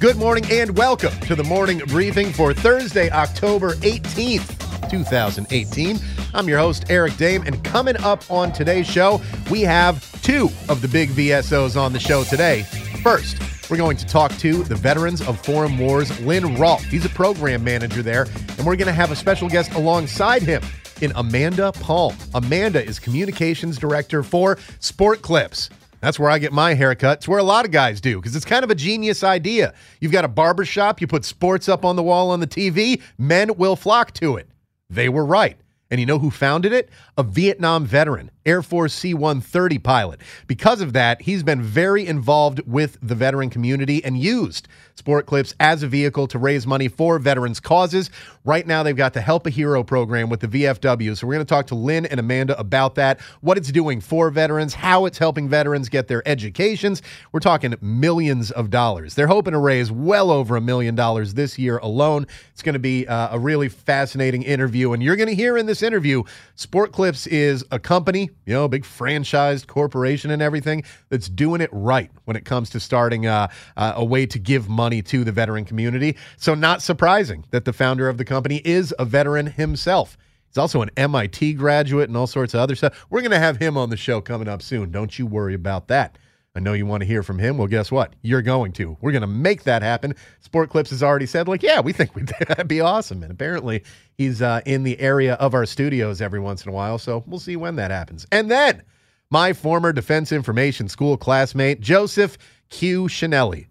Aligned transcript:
Good 0.00 0.16
morning 0.16 0.44
and 0.50 0.76
welcome 0.76 1.18
to 1.20 1.34
the 1.34 1.44
morning 1.44 1.78
briefing 1.86 2.32
for 2.32 2.52
Thursday, 2.52 3.10
October 3.10 3.74
18th, 3.76 4.90
2018. 4.90 5.98
I'm 6.34 6.48
your 6.48 6.58
host, 6.58 6.84
Eric 6.90 7.16
Dame, 7.16 7.42
and 7.42 7.62
coming 7.64 7.96
up 7.98 8.28
on 8.30 8.52
today's 8.52 8.86
show, 8.86 9.22
we 9.50 9.62
have 9.62 10.20
two 10.20 10.50
of 10.68 10.82
the 10.82 10.88
big 10.88 11.10
VSOs 11.10 11.80
on 11.80 11.92
the 11.92 12.00
show 12.00 12.24
today. 12.24 12.62
First, 13.02 13.38
we're 13.70 13.78
going 13.78 13.96
to 13.96 14.04
talk 14.04 14.32
to 14.38 14.64
the 14.64 14.74
Veterans 14.74 15.22
of 15.22 15.40
Foreign 15.40 15.78
Wars, 15.78 16.20
Lynn 16.20 16.56
Rolfe. 16.56 16.84
He's 16.84 17.06
a 17.06 17.10
program 17.10 17.64
manager 17.64 18.02
there, 18.02 18.26
and 18.58 18.66
we're 18.66 18.76
going 18.76 18.86
to 18.86 18.92
have 18.92 19.10
a 19.10 19.16
special 19.16 19.48
guest 19.48 19.72
alongside 19.72 20.42
him 20.42 20.62
in 21.00 21.12
Amanda 21.14 21.72
Palm. 21.72 22.14
Amanda 22.34 22.84
is 22.84 22.98
communications 22.98 23.78
director 23.78 24.22
for 24.22 24.58
Sport 24.80 25.22
Clips. 25.22 25.70
That's 26.04 26.18
where 26.18 26.28
I 26.28 26.38
get 26.38 26.52
my 26.52 26.74
haircut. 26.74 27.18
It's 27.18 27.28
where 27.28 27.38
a 27.38 27.44
lot 27.44 27.64
of 27.64 27.70
guys 27.70 27.98
do 27.98 28.16
because 28.20 28.36
it's 28.36 28.44
kind 28.44 28.62
of 28.62 28.70
a 28.70 28.74
genius 28.74 29.24
idea. 29.24 29.72
You've 30.00 30.12
got 30.12 30.26
a 30.26 30.28
barber 30.28 30.66
shop, 30.66 31.00
you 31.00 31.06
put 31.06 31.24
sports 31.24 31.66
up 31.66 31.82
on 31.82 31.96
the 31.96 32.02
wall 32.02 32.30
on 32.30 32.40
the 32.40 32.46
TV, 32.46 33.00
men 33.16 33.56
will 33.56 33.74
flock 33.74 34.12
to 34.14 34.36
it. 34.36 34.46
They 34.90 35.08
were 35.08 35.24
right. 35.24 35.56
And 35.90 35.98
you 35.98 36.04
know 36.04 36.18
who 36.18 36.30
founded 36.30 36.74
it? 36.74 36.90
A 37.16 37.22
Vietnam 37.22 37.86
veteran, 37.86 38.30
Air 38.46 38.62
Force 38.62 38.94
C 38.94 39.14
130 39.14 39.78
pilot. 39.78 40.20
Because 40.46 40.80
of 40.80 40.92
that, 40.92 41.22
he's 41.22 41.42
been 41.42 41.62
very 41.62 42.06
involved 42.06 42.60
with 42.66 42.98
the 43.02 43.14
veteran 43.14 43.50
community 43.50 44.04
and 44.04 44.18
used 44.18 44.68
Sport 44.96 45.26
Clips 45.26 45.54
as 45.58 45.82
a 45.82 45.88
vehicle 45.88 46.26
to 46.28 46.38
raise 46.38 46.66
money 46.66 46.88
for 46.88 47.18
veterans' 47.18 47.60
causes. 47.60 48.10
Right 48.44 48.66
now, 48.66 48.82
they've 48.82 48.96
got 48.96 49.12
the 49.12 49.20
Help 49.20 49.46
a 49.46 49.50
Hero 49.50 49.82
program 49.82 50.28
with 50.28 50.40
the 50.40 50.48
VFW. 50.48 51.16
So 51.16 51.26
we're 51.26 51.34
going 51.34 51.46
to 51.46 51.48
talk 51.48 51.66
to 51.68 51.74
Lynn 51.74 52.06
and 52.06 52.20
Amanda 52.20 52.58
about 52.58 52.94
that, 52.94 53.20
what 53.40 53.58
it's 53.58 53.72
doing 53.72 54.00
for 54.00 54.30
veterans, 54.30 54.74
how 54.74 55.06
it's 55.06 55.18
helping 55.18 55.48
veterans 55.48 55.88
get 55.88 56.08
their 56.08 56.26
educations. 56.28 57.02
We're 57.32 57.40
talking 57.40 57.74
millions 57.80 58.50
of 58.52 58.70
dollars. 58.70 59.14
They're 59.14 59.26
hoping 59.26 59.52
to 59.52 59.58
raise 59.58 59.90
well 59.90 60.30
over 60.30 60.56
a 60.56 60.60
million 60.60 60.94
dollars 60.94 61.34
this 61.34 61.58
year 61.58 61.78
alone. 61.78 62.26
It's 62.52 62.62
going 62.62 62.74
to 62.74 62.78
be 62.78 63.06
uh, 63.06 63.34
a 63.34 63.38
really 63.38 63.68
fascinating 63.68 64.42
interview. 64.42 64.92
And 64.92 65.02
you're 65.02 65.16
going 65.16 65.28
to 65.28 65.34
hear 65.34 65.58
in 65.58 65.66
this 65.66 65.82
interview, 65.82 66.22
Sport 66.54 66.92
Clips 66.92 67.26
is 67.26 67.64
a 67.72 67.78
company, 67.78 68.30
you 68.46 68.54
know, 68.54 68.64
a 68.64 68.68
big 68.68 68.84
franchised 68.84 69.66
corporation 69.66 70.30
and 70.30 70.42
everything 70.42 70.84
that's 71.08 71.28
doing 71.28 71.60
it 71.60 71.70
right 71.72 72.10
when 72.24 72.36
it 72.36 72.44
comes 72.44 72.70
to 72.70 72.80
starting 72.80 73.26
uh, 73.26 73.48
uh, 73.76 73.92
a 73.96 74.04
way 74.04 74.26
to 74.26 74.38
give 74.38 74.68
money 74.68 75.02
to 75.02 75.24
the 75.24 75.32
veteran 75.32 75.64
community. 75.64 76.16
So, 76.36 76.54
not 76.54 76.82
surprising 76.82 77.44
that 77.50 77.64
the 77.64 77.72
founder 77.72 78.08
of 78.08 78.18
the 78.18 78.24
company 78.24 78.60
is 78.64 78.94
a 78.98 79.04
veteran 79.04 79.46
himself. 79.46 80.16
He's 80.48 80.58
also 80.58 80.82
an 80.82 80.90
MIT 80.96 81.54
graduate 81.54 82.08
and 82.08 82.16
all 82.16 82.28
sorts 82.28 82.54
of 82.54 82.60
other 82.60 82.76
stuff. 82.76 83.06
We're 83.10 83.22
going 83.22 83.32
to 83.32 83.38
have 83.40 83.56
him 83.56 83.76
on 83.76 83.90
the 83.90 83.96
show 83.96 84.20
coming 84.20 84.46
up 84.46 84.62
soon. 84.62 84.92
Don't 84.92 85.18
you 85.18 85.26
worry 85.26 85.54
about 85.54 85.88
that. 85.88 86.16
I 86.56 86.60
know 86.60 86.72
you 86.72 86.86
want 86.86 87.00
to 87.00 87.06
hear 87.06 87.24
from 87.24 87.40
him. 87.40 87.58
Well, 87.58 87.66
guess 87.66 87.90
what? 87.90 88.14
You're 88.22 88.42
going 88.42 88.72
to. 88.74 88.96
We're 89.00 89.10
going 89.10 89.22
to 89.22 89.26
make 89.26 89.64
that 89.64 89.82
happen. 89.82 90.14
Sport 90.40 90.70
Clips 90.70 90.90
has 90.90 91.02
already 91.02 91.26
said, 91.26 91.48
like, 91.48 91.64
yeah, 91.64 91.80
we 91.80 91.92
think 91.92 92.14
we'd, 92.14 92.28
that'd 92.48 92.68
be 92.68 92.80
awesome. 92.80 93.22
And 93.22 93.32
apparently, 93.32 93.82
he's 94.16 94.40
uh, 94.40 94.60
in 94.64 94.84
the 94.84 94.98
area 95.00 95.34
of 95.34 95.54
our 95.54 95.66
studios 95.66 96.20
every 96.20 96.38
once 96.38 96.64
in 96.64 96.70
a 96.70 96.72
while. 96.72 96.98
So 96.98 97.24
we'll 97.26 97.40
see 97.40 97.56
when 97.56 97.74
that 97.76 97.90
happens. 97.90 98.24
And 98.30 98.50
then 98.50 98.82
my 99.30 99.52
former 99.52 99.92
Defense 99.92 100.30
Information 100.30 100.88
School 100.88 101.16
classmate, 101.16 101.80
Joseph 101.80 102.38
Q. 102.70 103.04
Chenelly. 103.04 103.66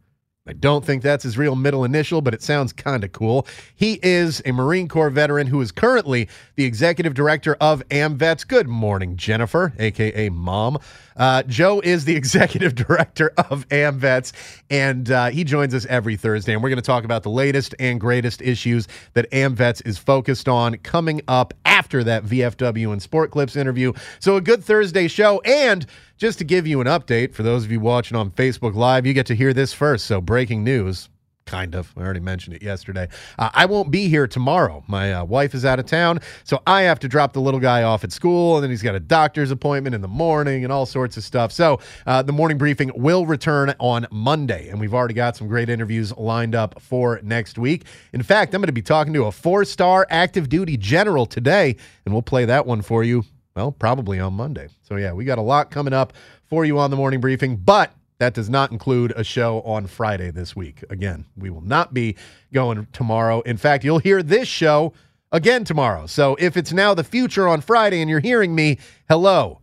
I 0.46 0.52
don't 0.52 0.84
think 0.84 1.04
that's 1.04 1.24
his 1.24 1.38
real 1.38 1.56
middle 1.56 1.86
initial, 1.86 2.20
but 2.20 2.34
it 2.34 2.44
sounds 2.44 2.74
kind 2.74 3.06
of 3.06 3.14
cool. 3.14 3.48
He 3.76 3.98
is 4.04 4.42
a 4.46 4.52
Marine 4.52 4.90
Corps 4.90 5.10
veteran 5.10 5.48
who 5.48 5.62
is 5.62 5.72
currently 5.72 6.28
the 6.58 6.66
executive 6.66 7.14
director 7.14 7.56
of 7.62 7.82
AMVETS. 7.88 8.46
Good 8.46 8.68
morning, 8.68 9.16
Jennifer, 9.16 9.72
aka 9.80 10.28
Mom. 10.28 10.80
Uh, 11.16 11.44
Joe 11.44 11.80
is 11.80 12.04
the 12.04 12.16
executive 12.18 12.76
director 12.76 13.32
of 13.38 13.66
AMVETS, 13.70 14.34
and 14.70 15.10
uh, 15.10 15.30
he 15.30 15.46
joins 15.46 15.74
us 15.74 15.86
every 15.86 16.18
Thursday. 16.18 16.52
And 16.52 16.62
we're 16.62 16.70
going 16.70 16.76
to 16.76 16.82
talk 16.82 17.06
about 17.06 17.24
the 17.24 17.30
latest 17.30 17.74
and 17.80 17.98
greatest 17.98 18.42
issues 18.42 18.90
that 19.14 19.32
AMVETS 19.32 19.88
is 19.88 19.98
focused 19.98 20.50
on 20.50 20.76
coming 20.80 21.22
up 21.30 21.54
after 21.64 22.04
that 22.04 22.26
VFW 22.26 22.92
and 22.92 23.02
Sport 23.02 23.32
Clips 23.32 23.56
interview. 23.56 23.94
So, 24.20 24.36
a 24.36 24.42
good 24.42 24.62
Thursday 24.62 25.08
show. 25.08 25.40
And 25.46 25.86
just 26.24 26.38
to 26.38 26.46
give 26.46 26.66
you 26.66 26.80
an 26.80 26.88
update, 26.88 27.34
for 27.34 27.44
those 27.44 27.66
of 27.66 27.72
you 27.74 27.82
watching 27.82 28.16
on 28.16 28.32
Facebook 28.32 28.76
Live, 28.76 29.06
you 29.06 29.14
get 29.14 29.26
to 29.26 29.36
hear 29.36 29.52
this 29.52 29.74
first. 29.74 30.06
So, 30.06 30.22
breaking 30.22 30.64
news. 30.64 31.10
Kind 31.46 31.76
of. 31.76 31.92
I 31.98 32.00
already 32.00 32.22
mentioned 32.22 32.56
it 32.56 32.64
yesterday. 32.64 33.10
Uh, 33.38 33.50
I 33.54 33.66
won't 33.66 33.92
be 33.92 34.08
here 34.08 34.26
tomorrow. 34.26 34.86
My 34.88 35.12
uh, 35.12 35.26
wife 35.26 35.54
is 35.54 35.66
out 35.66 35.80
of 35.80 35.86
town, 35.86 36.22
so 36.46 36.64
I 36.66 36.84
have 36.84 36.98
to 37.00 37.10
drop 37.10 37.34
the 37.34 37.42
little 37.42 37.60
guy 37.60 37.84
off 37.84 38.06
at 38.06 38.14
school, 38.14 38.56
and 38.56 38.64
then 38.64 38.70
he's 38.70 38.82
got 38.82 38.96
a 38.96 39.02
doctor's 39.02 39.52
appointment 39.52 39.96
in 39.96 40.00
the 40.00 40.08
morning 40.08 40.64
and 40.64 40.72
all 40.72 40.86
sorts 40.86 41.18
of 41.18 41.26
stuff. 41.26 41.52
So 41.52 41.82
uh, 42.08 42.22
the 42.22 42.32
morning 42.32 42.58
briefing 42.58 42.90
will 42.96 43.26
return 43.26 43.76
on 43.82 44.08
Monday, 44.10 44.70
and 44.70 44.80
we've 44.80 44.94
already 44.94 45.16
got 45.16 45.36
some 45.36 45.50
great 45.50 45.68
interviews 45.68 46.16
lined 46.16 46.56
up 46.56 46.82
for 46.82 47.20
next 47.22 47.58
week. 47.58 47.84
In 48.14 48.24
fact, 48.24 48.56
I'm 48.56 48.62
going 48.62 48.68
to 48.68 48.72
be 48.72 48.82
talking 48.82 49.12
to 49.12 49.26
a 49.26 49.32
four 49.34 49.66
star 49.66 50.08
active 50.10 50.48
duty 50.48 50.78
general 50.78 51.26
today, 51.26 51.76
and 52.06 52.14
we'll 52.14 52.22
play 52.22 52.46
that 52.46 52.66
one 52.66 52.82
for 52.82 53.04
you 53.04 53.26
well, 53.56 53.72
probably 53.72 54.20
on 54.20 54.34
Monday. 54.34 54.68
So, 54.82 54.96
yeah, 54.96 55.14
we 55.14 55.26
got 55.26 55.38
a 55.38 55.44
lot 55.44 55.72
coming 55.72 55.94
up 55.94 56.14
for 56.46 56.66
you 56.66 56.80
on 56.80 56.90
the 56.90 56.96
morning 56.96 57.20
briefing, 57.20 57.58
but 57.58 57.94
that 58.20 58.34
does 58.34 58.50
not 58.50 58.72
include 58.72 59.14
a 59.16 59.24
show 59.24 59.62
on 59.62 59.88
Friday 59.88 60.32
this 60.32 60.56
week. 60.56 60.84
Again, 60.90 61.26
we 61.36 61.50
will 61.50 61.62
not 61.62 61.94
be 61.94 62.16
going 62.54 62.88
tomorrow. 62.94 63.42
In 63.42 63.58
fact, 63.58 63.84
you'll 63.84 64.00
hear 64.00 64.24
this 64.24 64.48
show 64.48 64.94
again 65.32 65.64
tomorrow. 65.66 66.08
So, 66.08 66.36
if 66.40 66.58
it's 66.58 66.74
now 66.74 66.94
the 66.94 67.04
future 67.04 67.48
on 67.48 67.62
Friday 67.62 68.02
and 68.02 68.10
you're 68.10 68.20
hearing 68.20 68.56
me, 68.56 68.80
hello. 69.10 69.60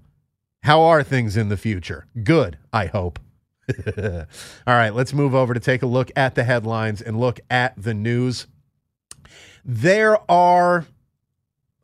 How 0.62 0.82
are 0.82 1.02
things 1.02 1.36
in 1.36 1.48
the 1.48 1.56
future? 1.56 2.06
Good, 2.22 2.58
I 2.72 2.86
hope. 2.86 3.18
All 3.96 4.26
right, 4.66 4.94
let's 4.94 5.14
move 5.14 5.34
over 5.34 5.54
to 5.54 5.60
take 5.60 5.82
a 5.82 5.86
look 5.86 6.10
at 6.16 6.34
the 6.34 6.44
headlines 6.44 7.00
and 7.00 7.18
look 7.18 7.40
at 7.50 7.80
the 7.82 7.94
news. 7.94 8.46
There 9.64 10.18
are 10.30 10.86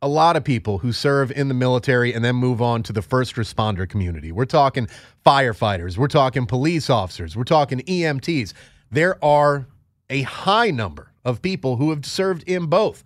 a 0.01 0.07
lot 0.07 0.35
of 0.35 0.43
people 0.43 0.77
who 0.79 0.91
serve 0.91 1.31
in 1.31 1.47
the 1.47 1.53
military 1.53 2.13
and 2.13 2.23
then 2.23 2.35
move 2.35 2.61
on 2.61 2.83
to 2.83 2.93
the 2.93 3.01
first 3.01 3.35
responder 3.35 3.89
community. 3.89 4.31
We're 4.31 4.45
talking 4.45 4.87
firefighters, 5.25 5.97
we're 5.97 6.07
talking 6.07 6.45
police 6.45 6.89
officers, 6.89 7.35
we're 7.35 7.43
talking 7.43 7.79
EMTs. 7.79 8.53
There 8.91 9.23
are 9.23 9.67
a 10.09 10.21
high 10.21 10.71
number 10.71 11.11
of 11.25 11.41
people 11.41 11.77
who 11.77 11.89
have 11.89 12.05
served 12.05 12.43
in 12.43 12.67
both. 12.67 13.03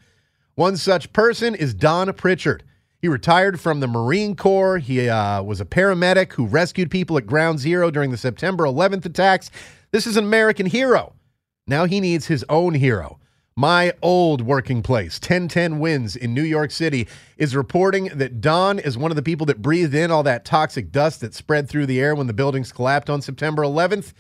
One 0.56 0.78
such 0.78 1.12
person 1.14 1.56
is 1.56 1.74
Don 1.74 2.12
Pritchard. 2.14 2.64
He 3.02 3.08
retired 3.08 3.60
from 3.60 3.80
the 3.80 3.88
Marine 3.88 4.36
Corps. 4.36 4.78
He 4.78 5.10
uh, 5.10 5.42
was 5.42 5.60
a 5.60 5.66
paramedic 5.66 6.34
who 6.34 6.46
rescued 6.46 6.92
people 6.92 7.18
at 7.18 7.26
Ground 7.26 7.58
Zero 7.58 7.90
during 7.90 8.12
the 8.12 8.18
September 8.18 8.66
11th 8.66 9.06
attacks. 9.06 9.50
This 9.92 10.06
is 10.06 10.18
an 10.18 10.26
American 10.26 10.68
hero. 10.68 11.14
Now 11.66 11.86
he 11.86 12.00
needs 12.00 12.28
his 12.28 12.46
own 12.48 12.76
hero. 12.76 13.18
My 13.62 13.94
old 14.02 14.42
working 14.42 14.82
place, 14.82 15.20
1010 15.20 15.78
Wins 15.78 16.16
in 16.16 16.34
New 16.34 16.42
York 16.42 16.72
City, 16.72 17.08
is 17.38 17.56
reporting 17.56 18.06
that 18.06 18.42
Don 18.42 18.80
is 18.80 18.98
one 18.98 19.12
of 19.12 19.16
the 19.16 19.22
people 19.22 19.46
that 19.46 19.62
breathed 19.62 19.94
in 19.94 20.10
all 20.10 20.24
that 20.24 20.46
toxic 20.46 20.92
dust 20.92 21.22
that 21.22 21.36
spread 21.36 21.70
through 21.70 21.86
the 21.86 22.02
air 22.02 22.16
when 22.16 22.26
the 22.26 22.34
buildings 22.34 22.72
collapsed 22.72 23.08
on 23.08 23.22
September 23.22 23.62
11th. 23.62 24.14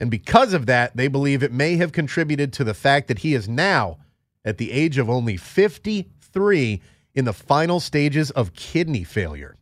And 0.00 0.10
because 0.10 0.52
of 0.52 0.66
that, 0.66 0.96
they 0.96 1.06
believe 1.06 1.44
it 1.44 1.52
may 1.52 1.76
have 1.76 1.92
contributed 1.92 2.52
to 2.54 2.64
the 2.64 2.74
fact 2.74 3.06
that 3.06 3.20
he 3.20 3.34
is 3.34 3.48
now, 3.48 3.98
at 4.44 4.58
the 4.58 4.72
age 4.72 4.98
of 4.98 5.08
only 5.08 5.36
53, 5.36 6.82
in 7.14 7.24
the 7.24 7.32
final 7.32 7.78
stages 7.78 8.32
of 8.32 8.52
kidney 8.52 9.04
failure. 9.04 9.54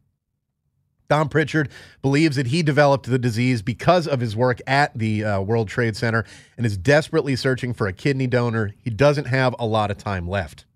Don 1.10 1.28
Pritchard 1.28 1.68
believes 2.02 2.36
that 2.36 2.46
he 2.46 2.62
developed 2.62 3.06
the 3.10 3.18
disease 3.18 3.62
because 3.62 4.06
of 4.06 4.20
his 4.20 4.36
work 4.36 4.60
at 4.66 4.96
the 4.96 5.24
uh, 5.24 5.40
World 5.40 5.66
Trade 5.66 5.96
Center 5.96 6.24
and 6.56 6.64
is 6.64 6.76
desperately 6.76 7.34
searching 7.34 7.74
for 7.74 7.88
a 7.88 7.92
kidney 7.92 8.28
donor. 8.28 8.74
He 8.82 8.90
doesn't 8.90 9.26
have 9.26 9.54
a 9.58 9.66
lot 9.66 9.90
of 9.90 9.98
time 9.98 10.28
left. 10.28 10.66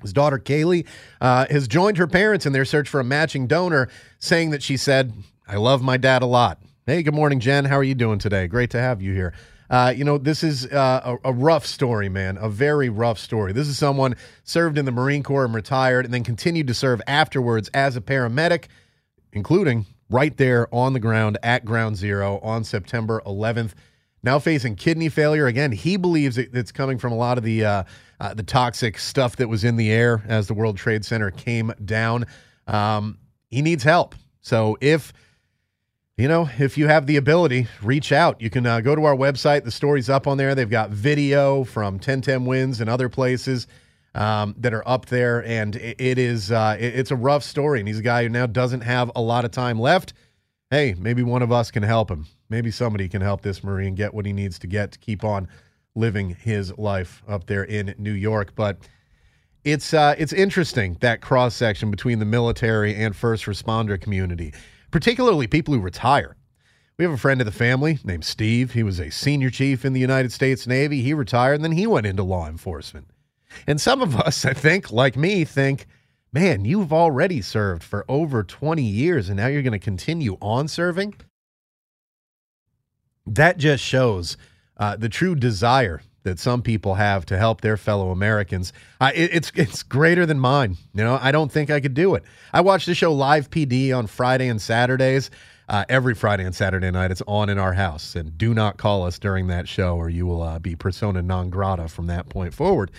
His 0.00 0.14
daughter 0.14 0.38
Kaylee 0.38 0.86
uh, 1.20 1.46
has 1.50 1.68
joined 1.68 1.98
her 1.98 2.06
parents 2.06 2.46
in 2.46 2.54
their 2.54 2.64
search 2.64 2.88
for 2.88 2.98
a 2.98 3.04
matching 3.04 3.46
donor, 3.46 3.90
saying 4.18 4.50
that 4.50 4.62
she 4.62 4.78
said, 4.78 5.12
I 5.46 5.56
love 5.56 5.82
my 5.82 5.98
dad 5.98 6.22
a 6.22 6.26
lot. 6.26 6.58
Hey, 6.86 7.02
good 7.02 7.14
morning, 7.14 7.38
Jen. 7.38 7.66
How 7.66 7.76
are 7.76 7.84
you 7.84 7.94
doing 7.94 8.18
today? 8.18 8.46
Great 8.46 8.70
to 8.70 8.80
have 8.80 9.02
you 9.02 9.12
here. 9.12 9.34
Uh, 9.68 9.92
you 9.94 10.04
know, 10.04 10.16
this 10.16 10.42
is 10.42 10.66
uh, 10.66 11.16
a, 11.24 11.30
a, 11.30 11.32
rough 11.32 11.64
story, 11.64 12.08
man. 12.08 12.38
A 12.38 12.48
very 12.48 12.88
rough 12.88 13.18
story. 13.18 13.52
This 13.52 13.68
is 13.68 13.78
someone 13.78 14.16
served 14.44 14.76
in 14.76 14.84
the 14.84 14.92
Marine 14.92 15.22
Corps 15.22 15.44
and 15.44 15.54
retired, 15.54 16.04
and 16.04 16.12
then 16.12 16.24
continued 16.24 16.66
to 16.66 16.74
serve 16.74 17.00
afterwards 17.06 17.70
as 17.72 17.96
a 17.96 18.00
paramedic 18.00 18.64
including 19.32 19.86
right 20.10 20.36
there 20.36 20.72
on 20.74 20.92
the 20.92 21.00
ground 21.00 21.38
at 21.42 21.64
ground 21.64 21.96
zero 21.96 22.38
on 22.40 22.64
September 22.64 23.22
11th. 23.26 23.72
Now 24.22 24.38
facing 24.38 24.76
kidney 24.76 25.08
failure 25.08 25.46
again. 25.46 25.72
He 25.72 25.96
believes 25.96 26.38
it's 26.38 26.70
coming 26.70 26.98
from 26.98 27.12
a 27.12 27.16
lot 27.16 27.38
of 27.38 27.44
the 27.44 27.64
uh, 27.64 27.84
uh, 28.20 28.34
the 28.34 28.44
toxic 28.44 28.98
stuff 28.98 29.34
that 29.36 29.48
was 29.48 29.64
in 29.64 29.76
the 29.76 29.90
air 29.90 30.22
as 30.28 30.46
the 30.46 30.54
World 30.54 30.76
Trade 30.76 31.04
Center 31.04 31.32
came 31.32 31.72
down. 31.84 32.26
Um, 32.68 33.18
he 33.50 33.62
needs 33.62 33.82
help. 33.82 34.14
So 34.40 34.78
if 34.80 35.12
you 36.16 36.28
know, 36.28 36.48
if 36.58 36.78
you 36.78 36.86
have 36.86 37.06
the 37.06 37.16
ability, 37.16 37.66
reach 37.82 38.12
out. 38.12 38.40
You 38.40 38.48
can 38.48 38.64
uh, 38.64 38.80
go 38.80 38.94
to 38.94 39.04
our 39.04 39.16
website. 39.16 39.64
The 39.64 39.72
story's 39.72 40.08
up 40.08 40.28
on 40.28 40.36
there. 40.36 40.54
They've 40.54 40.70
got 40.70 40.90
video 40.90 41.64
from 41.64 41.94
1010 41.94 42.44
Wins 42.44 42.80
and 42.80 42.88
other 42.88 43.08
places 43.08 43.66
um, 44.14 44.54
that 44.58 44.74
are 44.74 44.86
up 44.88 45.06
there, 45.06 45.44
and 45.44 45.76
it, 45.76 46.00
it 46.00 46.18
is 46.18 46.50
uh, 46.52 46.76
it, 46.78 46.94
it's 46.94 47.10
a 47.10 47.16
rough 47.16 47.42
story. 47.42 47.80
And 47.80 47.88
he's 47.88 47.98
a 47.98 48.02
guy 48.02 48.22
who 48.22 48.28
now 48.28 48.46
doesn't 48.46 48.82
have 48.82 49.10
a 49.16 49.20
lot 49.20 49.44
of 49.44 49.50
time 49.50 49.78
left. 49.78 50.12
Hey, 50.70 50.94
maybe 50.98 51.22
one 51.22 51.42
of 51.42 51.52
us 51.52 51.70
can 51.70 51.82
help 51.82 52.10
him. 52.10 52.26
Maybe 52.48 52.70
somebody 52.70 53.08
can 53.08 53.22
help 53.22 53.42
this 53.42 53.62
Marine 53.62 53.94
get 53.94 54.14
what 54.14 54.26
he 54.26 54.32
needs 54.32 54.58
to 54.60 54.66
get 54.66 54.92
to 54.92 54.98
keep 54.98 55.24
on 55.24 55.48
living 55.94 56.30
his 56.30 56.76
life 56.78 57.22
up 57.28 57.46
there 57.46 57.64
in 57.64 57.94
New 57.98 58.12
York. 58.12 58.54
But 58.54 58.78
it's 59.64 59.94
uh, 59.94 60.14
it's 60.18 60.32
interesting 60.32 60.96
that 61.00 61.20
cross 61.20 61.54
section 61.54 61.90
between 61.90 62.18
the 62.18 62.24
military 62.24 62.94
and 62.94 63.14
first 63.14 63.44
responder 63.46 64.00
community 64.00 64.52
particularly 64.92 65.48
people 65.48 65.74
who 65.74 65.80
retire. 65.80 66.36
We 66.98 67.04
have 67.04 67.12
a 67.12 67.18
friend 67.18 67.40
of 67.40 67.46
the 67.46 67.52
family 67.52 67.98
named 68.04 68.24
Steve. 68.24 68.72
He 68.72 68.84
was 68.84 69.00
a 69.00 69.10
senior 69.10 69.50
chief 69.50 69.84
in 69.84 69.94
the 69.94 70.00
United 70.00 70.30
States 70.30 70.68
Navy. 70.68 71.02
He 71.02 71.14
retired 71.14 71.54
and 71.54 71.64
then 71.64 71.72
he 71.72 71.88
went 71.88 72.06
into 72.06 72.22
law 72.22 72.46
enforcement. 72.46 73.08
And 73.66 73.80
some 73.80 74.02
of 74.02 74.16
us, 74.16 74.44
I 74.44 74.52
think, 74.52 74.90
like 74.92 75.16
me, 75.16 75.44
think, 75.44 75.86
man, 76.32 76.64
you've 76.64 76.92
already 76.92 77.42
served 77.42 77.82
for 77.82 78.04
over 78.08 78.42
20 78.42 78.82
years 78.82 79.28
and 79.28 79.36
now 79.36 79.46
you're 79.46 79.62
going 79.62 79.72
to 79.72 79.78
continue 79.78 80.36
on 80.40 80.68
serving. 80.68 81.14
That 83.26 83.58
just 83.58 83.84
shows 83.84 84.36
uh, 84.76 84.96
the 84.96 85.08
true 85.08 85.34
desire 85.34 86.02
that 86.24 86.38
some 86.38 86.62
people 86.62 86.94
have 86.94 87.26
to 87.26 87.36
help 87.38 87.60
their 87.60 87.76
fellow 87.76 88.10
Americans. 88.10 88.72
It, 89.00 89.34
it's 89.34 89.52
it's 89.54 89.82
greater 89.82 90.26
than 90.26 90.38
mine. 90.38 90.76
You 90.94 91.04
know, 91.04 91.18
I 91.20 91.32
don't 91.32 91.50
think 91.50 91.70
I 91.70 91.80
could 91.80 91.94
do 91.94 92.14
it. 92.14 92.22
I 92.52 92.60
watch 92.60 92.86
the 92.86 92.94
show 92.94 93.12
Live 93.12 93.50
PD 93.50 93.96
on 93.96 94.06
Friday 94.06 94.48
and 94.48 94.60
Saturdays. 94.60 95.30
Uh, 95.68 95.84
every 95.88 96.14
Friday 96.14 96.44
and 96.44 96.54
Saturday 96.54 96.90
night, 96.90 97.10
it's 97.10 97.22
on 97.26 97.48
in 97.48 97.56
our 97.56 97.72
house. 97.72 98.14
And 98.14 98.36
do 98.36 98.52
not 98.52 98.76
call 98.76 99.04
us 99.04 99.18
during 99.18 99.46
that 99.46 99.68
show, 99.68 99.96
or 99.96 100.10
you 100.10 100.26
will 100.26 100.42
uh, 100.42 100.58
be 100.58 100.74
persona 100.76 101.22
non 101.22 101.50
grata 101.50 101.88
from 101.88 102.08
that 102.08 102.28
point 102.28 102.52
forward. 102.52 102.90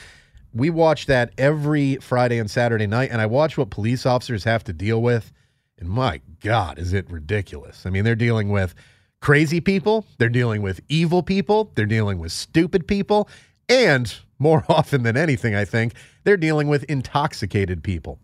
We 0.54 0.70
watch 0.70 1.08
that 1.08 1.34
every 1.38 1.96
Friday 1.98 2.38
and 2.38 2.50
Saturday 2.50 2.88
night, 2.88 3.10
and 3.12 3.20
I 3.20 3.26
watch 3.26 3.58
what 3.58 3.70
police 3.70 4.06
officers 4.06 4.44
have 4.44 4.64
to 4.66 4.74
deal 4.74 5.02
with. 5.02 5.32
And 5.80 5.90
my 5.90 6.22
God, 6.42 6.78
is 6.78 6.94
it 6.94 7.10
ridiculous? 7.10 7.86
I 7.86 7.90
mean, 7.90 8.04
they're 8.04 8.16
dealing 8.16 8.50
with 8.50 8.76
crazy 9.20 9.62
people, 9.62 10.06
they're 10.18 10.30
dealing 10.30 10.62
with 10.62 10.82
evil 10.90 11.24
people, 11.24 11.72
they're 11.76 11.86
dealing 11.86 12.20
with 12.20 12.32
stupid 12.32 12.88
people, 12.88 13.30
and 13.68 14.14
more 14.38 14.64
often 14.70 15.04
than 15.04 15.18
anything, 15.18 15.56
I 15.56 15.66
think, 15.66 15.94
they're 16.24 16.38
dealing 16.38 16.68
with 16.68 16.84
intoxicated 16.84 17.84
people. 17.84 18.20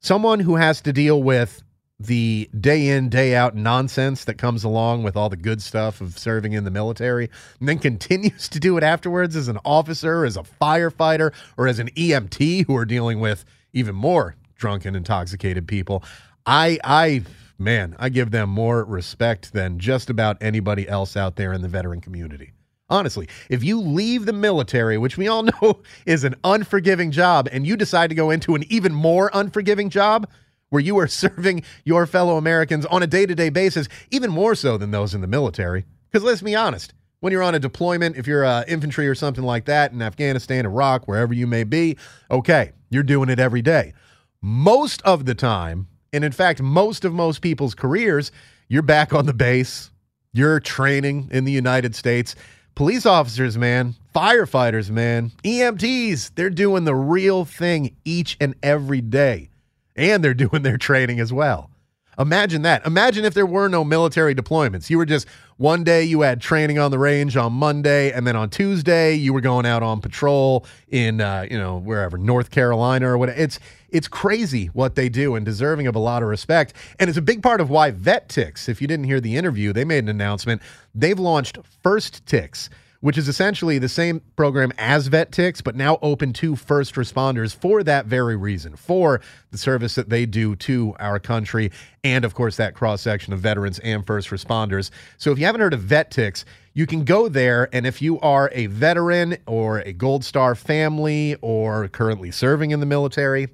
Someone 0.00 0.40
who 0.40 0.56
has 0.56 0.80
to 0.82 0.92
deal 0.92 1.22
with 1.22 1.62
the 2.00 2.50
day 2.58 2.88
in, 2.88 3.08
day 3.08 3.34
out 3.34 3.54
nonsense 3.54 4.24
that 4.24 4.36
comes 4.36 4.64
along 4.64 5.02
with 5.04 5.16
all 5.16 5.28
the 5.28 5.36
good 5.36 5.62
stuff 5.62 6.00
of 6.00 6.18
serving 6.18 6.52
in 6.52 6.64
the 6.64 6.70
military, 6.70 7.30
and 7.60 7.68
then 7.68 7.78
continues 7.80 8.48
to 8.48 8.60
do 8.60 8.76
it 8.76 8.82
afterwards 8.82 9.36
as 9.36 9.48
an 9.48 9.58
officer, 9.64 10.24
as 10.24 10.36
a 10.36 10.42
firefighter, 10.42 11.32
or 11.56 11.68
as 11.68 11.78
an 11.78 11.90
EMT 11.90 12.66
who 12.66 12.76
are 12.76 12.84
dealing 12.84 13.20
with 13.20 13.44
even 13.72 13.94
more 13.94 14.36
drunken, 14.56 14.96
intoxicated 14.96 15.66
people. 15.66 16.02
I, 16.46 16.78
I, 16.84 17.22
man, 17.58 17.96
I 17.98 18.08
give 18.08 18.30
them 18.30 18.50
more 18.50 18.84
respect 18.84 19.52
than 19.52 19.78
just 19.78 20.10
about 20.10 20.42
anybody 20.42 20.88
else 20.88 21.16
out 21.16 21.36
there 21.36 21.52
in 21.52 21.62
the 21.62 21.68
veteran 21.68 22.00
community. 22.00 22.52
Honestly, 22.90 23.28
if 23.48 23.64
you 23.64 23.80
leave 23.80 24.26
the 24.26 24.32
military, 24.32 24.98
which 24.98 25.16
we 25.16 25.28
all 25.28 25.42
know 25.62 25.82
is 26.06 26.24
an 26.24 26.34
unforgiving 26.44 27.10
job, 27.10 27.48
and 27.50 27.66
you 27.66 27.76
decide 27.76 28.08
to 28.10 28.14
go 28.14 28.30
into 28.30 28.54
an 28.54 28.64
even 28.68 28.92
more 28.92 29.30
unforgiving 29.32 29.90
job 29.90 30.28
where 30.70 30.82
you 30.82 30.98
are 30.98 31.06
serving 31.08 31.62
your 31.84 32.06
fellow 32.06 32.36
Americans 32.36 32.86
on 32.86 33.02
a 33.02 33.06
day 33.06 33.26
to 33.26 33.34
day 33.34 33.48
basis, 33.48 33.88
even 34.10 34.30
more 34.30 34.54
so 34.54 34.76
than 34.76 34.90
those 34.90 35.14
in 35.14 35.20
the 35.20 35.26
military. 35.26 35.84
Because 36.10 36.24
let's 36.24 36.42
be 36.42 36.54
honest, 36.54 36.94
when 37.20 37.32
you're 37.32 37.42
on 37.42 37.54
a 37.54 37.58
deployment, 37.58 38.16
if 38.16 38.26
you're 38.26 38.44
uh, 38.44 38.64
infantry 38.68 39.08
or 39.08 39.14
something 39.14 39.44
like 39.44 39.64
that 39.64 39.92
in 39.92 40.02
Afghanistan, 40.02 40.66
Iraq, 40.66 41.08
wherever 41.08 41.32
you 41.32 41.46
may 41.46 41.64
be, 41.64 41.96
okay, 42.30 42.72
you're 42.90 43.02
doing 43.02 43.30
it 43.30 43.38
every 43.38 43.62
day. 43.62 43.94
Most 44.42 45.00
of 45.02 45.24
the 45.24 45.34
time, 45.34 45.88
and 46.12 46.22
in 46.22 46.32
fact, 46.32 46.60
most 46.60 47.04
of 47.04 47.14
most 47.14 47.40
people's 47.40 47.74
careers, 47.74 48.30
you're 48.68 48.82
back 48.82 49.14
on 49.14 49.26
the 49.26 49.32
base, 49.32 49.90
you're 50.34 50.60
training 50.60 51.28
in 51.32 51.44
the 51.44 51.52
United 51.52 51.94
States. 51.94 52.36
Police 52.74 53.06
officers, 53.06 53.56
man, 53.56 53.94
firefighters, 54.14 54.90
man, 54.90 55.32
EMTs, 55.44 56.32
they're 56.34 56.50
doing 56.50 56.84
the 56.84 56.94
real 56.94 57.44
thing 57.44 57.96
each 58.04 58.36
and 58.40 58.54
every 58.62 59.00
day. 59.00 59.48
And 59.96 60.22
they're 60.22 60.34
doing 60.34 60.62
their 60.62 60.78
training 60.78 61.20
as 61.20 61.32
well. 61.32 61.70
Imagine 62.18 62.62
that. 62.62 62.86
Imagine 62.86 63.24
if 63.24 63.34
there 63.34 63.46
were 63.46 63.68
no 63.68 63.84
military 63.84 64.34
deployments. 64.34 64.88
You 64.88 64.98
were 64.98 65.06
just 65.06 65.26
one 65.56 65.84
day 65.84 66.04
you 66.04 66.20
had 66.20 66.40
training 66.40 66.78
on 66.78 66.90
the 66.90 66.98
range 66.98 67.36
on 67.36 67.52
Monday, 67.52 68.12
and 68.12 68.26
then 68.26 68.36
on 68.36 68.50
Tuesday 68.50 69.14
you 69.14 69.32
were 69.32 69.40
going 69.40 69.66
out 69.66 69.82
on 69.82 70.00
patrol 70.00 70.64
in 70.88 71.20
uh, 71.20 71.46
you 71.50 71.58
know 71.58 71.78
wherever 71.78 72.16
North 72.16 72.50
Carolina 72.50 73.08
or 73.08 73.18
whatever. 73.18 73.40
It's 73.40 73.58
it's 73.88 74.08
crazy 74.08 74.66
what 74.66 74.94
they 74.94 75.08
do 75.08 75.34
and 75.34 75.44
deserving 75.44 75.86
of 75.86 75.96
a 75.96 76.00
lot 76.00 76.22
of 76.22 76.28
respect. 76.28 76.74
And 76.98 77.08
it's 77.08 77.18
a 77.18 77.22
big 77.22 77.42
part 77.42 77.60
of 77.60 77.70
why 77.70 77.90
Vet 77.90 78.28
Tix. 78.28 78.68
If 78.68 78.80
you 78.80 78.86
didn't 78.86 79.06
hear 79.06 79.20
the 79.20 79.36
interview, 79.36 79.72
they 79.72 79.84
made 79.84 80.04
an 80.04 80.08
announcement. 80.08 80.62
They've 80.94 81.18
launched 81.18 81.58
First 81.82 82.24
Tix 82.26 82.68
which 83.04 83.18
is 83.18 83.28
essentially 83.28 83.78
the 83.78 83.86
same 83.86 84.22
program 84.34 84.72
as 84.78 85.10
VetTix, 85.10 85.62
but 85.62 85.76
now 85.76 85.98
open 86.00 86.32
to 86.32 86.56
first 86.56 86.94
responders 86.94 87.54
for 87.54 87.82
that 87.82 88.06
very 88.06 88.34
reason, 88.34 88.74
for 88.76 89.20
the 89.50 89.58
service 89.58 89.94
that 89.94 90.08
they 90.08 90.24
do 90.24 90.56
to 90.56 90.96
our 90.98 91.18
country, 91.18 91.70
and 92.02 92.24
of 92.24 92.32
course, 92.32 92.56
that 92.56 92.74
cross 92.74 93.02
section 93.02 93.34
of 93.34 93.40
veterans 93.40 93.78
and 93.80 94.06
first 94.06 94.30
responders. 94.30 94.90
So 95.18 95.30
if 95.32 95.38
you 95.38 95.44
haven't 95.44 95.60
heard 95.60 95.74
of 95.74 95.82
VetTix, 95.82 96.44
you 96.72 96.86
can 96.86 97.04
go 97.04 97.28
there, 97.28 97.68
and 97.74 97.86
if 97.86 98.00
you 98.00 98.18
are 98.20 98.48
a 98.54 98.68
veteran 98.68 99.36
or 99.46 99.80
a 99.80 99.92
Gold 99.92 100.24
Star 100.24 100.54
family 100.54 101.36
or 101.42 101.88
currently 101.88 102.30
serving 102.30 102.70
in 102.70 102.80
the 102.80 102.86
military, 102.86 103.48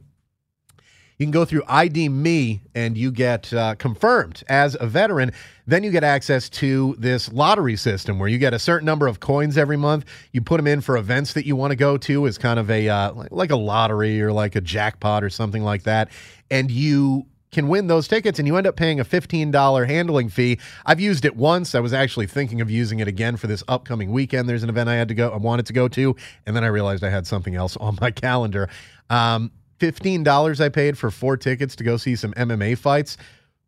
you 1.20 1.26
can 1.26 1.32
go 1.32 1.44
through 1.44 1.62
ID 1.69 2.08
Me 2.08 2.62
and 2.75 2.96
you 2.96 3.11
get 3.11 3.52
uh, 3.52 3.75
confirmed 3.75 4.43
as 4.49 4.75
a 4.81 4.87
veteran. 4.87 5.32
Then 5.67 5.84
you 5.84 5.90
get 5.90 6.02
access 6.02 6.49
to 6.49 6.96
this 6.99 7.31
lottery 7.31 7.76
system 7.76 8.19
where 8.19 8.28
you 8.31 8.38
get 8.38 8.55
a 8.55 8.58
certain 8.58 8.87
number 8.87 9.06
of 9.06 9.20
coins 9.20 9.58
every 9.58 9.76
month. 9.76 10.06
You 10.33 10.40
put 10.40 10.56
them 10.56 10.66
in 10.66 10.80
for 10.80 10.97
events 10.97 11.35
that 11.35 11.44
you 11.44 11.56
want 11.56 11.73
to 11.73 11.76
go 11.76 11.99
to 11.99 12.26
as 12.26 12.38
kind 12.38 12.59
of 12.59 12.71
a 12.71 12.88
uh, 12.88 13.12
like 13.30 13.50
a 13.50 13.56
lottery 13.56 14.23
or 14.23 14.33
like 14.33 14.56
a 14.56 14.62
jackpot 14.62 15.23
or 15.23 15.28
something 15.28 15.62
like 15.62 15.83
that, 15.83 16.09
and 16.50 16.71
you 16.71 17.26
can 17.52 17.68
win 17.68 17.87
those 17.87 18.09
tickets 18.09 18.38
and 18.38 18.49
you 18.49 18.56
end 18.56 18.66
up 18.66 18.76
paying 18.76 19.00
a 19.00 19.04
$15 19.04 19.87
handling 19.88 20.28
fee. 20.28 20.56
I've 20.87 21.00
used 21.00 21.25
it 21.25 21.35
once. 21.37 21.75
I 21.75 21.80
was 21.80 21.92
actually 21.92 22.28
thinking 22.28 22.61
of 22.61 22.71
using 22.71 23.00
it 23.00 23.09
again 23.09 23.37
for 23.37 23.49
this 23.49 23.64
upcoming 23.66 24.12
weekend. 24.12 24.49
There's 24.49 24.62
an 24.62 24.68
event 24.68 24.88
I 24.88 24.94
had 24.94 25.09
to 25.09 25.14
go, 25.14 25.30
I 25.30 25.37
wanted 25.37 25.66
to 25.66 25.73
go 25.73 25.88
to, 25.88 26.14
and 26.47 26.54
then 26.54 26.62
I 26.62 26.68
realized 26.68 27.02
I 27.02 27.11
had 27.11 27.26
something 27.26 27.56
else 27.56 27.76
on 27.76 27.99
my 28.00 28.11
calendar. 28.12 28.68
Um, 29.11 29.50
$15 29.80 30.60
I 30.60 30.68
paid 30.68 30.96
for 30.96 31.10
four 31.10 31.37
tickets 31.37 31.75
to 31.76 31.84
go 31.84 31.96
see 31.96 32.14
some 32.14 32.32
MMA 32.34 32.78
fights 32.78 33.16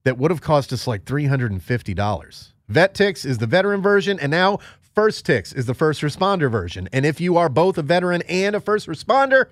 that 0.05 0.19
would 0.19 0.31
have 0.31 0.41
cost 0.41 0.73
us 0.73 0.87
like 0.87 1.05
$350. 1.05 2.53
VetTix 2.71 3.27
is 3.27 3.39
the 3.39 3.47
veteran 3.47 3.83
version, 3.83 4.19
and 4.21 4.31
now 4.31 4.59
First 4.95 5.27
Tix 5.27 5.57
is 5.57 5.65
the 5.65 5.75
first 5.75 6.03
responder 6.03 6.51
version. 6.51 6.89
And 6.93 7.07
if 7.07 7.21
you 7.21 7.39
are 7.39 7.49
both 7.49 7.79
a 7.79 7.83
veteran 7.83 8.23
and 8.29 8.55
a 8.55 8.61
first 8.61 8.87
responder, 8.87 9.47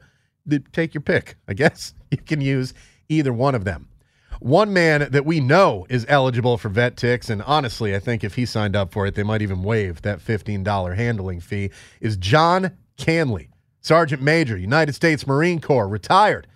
take 0.72 0.92
your 0.92 1.00
pick. 1.00 1.36
I 1.48 1.54
guess 1.54 1.94
you 2.10 2.18
can 2.18 2.40
use 2.40 2.74
either 3.08 3.32
one 3.32 3.54
of 3.54 3.64
them. 3.64 3.88
One 4.40 4.72
man 4.72 5.08
that 5.10 5.26
we 5.26 5.40
know 5.40 5.86
is 5.90 6.06
eligible 6.08 6.56
for 6.56 6.70
Vet 6.70 6.96
Tix, 6.96 7.28
and 7.28 7.42
honestly, 7.42 7.94
I 7.94 7.98
think 7.98 8.24
if 8.24 8.36
he 8.36 8.46
signed 8.46 8.74
up 8.74 8.90
for 8.92 9.06
it, 9.06 9.14
they 9.14 9.22
might 9.22 9.42
even 9.42 9.62
waive 9.62 10.00
that 10.02 10.18
$15 10.18 10.96
handling 10.96 11.40
fee, 11.40 11.70
is 12.00 12.16
John 12.16 12.70
Canley. 12.96 13.49
Sergeant 13.80 14.20
Major, 14.20 14.56
United 14.56 14.94
States 14.94 15.26
Marine 15.26 15.60
Corps, 15.60 15.88
retired. 15.88 16.46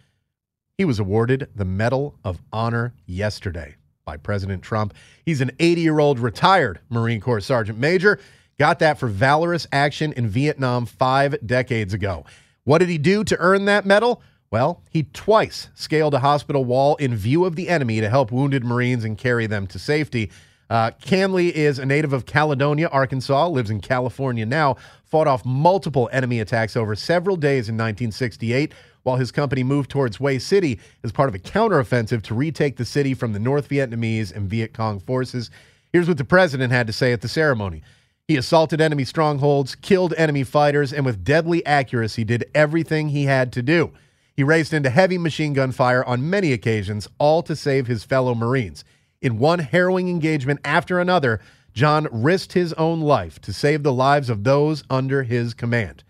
He 0.76 0.84
was 0.84 0.98
awarded 0.98 1.48
the 1.54 1.64
Medal 1.64 2.18
of 2.24 2.40
Honor 2.52 2.94
yesterday 3.06 3.76
by 4.04 4.16
President 4.18 4.62
Trump. 4.62 4.92
He's 5.24 5.40
an 5.40 5.52
80 5.58 5.80
year 5.80 5.98
old 5.98 6.18
retired 6.18 6.80
Marine 6.90 7.20
Corps 7.20 7.40
Sergeant 7.40 7.78
Major. 7.78 8.20
Got 8.58 8.78
that 8.80 8.98
for 8.98 9.08
valorous 9.08 9.66
action 9.72 10.12
in 10.12 10.28
Vietnam 10.28 10.86
five 10.86 11.36
decades 11.44 11.94
ago. 11.94 12.24
What 12.64 12.78
did 12.78 12.88
he 12.88 12.98
do 12.98 13.24
to 13.24 13.36
earn 13.38 13.64
that 13.64 13.86
medal? 13.86 14.22
Well, 14.50 14.82
he 14.90 15.04
twice 15.04 15.68
scaled 15.74 16.14
a 16.14 16.20
hospital 16.20 16.64
wall 16.64 16.94
in 16.96 17.16
view 17.16 17.44
of 17.44 17.56
the 17.56 17.68
enemy 17.68 18.00
to 18.00 18.08
help 18.08 18.30
wounded 18.30 18.64
Marines 18.64 19.04
and 19.04 19.18
carry 19.18 19.46
them 19.46 19.66
to 19.68 19.78
safety. 19.78 20.30
Uh, 20.70 20.90
Canley 21.02 21.50
is 21.52 21.78
a 21.78 21.86
native 21.86 22.12
of 22.12 22.26
Caledonia, 22.26 22.88
Arkansas, 22.88 23.48
lives 23.48 23.70
in 23.70 23.80
California 23.80 24.46
now, 24.46 24.76
fought 25.04 25.26
off 25.26 25.44
multiple 25.44 26.08
enemy 26.12 26.40
attacks 26.40 26.76
over 26.76 26.94
several 26.94 27.36
days 27.36 27.68
in 27.68 27.74
1968 27.74 28.72
while 29.02 29.16
his 29.16 29.30
company 29.30 29.62
moved 29.62 29.90
towards 29.90 30.16
Hue 30.16 30.40
City 30.40 30.80
as 31.02 31.12
part 31.12 31.28
of 31.28 31.34
a 31.34 31.38
counteroffensive 31.38 32.22
to 32.22 32.34
retake 32.34 32.76
the 32.76 32.84
city 32.84 33.14
from 33.14 33.32
the 33.32 33.38
North 33.38 33.68
Vietnamese 33.68 34.34
and 34.34 34.48
Viet 34.48 34.72
Cong 34.72 34.98
forces. 34.98 35.50
Here's 35.92 36.08
what 36.08 36.18
the 36.18 36.24
president 36.24 36.72
had 36.72 36.86
to 36.86 36.92
say 36.92 37.12
at 37.12 37.20
the 37.20 37.28
ceremony. 37.28 37.82
He 38.26 38.36
assaulted 38.38 38.80
enemy 38.80 39.04
strongholds, 39.04 39.74
killed 39.74 40.14
enemy 40.16 40.44
fighters, 40.44 40.92
and 40.92 41.04
with 41.04 41.22
deadly 41.22 41.64
accuracy 41.66 42.24
did 42.24 42.50
everything 42.54 43.10
he 43.10 43.24
had 43.24 43.52
to 43.52 43.62
do. 43.62 43.92
He 44.34 44.42
raced 44.42 44.72
into 44.72 44.90
heavy 44.90 45.18
machine 45.18 45.52
gun 45.52 45.70
fire 45.70 46.02
on 46.04 46.28
many 46.28 46.52
occasions, 46.52 47.06
all 47.18 47.42
to 47.42 47.54
save 47.54 47.86
his 47.86 48.02
fellow 48.02 48.34
Marines. 48.34 48.82
In 49.24 49.38
one 49.38 49.60
harrowing 49.60 50.10
engagement 50.10 50.60
after 50.66 51.00
another, 51.00 51.40
John 51.72 52.08
risked 52.12 52.52
his 52.52 52.74
own 52.74 53.00
life 53.00 53.40
to 53.40 53.54
save 53.54 53.82
the 53.82 53.92
lives 53.92 54.28
of 54.28 54.44
those 54.44 54.84
under 54.90 55.22
his 55.22 55.54
command. 55.54 56.04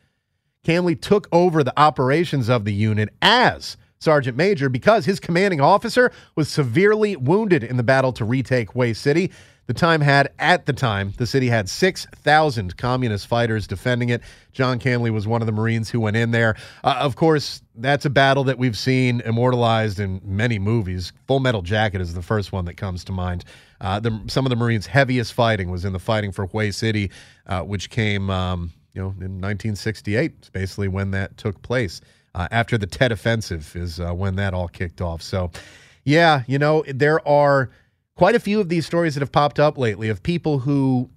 Canley 0.66 1.00
took 1.00 1.28
over 1.30 1.62
the 1.62 1.78
operations 1.78 2.48
of 2.48 2.64
the 2.64 2.72
unit 2.72 3.10
as 3.22 3.76
Sergeant 4.00 4.36
Major 4.36 4.68
because 4.68 5.04
his 5.04 5.20
commanding 5.20 5.60
officer 5.60 6.10
was 6.34 6.48
severely 6.48 7.14
wounded 7.14 7.62
in 7.62 7.76
the 7.76 7.84
battle 7.84 8.12
to 8.14 8.24
retake 8.24 8.72
Hue 8.72 8.94
City. 8.94 9.30
The 9.66 9.74
time 9.74 10.02
had, 10.02 10.30
at 10.38 10.66
the 10.66 10.74
time, 10.74 11.14
the 11.16 11.26
city 11.26 11.48
had 11.48 11.68
6,000 11.68 12.76
communist 12.76 13.26
fighters 13.26 13.66
defending 13.66 14.10
it. 14.10 14.20
John 14.52 14.78
Canley 14.78 15.10
was 15.10 15.26
one 15.26 15.40
of 15.40 15.46
the 15.46 15.52
Marines 15.52 15.88
who 15.88 16.00
went 16.00 16.16
in 16.16 16.32
there. 16.32 16.54
Uh, 16.82 16.96
of 17.00 17.16
course, 17.16 17.62
that's 17.76 18.04
a 18.04 18.10
battle 18.10 18.44
that 18.44 18.58
we've 18.58 18.76
seen 18.76 19.22
immortalized 19.22 19.98
in 19.98 20.20
many 20.22 20.58
movies. 20.58 21.12
Full 21.26 21.40
Metal 21.40 21.62
Jacket 21.62 22.00
is 22.02 22.12
the 22.12 22.22
first 22.22 22.52
one 22.52 22.66
that 22.66 22.76
comes 22.76 23.04
to 23.04 23.12
mind. 23.12 23.44
Uh, 23.80 24.00
the, 24.00 24.22
some 24.26 24.44
of 24.44 24.50
the 24.50 24.56
Marines' 24.56 24.86
heaviest 24.86 25.32
fighting 25.32 25.70
was 25.70 25.84
in 25.84 25.92
the 25.92 25.98
fighting 25.98 26.30
for 26.30 26.46
Hue 26.46 26.70
City, 26.70 27.10
uh, 27.46 27.62
which 27.62 27.88
came, 27.88 28.28
um, 28.28 28.70
you 28.92 29.00
know, 29.00 29.08
in 29.08 29.40
1968. 29.40 30.32
It's 30.38 30.50
basically 30.50 30.88
when 30.88 31.10
that 31.12 31.36
took 31.38 31.60
place. 31.62 32.00
Uh, 32.34 32.48
after 32.50 32.76
the 32.76 32.86
Tet 32.86 33.12
Offensive 33.12 33.74
is 33.76 34.00
uh, 34.00 34.12
when 34.12 34.36
that 34.36 34.54
all 34.54 34.68
kicked 34.68 35.00
off. 35.00 35.22
So, 35.22 35.50
yeah, 36.04 36.42
you 36.46 36.58
know, 36.58 36.84
there 36.88 37.26
are 37.26 37.70
quite 38.16 38.34
a 38.34 38.40
few 38.40 38.60
of 38.60 38.68
these 38.68 38.86
stories 38.86 39.14
that 39.14 39.20
have 39.20 39.32
popped 39.32 39.58
up 39.58 39.76
lately 39.76 40.08
of 40.08 40.22
people 40.22 40.60
who 40.60 41.10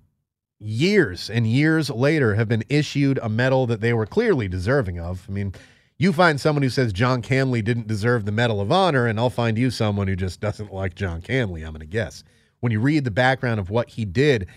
years 0.59 1.29
and 1.29 1.45
years 1.45 1.89
later 1.89 2.35
have 2.35 2.47
been 2.47 2.63
issued 2.69 3.19
a 3.21 3.29
medal 3.29 3.67
that 3.67 3.81
they 3.81 3.93
were 3.93 4.05
clearly 4.05 4.47
deserving 4.47 4.99
of. 4.99 5.25
I 5.29 5.31
mean, 5.31 5.53
you 5.97 6.13
find 6.13 6.39
someone 6.39 6.63
who 6.63 6.69
says 6.69 6.93
John 6.93 7.21
Canley 7.21 7.63
didn't 7.63 7.87
deserve 7.87 8.25
the 8.25 8.31
Medal 8.31 8.61
of 8.61 8.71
Honor, 8.71 9.07
and 9.07 9.19
I'll 9.19 9.29
find 9.29 9.57
you 9.57 9.71
someone 9.71 10.07
who 10.07 10.15
just 10.15 10.39
doesn't 10.39 10.73
like 10.73 10.95
John 10.95 11.21
Canley, 11.21 11.65
I'm 11.65 11.73
going 11.73 11.79
to 11.79 11.85
guess. 11.85 12.23
When 12.59 12.71
you 12.71 12.79
read 12.79 13.03
the 13.03 13.11
background 13.11 13.59
of 13.59 13.69
what 13.69 13.89
he 13.89 14.05
did, 14.05 14.47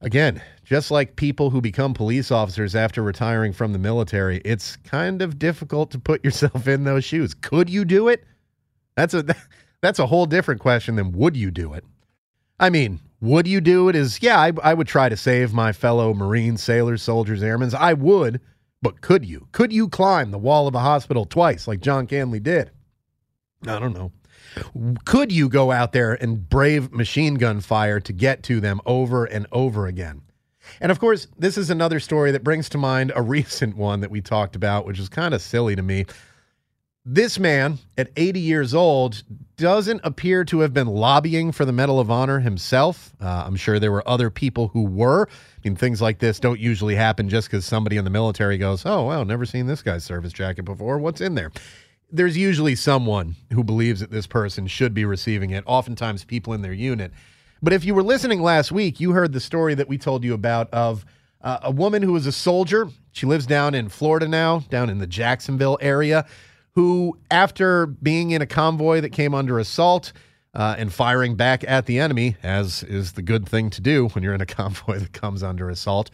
again, 0.00 0.42
just 0.64 0.90
like 0.90 1.16
people 1.16 1.50
who 1.50 1.60
become 1.60 1.94
police 1.94 2.30
officers 2.30 2.74
after 2.74 3.02
retiring 3.02 3.52
from 3.52 3.72
the 3.72 3.78
military, 3.78 4.40
it's 4.44 4.76
kind 4.76 5.22
of 5.22 5.38
difficult 5.38 5.90
to 5.92 5.98
put 5.98 6.24
yourself 6.24 6.66
in 6.66 6.84
those 6.84 7.04
shoes. 7.04 7.34
Could 7.34 7.70
you 7.70 7.84
do 7.84 8.08
it? 8.08 8.24
That's 8.96 9.14
a 9.14 9.24
that's 9.82 9.98
a 9.98 10.06
whole 10.06 10.26
different 10.26 10.60
question 10.60 10.96
than 10.96 11.12
would 11.12 11.36
you 11.36 11.50
do 11.50 11.74
it? 11.74 11.84
I 12.58 12.70
mean, 12.70 13.00
would 13.20 13.46
you 13.46 13.60
do 13.60 13.88
it? 13.88 13.96
Is 13.96 14.22
yeah, 14.22 14.40
I, 14.40 14.52
I 14.62 14.74
would 14.74 14.86
try 14.86 15.08
to 15.08 15.16
save 15.16 15.52
my 15.52 15.72
fellow 15.72 16.14
Marines, 16.14 16.62
sailors, 16.62 17.02
soldiers, 17.02 17.42
airmen. 17.42 17.74
I 17.74 17.92
would, 17.92 18.40
but 18.80 19.00
could 19.00 19.24
you? 19.24 19.48
Could 19.52 19.72
you 19.72 19.88
climb 19.88 20.30
the 20.30 20.38
wall 20.38 20.66
of 20.66 20.74
a 20.74 20.80
hospital 20.80 21.24
twice 21.24 21.68
like 21.68 21.80
John 21.80 22.06
Canley 22.06 22.42
did? 22.42 22.70
I 23.66 23.78
don't 23.78 23.92
know. 23.92 24.12
Could 25.04 25.32
you 25.32 25.48
go 25.48 25.70
out 25.70 25.92
there 25.92 26.14
and 26.14 26.48
brave 26.48 26.92
machine 26.92 27.34
gun 27.34 27.60
fire 27.60 28.00
to 28.00 28.12
get 28.12 28.42
to 28.44 28.60
them 28.60 28.80
over 28.86 29.24
and 29.24 29.46
over 29.52 29.86
again? 29.86 30.22
And 30.80 30.92
of 30.92 31.00
course, 31.00 31.26
this 31.38 31.58
is 31.58 31.70
another 31.70 32.00
story 32.00 32.30
that 32.32 32.44
brings 32.44 32.68
to 32.70 32.78
mind 32.78 33.12
a 33.14 33.22
recent 33.36 33.76
one 33.76 34.00
that 34.00 34.10
we 34.10 34.20
talked 34.20 34.56
about, 34.56 34.86
which 34.86 34.98
is 34.98 35.08
kind 35.08 35.34
of 35.34 35.42
silly 35.42 35.74
to 35.76 35.82
me. 35.82 36.06
This 37.04 37.36
man, 37.36 37.80
at 37.98 38.10
80 38.16 38.38
years 38.38 38.74
old, 38.74 39.24
doesn't 39.56 40.00
appear 40.04 40.44
to 40.44 40.60
have 40.60 40.72
been 40.72 40.86
lobbying 40.86 41.50
for 41.50 41.64
the 41.64 41.72
Medal 41.72 41.98
of 41.98 42.12
Honor 42.12 42.38
himself. 42.38 43.12
Uh, 43.20 43.42
I'm 43.44 43.56
sure 43.56 43.80
there 43.80 43.90
were 43.90 44.08
other 44.08 44.30
people 44.30 44.68
who 44.68 44.84
were. 44.84 45.28
I 45.28 45.68
mean, 45.68 45.74
things 45.74 46.00
like 46.00 46.20
this 46.20 46.38
don't 46.38 46.60
usually 46.60 46.94
happen 46.94 47.28
just 47.28 47.50
because 47.50 47.64
somebody 47.64 47.96
in 47.96 48.04
the 48.04 48.10
military 48.10 48.56
goes, 48.56 48.86
Oh, 48.86 49.02
wow, 49.02 49.24
never 49.24 49.44
seen 49.44 49.66
this 49.66 49.82
guy's 49.82 50.04
service 50.04 50.32
jacket 50.32 50.64
before. 50.64 50.98
What's 50.98 51.20
in 51.20 51.34
there? 51.34 51.50
There's 52.12 52.36
usually 52.36 52.76
someone 52.76 53.34
who 53.52 53.64
believes 53.64 53.98
that 53.98 54.12
this 54.12 54.28
person 54.28 54.68
should 54.68 54.94
be 54.94 55.04
receiving 55.04 55.50
it, 55.50 55.64
oftentimes 55.66 56.24
people 56.24 56.52
in 56.52 56.62
their 56.62 56.72
unit. 56.72 57.10
But 57.60 57.72
if 57.72 57.84
you 57.84 57.96
were 57.96 58.04
listening 58.04 58.42
last 58.42 58.70
week, 58.70 59.00
you 59.00 59.10
heard 59.10 59.32
the 59.32 59.40
story 59.40 59.74
that 59.74 59.88
we 59.88 59.98
told 59.98 60.22
you 60.22 60.34
about 60.34 60.72
of 60.72 61.04
uh, 61.40 61.58
a 61.62 61.70
woman 61.72 62.02
who 62.02 62.12
was 62.12 62.26
a 62.26 62.32
soldier. 62.32 62.88
She 63.10 63.26
lives 63.26 63.46
down 63.46 63.74
in 63.74 63.88
Florida 63.88 64.28
now, 64.28 64.60
down 64.70 64.88
in 64.88 64.98
the 64.98 65.06
Jacksonville 65.08 65.78
area 65.80 66.26
who, 66.74 67.18
after 67.30 67.86
being 67.86 68.30
in 68.30 68.42
a 68.42 68.46
convoy 68.46 69.00
that 69.00 69.10
came 69.10 69.34
under 69.34 69.58
assault 69.58 70.12
uh, 70.54 70.74
and 70.78 70.92
firing 70.92 71.34
back 71.36 71.64
at 71.66 71.86
the 71.86 71.98
enemy, 71.98 72.36
as 72.42 72.82
is 72.82 73.12
the 73.12 73.22
good 73.22 73.48
thing 73.48 73.70
to 73.70 73.80
do 73.80 74.08
when 74.08 74.24
you're 74.24 74.34
in 74.34 74.40
a 74.40 74.46
convoy 74.60 74.98
that 74.98 75.12
comes 75.12 75.42
under 75.42 75.68
assault, 75.68 76.10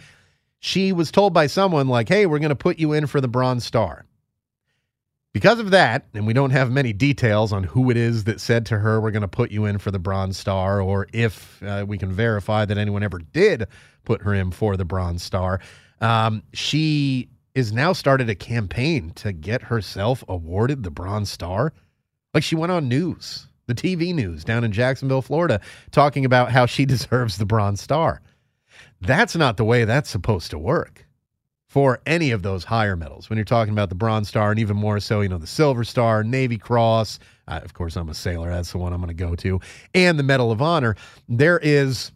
she 0.61 0.93
was 0.93 1.11
told 1.11 1.33
by 1.33 1.47
someone, 1.47 1.89
like, 1.89 2.09
hey, 2.09 2.27
we're 2.27 2.41
going 2.41 2.49
to 2.49 2.57
put 2.57 2.79
you 2.79 2.93
in 2.93 3.07
for 3.07 3.21
the 3.21 3.29
Bronze 3.29 3.65
Star. 3.65 4.05
Because 5.33 5.61
of 5.61 5.71
that, 5.71 6.07
and 6.15 6.27
we 6.27 6.33
don't 6.33 6.51
have 6.51 6.73
many 6.73 6.93
details 6.93 7.53
on 7.53 7.63
who 7.63 7.91
it 7.91 7.97
is 7.97 8.25
that 8.25 8.41
said 8.41 8.67
to 8.67 8.79
her, 8.79 9.01
we're 9.01 9.13
going 9.13 9.23
to 9.23 9.29
put 9.29 9.53
you 9.53 9.67
in 9.67 9.79
for 9.79 9.93
the 9.93 9.99
Bronze 9.99 10.37
Star, 10.37 10.81
or 10.81 11.07
if 11.13 11.63
uh, 11.63 11.85
we 11.87 11.97
can 11.97 12.11
verify 12.11 12.65
that 12.65 12.77
anyone 12.77 13.05
ever 13.05 13.19
did 13.19 13.67
put 14.05 14.23
her 14.23 14.35
in 14.35 14.51
for 14.51 14.77
the 14.77 14.85
Bronze 14.85 15.23
Star, 15.23 15.61
um, 16.01 16.43
she 16.55 17.29
is 17.59 17.73
now 17.73 17.93
started 17.93 18.31
a 18.31 18.37
campaign 18.37 19.11
to 19.17 19.33
get 19.33 19.63
herself 19.63 20.23
awarded 20.29 20.85
the 20.85 20.93
Bronze 20.93 21.29
Star. 21.29 21.73
Like 22.33 22.45
she 22.45 22.55
went 22.55 22.71
on 22.71 22.89
news, 22.89 23.49
the 23.67 23.75
TV 23.75 24.15
news 24.15 24.45
down 24.45 24.63
in 24.63 24.71
Jacksonville, 24.71 25.23
Florida, 25.23 25.61
talking 25.91 26.25
about 26.25 26.53
how 26.53 26.67
she 26.67 26.85
deserves 26.87 27.37
the 27.37 27.45
Bronze 27.45 27.81
Star. 27.81 28.23
That's 29.01 29.35
not 29.35 29.57
the 29.57 29.65
way 29.65 29.85
that's 29.85 30.09
supposed 30.09 30.53
to 30.53 30.59
work 30.59 31.05
for 31.67 32.01
any 32.07 32.31
of 32.31 32.43
those 32.43 32.63
higher 32.63 32.95
medals. 32.95 33.29
When 33.29 33.37
you're 33.37 33.45
talking 33.45 33.73
about 33.73 33.89
the 33.89 33.97
Bronze 33.97 34.29
Star 34.29 34.53
and 34.53 34.61
even 34.61 34.77
more 34.77 35.01
so, 35.01 35.21
you 35.21 35.29
know, 35.29 35.39
the 35.39 35.47
Silver 35.49 35.83
Star, 35.83 36.23
Navy 36.23 36.59
Cross. 36.59 37.19
Uh, 37.49 37.61
of 37.65 37.75
course, 37.75 37.97
I'm 37.97 38.09
a 38.09 38.15
sailor. 38.15 38.51
That's 38.51 38.71
the 38.71 38.79
one 38.79 38.93
I'm 38.93 39.01
going 39.01 39.09
to 39.09 39.15
go 39.15 39.35
to. 39.35 39.61
And 39.95 40.17
the 40.17 40.23
Medal 40.23 40.53
of 40.53 40.63
Honor. 40.63 40.95
There 41.29 41.59
is 41.59 42.13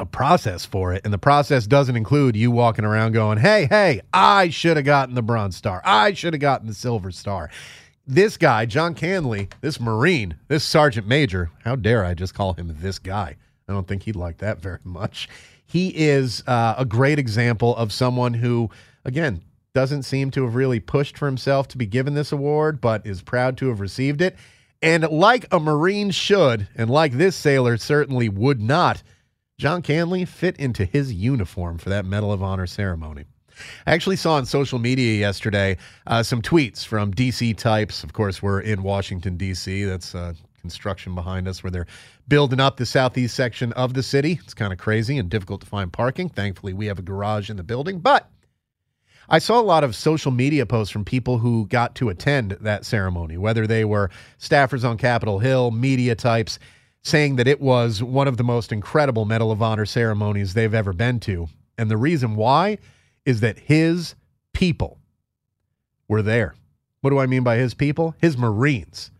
a 0.00 0.06
process 0.06 0.64
for 0.64 0.92
it. 0.92 1.02
And 1.04 1.12
the 1.12 1.18
process 1.18 1.66
doesn't 1.66 1.96
include 1.96 2.34
you 2.34 2.50
walking 2.50 2.84
around 2.84 3.12
going, 3.12 3.38
hey, 3.38 3.66
hey, 3.66 4.00
I 4.12 4.48
should 4.48 4.76
have 4.76 4.86
gotten 4.86 5.14
the 5.14 5.22
Bronze 5.22 5.56
Star. 5.56 5.82
I 5.84 6.14
should 6.14 6.32
have 6.32 6.40
gotten 6.40 6.66
the 6.66 6.74
Silver 6.74 7.10
Star. 7.10 7.50
This 8.06 8.36
guy, 8.36 8.66
John 8.66 8.94
Canley, 8.94 9.52
this 9.60 9.78
Marine, 9.78 10.36
this 10.48 10.64
Sergeant 10.64 11.06
Major, 11.06 11.50
how 11.64 11.76
dare 11.76 12.04
I 12.04 12.14
just 12.14 12.34
call 12.34 12.54
him 12.54 12.74
this 12.80 12.98
guy? 12.98 13.36
I 13.68 13.72
don't 13.72 13.86
think 13.86 14.02
he'd 14.02 14.16
like 14.16 14.38
that 14.38 14.60
very 14.60 14.80
much. 14.82 15.28
He 15.64 15.90
is 15.94 16.42
uh, 16.48 16.74
a 16.78 16.84
great 16.84 17.20
example 17.20 17.76
of 17.76 17.92
someone 17.92 18.34
who, 18.34 18.70
again, 19.04 19.42
doesn't 19.74 20.02
seem 20.02 20.32
to 20.32 20.42
have 20.44 20.56
really 20.56 20.80
pushed 20.80 21.16
for 21.16 21.26
himself 21.26 21.68
to 21.68 21.78
be 21.78 21.86
given 21.86 22.14
this 22.14 22.32
award, 22.32 22.80
but 22.80 23.06
is 23.06 23.22
proud 23.22 23.56
to 23.58 23.68
have 23.68 23.78
received 23.78 24.20
it. 24.20 24.34
And 24.82 25.08
like 25.10 25.46
a 25.52 25.60
Marine 25.60 26.10
should, 26.10 26.66
and 26.74 26.90
like 26.90 27.12
this 27.12 27.36
sailor 27.36 27.76
certainly 27.76 28.28
would 28.28 28.60
not, 28.60 29.02
John 29.60 29.82
Canley 29.82 30.26
fit 30.26 30.56
into 30.56 30.86
his 30.86 31.12
uniform 31.12 31.76
for 31.76 31.90
that 31.90 32.06
Medal 32.06 32.32
of 32.32 32.42
Honor 32.42 32.66
ceremony. 32.66 33.26
I 33.86 33.92
actually 33.92 34.16
saw 34.16 34.36
on 34.36 34.46
social 34.46 34.78
media 34.78 35.18
yesterday 35.18 35.76
uh, 36.06 36.22
some 36.22 36.40
tweets 36.40 36.82
from 36.82 37.12
DC 37.12 37.58
types. 37.58 38.02
Of 38.02 38.14
course, 38.14 38.42
we're 38.42 38.60
in 38.60 38.82
Washington, 38.82 39.36
D.C. 39.36 39.84
That's 39.84 40.14
uh, 40.14 40.32
construction 40.62 41.14
behind 41.14 41.46
us 41.46 41.62
where 41.62 41.70
they're 41.70 41.86
building 42.26 42.58
up 42.58 42.78
the 42.78 42.86
southeast 42.86 43.34
section 43.34 43.74
of 43.74 43.92
the 43.92 44.02
city. 44.02 44.40
It's 44.42 44.54
kind 44.54 44.72
of 44.72 44.78
crazy 44.78 45.18
and 45.18 45.28
difficult 45.28 45.60
to 45.60 45.66
find 45.66 45.92
parking. 45.92 46.30
Thankfully, 46.30 46.72
we 46.72 46.86
have 46.86 46.98
a 46.98 47.02
garage 47.02 47.50
in 47.50 47.58
the 47.58 47.62
building. 47.62 47.98
But 47.98 48.30
I 49.28 49.40
saw 49.40 49.60
a 49.60 49.62
lot 49.62 49.84
of 49.84 49.94
social 49.94 50.30
media 50.30 50.64
posts 50.64 50.90
from 50.90 51.04
people 51.04 51.36
who 51.36 51.66
got 51.66 51.94
to 51.96 52.08
attend 52.08 52.52
that 52.62 52.86
ceremony, 52.86 53.36
whether 53.36 53.66
they 53.66 53.84
were 53.84 54.08
staffers 54.38 54.88
on 54.88 54.96
Capitol 54.96 55.38
Hill, 55.38 55.70
media 55.70 56.14
types 56.14 56.58
saying 57.02 57.36
that 57.36 57.48
it 57.48 57.60
was 57.60 58.02
one 58.02 58.28
of 58.28 58.36
the 58.36 58.44
most 58.44 58.72
incredible 58.72 59.24
Medal 59.24 59.50
of 59.50 59.62
Honor 59.62 59.86
ceremonies 59.86 60.54
they've 60.54 60.74
ever 60.74 60.92
been 60.92 61.20
to. 61.20 61.48
And 61.78 61.90
the 61.90 61.96
reason 61.96 62.36
why 62.36 62.78
is 63.24 63.40
that 63.40 63.58
his 63.58 64.14
people 64.52 64.98
were 66.08 66.22
there. 66.22 66.54
What 67.00 67.10
do 67.10 67.18
I 67.18 67.26
mean 67.26 67.42
by 67.42 67.56
his 67.56 67.72
people? 67.72 68.14
His 68.18 68.36
Marines. 68.36 69.10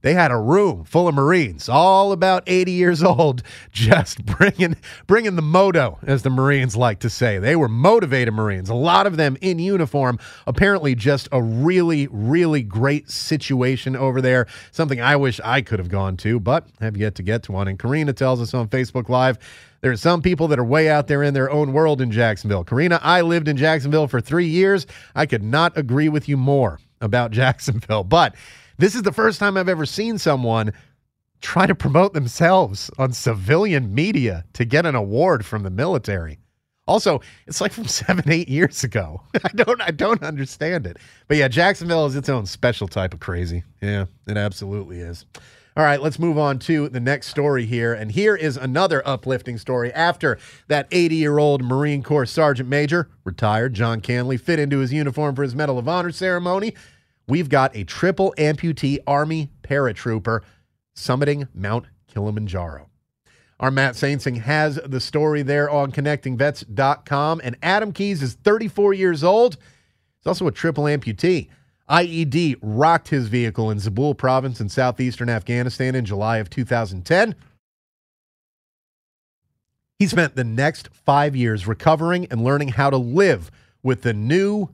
They 0.00 0.14
had 0.14 0.30
a 0.30 0.36
room 0.36 0.84
full 0.84 1.08
of 1.08 1.14
Marines, 1.14 1.68
all 1.68 2.12
about 2.12 2.44
80 2.46 2.72
years 2.72 3.02
old, 3.02 3.42
just 3.72 4.24
bringing 4.24 4.76
bringing 5.06 5.36
the 5.36 5.42
moto, 5.42 5.98
as 6.04 6.22
the 6.22 6.30
Marines 6.30 6.76
like 6.76 7.00
to 7.00 7.10
say. 7.10 7.38
They 7.38 7.56
were 7.56 7.68
motivated 7.68 8.32
Marines, 8.34 8.68
a 8.68 8.74
lot 8.74 9.06
of 9.06 9.16
them 9.16 9.36
in 9.40 9.58
uniform. 9.58 10.18
Apparently, 10.46 10.94
just 10.94 11.28
a 11.32 11.42
really, 11.42 12.06
really 12.10 12.62
great 12.62 13.10
situation 13.10 13.96
over 13.96 14.20
there. 14.20 14.46
Something 14.70 15.00
I 15.00 15.16
wish 15.16 15.40
I 15.44 15.62
could 15.62 15.78
have 15.78 15.88
gone 15.88 16.16
to, 16.18 16.38
but 16.38 16.66
have 16.80 16.96
yet 16.96 17.16
to 17.16 17.22
get 17.22 17.42
to 17.44 17.52
one. 17.52 17.68
And 17.68 17.78
Karina 17.78 18.12
tells 18.12 18.40
us 18.40 18.54
on 18.54 18.68
Facebook 18.68 19.08
Live. 19.08 19.38
There 19.80 19.92
are 19.92 19.96
some 19.96 20.22
people 20.22 20.48
that 20.48 20.58
are 20.58 20.64
way 20.64 20.88
out 20.90 21.06
there 21.06 21.22
in 21.22 21.34
their 21.34 21.50
own 21.50 21.72
world 21.72 22.00
in 22.00 22.10
Jacksonville. 22.10 22.64
Karina, 22.64 22.98
I 23.00 23.20
lived 23.20 23.46
in 23.46 23.56
Jacksonville 23.56 24.08
for 24.08 24.20
three 24.20 24.48
years. 24.48 24.86
I 25.14 25.24
could 25.24 25.42
not 25.42 25.76
agree 25.78 26.08
with 26.08 26.28
you 26.28 26.36
more 26.36 26.80
about 27.00 27.30
Jacksonville, 27.32 28.04
but 28.04 28.34
this 28.78 28.94
is 28.94 29.02
the 29.02 29.12
first 29.12 29.38
time 29.38 29.56
I've 29.56 29.68
ever 29.68 29.86
seen 29.86 30.18
someone 30.18 30.72
try 31.40 31.66
to 31.66 31.74
promote 31.74 32.14
themselves 32.14 32.90
on 32.98 33.12
civilian 33.12 33.94
media 33.94 34.44
to 34.54 34.64
get 34.64 34.86
an 34.86 34.94
award 34.94 35.44
from 35.44 35.62
the 35.62 35.70
military. 35.70 36.38
Also, 36.86 37.20
it's 37.46 37.60
like 37.60 37.72
from 37.72 37.84
seven, 37.88 38.30
eight 38.30 38.48
years 38.48 38.82
ago. 38.82 39.20
I 39.44 39.48
don't, 39.54 39.80
I 39.82 39.90
don't 39.90 40.22
understand 40.22 40.86
it. 40.86 40.96
But 41.28 41.36
yeah, 41.36 41.48
Jacksonville 41.48 42.06
is 42.06 42.16
its 42.16 42.28
own 42.28 42.46
special 42.46 42.88
type 42.88 43.14
of 43.14 43.20
crazy. 43.20 43.64
Yeah, 43.82 44.06
it 44.26 44.36
absolutely 44.36 45.00
is. 45.00 45.26
All 45.76 45.84
right, 45.84 46.02
let's 46.02 46.18
move 46.18 46.38
on 46.38 46.58
to 46.60 46.88
the 46.88 46.98
next 46.98 47.28
story 47.28 47.64
here. 47.64 47.94
And 47.94 48.10
here 48.10 48.34
is 48.34 48.56
another 48.56 49.00
uplifting 49.06 49.58
story. 49.58 49.92
After 49.92 50.36
that 50.66 50.88
80 50.90 51.14
year 51.14 51.38
old 51.38 51.62
Marine 51.62 52.02
Corps 52.02 52.26
Sergeant 52.26 52.68
Major, 52.68 53.08
retired 53.22 53.74
John 53.74 54.00
Canley, 54.00 54.40
fit 54.40 54.58
into 54.58 54.78
his 54.78 54.92
uniform 54.92 55.36
for 55.36 55.44
his 55.44 55.54
Medal 55.54 55.78
of 55.78 55.86
Honor 55.86 56.10
ceremony, 56.10 56.74
we've 57.28 57.48
got 57.48 57.76
a 57.76 57.84
triple 57.84 58.34
amputee 58.38 58.98
Army 59.06 59.50
paratrooper 59.62 60.40
summiting 60.96 61.48
Mount 61.54 61.86
Kilimanjaro. 62.08 62.88
Our 63.60 63.70
Matt 63.70 63.94
Saintsing 63.94 64.40
has 64.40 64.76
the 64.84 65.00
story 65.00 65.42
there 65.42 65.68
on 65.68 65.90
connectingvets.com. 65.90 67.40
And 67.42 67.56
Adam 67.62 67.92
Keyes 67.92 68.22
is 68.22 68.34
34 68.34 68.94
years 68.94 69.24
old. 69.24 69.56
He's 70.18 70.26
also 70.26 70.46
a 70.46 70.52
triple 70.52 70.84
amputee. 70.84 71.48
IED 71.90 72.56
rocked 72.62 73.08
his 73.08 73.28
vehicle 73.28 73.70
in 73.70 73.78
Zabul 73.78 74.16
province 74.16 74.60
in 74.60 74.68
southeastern 74.68 75.28
Afghanistan 75.28 75.94
in 75.94 76.04
July 76.04 76.38
of 76.38 76.50
2010. 76.50 77.34
He 79.98 80.06
spent 80.06 80.36
the 80.36 80.44
next 80.44 80.88
five 80.92 81.34
years 81.34 81.66
recovering 81.66 82.26
and 82.30 82.44
learning 82.44 82.68
how 82.68 82.90
to 82.90 82.96
live 82.96 83.50
with 83.82 84.02
the 84.02 84.12
new 84.12 84.68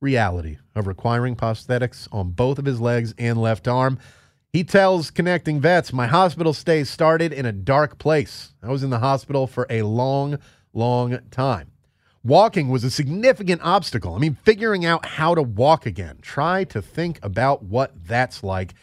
reality 0.00 0.58
of 0.74 0.86
requiring 0.86 1.36
prosthetics 1.36 2.08
on 2.12 2.30
both 2.30 2.58
of 2.58 2.64
his 2.64 2.80
legs 2.80 3.14
and 3.18 3.40
left 3.40 3.68
arm. 3.68 3.98
He 4.52 4.64
tells 4.64 5.10
Connecting 5.10 5.60
Vets, 5.60 5.92
My 5.92 6.06
hospital 6.06 6.52
stay 6.52 6.84
started 6.84 7.32
in 7.32 7.46
a 7.46 7.52
dark 7.52 7.98
place. 7.98 8.54
I 8.62 8.68
was 8.68 8.82
in 8.82 8.90
the 8.90 8.98
hospital 8.98 9.46
for 9.46 9.66
a 9.70 9.82
long, 9.82 10.38
long 10.72 11.18
time. 11.30 11.70
Walking 12.22 12.68
was 12.68 12.84
a 12.84 12.90
significant 12.90 13.62
obstacle. 13.62 14.14
I 14.14 14.18
mean, 14.18 14.36
figuring 14.42 14.84
out 14.84 15.06
how 15.06 15.34
to 15.34 15.42
walk 15.42 15.86
again. 15.86 16.18
Try 16.20 16.64
to 16.64 16.82
think 16.82 17.18
about 17.22 17.62
what 17.62 17.92
that's 18.06 18.42
like. 18.42 18.74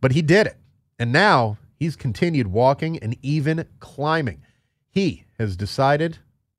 But 0.00 0.12
he 0.12 0.20
did 0.20 0.46
it. 0.46 0.56
And 0.98 1.12
now 1.12 1.58
he's 1.78 1.96
continued 1.96 2.48
walking 2.48 2.98
and 2.98 3.16
even 3.22 3.66
climbing. 3.78 4.42
He 4.90 5.24
has 5.38 5.56
decided, 5.56 6.18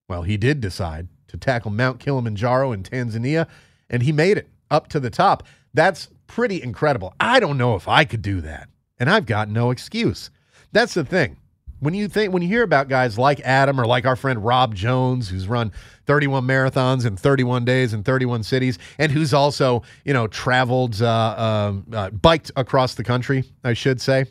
well, 0.09 0.23
he 0.23 0.37
did 0.37 0.61
decide 0.61 1.09
to 1.27 1.37
tackle 1.37 1.71
Mount 1.71 1.99
Kilimanjaro 1.99 2.71
in 2.71 2.83
Tanzania, 2.83 3.47
and 3.89 4.03
he 4.03 4.11
made 4.11 4.37
it 4.37 4.49
up 4.71 4.87
to 4.89 4.99
the 4.99 5.09
top. 5.09 5.43
That's 5.73 6.09
pretty 6.27 6.61
incredible. 6.61 7.13
I 7.19 7.39
don't 7.39 7.57
know 7.57 7.75
if 7.75 7.87
I 7.87 8.05
could 8.05 8.21
do 8.21 8.41
that. 8.41 8.69
And 8.99 9.09
I've 9.09 9.25
got 9.25 9.49
no 9.49 9.71
excuse. 9.71 10.29
That's 10.71 10.93
the 10.93 11.03
thing. 11.03 11.37
When 11.79 11.93
you 11.93 12.07
think 12.07 12.33
when 12.33 12.41
you 12.41 12.47
hear 12.47 12.63
about 12.63 12.87
guys 12.87 13.19
like 13.19 13.41
Adam 13.41 13.79
or 13.79 13.85
like 13.85 14.05
our 14.05 14.15
friend 14.15 14.43
Rob 14.43 14.73
Jones, 14.73 15.29
who's 15.29 15.47
run 15.47 15.71
31 16.05 16.45
marathons 16.45 17.05
in 17.05 17.17
31 17.17 17.65
days 17.65 17.93
in 17.93 18.01
31 18.01 18.43
cities, 18.43 18.79
and 18.97 19.11
who's 19.11 19.33
also 19.33 19.83
you 20.05 20.13
know 20.13 20.27
traveled, 20.27 21.01
uh, 21.01 21.35
um, 21.37 21.85
uh, 21.93 22.09
biked 22.11 22.49
across 22.55 22.95
the 22.95 23.03
country, 23.03 23.43
I 23.63 23.73
should 23.73 23.99
say, 23.99 24.25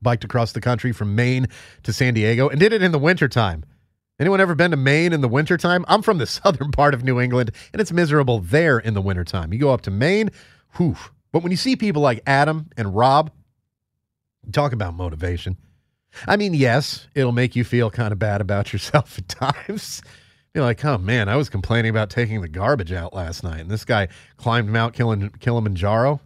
biked 0.00 0.24
across 0.24 0.52
the 0.52 0.60
country 0.60 0.92
from 0.92 1.14
Maine 1.14 1.46
to 1.82 1.92
San 1.92 2.14
Diego, 2.14 2.48
and 2.48 2.58
did 2.58 2.72
it 2.72 2.82
in 2.82 2.90
the 2.90 2.98
wintertime. 2.98 3.64
Anyone 4.18 4.40
ever 4.40 4.54
been 4.54 4.70
to 4.70 4.78
Maine 4.78 5.12
in 5.12 5.20
the 5.20 5.28
wintertime? 5.28 5.84
I'm 5.88 6.00
from 6.00 6.16
the 6.18 6.26
southern 6.26 6.70
part 6.70 6.94
of 6.94 7.04
New 7.04 7.20
England, 7.20 7.50
and 7.72 7.80
it's 7.80 7.92
miserable 7.92 8.38
there 8.38 8.78
in 8.78 8.94
the 8.94 9.02
wintertime. 9.02 9.52
You 9.52 9.58
go 9.58 9.72
up 9.72 9.82
to 9.82 9.90
Maine, 9.90 10.30
whew. 10.76 10.96
But 11.32 11.42
when 11.42 11.50
you 11.50 11.58
see 11.58 11.76
people 11.76 12.00
like 12.00 12.22
Adam 12.26 12.70
and 12.78 12.96
Rob, 12.96 13.30
talk 14.52 14.72
about 14.72 14.94
motivation. 14.94 15.58
I 16.26 16.38
mean, 16.38 16.54
yes, 16.54 17.08
it'll 17.14 17.32
make 17.32 17.56
you 17.56 17.62
feel 17.64 17.90
kind 17.90 18.10
of 18.10 18.18
bad 18.18 18.40
about 18.40 18.72
yourself 18.72 19.18
at 19.18 19.28
times. 19.28 20.00
You're 20.54 20.64
like, 20.64 20.82
oh 20.82 20.96
man, 20.96 21.28
I 21.28 21.36
was 21.36 21.50
complaining 21.50 21.90
about 21.90 22.08
taking 22.08 22.40
the 22.40 22.48
garbage 22.48 22.92
out 22.92 23.12
last 23.12 23.44
night, 23.44 23.60
and 23.60 23.70
this 23.70 23.84
guy 23.84 24.08
climbed 24.38 24.70
Mount 24.70 24.94
Kilimanjaro 24.94 26.20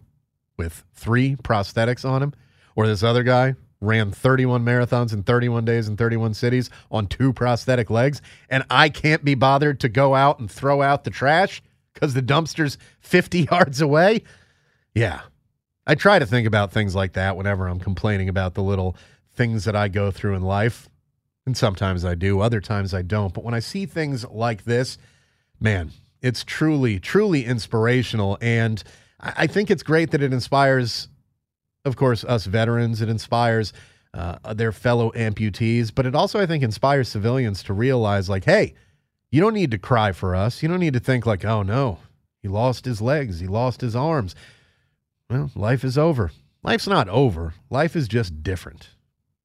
with 0.55 0.85
three 0.93 1.35
prosthetics 1.35 2.07
on 2.09 2.23
him, 2.23 2.33
or 2.77 2.87
this 2.87 3.03
other 3.03 3.23
guy 3.23 3.55
ran 3.81 4.11
31 4.11 4.63
marathons 4.63 5.11
in 5.11 5.23
31 5.23 5.65
days 5.65 5.87
in 5.87 5.97
31 5.97 6.35
cities 6.35 6.69
on 6.89 7.07
two 7.07 7.33
prosthetic 7.33 7.89
legs, 7.89 8.21
and 8.49 8.63
I 8.69 8.89
can't 8.89 9.25
be 9.25 9.35
bothered 9.35 9.79
to 9.81 9.89
go 9.89 10.15
out 10.15 10.39
and 10.39 10.49
throw 10.49 10.81
out 10.81 11.03
the 11.03 11.09
trash 11.09 11.61
because 11.93 12.13
the 12.13 12.21
dumpster's 12.21 12.77
50 13.01 13.41
yards 13.51 13.81
away. 13.81 14.23
Yeah. 14.93 15.21
I 15.87 15.95
try 15.95 16.19
to 16.19 16.25
think 16.25 16.47
about 16.47 16.71
things 16.71 16.95
like 16.95 17.13
that 17.13 17.35
whenever 17.35 17.67
I'm 17.67 17.79
complaining 17.79 18.29
about 18.29 18.53
the 18.53 18.63
little 18.63 18.95
things 19.33 19.65
that 19.65 19.75
I 19.75 19.87
go 19.87 20.11
through 20.11 20.35
in 20.35 20.43
life. 20.43 20.87
And 21.45 21.57
sometimes 21.57 22.05
I 22.05 22.13
do, 22.15 22.39
other 22.39 22.61
times 22.61 22.93
I 22.93 23.01
don't. 23.01 23.33
But 23.33 23.43
when 23.43 23.55
I 23.55 23.59
see 23.59 23.87
things 23.87 24.25
like 24.29 24.63
this, 24.63 24.99
man, 25.59 25.91
it's 26.21 26.43
truly, 26.43 26.99
truly 26.99 27.45
inspirational. 27.45 28.37
And 28.41 28.83
I 29.19 29.47
think 29.47 29.71
it's 29.71 29.83
great 29.83 30.11
that 30.11 30.21
it 30.21 30.33
inspires, 30.33 31.07
of 31.85 31.95
course, 31.95 32.23
us 32.23 32.45
veterans. 32.45 33.01
It 33.01 33.09
inspires 33.09 33.73
uh, 34.13 34.53
their 34.53 34.71
fellow 34.71 35.11
amputees, 35.11 35.91
but 35.93 36.05
it 36.05 36.15
also, 36.15 36.39
I 36.39 36.45
think, 36.45 36.63
inspires 36.63 37.09
civilians 37.09 37.63
to 37.63 37.73
realize, 37.73 38.29
like, 38.29 38.45
hey, 38.45 38.73
you 39.31 39.39
don't 39.39 39.53
need 39.53 39.71
to 39.71 39.77
cry 39.77 40.11
for 40.11 40.35
us. 40.35 40.61
You 40.61 40.69
don't 40.69 40.79
need 40.79 40.93
to 40.93 40.99
think, 40.99 41.25
like, 41.25 41.45
oh 41.45 41.63
no, 41.63 41.99
he 42.41 42.47
lost 42.47 42.85
his 42.85 43.01
legs, 43.01 43.39
he 43.39 43.47
lost 43.47 43.81
his 43.81 43.95
arms. 43.95 44.35
Well, 45.29 45.49
life 45.55 45.83
is 45.83 45.97
over. 45.97 46.31
Life's 46.63 46.87
not 46.87 47.09
over, 47.09 47.55
life 47.69 47.95
is 47.95 48.07
just 48.07 48.43
different. 48.43 48.89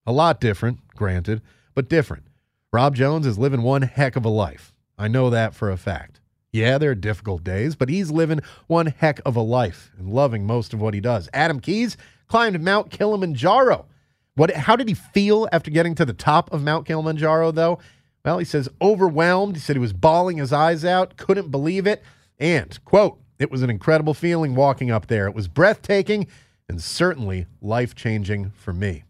A 0.05 0.12
lot 0.12 0.40
different, 0.40 0.87
granted, 0.88 1.40
but 1.75 1.88
different. 1.88 2.25
Rob 2.72 2.94
Jones 2.94 3.27
is 3.27 3.38
living 3.38 3.62
one 3.62 3.83
heck 3.83 4.16
of 4.16 4.25
a 4.25 4.29
life. 4.29 4.75
I 4.99 5.09
know 5.09 5.31
that 5.31 5.55
for 5.55 5.70
a 5.70 5.79
fact. 5.79 6.20
Yeah, 6.53 6.77
there 6.79 6.90
are 6.90 6.94
difficult 6.94 7.42
days, 7.42 7.75
but 7.75 7.88
he's 7.88 8.11
living 8.11 8.40
one 8.66 8.87
heck 8.87 9.20
of 9.25 9.37
a 9.37 9.40
life 9.40 9.92
and 9.99 10.11
loving 10.11 10.46
most 10.46 10.75
of 10.75 10.81
what 10.81 10.94
he 10.94 11.01
does. 11.01 11.29
Adam 11.33 11.61
Keyes 11.61 11.96
climbed 12.29 12.61
Mount 12.62 12.91
Kilimanjaro. 12.91 13.87
What 14.35 14.51
how 14.53 14.77
did 14.77 14.89
he 14.89 14.95
feel 14.95 15.49
after 15.53 15.71
getting 15.71 15.95
to 15.95 16.05
the 16.05 16.12
top 16.12 16.53
of 16.53 16.62
Mount 16.62 16.87
Kilimanjaro 16.87 17.51
though? 17.51 17.79
Well, 18.25 18.39
he 18.39 18.45
says 18.45 18.69
overwhelmed. 18.83 19.57
He 19.57 19.61
said 19.61 19.77
he 19.77 19.81
was 19.81 19.93
bawling 19.93 20.39
his 20.39 20.53
eyes 20.53 20.85
out, 20.85 21.17
couldn't 21.17 21.51
believe 21.51 21.87
it, 21.87 22.03
and 22.39 22.79
quote, 22.85 23.19
it 23.39 23.51
was 23.51 23.62
an 23.62 23.71
incredible 23.71 24.15
feeling 24.15 24.55
walking 24.55 24.91
up 24.91 25.07
there. 25.07 25.27
It 25.27 25.35
was 25.35 25.47
breathtaking 25.47 26.27
and 26.69 26.83
certainly 26.83 27.47
life-changing 27.61 28.51
for 28.51 28.73
me. 28.73 29.05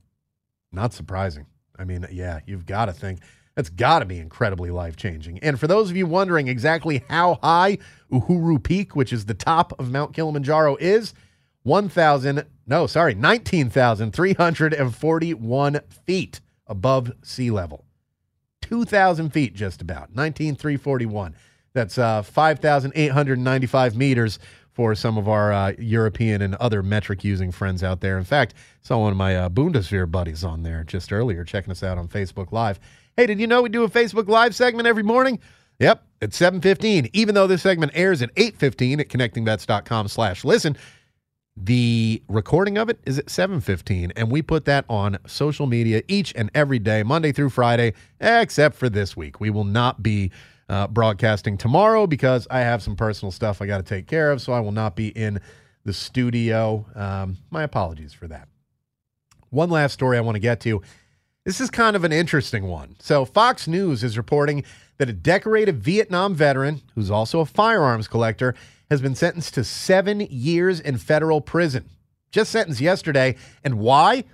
Not 0.73 0.93
surprising. 0.93 1.47
I 1.79 1.85
mean, 1.85 2.07
yeah, 2.11 2.41
you've 2.45 2.67
got 2.67 2.87
to 2.87 2.93
think 2.93 3.21
that's 3.55 3.71
got 3.71 4.01
to 4.01 4.05
be 4.05 4.19
incredibly 4.19 4.71
life 4.71 4.97
changing. 4.97 5.39
And 5.39 5.59
for 5.59 5.67
those 5.67 5.89
of 5.89 5.97
you 5.97 6.07
wondering 6.07 6.49
exactly 6.49 7.05
how 7.09 7.39
high 7.43 7.79
Uhuru 8.13 8.63
Peak, 8.63 8.95
which 8.95 9.13
is 9.13 9.25
the 9.25 9.35
top 9.35 9.73
of 9.79 9.91
Mount 9.91 10.13
Kilimanjaro, 10.13 10.77
is, 10.77 11.15
1,000, 11.67 12.47
no, 12.69 12.87
sorry, 12.87 13.15
19,341 13.15 15.81
feet 16.07 16.41
above 16.69 17.11
sea 17.23 17.51
level. 17.51 17.85
2,000 18.63 19.31
feet 19.31 19.53
just 19.53 19.83
about, 19.83 20.15
19,341. 20.15 21.35
That's 21.73 21.99
uh, 21.99 22.23
5,895 22.23 23.97
meters 23.97 24.39
for 24.71 24.95
some 24.95 25.19
of 25.19 25.29
our 25.29 25.53
uh, 25.53 25.73
European 25.79 26.41
and 26.43 26.55
other 26.57 26.83
metric 26.85 27.25
using 27.25 27.51
friends 27.51 27.83
out 27.83 28.01
there. 28.01 28.17
In 28.17 28.25
fact, 28.25 28.55
saw 28.83 28.99
one 28.99 29.11
of 29.11 29.19
my 29.19 29.37
uh, 29.37 29.49
buddies 29.49 30.45
on 30.45 30.63
there 30.63 30.85
just 30.85 31.13
earlier 31.13 31.43
checking 31.43 31.73
us 31.73 31.83
out 31.83 31.99
on 31.99 32.07
Facebook 32.07 32.53
Live. 32.53 32.79
Hey, 33.17 33.27
did 33.27 33.41
you 33.41 33.49
know 33.49 33.63
we 33.63 33.71
do 33.71 33.83
a 33.83 33.91
Facebook 33.91 34.29
Live 34.29 34.55
segment 34.55 34.87
every 34.87 35.03
morning? 35.03 35.41
Yep, 35.81 36.07
at 36.23 36.31
7.15. 36.31 37.11
Even 37.13 37.35
though 37.35 37.49
this 37.49 37.63
segment 37.63 37.91
airs 37.95 38.23
at 38.23 38.33
8.15 38.37 39.01
at 39.01 39.09
connectingvets.com 39.09 40.07
slash 40.09 40.45
listen, 40.45 40.77
the 41.57 42.23
recording 42.29 42.77
of 42.77 42.91
it 42.91 43.01
is 43.07 43.19
at 43.19 43.27
7.15, 43.27 44.13
and 44.15 44.31
we 44.31 44.43
put 44.43 44.67
that 44.67 44.85
on 44.89 45.19
social 45.27 45.67
media 45.67 46.03
each 46.07 46.35
and 46.37 46.51
every 46.55 46.79
day, 46.79 47.03
Monday 47.03 47.33
through 47.33 47.51
Friday, 47.51 47.95
except 48.21 48.77
for 48.77 48.89
this 48.89 49.17
week. 49.17 49.41
We 49.41 49.49
will 49.49 49.65
not 49.65 50.03
be 50.03 50.31
uh, 50.69 50.87
broadcasting 50.89 51.57
tomorrow 51.57 52.07
because 52.07 52.47
I 52.51 52.61
have 52.61 52.83
some 52.83 52.95
personal 52.95 53.33
stuff 53.33 53.63
I 53.63 53.67
got 53.67 53.79
to 53.79 53.83
take 53.85 54.07
care 54.07 54.31
of, 54.31 54.43
so 54.43 54.53
I 54.53 54.61
will 54.61 54.73
not 54.73 54.97
be 54.97 55.09
in 55.09 55.41
the 55.85 55.93
studio. 55.93 56.85
Um, 56.95 57.39
my 57.51 57.63
apologies 57.63 58.13
for 58.13 58.27
that. 58.29 58.49
One 59.51 59.71
last 59.71 59.95
story 59.95 60.19
I 60.19 60.21
want 60.21 60.35
to 60.35 60.41
get 60.41 60.61
to. 60.61 60.83
This 61.45 61.61
is 61.61 61.71
kind 61.71 61.95
of 61.95 62.05
an 62.05 62.13
interesting 62.13 62.67
one. 62.67 62.97
So, 62.99 63.25
Fox 63.25 63.69
News 63.69 64.03
is 64.03 64.19
reporting 64.19 64.65
that 64.99 65.09
a 65.09 65.13
decorated 65.13 65.81
Vietnam 65.81 66.35
veteran, 66.35 66.83
who's 66.95 67.11
also 67.11 67.41
a 67.41 67.47
firearms 67.47 68.09
collector, 68.09 68.55
has 68.91 69.01
been 69.01 69.15
sentenced 69.15 69.55
to 69.55 69.65
seven 69.65 70.21
years 70.21 70.81
in 70.81 70.99
federal 70.99 71.41
prison. 71.41 71.89
Just 72.31 72.53
sentenced 72.53 72.81
yesterday. 72.81 73.37
And 73.65 73.79
why? 73.79 74.25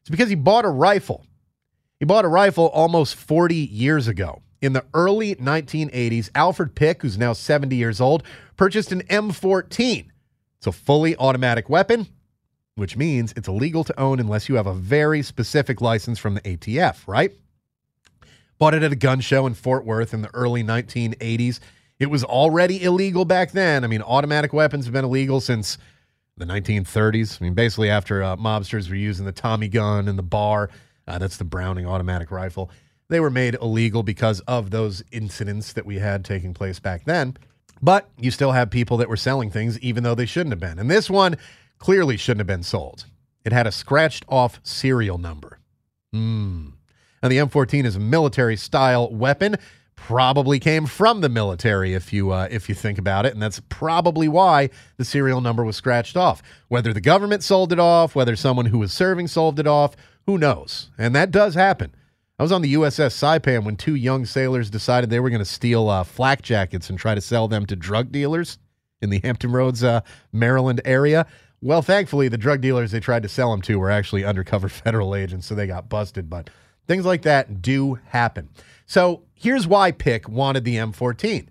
It's 0.00 0.10
because 0.10 0.28
he 0.28 0.34
bought 0.34 0.64
a 0.64 0.70
rifle. 0.70 1.24
He 1.98 2.06
bought 2.06 2.24
a 2.24 2.28
rifle 2.28 2.66
almost 2.68 3.14
40 3.16 3.54
years 3.54 4.08
ago. 4.08 4.42
In 4.62 4.72
the 4.72 4.84
early 4.92 5.34
1980s, 5.36 6.30
Alfred 6.34 6.74
Pick, 6.74 7.02
who's 7.02 7.18
now 7.18 7.32
70 7.32 7.76
years 7.76 8.00
old, 8.00 8.22
purchased 8.56 8.92
an 8.92 9.02
M14. 9.02 10.06
It's 10.58 10.66
a 10.66 10.72
fully 10.72 11.16
automatic 11.16 11.70
weapon, 11.70 12.06
which 12.74 12.96
means 12.96 13.32
it's 13.36 13.48
illegal 13.48 13.84
to 13.84 13.98
own 13.98 14.20
unless 14.20 14.48
you 14.48 14.56
have 14.56 14.66
a 14.66 14.74
very 14.74 15.22
specific 15.22 15.80
license 15.80 16.18
from 16.18 16.34
the 16.34 16.42
ATF, 16.42 17.06
right? 17.06 17.32
Bought 18.58 18.74
it 18.74 18.82
at 18.82 18.92
a 18.92 18.96
gun 18.96 19.20
show 19.20 19.46
in 19.46 19.54
Fort 19.54 19.86
Worth 19.86 20.12
in 20.12 20.20
the 20.20 20.34
early 20.34 20.62
1980s. 20.62 21.60
It 22.00 22.10
was 22.10 22.24
already 22.24 22.82
illegal 22.82 23.26
back 23.26 23.52
then. 23.52 23.84
I 23.84 23.86
mean, 23.86 24.00
automatic 24.00 24.54
weapons 24.54 24.86
have 24.86 24.94
been 24.94 25.04
illegal 25.04 25.40
since 25.40 25.76
the 26.38 26.46
1930s. 26.46 27.40
I 27.40 27.44
mean, 27.44 27.54
basically 27.54 27.90
after 27.90 28.22
uh, 28.22 28.36
mobsters 28.36 28.88
were 28.88 28.96
using 28.96 29.26
the 29.26 29.32
Tommy 29.32 29.68
gun 29.68 30.08
and 30.08 30.18
the 30.18 30.22
bar, 30.22 30.70
uh, 31.06 31.18
that's 31.18 31.36
the 31.36 31.44
Browning 31.44 31.86
automatic 31.86 32.30
rifle. 32.30 32.70
They 33.08 33.20
were 33.20 33.30
made 33.30 33.54
illegal 33.56 34.02
because 34.02 34.40
of 34.40 34.70
those 34.70 35.02
incidents 35.12 35.74
that 35.74 35.84
we 35.84 35.98
had 35.98 36.24
taking 36.24 36.54
place 36.54 36.80
back 36.80 37.04
then. 37.04 37.36
But 37.82 38.08
you 38.18 38.30
still 38.30 38.52
have 38.52 38.70
people 38.70 38.96
that 38.96 39.08
were 39.08 39.16
selling 39.16 39.50
things 39.50 39.78
even 39.80 40.02
though 40.02 40.14
they 40.14 40.26
shouldn't 40.26 40.52
have 40.52 40.60
been. 40.60 40.78
And 40.78 40.90
this 40.90 41.10
one 41.10 41.36
clearly 41.78 42.16
shouldn't 42.16 42.40
have 42.40 42.46
been 42.46 42.62
sold. 42.62 43.04
It 43.44 43.52
had 43.52 43.66
a 43.66 43.72
scratched 43.72 44.24
off 44.28 44.58
serial 44.62 45.18
number. 45.18 45.58
Hmm. 46.12 46.68
Now, 47.22 47.28
the 47.28 47.36
M14 47.36 47.84
is 47.84 47.96
a 47.96 48.00
military 48.00 48.56
style 48.56 49.12
weapon. 49.12 49.56
Probably 50.06 50.58
came 50.58 50.86
from 50.86 51.20
the 51.20 51.28
military, 51.28 51.94
if 51.94 52.12
you 52.12 52.32
uh, 52.32 52.48
if 52.50 52.68
you 52.68 52.74
think 52.74 52.98
about 52.98 53.26
it, 53.26 53.32
and 53.32 53.40
that's 53.40 53.60
probably 53.68 54.26
why 54.26 54.70
the 54.96 55.04
serial 55.04 55.40
number 55.40 55.64
was 55.64 55.76
scratched 55.76 56.16
off. 56.16 56.42
Whether 56.68 56.92
the 56.92 57.00
government 57.00 57.44
sold 57.44 57.72
it 57.72 57.78
off, 57.78 58.16
whether 58.16 58.34
someone 58.34 58.66
who 58.66 58.78
was 58.78 58.92
serving 58.92 59.28
sold 59.28 59.60
it 59.60 59.68
off, 59.68 59.94
who 60.26 60.36
knows? 60.36 60.90
And 60.98 61.14
that 61.14 61.30
does 61.30 61.54
happen. 61.54 61.94
I 62.40 62.42
was 62.42 62.50
on 62.50 62.62
the 62.62 62.74
USS 62.74 63.14
Saipan 63.14 63.64
when 63.64 63.76
two 63.76 63.94
young 63.94 64.24
sailors 64.24 64.70
decided 64.70 65.10
they 65.10 65.20
were 65.20 65.28
going 65.30 65.40
to 65.40 65.44
steal 65.44 65.88
uh, 65.88 66.02
flak 66.02 66.42
jackets 66.42 66.88
and 66.88 66.98
try 66.98 67.14
to 67.14 67.20
sell 67.20 67.46
them 67.46 67.66
to 67.66 67.76
drug 67.76 68.10
dealers 68.10 68.58
in 69.02 69.10
the 69.10 69.20
Hampton 69.22 69.52
Roads, 69.52 69.84
uh, 69.84 70.00
Maryland 70.32 70.80
area. 70.84 71.26
Well, 71.60 71.82
thankfully, 71.82 72.28
the 72.28 72.38
drug 72.38 72.62
dealers 72.62 72.90
they 72.90 73.00
tried 73.00 73.22
to 73.24 73.28
sell 73.28 73.50
them 73.50 73.60
to 73.62 73.78
were 73.78 73.90
actually 73.90 74.24
undercover 74.30 74.68
federal 74.68 75.14
agents, 75.14 75.46
so 75.46 75.54
they 75.54 75.66
got 75.66 75.88
busted. 75.88 76.30
But 76.30 76.48
things 76.88 77.04
like 77.04 77.22
that 77.22 77.60
do 77.62 77.98
happen. 78.06 78.48
So 78.86 79.22
here's 79.40 79.66
why 79.66 79.90
Pick 79.90 80.28
wanted 80.28 80.64
the 80.64 80.76
M14. 80.76 81.48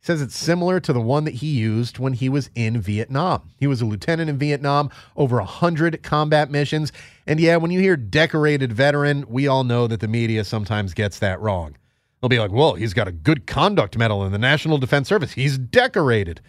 He 0.00 0.04
says 0.04 0.22
it's 0.22 0.36
similar 0.36 0.80
to 0.80 0.92
the 0.92 1.00
one 1.00 1.24
that 1.24 1.34
he 1.34 1.48
used 1.48 1.98
when 1.98 2.12
he 2.12 2.28
was 2.28 2.50
in 2.54 2.80
Vietnam. 2.80 3.50
He 3.56 3.66
was 3.66 3.82
a 3.82 3.86
lieutenant 3.86 4.30
in 4.30 4.38
Vietnam, 4.38 4.90
over 5.16 5.36
100 5.36 6.02
combat 6.02 6.50
missions. 6.50 6.92
And 7.26 7.38
yeah, 7.40 7.56
when 7.56 7.70
you 7.70 7.80
hear 7.80 7.96
decorated 7.96 8.72
veteran, 8.72 9.24
we 9.28 9.46
all 9.48 9.64
know 9.64 9.86
that 9.88 10.00
the 10.00 10.08
media 10.08 10.44
sometimes 10.44 10.94
gets 10.94 11.18
that 11.18 11.40
wrong. 11.40 11.76
They'll 12.20 12.28
be 12.28 12.38
like, 12.38 12.52
well, 12.52 12.74
he's 12.74 12.94
got 12.94 13.08
a 13.08 13.12
good 13.12 13.46
conduct 13.46 13.98
medal 13.98 14.24
in 14.24 14.32
the 14.32 14.38
National 14.38 14.78
Defense 14.78 15.08
Service. 15.08 15.32
He's 15.32 15.58
decorated. 15.58 16.40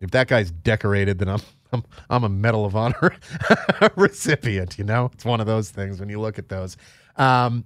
If 0.00 0.10
that 0.10 0.28
guy's 0.28 0.50
decorated, 0.50 1.18
then 1.18 1.28
I'm 1.28 1.40
I'm, 1.72 1.84
I'm 2.08 2.22
a 2.22 2.28
Medal 2.28 2.64
of 2.64 2.76
Honor 2.76 3.16
recipient. 3.96 4.78
You 4.78 4.84
know, 4.84 5.10
it's 5.12 5.24
one 5.24 5.40
of 5.40 5.46
those 5.46 5.70
things 5.70 5.98
when 5.98 6.08
you 6.08 6.20
look 6.20 6.38
at 6.38 6.48
those. 6.48 6.76
Um, 7.16 7.64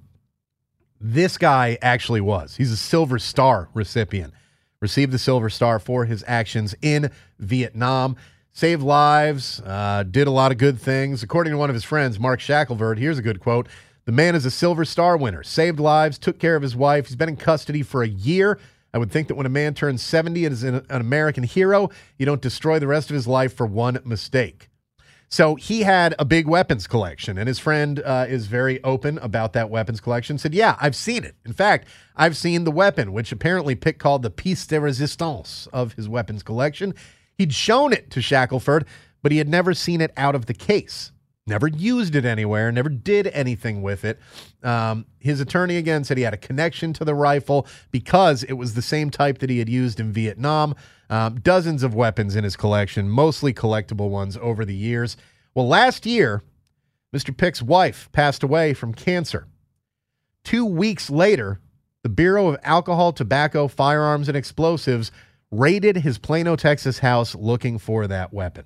this 1.00 1.38
guy 1.38 1.78
actually 1.80 2.20
was. 2.20 2.56
He's 2.56 2.70
a 2.70 2.76
Silver 2.76 3.18
Star 3.18 3.68
recipient. 3.72 4.34
Received 4.80 5.12
the 5.12 5.18
Silver 5.18 5.50
Star 5.50 5.78
for 5.78 6.04
his 6.04 6.24
actions 6.26 6.74
in 6.82 7.10
Vietnam. 7.38 8.16
Saved 8.52 8.82
lives, 8.82 9.60
uh, 9.64 10.02
did 10.02 10.26
a 10.26 10.30
lot 10.30 10.52
of 10.52 10.58
good 10.58 10.80
things. 10.80 11.22
According 11.22 11.52
to 11.52 11.58
one 11.58 11.70
of 11.70 11.74
his 11.74 11.84
friends, 11.84 12.18
Mark 12.18 12.40
Shackelford, 12.40 12.98
here's 12.98 13.18
a 13.18 13.22
good 13.22 13.40
quote 13.40 13.68
The 14.04 14.12
man 14.12 14.34
is 14.34 14.44
a 14.44 14.50
Silver 14.50 14.84
Star 14.84 15.16
winner, 15.16 15.42
saved 15.42 15.78
lives, 15.78 16.18
took 16.18 16.38
care 16.38 16.56
of 16.56 16.62
his 16.62 16.74
wife. 16.74 17.06
He's 17.06 17.16
been 17.16 17.28
in 17.28 17.36
custody 17.36 17.82
for 17.82 18.02
a 18.02 18.08
year. 18.08 18.58
I 18.92 18.98
would 18.98 19.12
think 19.12 19.28
that 19.28 19.36
when 19.36 19.46
a 19.46 19.50
man 19.50 19.74
turns 19.74 20.02
70 20.02 20.46
and 20.46 20.52
is 20.52 20.64
an, 20.64 20.74
an 20.74 21.00
American 21.00 21.44
hero, 21.44 21.90
you 22.18 22.26
don't 22.26 22.42
destroy 22.42 22.78
the 22.78 22.88
rest 22.88 23.08
of 23.08 23.14
his 23.14 23.28
life 23.28 23.54
for 23.54 23.66
one 23.66 24.00
mistake. 24.04 24.69
So 25.32 25.54
he 25.54 25.82
had 25.82 26.16
a 26.18 26.24
big 26.24 26.48
weapons 26.48 26.88
collection, 26.88 27.38
and 27.38 27.46
his 27.46 27.60
friend 27.60 28.00
uh, 28.04 28.26
is 28.28 28.48
very 28.48 28.82
open 28.82 29.16
about 29.18 29.52
that 29.52 29.70
weapons 29.70 30.00
collection. 30.00 30.38
Said, 30.38 30.54
"Yeah, 30.54 30.76
I've 30.80 30.96
seen 30.96 31.22
it. 31.22 31.36
In 31.46 31.52
fact, 31.52 31.86
I've 32.16 32.36
seen 32.36 32.64
the 32.64 32.72
weapon, 32.72 33.12
which 33.12 33.30
apparently 33.30 33.76
Pick 33.76 34.00
called 34.00 34.22
the 34.22 34.30
piece 34.30 34.66
de 34.66 34.80
resistance 34.80 35.68
of 35.72 35.92
his 35.92 36.08
weapons 36.08 36.42
collection. 36.42 36.94
He'd 37.38 37.54
shown 37.54 37.92
it 37.92 38.10
to 38.10 38.20
Shackelford, 38.20 38.86
but 39.22 39.30
he 39.30 39.38
had 39.38 39.48
never 39.48 39.72
seen 39.72 40.00
it 40.00 40.12
out 40.16 40.34
of 40.34 40.46
the 40.46 40.54
case, 40.54 41.12
never 41.50 41.68
used 41.68 42.16
it 42.16 42.24
anywhere, 42.24 42.72
never 42.72 42.88
did 42.88 43.26
anything 43.26 43.82
with 43.82 44.04
it. 44.04 44.18
Um, 44.62 45.04
his 45.18 45.40
attorney 45.40 45.76
again 45.76 46.04
said 46.04 46.16
he 46.16 46.22
had 46.22 46.32
a 46.32 46.38
connection 46.38 46.94
to 46.94 47.04
the 47.04 47.14
rifle 47.14 47.66
because 47.90 48.42
it 48.44 48.54
was 48.54 48.72
the 48.72 48.82
same 48.82 49.10
type 49.10 49.38
that 49.38 49.50
he 49.50 49.58
had 49.58 49.68
used 49.68 50.00
in 50.00 50.12
Vietnam." 50.12 50.74
Um, 51.10 51.40
dozens 51.40 51.82
of 51.82 51.94
weapons 51.94 52.36
in 52.36 52.44
his 52.44 52.56
collection, 52.56 53.10
mostly 53.10 53.52
collectible 53.52 54.08
ones 54.08 54.38
over 54.40 54.64
the 54.64 54.74
years. 54.74 55.16
Well, 55.54 55.66
last 55.66 56.06
year, 56.06 56.42
Mr. 57.14 57.36
Pick's 57.36 57.60
wife 57.60 58.08
passed 58.12 58.44
away 58.44 58.72
from 58.72 58.94
cancer. 58.94 59.48
Two 60.44 60.64
weeks 60.64 61.10
later, 61.10 61.60
the 62.02 62.08
Bureau 62.08 62.46
of 62.46 62.58
Alcohol, 62.62 63.12
Tobacco, 63.12 63.68
Firearms, 63.68 64.28
and 64.28 64.36
Explosives 64.36 65.10
raided 65.50 65.96
his 65.96 66.18
Plano, 66.18 66.56
Texas 66.56 67.00
house 67.00 67.34
looking 67.34 67.78
for 67.78 68.06
that 68.06 68.32
weapon. 68.32 68.64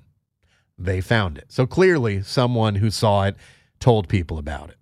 They 0.79 1.01
found 1.01 1.39
it. 1.39 1.47
So 1.49 1.67
clearly, 1.67 2.23
someone 2.23 2.77
who 2.77 2.91
saw 2.91 3.25
it 3.25 3.37
told 3.79 4.09
people 4.09 4.39
about 4.39 4.71
it. 4.71 4.77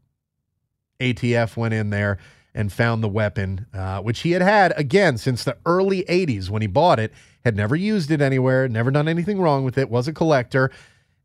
ATF 1.00 1.56
went 1.56 1.74
in 1.74 1.90
there 1.90 2.18
and 2.54 2.72
found 2.72 3.02
the 3.02 3.08
weapon, 3.08 3.66
uh, 3.72 4.00
which 4.00 4.20
he 4.20 4.32
had 4.32 4.42
had 4.42 4.72
again 4.76 5.16
since 5.16 5.44
the 5.44 5.56
early 5.64 6.04
80s 6.04 6.50
when 6.50 6.62
he 6.62 6.68
bought 6.68 7.00
it, 7.00 7.12
had 7.44 7.56
never 7.56 7.74
used 7.74 8.10
it 8.10 8.20
anywhere, 8.20 8.68
never 8.68 8.90
done 8.90 9.08
anything 9.08 9.40
wrong 9.40 9.64
with 9.64 9.78
it, 9.78 9.90
was 9.90 10.06
a 10.06 10.12
collector, 10.12 10.70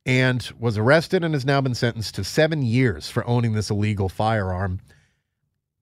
and 0.06 0.51
was 0.58 0.77
arrested 0.77 1.23
and 1.23 1.34
has 1.34 1.45
now 1.45 1.60
been 1.62 1.75
sentenced 1.75 2.15
to 2.15 2.23
seven 2.23 2.62
years 2.62 3.10
for 3.10 3.27
owning 3.27 3.53
this 3.53 3.69
illegal 3.69 4.10
firearm. 4.10 4.80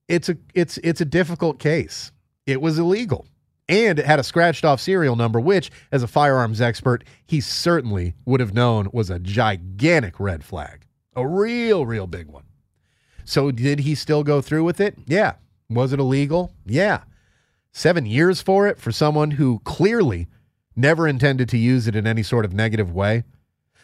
It's 0.07 0.29
a 0.29 0.37
it's 0.53 0.77
it's 0.79 1.01
a 1.01 1.05
difficult 1.05 1.59
case. 1.59 2.11
It 2.45 2.61
was 2.61 2.77
illegal. 2.77 3.27
And 3.67 3.97
it 3.97 4.05
had 4.05 4.19
a 4.19 4.23
scratched 4.23 4.63
off 4.63 4.79
serial 4.79 5.15
number, 5.15 5.39
which, 5.39 5.71
as 5.91 6.03
a 6.03 6.07
firearms 6.07 6.61
expert, 6.61 7.03
he 7.25 7.41
certainly 7.41 8.13
would 8.25 8.39
have 8.39 8.53
known 8.53 8.89
was 8.93 9.09
a 9.09 9.19
gigantic 9.19 10.19
red 10.19 10.43
flag. 10.43 10.85
A 11.15 11.27
real, 11.27 11.85
real 11.85 12.05
big 12.05 12.27
one. 12.27 12.43
So 13.23 13.49
did 13.51 13.79
he 13.79 13.95
still 13.95 14.23
go 14.23 14.41
through 14.41 14.63
with 14.63 14.79
it? 14.79 14.95
Yeah. 15.07 15.33
Was 15.69 15.93
it 15.93 15.99
illegal? 15.99 16.51
Yeah. 16.65 17.01
Seven 17.71 18.05
years 18.05 18.41
for 18.41 18.67
it 18.67 18.79
for 18.79 18.91
someone 18.91 19.31
who 19.31 19.59
clearly 19.63 20.27
never 20.75 21.07
intended 21.07 21.49
to 21.49 21.57
use 21.57 21.87
it 21.87 21.95
in 21.95 22.05
any 22.05 22.21
sort 22.21 22.45
of 22.45 22.53
negative 22.53 22.93
way. 22.93 23.23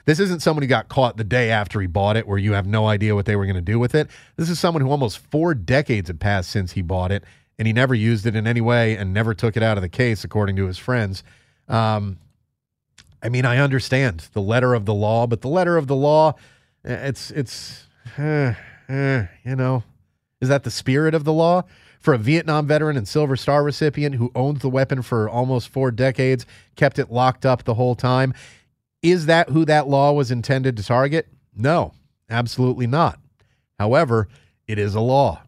This 0.06 0.20
isn't 0.20 0.42
someone 0.42 0.64
who 0.64 0.68
got 0.68 0.90
caught 0.90 1.18
the 1.18 1.24
day 1.24 1.52
after 1.52 1.80
he 1.80 1.88
bought 1.88 2.18
it, 2.18 2.28
where 2.28 2.38
you 2.38 2.54
have 2.54 2.66
no 2.66 2.88
idea 2.88 3.16
what 3.16 3.26
they 3.26 3.36
were 3.36 3.46
going 3.46 3.56
to 3.56 3.62
do 3.62 3.80
with 3.80 3.96
it. 3.96 4.10
This 4.36 4.50
is 4.50 4.60
someone 4.60 4.82
who 4.82 4.90
almost 4.90 5.20
four 5.30 5.54
decades 5.54 6.10
had 6.10 6.20
passed 6.20 6.50
since 6.50 6.72
he 6.72 6.82
bought 6.82 7.12
it, 7.12 7.24
and 7.62 7.68
he 7.68 7.74
never 7.74 7.94
used 7.94 8.26
it 8.26 8.36
in 8.36 8.48
any 8.48 8.60
way 8.60 8.98
and 8.98 9.14
never 9.14 9.36
took 9.36 9.56
it 9.56 9.62
out 9.62 9.78
of 9.78 9.84
the 9.84 9.88
case, 9.88 10.24
according 10.24 10.56
to 10.56 10.66
his 10.66 10.80
friends. 10.80 11.24
Um, 11.68 12.18
I 13.22 13.30
mean, 13.30 13.46
I 13.46 13.60
understand 13.60 14.28
the 14.34 14.42
letter 14.42 14.74
of 14.74 14.86
the 14.86 14.96
law, 14.96 15.28
but 15.28 15.42
the 15.42 15.48
letter 15.48 15.78
of 15.78 15.86
the 15.86 15.96
law, 15.96 16.34
it's 16.84 17.30
it's, 17.30 17.86
uh, 18.18 18.56
uh, 18.90 19.26
you 19.46 19.56
know, 19.56 19.84
is 20.40 20.50
that 20.50 20.64
the 20.64 20.72
spirit 20.72 21.14
of 21.14 21.24
the 21.24 21.34
law? 21.34 21.62
For 22.00 22.16
a 22.16 22.18
Vietnam 22.18 22.66
veteran 22.66 22.98
and 22.98 23.08
Silver 23.08 23.36
Star 23.36 23.64
recipient 23.64 24.16
who 24.16 24.32
owned 24.34 24.62
the 24.62 24.68
weapon 24.70 25.04
for 25.04 25.30
almost 25.30 25.70
four 25.70 25.92
decades, 25.92 26.48
kept 26.76 26.98
it 26.98 27.12
locked 27.12 27.46
up 27.46 27.64
the 27.64 27.76
whole 27.76 27.94
time, 27.94 28.34
is 29.04 29.28
that 29.28 29.50
who 29.50 29.66
that 29.66 29.88
law 29.88 30.14
was 30.14 30.32
intended 30.32 30.78
to 30.78 30.84
target? 30.84 31.28
No, 31.56 31.94
absolutely 32.28 32.88
not. 32.88 33.20
However, 33.78 34.30
it 34.66 34.80
is 34.80 34.96
a 34.96 35.00
law. 35.00 35.44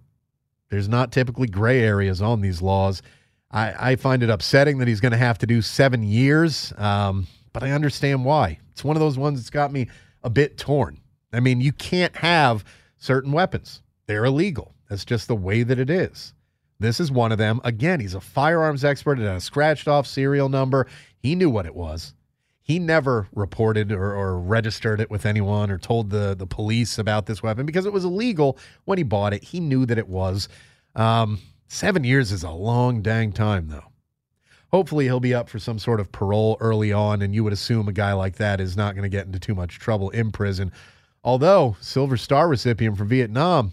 There's 0.73 0.89
not 0.89 1.11
typically 1.11 1.45
gray 1.45 1.81
areas 1.81 2.19
on 2.19 2.41
these 2.41 2.59
laws. 2.59 3.03
I, 3.51 3.91
I 3.91 3.95
find 3.95 4.23
it 4.23 4.31
upsetting 4.31 4.79
that 4.79 4.87
he's 4.87 5.01
going 5.01 5.11
to 5.11 5.19
have 5.19 5.37
to 5.37 5.45
do 5.45 5.61
seven 5.61 6.01
years, 6.01 6.73
um, 6.77 7.27
but 7.53 7.61
I 7.61 7.73
understand 7.73 8.25
why. 8.25 8.57
It's 8.71 8.83
one 8.83 8.95
of 8.95 8.99
those 8.99 9.15
ones 9.15 9.37
that's 9.37 9.51
got 9.51 9.71
me 9.71 9.87
a 10.23 10.31
bit 10.31 10.57
torn. 10.57 10.99
I 11.31 11.41
mean, 11.41 11.61
you 11.61 11.73
can't 11.73 12.15
have 12.15 12.65
certain 12.97 13.31
weapons, 13.31 13.83
they're 14.07 14.25
illegal. 14.25 14.73
That's 14.89 15.05
just 15.05 15.27
the 15.27 15.35
way 15.35 15.61
that 15.61 15.77
it 15.77 15.91
is. 15.91 16.33
This 16.79 16.99
is 16.99 17.11
one 17.11 17.31
of 17.31 17.37
them. 17.37 17.61
Again, 17.63 17.99
he's 17.99 18.15
a 18.15 18.19
firearms 18.19 18.83
expert 18.83 19.19
and 19.19 19.27
a 19.27 19.39
scratched 19.39 19.87
off 19.87 20.07
serial 20.07 20.49
number. 20.49 20.87
He 21.19 21.35
knew 21.35 21.51
what 21.51 21.67
it 21.67 21.75
was. 21.75 22.15
He 22.63 22.79
never 22.79 23.27
reported 23.33 23.91
or, 23.91 24.15
or 24.15 24.39
registered 24.39 25.01
it 25.01 25.11
with 25.11 25.25
anyone 25.25 25.69
or 25.69 25.77
told 25.77 26.09
the, 26.09 26.33
the 26.33 26.47
police 26.47 26.97
about 26.97 27.25
this 27.25 27.43
weapon 27.43 27.65
because 27.65 27.85
it 27.85 27.91
was 27.91 28.05
illegal 28.05 28.57
when 28.85 28.97
he 28.97 29.03
bought 29.03 29.33
it. 29.33 29.43
He 29.43 29.59
knew 29.59 29.85
that 29.85 29.97
it 29.97 30.07
was. 30.07 30.47
Um, 30.95 31.39
seven 31.67 32.05
years 32.05 32.31
is 32.31 32.43
a 32.43 32.51
long 32.51 33.01
dang 33.01 33.33
time, 33.33 33.67
though. 33.67 33.83
Hopefully, 34.71 35.05
he'll 35.05 35.19
be 35.19 35.35
up 35.35 35.49
for 35.49 35.59
some 35.59 35.77
sort 35.77 35.99
of 35.99 36.11
parole 36.11 36.57
early 36.59 36.91
on, 36.91 37.21
and 37.21 37.35
you 37.35 37.43
would 37.43 37.53
assume 37.53 37.87
a 37.87 37.93
guy 37.93 38.13
like 38.13 38.37
that 38.37 38.59
is 38.59 38.75
not 38.75 38.95
going 38.95 39.03
to 39.03 39.09
get 39.09 39.27
into 39.27 39.39
too 39.39 39.53
much 39.53 39.77
trouble 39.77 40.09
in 40.11 40.31
prison. 40.31 40.71
Although, 41.23 41.75
Silver 41.79 42.17
Star 42.17 42.47
recipient 42.47 42.97
from 42.97 43.07
Vietnam, 43.07 43.71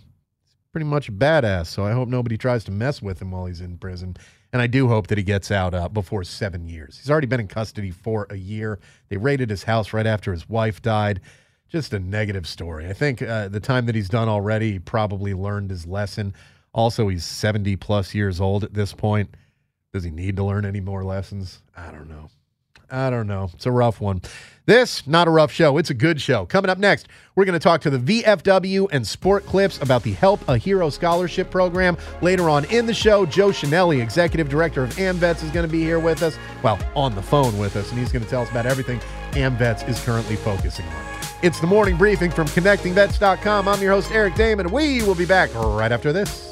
pretty 0.73 0.85
much 0.85 1.09
a 1.09 1.13
badass, 1.13 1.69
so 1.69 1.87
I 1.87 1.93
hope 1.93 2.09
nobody 2.09 2.37
tries 2.37 2.65
to 2.65 2.71
mess 2.71 3.01
with 3.01 3.23
him 3.23 3.31
while 3.31 3.47
he's 3.47 3.63
in 3.63 3.79
prison. 3.79 4.17
And 4.53 4.61
I 4.61 4.67
do 4.67 4.89
hope 4.89 5.07
that 5.09 5.19
he 5.19 5.25
gets 5.25 5.51
out 5.51 5.75
uh, 5.75 5.89
before 5.89 6.25
seven 6.25 6.67
years. 6.67 6.99
He's 6.99 7.11
already 7.11 7.29
been 7.29 7.41
in 7.41 7.49
custody 7.49 7.91
for 7.91 8.27
a 8.31 8.37
year. 8.37 8.81
They 9.09 9.17
raided 9.17 9.51
his 9.51 9.63
house 9.63 9.93
right 9.93 10.07
after 10.07 10.33
his 10.33 10.49
wife 10.49 10.83
died. 10.83 11.21
Just 11.69 11.93
a 11.93 12.01
negative 12.01 12.49
story. 12.49 12.89
I 12.89 12.93
think 12.93 13.23
uh, 13.23 13.49
the 13.49 13.61
time 13.61 13.87
that 13.87 13.95
he's 13.95 14.09
done 14.09 14.29
already, 14.29 14.73
he 14.73 14.79
probably 14.81 15.35
learned 15.35 15.71
his 15.71 15.87
lesson. 15.87 16.35
Also, 16.73 17.09
he's 17.09 17.25
70 17.25 17.77
plus 17.77 18.13
years 18.13 18.41
old 18.41 18.65
at 18.65 18.75
this 18.75 18.93
point. 18.93 19.37
Does 19.93 20.03
he 20.05 20.11
need 20.11 20.37
to 20.37 20.45
learn 20.45 20.65
any 20.65 20.81
more 20.81 21.05
lessons? 21.05 21.63
I 21.77 21.91
don't 21.93 22.09
know. 22.09 22.29
I 22.91 23.11
don't 23.11 23.29
know. 23.29 23.51
It's 23.55 23.67
a 23.67 23.71
rough 23.71 24.01
one. 24.01 24.21
This, 24.71 25.05
not 25.05 25.27
a 25.27 25.33
rough 25.33 25.51
show. 25.51 25.79
It's 25.79 25.91
a 25.91 25.95
good 25.95 26.21
show. 26.21 26.47
Coming 26.47 26.71
up 26.71 26.79
next, 26.79 27.09
we're 27.35 27.45
going 27.45 27.59
to 27.59 27.63
talk 27.63 27.81
to 27.81 27.91
the 27.91 28.23
VFW 28.23 28.87
and 28.93 29.05
Sport 29.05 29.45
Clips 29.45 29.83
about 29.83 30.05
the 30.05 30.13
Help 30.13 30.49
a 30.49 30.57
Hero 30.57 30.91
Scholarship 30.91 31.51
Program. 31.51 31.97
Later 32.23 32.49
on 32.49 32.65
in 32.67 32.87
the 32.87 32.95
show, 32.95 33.27
Joe 33.27 33.49
Chenelly, 33.49 34.01
Executive 34.01 34.49
Director 34.49 34.85
of 34.85 34.91
AMVETS, 34.91 35.43
is 35.43 35.51
going 35.51 35.67
to 35.67 35.73
be 35.73 35.81
here 35.81 35.99
with 35.99 36.23
us. 36.23 36.39
Well, 36.63 36.79
on 36.95 37.17
the 37.17 37.23
phone 37.23 37.59
with 37.59 37.75
us, 37.75 37.91
and 37.91 37.99
he's 37.99 38.13
going 38.13 38.23
to 38.23 38.31
tell 38.31 38.43
us 38.43 38.51
about 38.53 38.65
everything 38.65 39.01
AMVETS 39.33 39.89
is 39.89 40.01
currently 40.05 40.37
focusing 40.37 40.87
on. 40.87 41.05
It's 41.43 41.59
the 41.59 41.67
morning 41.67 41.97
briefing 41.97 42.31
from 42.31 42.47
ConnectingVets.com. 42.47 43.67
I'm 43.67 43.83
your 43.83 43.91
host, 43.91 44.13
Eric 44.13 44.37
Damon. 44.37 44.71
We 44.71 45.03
will 45.03 45.17
be 45.17 45.27
back 45.27 45.53
right 45.53 45.91
after 45.91 46.13
this. 46.13 46.50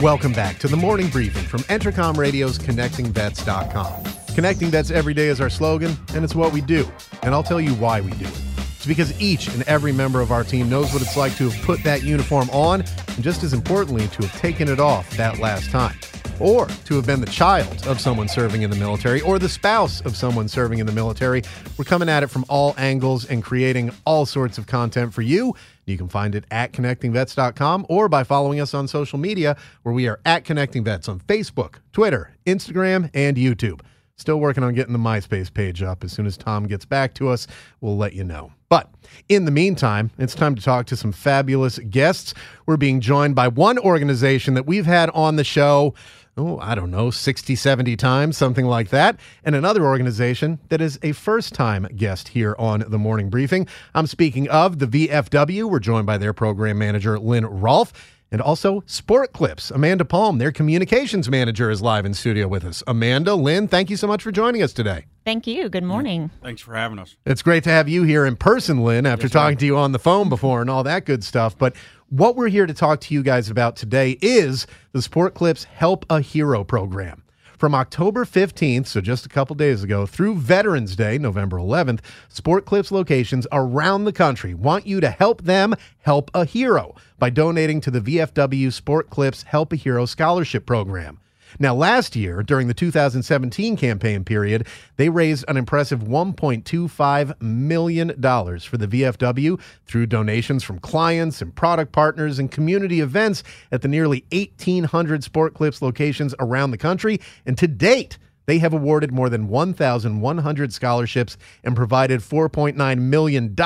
Welcome 0.00 0.32
back 0.32 0.58
to 0.58 0.66
the 0.66 0.76
morning 0.76 1.08
briefing 1.08 1.44
from 1.44 1.60
Entercom 1.62 2.16
Radio's 2.16 2.58
ConnectingVets.com. 2.58 4.34
Connecting 4.34 4.68
Vets 4.68 4.90
every 4.90 5.14
day 5.14 5.28
is 5.28 5.40
our 5.40 5.48
slogan, 5.48 5.96
and 6.14 6.24
it's 6.24 6.34
what 6.34 6.52
we 6.52 6.60
do. 6.60 6.90
And 7.22 7.32
I'll 7.32 7.44
tell 7.44 7.60
you 7.60 7.72
why 7.74 8.00
we 8.00 8.10
do 8.10 8.24
it. 8.24 8.40
It's 8.56 8.86
because 8.86 9.18
each 9.20 9.46
and 9.46 9.62
every 9.62 9.92
member 9.92 10.20
of 10.20 10.32
our 10.32 10.42
team 10.42 10.68
knows 10.68 10.92
what 10.92 11.00
it's 11.00 11.16
like 11.16 11.36
to 11.36 11.48
have 11.48 11.64
put 11.64 11.84
that 11.84 12.02
uniform 12.02 12.50
on, 12.50 12.80
and 12.80 13.22
just 13.22 13.44
as 13.44 13.52
importantly, 13.52 14.08
to 14.08 14.26
have 14.26 14.36
taken 14.40 14.68
it 14.68 14.80
off 14.80 15.08
that 15.16 15.38
last 15.38 15.70
time. 15.70 15.96
Or 16.40 16.66
to 16.66 16.94
have 16.96 17.06
been 17.06 17.20
the 17.20 17.26
child 17.26 17.86
of 17.86 18.00
someone 18.00 18.28
serving 18.28 18.62
in 18.62 18.70
the 18.70 18.76
military, 18.76 19.20
or 19.20 19.38
the 19.38 19.48
spouse 19.48 20.00
of 20.02 20.16
someone 20.16 20.48
serving 20.48 20.78
in 20.78 20.86
the 20.86 20.92
military. 20.92 21.42
We're 21.78 21.84
coming 21.84 22.08
at 22.08 22.22
it 22.22 22.28
from 22.28 22.44
all 22.48 22.74
angles 22.78 23.24
and 23.26 23.42
creating 23.42 23.90
all 24.04 24.26
sorts 24.26 24.58
of 24.58 24.66
content 24.66 25.14
for 25.14 25.22
you 25.22 25.54
you 25.86 25.98
can 25.98 26.08
find 26.08 26.34
it 26.34 26.44
at 26.50 26.72
connectingvets.com 26.72 27.86
or 27.88 28.08
by 28.08 28.24
following 28.24 28.60
us 28.60 28.74
on 28.74 28.88
social 28.88 29.18
media, 29.18 29.56
where 29.82 29.94
we 29.94 30.08
are 30.08 30.20
at 30.24 30.44
Connecting 30.44 30.84
Vets 30.84 31.08
on 31.08 31.20
Facebook, 31.20 31.76
Twitter, 31.92 32.34
Instagram, 32.46 33.10
and 33.14 33.36
YouTube. 33.36 33.80
Still 34.16 34.38
working 34.38 34.62
on 34.62 34.74
getting 34.74 34.92
the 34.92 34.98
MySpace 34.98 35.52
page 35.52 35.82
up. 35.82 36.04
As 36.04 36.12
soon 36.12 36.26
as 36.26 36.36
Tom 36.36 36.66
gets 36.66 36.84
back 36.84 37.14
to 37.14 37.28
us, 37.28 37.48
we'll 37.80 37.96
let 37.96 38.12
you 38.12 38.22
know. 38.22 38.52
But 38.68 38.88
in 39.28 39.44
the 39.44 39.50
meantime, 39.50 40.10
it's 40.18 40.36
time 40.36 40.54
to 40.54 40.62
talk 40.62 40.86
to 40.86 40.96
some 40.96 41.12
fabulous 41.12 41.78
guests. 41.78 42.32
We're 42.66 42.76
being 42.76 43.00
joined 43.00 43.34
by 43.34 43.48
one 43.48 43.78
organization 43.78 44.54
that 44.54 44.66
we've 44.66 44.86
had 44.86 45.10
on 45.10 45.36
the 45.36 45.44
show 45.44 45.94
oh, 46.36 46.58
I 46.58 46.74
don't 46.74 46.90
know, 46.90 47.10
60, 47.10 47.54
70 47.54 47.96
times, 47.96 48.36
something 48.36 48.66
like 48.66 48.90
that, 48.90 49.16
and 49.44 49.54
another 49.54 49.84
organization 49.84 50.58
that 50.68 50.80
is 50.80 50.98
a 51.02 51.12
first 51.12 51.54
time 51.54 51.86
guest 51.96 52.28
here 52.28 52.56
on 52.58 52.84
the 52.88 52.98
morning 52.98 53.30
briefing. 53.30 53.66
I'm 53.94 54.06
speaking 54.06 54.48
of 54.48 54.78
the 54.78 54.86
VFW. 54.86 55.70
We're 55.70 55.78
joined 55.78 56.06
by 56.06 56.18
their 56.18 56.32
program 56.32 56.78
manager, 56.78 57.18
Lynn 57.18 57.46
Rolfe. 57.46 57.92
And 58.32 58.42
also 58.42 58.82
Sport 58.86 59.32
Clips. 59.32 59.70
Amanda 59.70 60.04
Palm, 60.04 60.38
their 60.38 60.50
communications 60.50 61.28
manager, 61.28 61.70
is 61.70 61.80
live 61.80 62.04
in 62.04 62.14
studio 62.14 62.48
with 62.48 62.64
us. 62.64 62.82
Amanda, 62.84 63.36
Lynn, 63.36 63.68
thank 63.68 63.90
you 63.90 63.96
so 63.96 64.08
much 64.08 64.24
for 64.24 64.32
joining 64.32 64.60
us 64.60 64.72
today. 64.72 65.04
Thank 65.24 65.46
you. 65.46 65.68
Good 65.68 65.84
morning. 65.84 66.30
Thanks 66.42 66.60
for 66.60 66.74
having 66.74 66.98
us. 66.98 67.16
It's 67.24 67.42
great 67.42 67.62
to 67.64 67.70
have 67.70 67.88
you 67.88 68.02
here 68.02 68.26
in 68.26 68.34
person, 68.34 68.82
Lynn, 68.82 69.06
after 69.06 69.26
yes, 69.26 69.32
talking 69.32 69.56
to 69.58 69.66
you 69.66 69.76
on 69.76 69.92
the 69.92 70.00
phone 70.00 70.28
before 70.28 70.60
and 70.60 70.68
all 70.68 70.82
that 70.82 71.04
good 71.06 71.22
stuff. 71.22 71.56
But 71.56 71.76
what 72.08 72.36
we're 72.36 72.48
here 72.48 72.66
to 72.66 72.74
talk 72.74 73.00
to 73.00 73.14
you 73.14 73.22
guys 73.22 73.48
about 73.48 73.76
today 73.76 74.18
is 74.20 74.66
the 74.92 75.02
Sport 75.02 75.34
Clips 75.34 75.64
Help 75.64 76.04
a 76.10 76.20
Hero 76.20 76.62
program. 76.62 77.22
From 77.58 77.74
October 77.74 78.24
15th, 78.24 78.86
so 78.86 79.00
just 79.00 79.24
a 79.24 79.28
couple 79.28 79.56
days 79.56 79.82
ago, 79.82 80.04
through 80.04 80.36
Veterans 80.36 80.96
Day, 80.96 81.18
November 81.18 81.56
11th, 81.56 82.00
Sport 82.28 82.66
Clips 82.66 82.92
locations 82.92 83.46
around 83.52 84.04
the 84.04 84.12
country 84.12 84.54
want 84.54 84.86
you 84.86 85.00
to 85.00 85.08
help 85.08 85.42
them 85.42 85.74
help 86.00 86.30
a 86.34 86.44
hero 86.44 86.94
by 87.18 87.30
donating 87.30 87.80
to 87.80 87.90
the 87.90 88.00
VFW 88.00 88.72
Sport 88.72 89.08
Clips 89.08 89.44
Help 89.44 89.72
a 89.72 89.76
Hero 89.76 90.04
Scholarship 90.04 90.66
Program. 90.66 91.20
Now, 91.58 91.74
last 91.74 92.16
year, 92.16 92.42
during 92.42 92.68
the 92.68 92.74
2017 92.74 93.76
campaign 93.76 94.24
period, 94.24 94.66
they 94.96 95.08
raised 95.08 95.44
an 95.48 95.56
impressive 95.56 96.00
$1.25 96.00 97.40
million 97.40 98.08
for 98.08 98.76
the 98.76 98.88
VFW 98.88 99.60
through 99.86 100.06
donations 100.06 100.64
from 100.64 100.78
clients 100.78 101.40
and 101.40 101.54
product 101.54 101.92
partners 101.92 102.38
and 102.38 102.50
community 102.50 103.00
events 103.00 103.42
at 103.72 103.82
the 103.82 103.88
nearly 103.88 104.24
1,800 104.32 105.24
Sport 105.24 105.54
Clips 105.54 105.80
locations 105.82 106.34
around 106.38 106.70
the 106.70 106.78
country. 106.78 107.20
And 107.46 107.56
to 107.58 107.68
date, 107.68 108.18
they 108.46 108.58
have 108.58 108.74
awarded 108.74 109.12
more 109.12 109.30
than 109.30 109.48
1,100 109.48 110.72
scholarships 110.72 111.36
and 111.62 111.74
provided 111.74 112.20
$4.9 112.20 112.98
million 112.98 113.56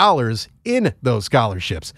in 0.65 0.95
those 1.03 1.25
scholarships. 1.25 1.93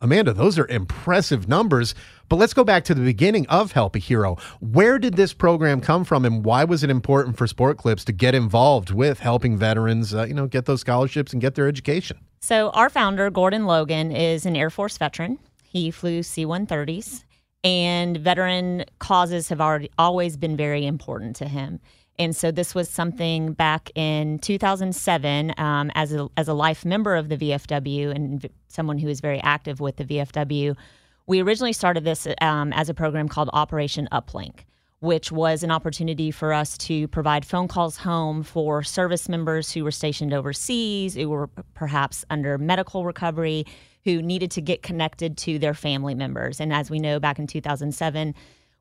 Amanda, 0.00 0.34
those 0.34 0.58
are 0.58 0.68
impressive 0.68 1.48
numbers. 1.48 1.94
But 2.28 2.36
let's 2.36 2.54
go 2.54 2.64
back 2.64 2.84
to 2.84 2.94
the 2.94 3.02
beginning 3.02 3.46
of 3.48 3.72
Help 3.72 3.94
a 3.94 3.98
Hero. 3.98 4.36
Where 4.60 4.98
did 4.98 5.14
this 5.14 5.32
program 5.32 5.80
come 5.80 6.04
from, 6.04 6.24
and 6.24 6.44
why 6.44 6.64
was 6.64 6.82
it 6.82 6.90
important 6.90 7.36
for 7.36 7.46
Sport 7.46 7.78
Clips 7.78 8.04
to 8.06 8.12
get 8.12 8.34
involved 8.34 8.90
with 8.90 9.20
helping 9.20 9.56
veterans, 9.56 10.14
uh, 10.14 10.24
you 10.24 10.34
know, 10.34 10.46
get 10.46 10.66
those 10.66 10.80
scholarships 10.80 11.32
and 11.32 11.40
get 11.40 11.54
their 11.54 11.68
education? 11.68 12.18
So, 12.40 12.70
our 12.70 12.90
founder, 12.90 13.30
Gordon 13.30 13.66
Logan, 13.66 14.10
is 14.10 14.44
an 14.44 14.56
Air 14.56 14.70
Force 14.70 14.98
veteran. 14.98 15.38
He 15.62 15.90
flew 15.90 16.22
C-130s, 16.22 17.24
and 17.62 18.16
veteran 18.16 18.84
causes 18.98 19.48
have 19.48 19.60
already 19.60 19.90
always 19.98 20.36
been 20.36 20.56
very 20.56 20.84
important 20.86 21.36
to 21.36 21.46
him. 21.46 21.80
And 22.18 22.34
so 22.34 22.50
this 22.50 22.74
was 22.74 22.88
something 22.88 23.52
back 23.52 23.90
in 23.94 24.38
2007 24.38 25.52
um, 25.58 25.90
as 25.94 26.14
a 26.14 26.28
as 26.36 26.48
a 26.48 26.54
life 26.54 26.84
member 26.84 27.14
of 27.14 27.28
the 27.28 27.36
VFW 27.36 28.10
and 28.14 28.48
someone 28.68 28.98
who 28.98 29.08
is 29.08 29.20
very 29.20 29.40
active 29.42 29.80
with 29.80 29.96
the 29.96 30.04
VFW. 30.04 30.76
We 31.28 31.42
originally 31.42 31.72
started 31.72 32.04
this 32.04 32.28
um, 32.40 32.72
as 32.72 32.88
a 32.88 32.94
program 32.94 33.28
called 33.28 33.50
Operation 33.52 34.08
Uplink, 34.12 34.60
which 35.00 35.32
was 35.32 35.64
an 35.64 35.72
opportunity 35.72 36.30
for 36.30 36.52
us 36.52 36.78
to 36.78 37.08
provide 37.08 37.44
phone 37.44 37.66
calls 37.66 37.96
home 37.96 38.44
for 38.44 38.84
service 38.84 39.28
members 39.28 39.72
who 39.72 39.82
were 39.82 39.90
stationed 39.90 40.32
overseas, 40.32 41.14
who 41.14 41.28
were 41.28 41.48
perhaps 41.74 42.24
under 42.30 42.58
medical 42.58 43.04
recovery, 43.04 43.66
who 44.04 44.22
needed 44.22 44.52
to 44.52 44.60
get 44.60 44.84
connected 44.84 45.36
to 45.38 45.58
their 45.58 45.74
family 45.74 46.14
members. 46.14 46.60
And 46.60 46.72
as 46.72 46.90
we 46.90 47.00
know, 47.00 47.18
back 47.18 47.40
in 47.40 47.48
2007 47.48 48.34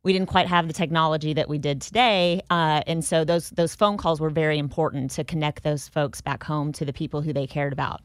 we 0.03 0.13
didn't 0.13 0.29
quite 0.29 0.45
have 0.45 0.67
the 0.67 0.73
technology 0.73 1.33
that 1.33 1.49
we 1.49 1.57
did 1.57 1.81
today, 1.81 2.39
uh, 2.51 2.83
and 2.85 3.03
so 3.03 3.25
those 3.25 3.49
those 3.49 3.73
phone 3.73 3.97
calls 3.97 4.21
were 4.21 4.29
very 4.29 4.59
important 4.59 5.09
to 5.09 5.23
connect 5.23 5.63
those 5.63 5.87
folks 5.89 6.21
back 6.21 6.43
home 6.43 6.71
to 6.73 6.85
the 6.85 6.93
people 6.93 7.23
who 7.23 7.33
they 7.33 7.47
cared 7.47 7.73
about. 7.73 8.01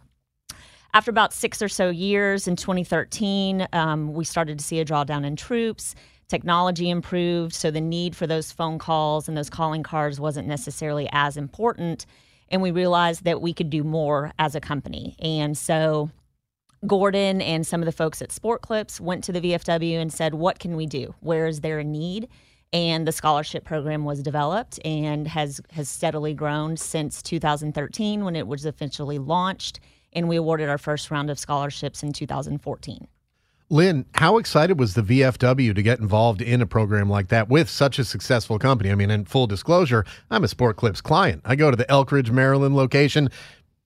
After 0.92 1.10
about 1.10 1.32
six 1.32 1.62
or 1.62 1.68
so 1.68 1.88
years 1.88 2.48
in 2.48 2.56
2013, 2.56 3.68
um, 3.72 4.12
we 4.12 4.24
started 4.24 4.58
to 4.58 4.64
see 4.64 4.80
a 4.80 4.84
drawdown 4.84 5.24
in 5.24 5.36
troops. 5.36 5.94
Technology 6.28 6.90
improved, 6.90 7.54
so 7.54 7.70
the 7.70 7.80
need 7.80 8.16
for 8.16 8.26
those 8.26 8.50
phone 8.50 8.78
calls 8.78 9.28
and 9.28 9.36
those 9.36 9.50
calling 9.50 9.82
cards 9.82 10.18
wasn't 10.18 10.48
necessarily 10.48 11.08
as 11.12 11.36
important. 11.36 12.06
And 12.48 12.60
we 12.60 12.72
realized 12.72 13.24
that 13.24 13.40
we 13.40 13.52
could 13.52 13.70
do 13.70 13.84
more 13.84 14.32
as 14.38 14.56
a 14.56 14.60
company. 14.60 15.16
And 15.20 15.56
so 15.56 16.10
Gordon 16.86 17.40
and 17.40 17.64
some 17.64 17.82
of 17.82 17.86
the 17.86 17.92
folks 17.92 18.20
at 18.20 18.32
Sport 18.32 18.62
Clips 18.62 19.00
went 19.00 19.22
to 19.24 19.32
the 19.32 19.40
VFW 19.40 20.00
and 20.00 20.12
said, 20.12 20.34
What 20.34 20.58
can 20.58 20.74
we 20.74 20.86
do? 20.86 21.14
Where 21.20 21.46
is 21.46 21.60
there 21.60 21.78
a 21.78 21.84
need? 21.84 22.28
And 22.72 23.06
the 23.06 23.12
scholarship 23.12 23.64
program 23.64 24.04
was 24.04 24.22
developed 24.22 24.80
and 24.84 25.26
has, 25.28 25.60
has 25.72 25.88
steadily 25.88 26.34
grown 26.34 26.76
since 26.76 27.22
2013 27.22 28.24
when 28.24 28.36
it 28.36 28.46
was 28.46 28.64
officially 28.64 29.18
launched. 29.18 29.80
And 30.12 30.28
we 30.28 30.36
awarded 30.36 30.68
our 30.68 30.78
first 30.78 31.10
round 31.10 31.30
of 31.30 31.38
scholarships 31.38 32.02
in 32.02 32.12
2014. 32.12 33.06
Lynn, 33.72 34.04
how 34.16 34.38
excited 34.38 34.80
was 34.80 34.94
the 34.94 35.02
VFW 35.02 35.72
to 35.76 35.82
get 35.82 36.00
involved 36.00 36.42
in 36.42 36.60
a 36.60 36.66
program 36.66 37.08
like 37.08 37.28
that 37.28 37.48
with 37.48 37.70
such 37.70 38.00
a 38.00 38.04
successful 38.04 38.58
company? 38.58 38.90
I 38.90 38.96
mean, 38.96 39.12
in 39.12 39.24
full 39.24 39.46
disclosure, 39.46 40.04
I'm 40.28 40.42
a 40.42 40.48
Sport 40.48 40.76
Clips 40.76 41.00
client. 41.00 41.42
I 41.44 41.54
go 41.54 41.70
to 41.70 41.76
the 41.76 41.84
Elkridge, 41.84 42.32
Maryland 42.32 42.74
location 42.74 43.28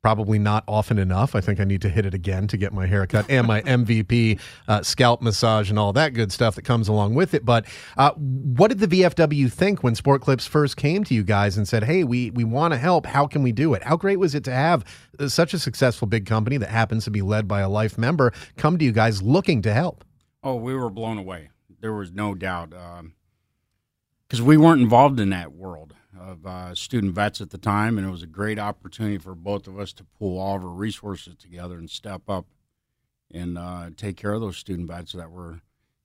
probably 0.05 0.39
not 0.39 0.63
often 0.69 0.99
enough. 0.99 1.35
I 1.35 1.41
think 1.41 1.61
I 1.61 1.65
need 1.65 1.81
to 1.81 1.89
hit 1.89 2.05
it 2.05 2.13
again 2.13 2.47
to 2.49 2.59
get 2.59 2.75
my 2.75 2.85
haircut 2.85 3.25
and 3.31 3.47
my 3.47 3.63
MVP 3.63 4.39
uh, 4.69 4.83
scalp 4.83 5.23
massage 5.23 5.71
and 5.71 5.79
all 5.79 5.95
that 5.95 6.13
good 6.13 6.31
stuff 6.31 6.57
that 6.57 6.63
comes 6.63 6.89
along 6.89 7.15
with 7.15 7.33
it. 7.33 7.43
But 7.43 7.65
uh, 7.97 8.11
what 8.11 8.69
did 8.69 8.81
the 8.81 8.87
VFW 8.87 9.51
think 9.51 9.83
when 9.83 9.95
Sport 9.95 10.21
Clips 10.21 10.47
first 10.47 10.77
came 10.77 11.05
to 11.05 11.15
you 11.15 11.25
guys 11.25 11.57
and 11.57 11.67
said, 11.67 11.85
"Hey, 11.85 12.05
we 12.05 12.31
we 12.33 12.45
want 12.45 12.75
to 12.75 12.79
help. 12.79 13.07
How 13.07 13.27
can 13.27 13.43
we 13.43 13.51
do 13.51 13.73
it?" 13.73 13.83
How 13.83 13.97
great 13.97 14.19
was 14.19 14.35
it 14.35 14.45
to 14.45 14.53
have 14.53 14.85
uh, 15.19 15.27
such 15.29 15.55
a 15.55 15.59
successful 15.59 16.07
big 16.07 16.27
company 16.27 16.59
that 16.59 16.69
happens 16.69 17.05
to 17.05 17.11
be 17.11 17.23
led 17.23 17.49
by 17.49 17.63
a 17.63 17.69
life 17.71 17.97
member 17.97 18.35
come 18.59 18.77
to 18.77 18.85
you 18.85 18.93
guys 18.93 19.23
looking 19.23 19.63
to 19.63 19.73
help? 19.73 20.05
Oh, 20.43 20.57
we 20.57 20.75
were 20.75 20.91
blown 20.91 21.17
away. 21.17 21.49
There 21.81 21.95
was 21.95 22.13
no 22.13 22.35
doubt 22.35 22.75
because 24.29 24.41
um, 24.41 24.45
we 24.45 24.59
weren't 24.59 24.83
involved 24.83 25.19
in 25.19 25.31
that 25.31 25.53
world 25.53 25.95
of 26.25 26.47
uh, 26.47 26.75
student 26.75 27.15
vets 27.15 27.41
at 27.41 27.51
the 27.51 27.59
time, 27.59 27.99
and 27.99 28.07
it 28.07 28.11
was 28.11 28.23
a 28.23 28.27
great 28.27 28.59
opportunity 28.59 29.19
for 29.19 29.35
both 29.35 29.67
of 29.67 29.79
us 29.79 29.93
to 29.95 30.05
pull 30.19 30.39
all 30.39 30.57
of 30.57 30.65
our 30.65 30.71
resources 30.71 31.35
together 31.37 31.77
and 31.77 31.91
step 31.91 32.23
up 32.29 32.47
and 33.33 33.59
uh, 33.59 33.91
take 33.97 34.17
care 34.17 34.33
of 34.33 34.41
those 34.41 34.57
student 34.57 34.89
vets 34.89 35.13
that 35.13 35.31
were 35.31 35.61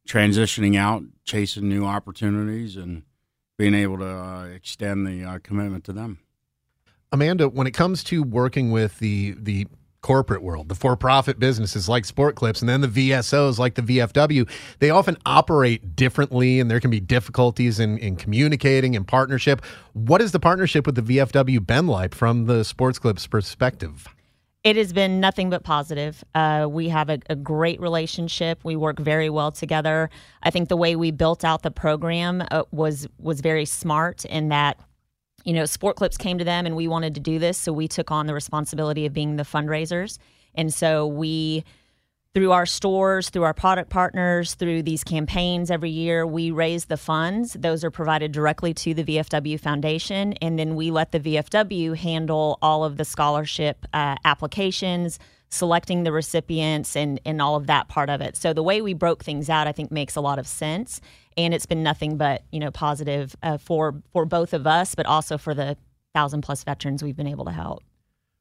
transitioning 0.07 0.75
out, 0.75 1.03
chasing 1.23 1.69
new 1.69 1.85
opportunities, 1.85 2.75
and 2.75 3.03
being 3.57 3.73
able 3.73 3.97
to 3.97 4.07
uh, 4.07 4.45
extend 4.45 5.05
the 5.05 5.23
uh, 5.23 5.39
commitment 5.39 5.83
to 5.83 5.93
them. 5.93 6.19
Amanda, 7.11 7.49
when 7.49 7.67
it 7.67 7.71
comes 7.71 8.03
to 8.05 8.23
working 8.23 8.71
with 8.71 8.99
the 8.99 9.35
the 9.37 9.67
corporate 10.01 10.41
world, 10.41 10.69
the 10.69 10.75
for 10.75 10.95
profit 10.95 11.39
businesses 11.39 11.89
like 11.89 12.05
Sport 12.05 12.35
Clips, 12.35 12.61
and 12.61 12.69
then 12.69 12.81
the 12.81 12.87
VSOs 12.87 13.57
like 13.57 13.75
the 13.75 13.81
VFW, 13.81 14.49
they 14.79 14.89
often 14.89 15.17
operate 15.25 15.95
differently 15.95 16.59
and 16.59 16.69
there 16.69 16.79
can 16.79 16.91
be 16.91 16.99
difficulties 16.99 17.79
in, 17.79 17.97
in 17.97 18.15
communicating 18.15 18.95
and 18.95 19.07
partnership. 19.07 19.61
What 19.93 20.21
has 20.21 20.31
the 20.31 20.39
partnership 20.39 20.85
with 20.85 20.95
the 20.95 21.01
VFW 21.01 21.65
been 21.65 21.87
like 21.87 22.15
from 22.15 22.45
the 22.45 22.63
Sports 22.63 22.99
Clips 22.99 23.27
perspective? 23.27 24.07
It 24.63 24.75
has 24.75 24.91
been 24.91 25.21
nothing 25.21 25.49
but 25.49 25.63
positive. 25.63 26.21
Uh, 26.35 26.67
we 26.69 26.89
have 26.89 27.09
a, 27.09 27.19
a, 27.29 27.35
great 27.35 27.79
relationship. 27.79 28.59
We 28.65 28.75
work 28.75 28.99
very 28.99 29.29
well 29.29 29.53
together. 29.53 30.09
I 30.43 30.49
think 30.49 30.67
the 30.67 30.75
way 30.75 30.97
we 30.97 31.11
built 31.11 31.45
out 31.45 31.63
the 31.63 31.71
program 31.71 32.43
uh, 32.51 32.63
was 32.71 33.07
was 33.19 33.39
very 33.39 33.63
smart 33.63 34.25
in 34.25 34.49
that 34.49 34.77
you 35.43 35.53
know, 35.53 35.65
Sport 35.65 35.95
Clips 35.95 36.17
came 36.17 36.37
to 36.37 36.43
them 36.43 36.65
and 36.65 36.75
we 36.75 36.87
wanted 36.87 37.15
to 37.15 37.21
do 37.21 37.39
this. 37.39 37.57
So 37.57 37.73
we 37.73 37.87
took 37.87 38.11
on 38.11 38.27
the 38.27 38.33
responsibility 38.33 39.05
of 39.05 39.13
being 39.13 39.35
the 39.35 39.43
fundraisers. 39.43 40.17
And 40.55 40.73
so 40.73 41.07
we, 41.07 41.63
through 42.33 42.51
our 42.51 42.65
stores, 42.65 43.29
through 43.29 43.43
our 43.43 43.53
product 43.53 43.89
partners, 43.89 44.55
through 44.55 44.83
these 44.83 45.03
campaigns 45.03 45.71
every 45.71 45.89
year, 45.89 46.25
we 46.25 46.51
raise 46.51 46.85
the 46.85 46.97
funds. 46.97 47.53
Those 47.53 47.83
are 47.83 47.91
provided 47.91 48.31
directly 48.31 48.73
to 48.75 48.93
the 48.93 49.03
VFW 49.03 49.59
Foundation. 49.59 50.33
And 50.33 50.59
then 50.59 50.75
we 50.75 50.91
let 50.91 51.11
the 51.11 51.19
VFW 51.19 51.95
handle 51.95 52.57
all 52.61 52.83
of 52.83 52.97
the 52.97 53.05
scholarship 53.05 53.85
uh, 53.93 54.15
applications, 54.25 55.19
selecting 55.49 56.03
the 56.03 56.11
recipients, 56.11 56.95
and, 56.95 57.19
and 57.25 57.41
all 57.41 57.55
of 57.55 57.67
that 57.67 57.87
part 57.87 58.09
of 58.09 58.21
it. 58.21 58.35
So 58.35 58.53
the 58.53 58.63
way 58.63 58.81
we 58.81 58.93
broke 58.93 59.23
things 59.23 59.49
out, 59.49 59.67
I 59.67 59.71
think, 59.71 59.91
makes 59.91 60.15
a 60.15 60.21
lot 60.21 60.37
of 60.37 60.47
sense 60.47 61.01
and 61.45 61.53
it's 61.53 61.65
been 61.65 61.83
nothing 61.83 62.17
but 62.17 62.43
you 62.51 62.59
know 62.59 62.71
positive 62.71 63.35
uh, 63.43 63.57
for 63.57 64.01
for 64.11 64.25
both 64.25 64.53
of 64.53 64.67
us, 64.67 64.95
but 64.95 65.05
also 65.05 65.37
for 65.37 65.53
the 65.53 65.77
thousand 66.13 66.41
plus 66.41 66.63
veterans 66.63 67.03
we've 67.03 67.17
been 67.17 67.27
able 67.27 67.45
to 67.45 67.51
help. 67.51 67.83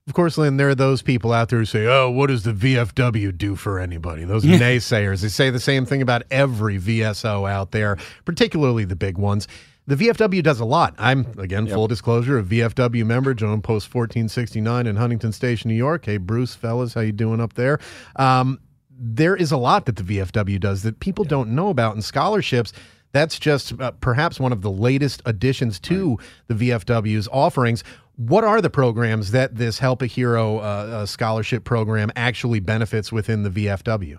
Of 0.07 0.15
course, 0.15 0.39
Lynn, 0.39 0.57
there 0.57 0.71
are 0.71 0.75
those 0.75 1.03
people 1.03 1.35
out 1.35 1.51
there 1.51 1.59
who 1.59 1.67
say, 1.67 1.85
oh, 1.87 2.09
what 2.09 2.29
does 2.29 2.43
the 2.43 2.55
VFW 2.55 3.37
do 3.37 3.55
for 3.57 3.79
anybody? 3.79 4.25
Those 4.25 4.43
naysayers. 4.47 5.21
They 5.21 5.29
say 5.29 5.51
the 5.51 5.61
same 5.61 5.85
thing 5.85 6.01
about 6.01 6.23
every 6.31 6.79
VSO 6.79 7.49
out 7.49 7.73
there, 7.73 7.99
particularly 8.25 8.87
the 8.87 8.97
big 8.97 9.19
ones. 9.19 9.47
The 9.87 9.97
VFW 9.97 10.43
does 10.43 10.61
a 10.61 10.65
lot. 10.65 10.95
I'm, 10.99 11.27
again, 11.39 11.67
yep. 11.67 11.75
full 11.75 11.89
disclosure, 11.89 12.39
a 12.39 12.43
VFW 12.43 13.05
member, 13.05 13.35
Joan 13.35 13.61
Post 13.61 13.95
1469 13.95 14.87
in 14.87 14.97
Huntington 14.97 15.33
Station, 15.33 15.69
New 15.69 15.77
York. 15.77 16.07
Hey, 16.07 16.17
Bruce, 16.17 16.55
fellas, 16.55 16.95
how 16.95 17.03
you 17.03 17.13
doing 17.13 17.41
up 17.41 17.53
there? 17.53 17.79
Um, 18.17 18.61
there 18.99 19.37
is 19.37 19.53
a 19.53 19.57
lot 19.57 19.87
that 19.87 19.97
the 19.97 20.03
VFW 20.03 20.59
does 20.61 20.83
that 20.83 21.01
people 21.01 21.25
yeah. 21.25 21.31
don't 21.31 21.51
know 21.51 21.69
about 21.69 21.95
in 21.95 22.03
scholarships. 22.03 22.73
That's 23.13 23.39
just 23.39 23.79
uh, 23.81 23.93
perhaps 23.93 24.39
one 24.39 24.53
of 24.53 24.63
the 24.63 24.71
latest 24.71 25.23
additions 25.25 25.81
to 25.81 26.17
right. 26.17 26.27
the 26.49 26.55
VFW's 26.55 27.29
offerings. 27.29 27.85
What 28.17 28.45
are 28.45 28.61
the 28.61 28.69
programs 28.71 29.31
that 29.31 29.55
this 29.55 29.79
Help 29.79 30.03
a 30.03 30.07
Hero 30.07 30.59
uh, 30.59 30.61
uh, 30.61 31.07
scholarship 31.07 31.65
program 31.65 32.11
actually 32.17 32.61
benefits 32.61 33.13
within 33.13 33.45
the 33.45 33.51
VFW? 33.51 34.19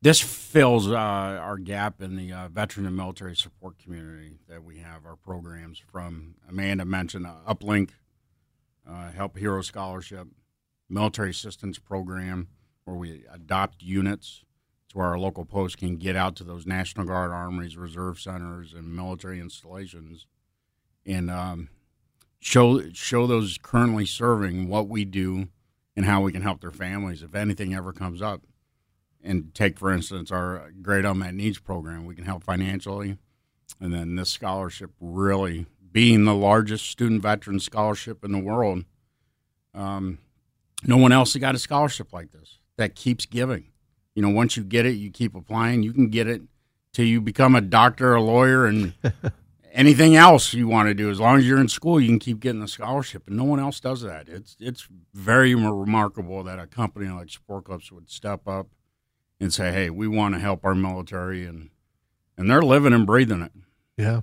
This 0.00 0.20
fills 0.20 0.88
uh, 0.88 0.94
our 0.94 1.58
gap 1.58 2.00
in 2.00 2.14
the 2.14 2.32
uh, 2.32 2.48
veteran 2.48 2.86
and 2.86 2.96
military 2.96 3.34
support 3.34 3.78
community 3.78 4.38
that 4.48 4.62
we 4.62 4.78
have. 4.78 5.04
Our 5.04 5.16
programs 5.16 5.82
from 5.90 6.36
Amanda 6.48 6.84
mentioned 6.84 7.26
uh, 7.26 7.34
Uplink, 7.48 7.90
Help 9.14 9.36
a 9.36 9.40
Hero 9.40 9.60
Scholarship, 9.60 10.28
Military 10.88 11.30
Assistance 11.30 11.78
Program, 11.78 12.46
where 12.88 12.96
we 12.96 13.22
adopt 13.30 13.82
units 13.82 14.44
to 14.88 14.96
where 14.96 15.08
our 15.08 15.18
local 15.18 15.44
posts 15.44 15.76
can 15.76 15.96
get 15.96 16.16
out 16.16 16.34
to 16.36 16.44
those 16.44 16.66
National 16.66 17.04
Guard 17.04 17.30
armories, 17.30 17.76
reserve 17.76 18.18
centers, 18.18 18.72
and 18.72 18.96
military 18.96 19.40
installations, 19.40 20.26
and 21.04 21.30
um, 21.30 21.68
show 22.40 22.90
show 22.92 23.26
those 23.26 23.58
currently 23.60 24.06
serving 24.06 24.68
what 24.68 24.88
we 24.88 25.04
do 25.04 25.48
and 25.94 26.06
how 26.06 26.22
we 26.22 26.32
can 26.32 26.40
help 26.40 26.62
their 26.62 26.70
families 26.70 27.22
if 27.22 27.34
anything 27.34 27.74
ever 27.74 27.92
comes 27.92 28.22
up. 28.22 28.42
And 29.22 29.54
take 29.54 29.78
for 29.78 29.92
instance 29.92 30.32
our 30.32 30.70
Great 30.80 31.04
Unmet 31.04 31.34
Needs 31.34 31.58
program, 31.58 32.06
we 32.06 32.14
can 32.14 32.24
help 32.24 32.42
financially, 32.42 33.18
and 33.80 33.92
then 33.92 34.16
this 34.16 34.30
scholarship 34.30 34.92
really 34.98 35.66
being 35.92 36.24
the 36.24 36.34
largest 36.34 36.86
student 36.86 37.20
veteran 37.20 37.60
scholarship 37.60 38.24
in 38.24 38.32
the 38.32 38.38
world. 38.38 38.84
Um, 39.74 40.18
no 40.84 40.96
one 40.96 41.12
else 41.12 41.34
has 41.34 41.40
got 41.40 41.54
a 41.54 41.58
scholarship 41.58 42.12
like 42.14 42.30
this 42.30 42.58
that 42.78 42.94
keeps 42.94 43.26
giving. 43.26 43.68
You 44.14 44.22
know, 44.22 44.30
once 44.30 44.56
you 44.56 44.64
get 44.64 44.86
it, 44.86 44.92
you 44.92 45.10
keep 45.10 45.34
applying. 45.34 45.82
You 45.82 45.92
can 45.92 46.08
get 46.08 46.26
it 46.26 46.42
till 46.92 47.04
you 47.04 47.20
become 47.20 47.54
a 47.54 47.60
doctor, 47.60 48.14
a 48.14 48.22
lawyer, 48.22 48.66
and 48.66 48.94
anything 49.72 50.16
else 50.16 50.54
you 50.54 50.66
want 50.66 50.88
to 50.88 50.94
do. 50.94 51.10
As 51.10 51.20
long 51.20 51.38
as 51.38 51.46
you're 51.46 51.60
in 51.60 51.68
school, 51.68 52.00
you 52.00 52.08
can 52.08 52.18
keep 52.18 52.40
getting 52.40 52.60
the 52.60 52.68
scholarship, 52.68 53.28
and 53.28 53.36
no 53.36 53.44
one 53.44 53.60
else 53.60 53.78
does 53.78 54.00
that. 54.02 54.28
It's 54.28 54.56
it's 54.58 54.88
very 55.12 55.54
remarkable 55.54 56.42
that 56.44 56.58
a 56.58 56.66
company 56.66 57.08
like 57.08 57.30
Sport 57.30 57.66
Clips 57.66 57.92
would 57.92 58.10
step 58.10 58.48
up 58.48 58.68
and 59.38 59.52
say, 59.52 59.72
"Hey, 59.72 59.90
we 59.90 60.08
want 60.08 60.34
to 60.34 60.40
help 60.40 60.64
our 60.64 60.74
military," 60.74 61.44
and 61.44 61.70
and 62.36 62.50
they're 62.50 62.62
living 62.62 62.92
and 62.92 63.06
breathing 63.06 63.42
it. 63.42 63.52
Yeah. 63.96 64.22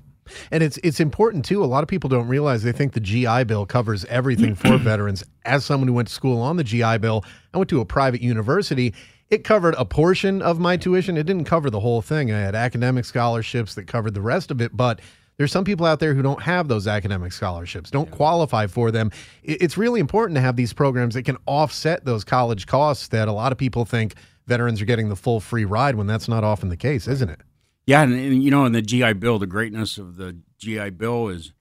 And 0.52 0.64
it's 0.64 0.78
it's 0.78 1.00
important 1.00 1.46
too. 1.46 1.64
A 1.64 1.66
lot 1.66 1.84
of 1.84 1.88
people 1.88 2.10
don't 2.10 2.28
realize 2.28 2.64
they 2.64 2.72
think 2.72 2.94
the 2.94 3.00
GI 3.00 3.44
Bill 3.46 3.66
covers 3.66 4.06
everything 4.06 4.56
for 4.56 4.78
veterans. 4.80 5.24
As 5.46 5.66
someone 5.66 5.88
who 5.88 5.94
went 5.94 6.08
to 6.08 6.14
school 6.14 6.42
on 6.42 6.58
the 6.58 6.64
GI 6.64 7.00
Bill, 7.00 7.24
I 7.54 7.58
went 7.58 7.70
to 7.70 7.82
a 7.82 7.86
private 7.86 8.22
university. 8.22 8.94
It 9.30 9.44
covered 9.44 9.76
a 9.78 9.86
portion 9.86 10.42
of 10.42 10.60
my 10.60 10.78
tuition. 10.78 11.18
It 11.18 11.26
didn't 11.26 11.46
cover 11.46 11.70
the 11.70 11.80
whole 11.80 12.02
thing. 12.02 12.32
I 12.32 12.40
had 12.40 12.56
academic 12.56 13.06
scholarships 13.06 13.74
that 13.76 13.88
covered 13.88 14.14
the 14.14 14.22
rest 14.22 14.52
of 14.52 14.62
it, 14.62 14.76
but 14.76 15.02
there's 15.38 15.52
some 15.52 15.66
people 15.66 15.86
out 15.86 16.00
there 16.00 16.14
who 16.14 16.22
don't 16.22 16.42
have 16.42 16.68
those 16.68 16.88
academic 16.88 17.34
scholarships, 17.34 17.90
don't 17.90 18.10
yeah. 18.10 18.16
qualify 18.16 18.68
for 18.68 18.92
them. 18.92 19.12
It's 19.44 19.78
really 19.78 20.00
important 20.00 20.36
to 20.38 20.42
have 20.42 20.56
these 20.56 20.74
programs 20.74 21.16
that 21.16 21.24
can 21.24 21.38
offset 21.46 22.06
those 22.06 22.24
college 22.24 22.68
costs 22.68 23.08
that 23.10 23.28
a 23.28 23.32
lot 23.32 23.52
of 23.52 23.58
people 23.58 23.84
think 23.84 24.14
veterans 24.48 24.82
are 24.82 24.86
getting 24.86 25.10
the 25.10 25.16
full 25.16 25.40
free 25.40 25.66
ride 25.66 25.96
when 25.96 26.08
that's 26.08 26.28
not 26.28 26.44
often 26.44 26.70
the 26.70 26.78
case, 26.78 27.08
isn't 27.08 27.30
it? 27.30 27.42
Yeah, 27.86 28.02
and, 28.02 28.14
and, 28.14 28.44
you 28.44 28.50
know, 28.50 28.66
in 28.66 28.72
the 28.72 28.82
GI 28.82 29.14
Bill, 29.14 29.38
the 29.38 29.46
greatness 29.46 29.98
of 29.98 30.18
the 30.18 30.38
GI 30.58 30.92
Bill 30.92 31.28
is 31.28 31.54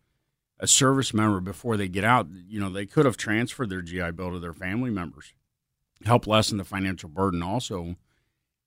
a 0.58 0.66
service 0.66 1.12
member 1.12 1.40
before 1.40 1.76
they 1.76 1.88
get 1.88 2.04
out. 2.04 2.28
You 2.48 2.60
know, 2.60 2.70
they 2.70 2.87
could 2.87 3.04
have 3.04 3.16
transferred 3.16 3.68
their 3.68 3.82
GI 3.82 4.12
Bill 4.12 4.30
to 4.30 4.38
their 4.38 4.54
family 4.54 4.90
members, 4.90 5.34
help 6.04 6.26
lessen 6.26 6.58
the 6.58 6.64
financial 6.64 7.10
burden 7.10 7.42
also. 7.42 7.96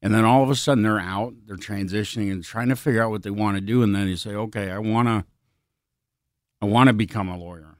And 0.01 0.13
then 0.13 0.25
all 0.25 0.43
of 0.43 0.51
a 0.51 0.55
sudden 0.55 0.83
they're 0.83 0.99
out, 0.99 1.33
they're 1.47 1.55
transitioning 1.55 2.31
and 2.31 2.43
trying 2.43 2.69
to 2.69 2.75
figure 2.75 3.03
out 3.03 3.09
what 3.09 3.23
they 3.23 3.31
want 3.31 3.57
to 3.57 3.61
do. 3.61 3.81
And 3.81 3.95
then 3.95 4.05
they 4.05 4.15
say, 4.15 4.35
okay, 4.35 4.69
I 4.69 4.77
want 4.77 5.07
to, 5.07 5.25
I 6.61 6.65
want 6.65 6.87
to 6.87 6.93
become 6.93 7.29
a 7.29 7.37
lawyer, 7.37 7.77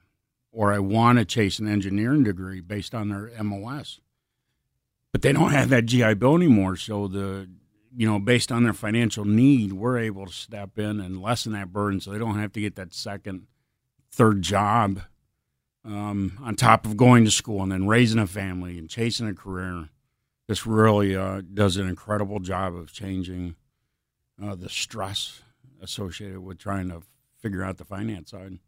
or 0.51 0.73
I 0.73 0.79
want 0.79 1.19
to 1.19 1.25
chase 1.25 1.59
an 1.59 1.67
engineering 1.67 2.23
degree 2.23 2.61
based 2.61 2.95
on 2.95 3.09
their 3.09 3.31
MOS. 3.43 3.99
But 5.11 5.21
they 5.21 5.31
don't 5.31 5.51
have 5.51 5.69
that 5.69 5.85
GI 5.85 6.15
Bill 6.15 6.35
anymore, 6.35 6.75
so 6.75 7.07
the 7.07 7.47
you 7.97 8.07
know, 8.07 8.19
based 8.19 8.51
on 8.51 8.63
their 8.63 8.73
financial 8.73 9.25
need, 9.25 9.73
we're 9.73 9.97
able 9.97 10.27
to 10.27 10.31
step 10.31 10.77
in 10.77 10.99
and 10.99 11.19
lessen 11.19 11.53
that 11.53 11.73
burden 11.73 11.99
so 11.99 12.11
they 12.11 12.19
don't 12.19 12.37
have 12.37 12.53
to 12.53 12.61
get 12.61 12.75
that 12.75 12.93
second, 12.93 13.47
third 14.11 14.43
job 14.43 15.01
um, 15.83 16.37
on 16.43 16.55
top 16.55 16.85
of 16.85 16.95
going 16.95 17.25
to 17.25 17.31
school 17.31 17.63
and 17.63 17.71
then 17.71 17.87
raising 17.87 18.19
a 18.19 18.27
family 18.27 18.77
and 18.77 18.87
chasing 18.87 19.27
a 19.27 19.33
career. 19.33 19.89
This 20.47 20.67
really 20.67 21.15
uh, 21.15 21.41
does 21.51 21.77
an 21.77 21.89
incredible 21.89 22.39
job 22.39 22.75
of 22.75 22.93
changing 22.93 23.55
uh, 24.41 24.53
the 24.53 24.69
stress 24.69 25.41
associated 25.81 26.41
with 26.41 26.59
trying 26.59 26.89
to 26.89 27.01
figure 27.39 27.63
out 27.63 27.77
the 27.77 27.85
finance 27.85 28.29
side. 28.29 28.59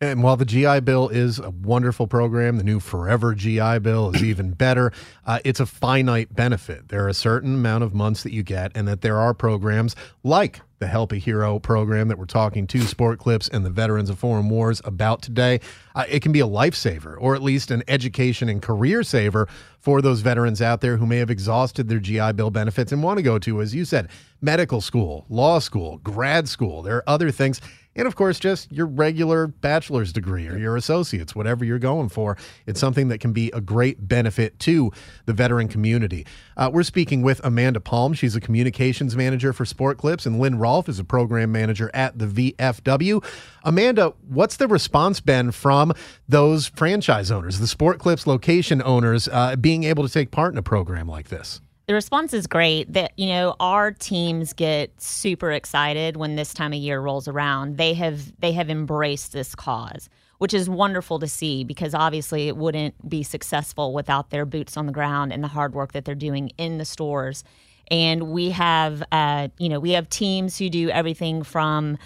And 0.00 0.22
while 0.22 0.36
the 0.36 0.44
GI 0.44 0.80
Bill 0.80 1.08
is 1.08 1.38
a 1.38 1.50
wonderful 1.50 2.06
program, 2.06 2.56
the 2.58 2.64
new 2.64 2.80
Forever 2.80 3.34
GI 3.34 3.78
Bill 3.78 4.14
is 4.14 4.22
even 4.22 4.50
better. 4.50 4.92
Uh, 5.24 5.38
it's 5.44 5.60
a 5.60 5.66
finite 5.66 6.34
benefit. 6.34 6.88
There 6.88 7.04
are 7.04 7.08
a 7.08 7.14
certain 7.14 7.54
amount 7.54 7.84
of 7.84 7.94
months 7.94 8.22
that 8.24 8.32
you 8.32 8.42
get, 8.42 8.72
and 8.74 8.88
that 8.88 9.02
there 9.02 9.18
are 9.18 9.32
programs 9.32 9.94
like 10.24 10.60
the 10.80 10.88
Help 10.88 11.12
a 11.12 11.16
Hero 11.16 11.58
program 11.58 12.08
that 12.08 12.18
we're 12.18 12.26
talking 12.26 12.66
to 12.66 12.80
Sport 12.82 13.18
Clips 13.18 13.48
and 13.48 13.64
the 13.64 13.70
Veterans 13.70 14.10
of 14.10 14.18
Foreign 14.18 14.50
Wars 14.50 14.82
about 14.84 15.22
today. 15.22 15.60
Uh, 15.94 16.04
it 16.10 16.20
can 16.20 16.32
be 16.32 16.40
a 16.40 16.46
lifesaver, 16.46 17.16
or 17.18 17.34
at 17.34 17.42
least 17.42 17.70
an 17.70 17.82
education 17.88 18.48
and 18.48 18.60
career 18.60 19.02
saver 19.02 19.48
for 19.78 20.02
those 20.02 20.20
veterans 20.20 20.60
out 20.60 20.80
there 20.80 20.96
who 20.96 21.06
may 21.06 21.18
have 21.18 21.30
exhausted 21.30 21.88
their 21.88 22.00
GI 22.00 22.32
Bill 22.32 22.50
benefits 22.50 22.92
and 22.92 23.02
want 23.02 23.18
to 23.18 23.22
go 23.22 23.38
to, 23.38 23.62
as 23.62 23.74
you 23.74 23.84
said, 23.84 24.08
medical 24.42 24.80
school, 24.80 25.24
law 25.30 25.58
school, 25.60 25.98
grad 25.98 26.48
school. 26.48 26.82
There 26.82 26.96
are 26.96 27.04
other 27.06 27.30
things 27.30 27.60
and 27.96 28.06
of 28.06 28.16
course, 28.16 28.38
just 28.38 28.72
your 28.72 28.86
regular 28.86 29.46
bachelor's 29.46 30.12
degree 30.12 30.48
or 30.48 30.58
your 30.58 30.76
associates, 30.76 31.34
whatever 31.34 31.64
you're 31.64 31.78
going 31.78 32.08
for. 32.08 32.36
It's 32.66 32.80
something 32.80 33.08
that 33.08 33.18
can 33.18 33.32
be 33.32 33.50
a 33.52 33.60
great 33.60 34.06
benefit 34.08 34.58
to 34.60 34.92
the 35.26 35.32
veteran 35.32 35.68
community. 35.68 36.26
Uh, 36.56 36.70
we're 36.72 36.82
speaking 36.82 37.22
with 37.22 37.40
Amanda 37.44 37.80
Palm. 37.80 38.12
She's 38.14 38.36
a 38.36 38.40
communications 38.40 39.16
manager 39.16 39.52
for 39.52 39.64
Sport 39.64 39.98
Clips, 39.98 40.26
and 40.26 40.38
Lynn 40.38 40.58
Rolfe 40.58 40.88
is 40.88 40.98
a 40.98 41.04
program 41.04 41.52
manager 41.52 41.90
at 41.94 42.18
the 42.18 42.26
VFW. 42.26 43.24
Amanda, 43.64 44.14
what's 44.28 44.56
the 44.56 44.68
response 44.68 45.20
been 45.20 45.50
from 45.50 45.92
those 46.28 46.66
franchise 46.66 47.30
owners, 47.30 47.58
the 47.58 47.66
Sport 47.66 47.98
Clips 47.98 48.26
location 48.26 48.82
owners, 48.82 49.28
uh, 49.28 49.56
being 49.56 49.84
able 49.84 50.06
to 50.06 50.12
take 50.12 50.30
part 50.30 50.52
in 50.52 50.58
a 50.58 50.62
program 50.62 51.08
like 51.08 51.28
this? 51.28 51.60
The 51.86 51.94
response 51.94 52.32
is 52.32 52.46
great. 52.46 52.92
That 52.92 53.12
you 53.18 53.28
know, 53.28 53.56
our 53.60 53.90
teams 53.90 54.52
get 54.52 55.00
super 55.00 55.52
excited 55.52 56.16
when 56.16 56.36
this 56.36 56.54
time 56.54 56.72
of 56.72 56.78
year 56.78 57.00
rolls 57.00 57.28
around. 57.28 57.76
They 57.76 57.94
have 57.94 58.32
they 58.40 58.52
have 58.52 58.70
embraced 58.70 59.32
this 59.32 59.54
cause, 59.54 60.08
which 60.38 60.54
is 60.54 60.68
wonderful 60.68 61.18
to 61.18 61.28
see 61.28 61.62
because 61.62 61.94
obviously 61.94 62.48
it 62.48 62.56
wouldn't 62.56 63.08
be 63.08 63.22
successful 63.22 63.92
without 63.92 64.30
their 64.30 64.46
boots 64.46 64.76
on 64.76 64.86
the 64.86 64.92
ground 64.92 65.32
and 65.32 65.44
the 65.44 65.48
hard 65.48 65.74
work 65.74 65.92
that 65.92 66.06
they're 66.06 66.14
doing 66.14 66.50
in 66.56 66.78
the 66.78 66.86
stores. 66.86 67.44
And 67.90 68.30
we 68.30 68.48
have, 68.50 69.02
uh, 69.12 69.48
you 69.58 69.68
know, 69.68 69.78
we 69.78 69.90
have 69.90 70.08
teams 70.08 70.56
who 70.56 70.70
do 70.70 70.88
everything 70.88 71.42
from 71.42 71.98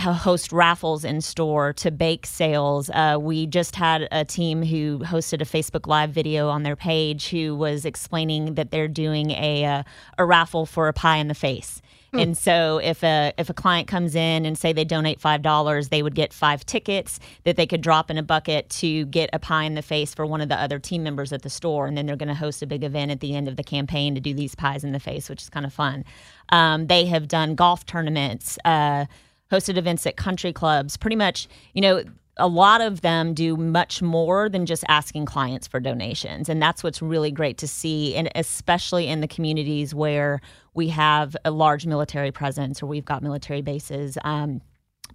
host 0.00 0.52
raffles 0.52 1.04
in 1.04 1.20
store 1.20 1.72
to 1.74 1.90
bake 1.90 2.26
sales. 2.26 2.90
Uh, 2.90 3.18
we 3.20 3.46
just 3.46 3.76
had 3.76 4.08
a 4.10 4.24
team 4.24 4.62
who 4.62 4.98
hosted 5.00 5.40
a 5.40 5.44
Facebook 5.44 5.86
Live 5.86 6.10
video 6.10 6.48
on 6.48 6.62
their 6.62 6.76
page 6.76 7.28
who 7.28 7.54
was 7.54 7.84
explaining 7.84 8.54
that 8.54 8.70
they're 8.70 8.88
doing 8.88 9.30
a 9.32 9.64
uh, 9.64 9.82
a 10.18 10.24
raffle 10.24 10.66
for 10.66 10.88
a 10.88 10.92
pie 10.92 11.18
in 11.18 11.28
the 11.28 11.34
face. 11.34 11.80
Hmm. 12.12 12.18
And 12.18 12.38
so, 12.38 12.78
if 12.78 13.04
a 13.04 13.32
if 13.38 13.50
a 13.50 13.54
client 13.54 13.86
comes 13.86 14.14
in 14.14 14.44
and 14.44 14.58
say 14.58 14.72
they 14.72 14.84
donate 14.84 15.20
five 15.20 15.42
dollars, 15.42 15.88
they 15.88 16.02
would 16.02 16.14
get 16.14 16.32
five 16.32 16.66
tickets 16.66 17.20
that 17.44 17.56
they 17.56 17.66
could 17.66 17.80
drop 17.80 18.10
in 18.10 18.18
a 18.18 18.22
bucket 18.22 18.68
to 18.70 19.04
get 19.06 19.30
a 19.32 19.38
pie 19.38 19.64
in 19.64 19.74
the 19.74 19.82
face 19.82 20.12
for 20.14 20.26
one 20.26 20.40
of 20.40 20.48
the 20.48 20.60
other 20.60 20.78
team 20.78 21.02
members 21.02 21.32
at 21.32 21.42
the 21.42 21.50
store. 21.50 21.86
And 21.86 21.96
then 21.96 22.06
they're 22.06 22.16
going 22.16 22.28
to 22.28 22.34
host 22.34 22.62
a 22.62 22.66
big 22.66 22.82
event 22.82 23.10
at 23.10 23.20
the 23.20 23.36
end 23.36 23.46
of 23.46 23.56
the 23.56 23.62
campaign 23.62 24.14
to 24.16 24.20
do 24.20 24.34
these 24.34 24.54
pies 24.54 24.82
in 24.82 24.92
the 24.92 25.00
face, 25.00 25.28
which 25.28 25.42
is 25.42 25.50
kind 25.50 25.64
of 25.64 25.72
fun. 25.72 26.04
Um, 26.48 26.88
they 26.88 27.06
have 27.06 27.28
done 27.28 27.54
golf 27.54 27.86
tournaments. 27.86 28.58
Uh, 28.64 29.06
hosted 29.50 29.76
events 29.76 30.06
at 30.06 30.16
country 30.16 30.52
clubs. 30.52 30.96
Pretty 30.96 31.16
much, 31.16 31.48
you 31.74 31.80
know, 31.80 32.04
a 32.36 32.48
lot 32.48 32.80
of 32.80 33.02
them 33.02 33.34
do 33.34 33.56
much 33.56 34.00
more 34.00 34.48
than 34.48 34.66
just 34.66 34.84
asking 34.88 35.26
clients 35.26 35.66
for 35.66 35.78
donations. 35.78 36.48
And 36.48 36.60
that's 36.60 36.82
what's 36.82 37.02
really 37.02 37.30
great 37.30 37.58
to 37.58 37.68
see, 37.68 38.14
and 38.14 38.30
especially 38.34 39.06
in 39.08 39.20
the 39.20 39.28
communities 39.28 39.94
where 39.94 40.40
we 40.74 40.88
have 40.88 41.36
a 41.44 41.50
large 41.50 41.86
military 41.86 42.32
presence 42.32 42.82
or 42.82 42.86
we've 42.86 43.04
got 43.04 43.22
military 43.22 43.62
bases. 43.62 44.16
Um, 44.24 44.62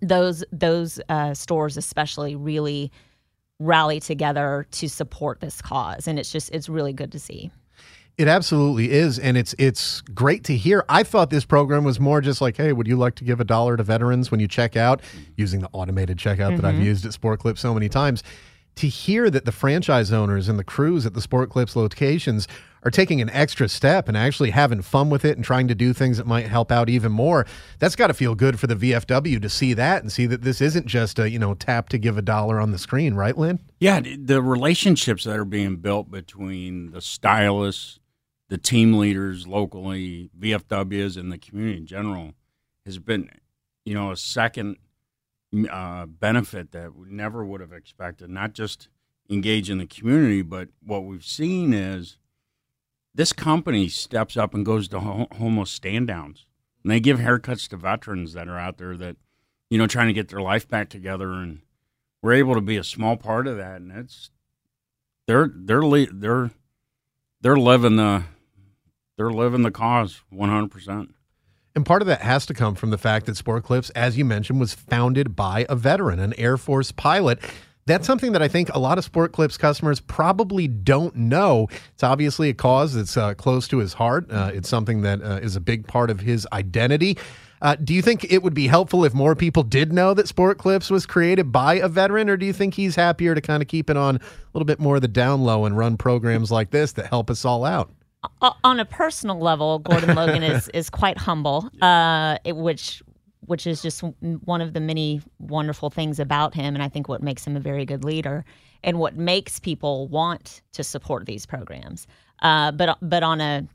those 0.02 0.44
those 0.52 1.00
uh, 1.10 1.34
stores 1.34 1.78
especially 1.78 2.36
really 2.36 2.92
rally 3.60 4.00
together 4.00 4.68
to 4.72 4.90
support 4.90 5.40
this 5.40 5.62
cause, 5.62 6.08
and 6.08 6.20
it's 6.20 6.32
just 6.32 6.52
it's 6.52 6.70
really 6.70 6.94
good 6.94 7.12
to 7.14 7.20
see. 7.20 7.50
It 8.18 8.30
absolutely 8.30 8.92
is, 8.92 9.20
and 9.20 9.36
it's 9.36 9.54
it's 9.60 10.00
great 10.02 10.46
to 10.46 10.56
hear. 10.56 10.86
I 10.88 11.04
thought 11.04 11.32
this 11.32 11.44
program 11.44 11.84
was 11.84 12.00
more 12.00 12.22
just 12.22 12.40
like, 12.40 12.56
hey, 12.56 12.72
would 12.72 12.88
you 12.88 12.96
like 12.96 13.16
to 13.16 13.26
give 13.26 13.42
a 13.42 13.44
dollar 13.44 13.76
to 13.76 13.84
veterans 13.84 14.32
when 14.32 14.40
you 14.40 14.48
check 14.48 14.78
out 14.78 15.02
using 15.36 15.60
the 15.60 15.70
automated 15.74 16.18
checkout 16.18 16.38
mm-hmm. 16.38 16.56
that 16.58 16.66
I've 16.66 16.76
mm-hmm. 16.76 16.84
used 16.84 17.06
at 17.06 17.12
Sport 17.12 17.42
Clips 17.42 17.60
so 17.60 17.74
many 17.74 17.90
times? 17.90 18.24
To 18.76 18.88
hear 18.88 19.30
that 19.30 19.46
the 19.46 19.52
franchise 19.52 20.14
owners 20.14 20.48
and 20.48 20.58
the 20.58 20.64
crews 20.64 21.06
at 21.06 21.14
the 21.14 21.22
Sport 21.22 21.50
Clips 21.50 21.76
locations 21.76 22.48
are 22.84 22.92
taking 22.92 23.20
an 23.20 23.30
extra 23.32 23.68
step 23.68 24.08
and 24.08 24.16
actually 24.16 24.52
having 24.52 24.82
fun 24.82 25.10
with 25.10 25.26
it 25.26 25.36
and 25.36 25.44
trying 25.44 25.68
to 25.68 25.76
do 25.76 25.92
things 25.92 26.18
that 26.18 26.28
might 26.28 26.46
help 26.46 26.72
out 26.72 26.88
even 26.88 27.12
more. 27.12 27.46
That's 27.80 27.96
got 27.96 28.08
to 28.08 28.14
feel 28.14 28.36
good 28.36 28.60
for 28.60 28.68
the 28.68 28.76
VFW 28.76 29.42
to 29.42 29.50
see 29.50 29.74
that 29.74 30.04
and 30.04 30.12
see 30.12 30.26
that 30.28 30.44
this 30.44 30.62
isn't 30.62 30.86
just 30.86 31.18
a, 31.18 31.30
you 31.30 31.40
know, 31.40 31.56
tap 31.56 31.90
to 31.90 31.98
give 31.98 32.18
a 32.18 32.22
dollar 32.22 32.62
on 32.62 32.72
the 32.72 32.78
screen, 32.78 33.16
right, 33.16 33.38
Lynn? 33.38 33.60
Yeah, 33.80 34.02
the 34.02 34.42
relationships 34.42 35.24
that 35.24 35.36
are 35.36 35.46
being 35.46 35.78
built 35.78 36.12
between 36.12 36.92
the 36.92 37.02
stylists 37.02 38.00
the 38.50 38.58
team 38.58 38.94
leaders 38.94 39.48
locally, 39.48 40.30
VFWs, 40.40 41.18
and 41.18 41.32
the 41.32 41.38
community 41.38 41.78
in 41.78 41.86
general 41.86 42.34
has 42.86 43.00
been, 43.00 43.30
you 43.86 43.94
know, 43.94 44.12
a 44.12 44.18
second 44.18 44.78
uh, 45.70 46.06
benefit 46.06 46.72
that 46.72 46.96
we 46.96 47.10
never 47.10 47.44
would 47.44 47.62
have 47.62 47.74
expected. 47.74 48.30
Not 48.30 48.54
just 48.54 48.90
engage 49.30 49.70
in 49.70 49.80
the 49.80 49.88
community, 49.88 50.42
but 50.42 50.70
what 50.84 51.06
we've 51.06 51.26
seen 51.26 51.74
is 51.74 52.18
this 53.14 53.34
company 53.34 53.88
steps 53.88 54.38
up 54.38 54.54
and 54.54 54.66
goes 54.66 54.88
to 54.90 55.00
ho- 55.00 55.28
homeless 55.38 55.72
stand 55.72 56.08
downs. 56.08 56.46
And 56.84 56.92
they 56.92 57.00
give 57.00 57.18
haircuts 57.18 57.68
to 57.70 57.78
veterans 57.78 58.34
that 58.34 58.48
are 58.48 58.60
out 58.60 58.78
there 58.78 58.96
that, 58.98 59.16
you 59.70 59.78
know, 59.80 59.88
trying 59.88 60.08
to 60.08 60.14
get 60.14 60.30
their 60.30 60.42
life 60.42 60.68
back 60.68 60.90
together. 60.90 61.32
And 61.32 61.62
we're 62.22 62.34
able 62.34 62.54
to 62.54 62.62
be 62.62 62.78
a 62.78 62.84
small 62.84 63.18
part 63.18 63.48
of 63.48 63.58
that. 63.58 63.82
And 63.82 63.92
it's, 63.92 64.30
they're, 65.26 65.50
they're, 65.52 66.06
they're, 66.12 66.52
they're 67.42 67.58
living 67.58 67.96
the, 67.96 68.26
they're 69.18 69.32
living 69.32 69.62
the 69.62 69.72
cause 69.72 70.22
100%. 70.34 71.10
And 71.76 71.86
part 71.86 72.02
of 72.02 72.08
that 72.08 72.22
has 72.22 72.46
to 72.46 72.54
come 72.54 72.76
from 72.76 72.90
the 72.90 72.98
fact 72.98 73.26
that 73.26 73.36
Sport 73.36 73.64
Clips, 73.64 73.90
as 73.92 74.18
you 74.18 74.24
mentioned, 74.24 74.60
was 74.60 74.74
founded 74.74 75.36
by 75.36 75.66
a 75.68 75.76
veteran, 75.76 76.20
an 76.20 76.34
Air 76.38 76.56
Force 76.58 76.92
pilot. 76.92 77.40
That's 77.86 78.08
something 78.08 78.32
that 78.32 78.42
I 78.42 78.48
think 78.48 78.74
a 78.74 78.80
lot 78.80 78.98
of 78.98 79.04
Sport 79.04 79.34
Clips 79.34 79.58
customers 79.58 80.00
probably 80.00 80.68
don't 80.68 81.16
know. 81.16 81.68
It's 81.94 82.04
obviously 82.04 82.50
a 82.50 82.54
cause 82.54 82.94
that's 82.94 83.18
uh, 83.18 83.34
close 83.34 83.68
to 83.68 83.80
his 83.80 83.94
heart. 83.94 84.32
Uh, 84.32 84.52
it's 84.54 84.70
something 84.70 85.02
that 85.02 85.22
uh, 85.22 85.40
is 85.42 85.56
a 85.56 85.60
big 85.60 85.86
part 85.86 86.10
of 86.10 86.22
his 86.22 86.48
identity. 86.54 87.18
Uh, 87.62 87.76
do 87.76 87.94
you 87.94 88.02
think 88.02 88.32
it 88.32 88.42
would 88.42 88.54
be 88.54 88.68
helpful 88.68 89.04
if 89.06 89.14
more 89.14 89.36
people 89.36 89.64
did 89.64 89.92
know 89.92 90.14
that 90.14 90.28
Sport 90.28 90.58
Clips 90.58 90.90
was 90.90 91.06
created 91.06 91.52
by 91.52 91.76
a 91.76 91.88
veteran, 91.88 92.30
or 92.30 92.38
do 92.38 92.46
you 92.46 92.54
think 92.54 92.74
he's 92.74 92.96
happier 92.96 93.36
to 93.36 93.42
kind 93.42 93.62
of 93.62 93.68
keep 93.68 93.90
it 93.90 93.98
on 93.98 94.16
a 94.16 94.20
little 94.54 94.66
bit 94.66 94.80
more 94.80 94.96
of 94.96 95.02
the 95.02 95.08
down 95.08 95.42
low 95.42 95.66
and 95.66 95.78
run 95.78 95.98
programs 95.98 96.52
like 96.52 96.72
this 96.72 96.94
that 96.94 97.08
help 97.08 97.30
us 97.30 97.46
all 97.46 97.66
out? 97.66 97.92
On 98.64 98.80
a 98.80 98.86
personal 98.86 99.40
level, 99.40 99.80
Gordon 99.80 100.16
Logan 100.16 100.44
is 100.44 100.70
is 100.70 100.90
quite 100.90 101.18
humble, 101.18 101.70
uh, 101.82 102.38
it, 102.44 102.56
which 102.56 103.02
which 103.42 103.68
is 103.68 103.82
just 103.82 104.02
one 104.22 104.62
of 104.62 104.74
the 104.74 104.80
many 104.80 105.22
wonderful 105.40 105.90
things 105.90 106.20
about 106.20 106.54
him, 106.56 106.74
and 106.74 106.84
I 106.84 106.90
think 106.90 107.08
what 107.08 107.22
makes 107.22 107.46
him 107.46 107.56
a 107.56 107.60
very 107.60 107.86
good 107.86 108.04
leader, 108.04 108.44
and 108.84 109.00
what 109.00 109.16
makes 109.16 109.60
people 109.60 110.08
want 110.08 110.62
to 110.74 110.84
support 110.84 111.26
these 111.26 111.46
programs. 111.46 112.08
Uh, 112.42 112.72
but 112.72 112.98
but 113.02 113.24
on 113.24 113.42
a 113.42 113.68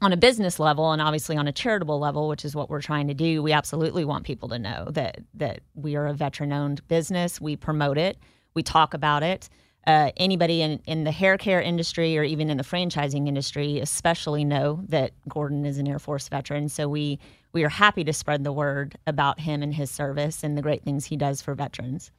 on 0.00 0.12
a 0.12 0.16
business 0.16 0.58
level 0.58 0.90
and 0.90 1.00
obviously 1.00 1.36
on 1.36 1.46
a 1.46 1.52
charitable 1.52 1.98
level, 1.98 2.26
which 2.28 2.44
is 2.44 2.56
what 2.56 2.68
we're 2.68 2.80
trying 2.80 3.06
to 3.06 3.14
do, 3.14 3.42
we 3.42 3.52
absolutely 3.52 4.04
want 4.04 4.24
people 4.24 4.48
to 4.48 4.58
know 4.58 4.88
that 4.90 5.18
that 5.34 5.60
we 5.74 5.96
are 5.96 6.06
a 6.06 6.14
veteran 6.14 6.52
owned 6.52 6.86
business. 6.88 7.40
We 7.40 7.56
promote 7.56 7.98
it, 7.98 8.18
we 8.54 8.62
talk 8.62 8.94
about 8.94 9.22
it 9.22 9.48
uh, 9.86 10.10
anybody 10.16 10.62
in, 10.62 10.80
in 10.86 11.04
the 11.04 11.10
hair 11.10 11.36
care 11.36 11.60
industry 11.60 12.16
or 12.16 12.22
even 12.22 12.50
in 12.50 12.56
the 12.56 12.64
franchising 12.64 13.26
industry 13.26 13.80
especially 13.80 14.44
know 14.44 14.80
that 14.88 15.12
Gordon 15.28 15.64
is 15.64 15.78
an 15.78 15.88
Air 15.88 15.98
Force 15.98 16.28
veteran. 16.28 16.68
So 16.68 16.88
we 16.88 17.18
we 17.52 17.64
are 17.64 17.68
happy 17.68 18.04
to 18.04 18.12
spread 18.12 18.44
the 18.44 18.52
word 18.52 18.96
about 19.06 19.40
him 19.40 19.62
and 19.62 19.74
his 19.74 19.90
service 19.90 20.42
and 20.42 20.56
the 20.56 20.62
great 20.62 20.84
things 20.84 21.06
he 21.06 21.16
does 21.16 21.42
for 21.42 21.54
veterans. 21.54 22.10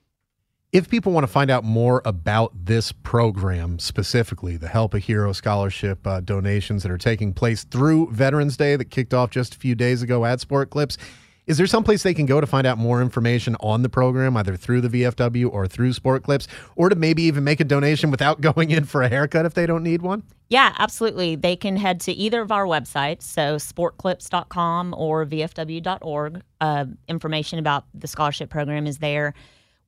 If 0.72 0.90
people 0.90 1.12
want 1.12 1.24
to 1.24 1.32
find 1.32 1.52
out 1.52 1.64
more 1.64 2.02
about 2.04 2.66
this 2.66 2.92
program 2.92 3.78
specifically, 3.78 4.58
the 4.58 4.68
Help 4.68 4.96
a 4.96 5.00
Hero 5.00 5.32
scholarship 5.32 6.06
uh, 6.06 6.20
donations 6.20 6.82
that 6.82 6.92
are 6.92 6.98
taking 6.98 7.32
place 7.32 7.64
through 7.64 8.10
Veterans 8.12 8.58
Day 8.58 8.76
that 8.76 8.86
kicked 8.86 9.14
off 9.14 9.30
just 9.30 9.54
a 9.54 9.60
few 9.60 9.76
days 9.76 10.02
ago 10.02 10.26
at 10.26 10.40
Sport 10.40 10.72
Clips, 10.72 10.98
is 11.46 11.58
there 11.58 11.68
some 11.68 11.84
place 11.84 12.04
they 12.04 12.14
can 12.14 12.26
go 12.26 12.40
to 12.40 12.48
find 12.48 12.66
out 12.66 12.78
more 12.78 13.02
information 13.02 13.56
on 13.60 13.82
the 13.82 13.90
program, 13.90 14.38
either 14.38 14.56
through 14.56 14.82
the 14.82 14.90
VFW 14.90 15.52
or 15.52 15.68
through 15.68 15.94
Sport 15.94 16.24
Clips, 16.24 16.48
or 16.76 16.90
to 16.90 16.96
maybe 16.96 17.24
even 17.24 17.44
make 17.44 17.60
a 17.60 17.66
donation 17.66 18.12
without 18.12 18.42
going 18.42 18.72
in 18.72 18.86
for 18.86 19.02
a 19.02 19.10
haircut 19.10 19.46
if 19.46 19.54
they 19.54 19.66
don't 19.66 19.84
need 19.84 20.02
one? 20.02 20.24
Yeah, 20.50 20.74
absolutely. 20.78 21.36
They 21.36 21.56
can 21.56 21.78
head 21.78 22.00
to 22.02 22.12
either 22.12 22.42
of 22.42 22.52
our 22.52 22.66
websites, 22.66 23.24
so 23.24 23.56
sportclips.com 23.56 24.94
or 24.98 25.26
vfw.org. 25.26 26.42
Uh, 26.62 26.86
information 27.08 27.60
about 27.60 27.86
the 27.94 28.08
scholarship 28.08 28.50
program 28.50 28.86
is 28.86 29.00
there 29.00 29.34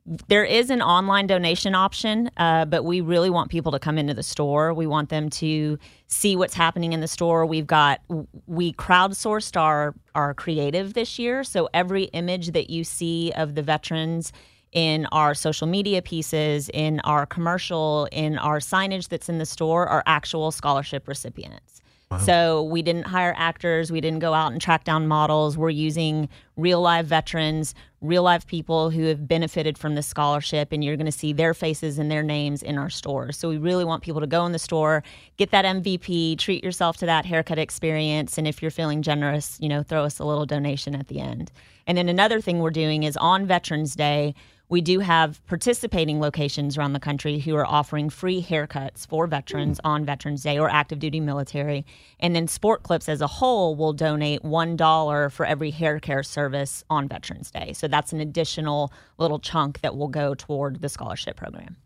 there 0.06 0.43
is 0.43 0.70
an 0.70 0.82
online 0.82 1.26
donation 1.26 1.74
option, 1.74 2.30
uh, 2.38 2.66
but 2.66 2.84
we 2.84 3.01
really 3.01 3.30
want 3.30 3.49
people 3.49 3.72
to 3.72 3.80
come 3.80 3.97
into 3.97 4.14
the 4.14 4.24
store. 4.24 4.74
We 4.74 4.86
want 4.86 5.10
them 5.10 5.30
to 5.32 5.80
see 6.08 6.36
what's 6.36 6.53
happening 6.53 6.93
in 6.93 7.01
the 7.01 7.08
store. 7.08 7.45
We've 7.45 7.66
got 7.66 8.01
we 8.45 8.74
crowdsourced 8.74 9.60
our 9.60 9.95
our 10.14 10.34
creative 10.36 10.93
this 10.93 11.18
year, 11.18 11.43
so 11.43 11.70
every 11.74 12.03
image 12.06 12.51
that 12.51 12.70
you 12.70 12.84
see 12.84 13.32
of 13.36 13.56
the 13.56 13.64
veterans 13.64 14.32
in 14.72 15.08
our 15.08 15.34
social 15.34 15.68
media 15.68 16.01
pieces, 16.01 16.70
in 16.74 16.99
our 16.99 17.26
commercial, 17.26 18.08
in 18.12 18.38
our 18.38 18.60
signage 18.60 19.08
that's 19.08 19.30
in 19.30 19.39
the 19.39 19.45
store 19.45 19.88
are 19.88 20.03
actual 20.06 20.51
scholarship 20.51 21.08
recipients. 21.08 21.82
So 22.20 22.63
we 22.63 22.82
didn't 22.82 23.03
hire 23.03 23.34
actors, 23.38 23.91
we 23.91 24.01
didn't 24.01 24.20
go 24.20 24.34
out 24.34 24.51
and 24.51 24.61
track 24.61 24.84
down 24.84 25.07
models. 25.07 25.57
We're 25.57 25.70
using 25.70 26.30
real 26.57 26.82
live 26.82 27.05
veterans, 27.07 27.76
real 28.01 28.24
live 28.24 28.47
people 28.47 28.89
who 28.89 29.03
have 29.03 29.28
benefited 29.28 29.78
from 29.78 29.95
this 29.95 30.07
scholarship, 30.07 30.72
and 30.72 30.84
you're 30.84 30.95
going 30.95 31.05
to 31.05 31.11
see 31.11 31.34
their 31.34 31.53
faces 31.53 31.99
and 31.99 32.09
their 32.09 32.24
names 32.24 32.63
in 32.63 32.78
our 32.78 32.89
stores. 32.89 33.38
So 33.38 33.49
we 33.49 33.57
really 33.57 33.86
want 33.86 34.03
people 34.03 34.22
to 34.22 34.28
go 34.28 34.45
in 34.45 34.51
the 34.51 34.59
store, 34.59 35.03
get 35.38 35.51
that 35.51 35.66
MVP, 35.66 36.38
treat 36.38 36.63
yourself 36.63 36.97
to 36.97 37.05
that 37.05 37.26
haircut 37.26 37.59
experience, 37.59 38.38
and 38.38 38.47
if 38.47 38.61
you're 38.61 38.72
feeling 38.72 39.01
generous, 39.01 39.57
you 39.59 39.70
know, 39.70 39.84
throw 39.84 40.03
us 40.03 40.20
a 40.20 40.26
little 40.26 40.45
donation 40.45 40.95
at 40.95 41.07
the 41.07 41.20
end. 41.20 41.51
And 41.88 41.97
then 41.97 42.09
another 42.09 42.41
thing 42.41 42.59
we're 42.59 42.72
doing 42.72 43.03
is 43.03 43.18
on 43.18 43.45
Veterans 43.45 43.95
Day, 43.95 44.34
we 44.70 44.82
do 44.82 44.99
have 44.99 45.45
participating 45.45 46.20
locations 46.20 46.78
around 46.78 46.93
the 46.93 46.99
country 46.99 47.39
who 47.39 47.55
are 47.55 47.66
offering 47.66 48.09
free 48.09 48.41
haircuts 48.41 49.07
for 49.07 49.28
veterans 49.28 49.80
hmm. 49.84 49.88
on 49.88 50.05
Veterans 50.05 50.43
Day 50.43 50.57
or 50.57 50.70
active 50.70 50.99
duty 50.99 51.20
military. 51.20 51.86
And 52.20 52.36
then 52.36 52.47
Sport 52.47 52.84
Clips 52.84 53.07
as 53.07 53.22
a 53.22 53.28
whole 53.28 53.76
will 53.76 53.93
donate 53.93 54.43
$1 54.43 55.32
for 55.32 55.45
every 55.45 55.72
hair 55.72 55.99
care 55.99 56.24
service 56.24 56.84
on 56.89 57.07
Veterans 57.07 57.51
Day. 57.51 57.74
So 57.74 57.88
that's 57.88 58.13
an 58.13 58.20
additional 58.20 58.91
little 59.18 59.39
chunk 59.39 59.82
that 59.82 59.95
will 59.95 60.07
go 60.07 60.34
toward 60.34 60.82
the 60.82 60.89
scholarship 60.89 61.38
program. 61.38 61.78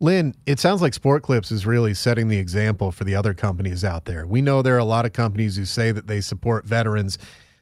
Lynn, 0.00 0.34
it 0.46 0.60
sounds 0.60 0.80
like 0.80 0.94
Sport 0.94 1.24
Clips 1.24 1.50
is 1.50 1.66
really 1.66 1.92
setting 1.92 2.28
the 2.28 2.38
example 2.38 2.92
for 2.92 3.02
the 3.02 3.16
other 3.16 3.34
companies 3.34 3.84
out 3.84 4.04
there. 4.04 4.26
We 4.26 4.40
know 4.40 4.62
there 4.62 4.76
are 4.76 4.78
a 4.78 4.84
lot 4.84 5.06
of 5.06 5.12
companies 5.12 5.56
who 5.56 5.64
say 5.64 5.90
that 5.90 6.06
they 6.06 6.20
support 6.20 6.66
veterans 6.66 7.18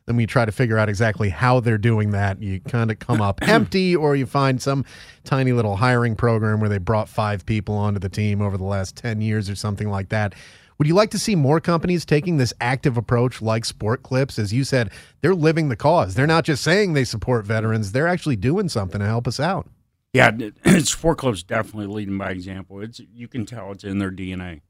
then 0.07 0.17
we 0.17 0.25
try 0.25 0.45
to 0.45 0.53
figure 0.53 0.79
out 0.79 0.89
exactly 0.89 1.29
how 1.29 1.61
they're 1.61 1.79
doing 1.79 2.13
that. 2.13 2.41
You 2.41 2.61
kind 2.61 2.91
of 2.91 2.99
come 2.99 3.21
up 3.21 3.41
empty, 3.49 3.95
or 3.95 4.17
you 4.17 4.25
find 4.25 4.63
some 4.63 4.85
tiny 5.25 5.53
little 5.53 5.77
hiring 5.77 6.15
program 6.15 6.61
where 6.61 6.69
they 6.69 6.79
brought 6.79 7.09
five 7.09 7.45
people 7.45 7.75
onto 7.75 7.99
the 7.99 8.09
team 8.09 8.41
over 8.41 8.57
the 8.57 8.65
last 8.65 8.97
10 8.97 9.21
years 9.21 9.51
or 9.51 9.57
something 9.57 9.91
like 9.91 10.09
that. 10.11 10.35
Would 10.79 10.87
you 10.87 10.95
like 10.95 11.11
to 11.11 11.19
see 11.19 11.35
more 11.35 11.59
companies 11.59 12.05
taking 12.05 12.37
this 12.37 12.53
active 12.61 12.97
approach 12.97 13.41
like 13.41 13.65
Sport 13.65 14.03
Clips? 14.03 14.39
As 14.39 14.53
you 14.53 14.63
said, 14.63 14.91
they're 15.23 15.35
living 15.35 15.71
the 15.71 15.77
cause. 15.77 16.15
They're 16.15 16.27
not 16.27 16.45
just 16.45 16.63
saying 16.63 16.93
they 16.93 17.05
support 17.05 17.45
veterans, 17.45 17.93
they're 17.93 18.09
actually 18.09 18.37
doing 18.37 18.69
something 18.69 19.01
to 19.01 19.07
help 19.07 19.27
us 19.27 19.41
out. 19.41 19.69
Yeah, 20.13 20.31
Sport 20.85 21.19
Clips 21.19 21.43
definitely 21.43 21.87
leading 21.87 22.17
by 22.17 22.31
example. 22.31 22.81
It's 22.81 23.01
you 23.13 23.27
can 23.27 23.45
tell 23.45 23.73
it's 23.73 23.85
in 23.85 23.99
their 23.99 24.13
DNA 24.13 24.61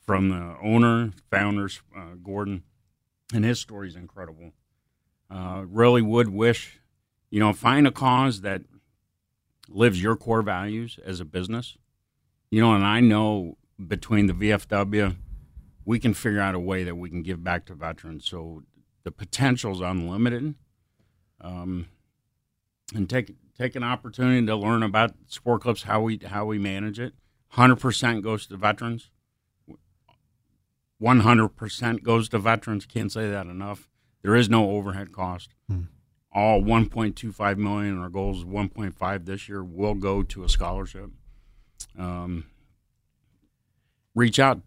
from 0.00 0.30
the 0.30 0.56
owner, 0.62 1.12
founders, 1.30 1.82
uh, 1.96 2.14
Gordon 2.22 2.64
and 3.32 3.44
his 3.44 3.60
story 3.60 3.88
is 3.88 3.96
incredible. 3.96 4.52
Uh, 5.30 5.64
really 5.66 6.02
would 6.02 6.28
wish, 6.28 6.80
you 7.30 7.38
know, 7.38 7.52
find 7.52 7.86
a 7.86 7.90
cause 7.90 8.40
that 8.40 8.62
lives 9.68 10.02
your 10.02 10.16
core 10.16 10.42
values 10.42 10.98
as 11.04 11.20
a 11.20 11.24
business. 11.24 11.76
You 12.50 12.62
know, 12.62 12.74
and 12.74 12.84
I 12.84 13.00
know 13.00 13.58
between 13.84 14.26
the 14.26 14.32
VFW, 14.32 15.16
we 15.84 15.98
can 15.98 16.14
figure 16.14 16.40
out 16.40 16.54
a 16.54 16.60
way 16.60 16.84
that 16.84 16.96
we 16.96 17.10
can 17.10 17.22
give 17.22 17.44
back 17.44 17.66
to 17.66 17.74
veterans. 17.74 18.26
So 18.26 18.62
the 19.04 19.10
potential 19.10 19.72
is 19.72 19.80
unlimited. 19.80 20.54
Um, 21.40 21.86
and 22.94 23.08
take 23.08 23.36
take 23.56 23.76
an 23.76 23.82
opportunity 23.82 24.44
to 24.46 24.56
learn 24.56 24.82
about 24.82 25.14
sport 25.26 25.62
clips, 25.62 25.82
how 25.82 26.00
we 26.00 26.18
how 26.24 26.46
we 26.46 26.58
manage 26.58 26.98
it. 26.98 27.14
Hundred 27.48 27.76
percent 27.76 28.22
goes 28.22 28.46
to 28.46 28.56
veterans. 28.56 29.10
100% 31.02 32.02
goes 32.02 32.28
to 32.30 32.38
veterans. 32.38 32.86
Can't 32.86 33.12
say 33.12 33.30
that 33.30 33.46
enough. 33.46 33.88
There 34.22 34.34
is 34.34 34.48
no 34.48 34.70
overhead 34.70 35.12
cost. 35.12 35.54
Hmm. 35.68 35.82
All 36.32 36.60
1.25 36.62 37.56
million, 37.56 37.98
our 37.98 38.08
goal 38.08 38.36
is 38.36 38.44
1.5 38.44 39.24
this 39.24 39.48
year, 39.48 39.64
will 39.64 39.94
go 39.94 40.22
to 40.22 40.44
a 40.44 40.48
scholarship. 40.48 41.10
Um, 41.98 42.46
reach 44.14 44.38
out. 44.38 44.60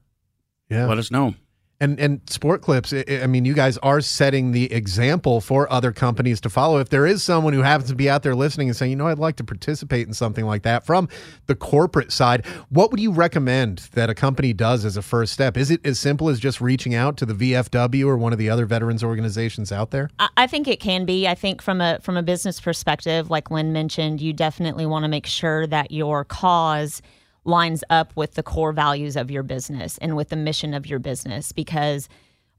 Yeah. 0.70 0.88
Let 0.88 0.98
us 0.98 1.12
know 1.12 1.36
and 1.82 2.00
and 2.00 2.22
sport 2.30 2.62
clips 2.62 2.94
i 2.94 3.28
mean 3.28 3.44
you 3.44 3.54
guys 3.54 3.78
are 3.80 4.00
setting 4.00 4.52
the 4.54 4.72
example 4.72 5.42
for 5.42 5.72
other 5.72 5.92
companies 5.92 6.40
to 6.42 6.50
follow. 6.50 6.80
If 6.80 6.90
there 6.90 7.06
is 7.06 7.24
someone 7.24 7.54
who 7.54 7.62
happens 7.62 7.90
to 7.90 7.96
be 7.96 8.10
out 8.10 8.24
there 8.24 8.36
listening 8.36 8.70
and 8.70 8.78
saying 8.78 8.92
you 8.92 8.96
know 8.96 9.08
i'd 9.08 9.20
like 9.20 9.36
to 9.38 9.44
participate 9.44 10.08
in 10.08 10.14
something 10.14 10.46
like 10.46 10.64
that 10.64 10.86
from 10.86 11.10
the 11.48 11.56
corporate 11.56 12.12
side 12.12 12.46
what 12.70 12.92
would 12.92 13.00
you 13.00 13.12
recommend 13.12 13.90
that 13.94 14.10
a 14.10 14.16
company 14.16 14.54
does 14.54 14.86
as 14.86 14.96
a 14.96 15.02
first 15.02 15.34
step? 15.34 15.58
Is 15.58 15.72
it 15.72 15.86
as 15.86 16.00
simple 16.00 16.30
as 16.30 16.40
just 16.40 16.62
reaching 16.62 16.94
out 16.94 17.18
to 17.18 17.26
the 17.26 17.34
vfw 17.34 18.06
or 18.06 18.18
one 18.18 18.32
of 18.32 18.40
the 18.40 18.50
other 18.50 18.66
veterans 18.66 19.04
organizations 19.04 19.72
out 19.72 19.92
there? 19.92 20.10
I 20.38 20.48
think 20.48 20.68
it 20.68 20.80
can 20.80 21.06
be. 21.06 21.28
I 21.28 21.36
think 21.36 21.62
from 21.62 21.82
a 21.82 22.00
from 22.02 22.18
a 22.18 22.24
business 22.24 22.62
perspective 22.62 23.30
like 23.30 23.50
lynn 23.50 23.74
mentioned 23.74 24.22
you 24.22 24.34
definitely 24.34 24.86
want 24.86 25.04
to 25.04 25.10
make 25.10 25.26
sure 25.26 25.66
that 25.68 25.92
your 25.92 26.24
cause 26.24 27.02
lines 27.44 27.84
up 27.89 28.16
with 28.16 28.36
the 28.36 28.44
core 28.44 28.72
values 28.72 29.16
of 29.16 29.32
your 29.32 29.44
business 29.44 29.98
and 30.00 30.16
with 30.16 30.30
the 30.30 30.36
mission 30.36 30.74
of 30.74 30.86
your 30.86 31.00
business 31.00 31.52
because 31.52 32.08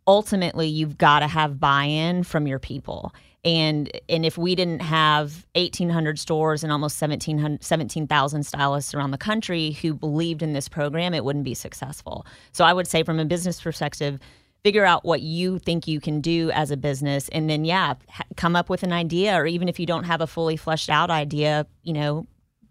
ultimately 0.07 0.67
you've 0.67 0.99
got 0.99 1.21
to 1.21 1.29
have 1.29 1.61
buy-in 1.61 2.25
from 2.25 2.47
your 2.47 2.59
people. 2.59 3.15
And 3.45 3.91
and 4.09 4.25
if 4.25 4.39
we 4.39 4.55
didn't 4.55 4.83
have 4.83 5.47
1800 5.55 6.19
stores 6.19 6.63
and 6.63 6.73
almost 6.73 6.97
17,000 6.99 8.47
stylists 8.47 8.95
around 8.95 9.11
the 9.11 9.19
country 9.19 9.73
who 9.73 9.95
believed 9.95 10.43
in 10.43 10.53
this 10.53 10.69
program 10.69 11.15
it 11.15 11.25
wouldn't 11.25 11.45
be 11.45 11.55
successful. 11.55 12.27
So 12.53 12.65
i 12.65 12.73
would 12.73 12.87
say 12.87 13.03
from 13.03 13.19
a 13.19 13.25
business 13.25 13.61
perspective 13.61 14.21
figure 14.63 14.85
out 14.85 15.05
what 15.05 15.23
you 15.23 15.59
think 15.59 15.89
you 15.89 16.01
can 16.01 16.21
do 16.21 16.53
as 16.53 16.71
a 16.71 16.77
business 16.77 17.29
and 17.31 17.51
then 17.51 17.65
yeah 17.65 17.95
come 18.37 18.55
up 18.55 18.71
with 18.71 18.85
an 18.85 18.93
idea 18.93 19.35
or 19.35 19.45
even 19.45 19.69
if 19.69 19.81
you 19.81 19.87
don't 19.87 20.05
have 20.05 20.21
a 20.21 20.27
fully 20.27 20.57
fleshed 20.57 20.89
out 20.89 21.11
idea 21.11 21.67
you 21.83 21.93
know 21.93 22.27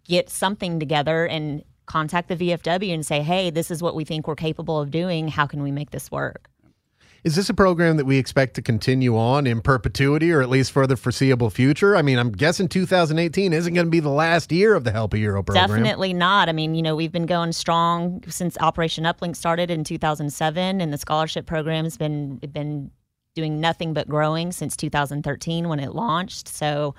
get 0.05 0.29
something 0.29 0.79
together 0.79 1.25
and 1.27 1.63
contact 1.85 2.29
the 2.29 2.35
VFW 2.35 2.93
and 2.93 3.05
say, 3.05 3.21
hey, 3.21 3.49
this 3.49 3.71
is 3.71 3.81
what 3.81 3.95
we 3.95 4.05
think 4.05 4.27
we're 4.27 4.35
capable 4.35 4.79
of 4.79 4.91
doing. 4.91 5.27
How 5.27 5.45
can 5.45 5.63
we 5.63 5.71
make 5.71 5.91
this 5.91 6.11
work? 6.11 6.47
Is 7.23 7.35
this 7.35 7.49
a 7.49 7.53
program 7.53 7.97
that 7.97 8.05
we 8.05 8.17
expect 8.17 8.55
to 8.55 8.63
continue 8.63 9.15
on 9.15 9.45
in 9.45 9.61
perpetuity 9.61 10.31
or 10.31 10.41
at 10.41 10.49
least 10.49 10.71
for 10.71 10.87
the 10.87 10.97
foreseeable 10.97 11.51
future? 11.51 11.95
I 11.95 12.01
mean, 12.01 12.17
I'm 12.17 12.31
guessing 12.31 12.67
2018 12.67 13.53
isn't 13.53 13.73
going 13.75 13.85
to 13.85 13.91
be 13.91 13.99
the 13.99 14.09
last 14.09 14.51
year 14.51 14.73
of 14.73 14.85
the 14.85 14.91
Help 14.91 15.13
a 15.13 15.17
Hero 15.17 15.43
program. 15.43 15.67
Definitely 15.67 16.13
not. 16.13 16.49
I 16.49 16.51
mean, 16.51 16.73
you 16.73 16.81
know, 16.81 16.95
we've 16.95 17.11
been 17.11 17.27
going 17.27 17.51
strong 17.51 18.23
since 18.27 18.57
Operation 18.59 19.03
Uplink 19.03 19.35
started 19.35 19.69
in 19.69 19.83
2007 19.83 20.81
and 20.81 20.91
the 20.91 20.97
scholarship 20.97 21.45
program 21.45 21.83
has 21.83 21.95
been 21.95 22.37
been 22.37 22.89
doing 23.35 23.61
nothing 23.61 23.93
but 23.93 24.07
growing 24.09 24.51
since 24.51 24.75
2013 24.75 25.69
when 25.69 25.79
it 25.79 25.93
launched. 25.93 26.47
So, 26.47 26.95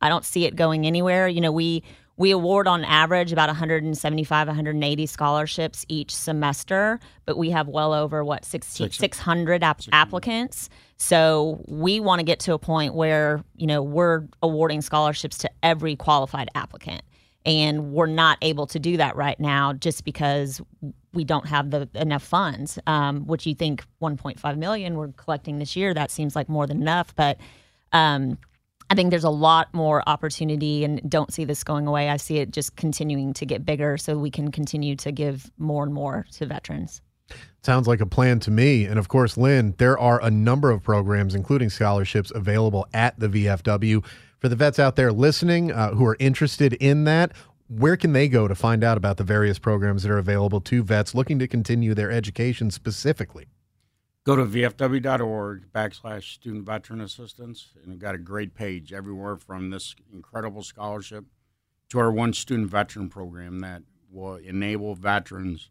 I 0.00 0.10
don't 0.10 0.24
see 0.24 0.44
it 0.44 0.54
going 0.54 0.86
anywhere. 0.86 1.28
You 1.28 1.40
know, 1.40 1.52
we 1.52 1.82
we 2.16 2.30
award 2.30 2.68
on 2.68 2.84
average 2.84 3.32
about 3.32 3.48
175 3.48 4.46
180 4.46 5.06
scholarships 5.06 5.84
each 5.88 6.14
semester 6.14 7.00
but 7.26 7.36
we 7.36 7.50
have 7.50 7.68
well 7.68 7.92
over 7.92 8.24
what 8.24 8.44
16, 8.44 8.90
600 8.90 9.62
ap- 9.62 9.80
applicants. 9.92 10.68
So 10.96 11.62
we 11.66 12.00
want 12.00 12.20
to 12.20 12.24
get 12.24 12.40
to 12.40 12.52
a 12.52 12.58
point 12.58 12.94
where 12.94 13.42
you 13.56 13.66
know 13.66 13.82
we're 13.82 14.24
awarding 14.42 14.82
scholarships 14.82 15.38
to 15.38 15.50
every 15.62 15.96
qualified 15.96 16.48
applicant. 16.54 17.02
And 17.46 17.92
we're 17.92 18.06
not 18.06 18.38
able 18.40 18.66
to 18.68 18.78
do 18.78 18.96
that 18.96 19.16
right 19.16 19.38
now 19.38 19.74
just 19.74 20.04
because 20.04 20.62
we 21.12 21.24
don't 21.24 21.46
have 21.46 21.70
the 21.70 21.88
enough 21.94 22.22
funds 22.22 22.78
um, 22.86 23.26
which 23.26 23.46
you 23.46 23.54
think 23.54 23.84
1.5 24.02 24.56
million 24.56 24.96
we're 24.96 25.12
collecting 25.12 25.58
this 25.58 25.76
year 25.76 25.94
that 25.94 26.10
seems 26.10 26.34
like 26.34 26.48
more 26.48 26.66
than 26.66 26.80
enough 26.80 27.14
but 27.14 27.38
um, 27.92 28.38
I 28.90 28.94
think 28.94 29.10
there's 29.10 29.24
a 29.24 29.30
lot 29.30 29.72
more 29.72 30.02
opportunity 30.06 30.84
and 30.84 31.00
don't 31.08 31.32
see 31.32 31.44
this 31.44 31.64
going 31.64 31.86
away. 31.86 32.10
I 32.10 32.16
see 32.16 32.38
it 32.38 32.50
just 32.50 32.76
continuing 32.76 33.32
to 33.34 33.46
get 33.46 33.64
bigger 33.64 33.96
so 33.96 34.18
we 34.18 34.30
can 34.30 34.50
continue 34.50 34.94
to 34.96 35.10
give 35.10 35.50
more 35.58 35.84
and 35.84 35.92
more 35.92 36.26
to 36.32 36.46
veterans. 36.46 37.00
Sounds 37.62 37.88
like 37.88 38.00
a 38.00 38.06
plan 38.06 38.40
to 38.40 38.50
me. 38.50 38.84
And 38.84 38.98
of 38.98 39.08
course, 39.08 39.36
Lynn, 39.36 39.74
there 39.78 39.98
are 39.98 40.22
a 40.22 40.30
number 40.30 40.70
of 40.70 40.82
programs, 40.82 41.34
including 41.34 41.70
scholarships, 41.70 42.30
available 42.34 42.86
at 42.92 43.18
the 43.18 43.28
VFW. 43.28 44.04
For 44.38 44.48
the 44.50 44.56
vets 44.56 44.78
out 44.78 44.96
there 44.96 45.10
listening 45.10 45.72
uh, 45.72 45.92
who 45.94 46.04
are 46.04 46.18
interested 46.20 46.74
in 46.74 47.04
that, 47.04 47.32
where 47.68 47.96
can 47.96 48.12
they 48.12 48.28
go 48.28 48.46
to 48.46 48.54
find 48.54 48.84
out 48.84 48.98
about 48.98 49.16
the 49.16 49.24
various 49.24 49.58
programs 49.58 50.02
that 50.02 50.10
are 50.10 50.18
available 50.18 50.60
to 50.60 50.82
vets 50.82 51.14
looking 51.14 51.38
to 51.38 51.48
continue 51.48 51.94
their 51.94 52.10
education 52.10 52.70
specifically? 52.70 53.46
Go 54.24 54.36
to 54.36 54.46
vfw.org 54.46 55.70
backslash 55.70 56.32
student 56.32 56.64
veteran 56.64 57.02
assistance, 57.02 57.74
and 57.76 57.90
we've 57.90 57.98
got 57.98 58.14
a 58.14 58.18
great 58.18 58.54
page 58.54 58.90
everywhere 58.90 59.36
from 59.36 59.68
this 59.68 59.94
incredible 60.14 60.62
scholarship 60.62 61.26
to 61.90 61.98
our 61.98 62.10
one 62.10 62.32
student 62.32 62.70
veteran 62.70 63.10
program 63.10 63.60
that 63.60 63.82
will 64.10 64.36
enable 64.36 64.94
veterans. 64.94 65.68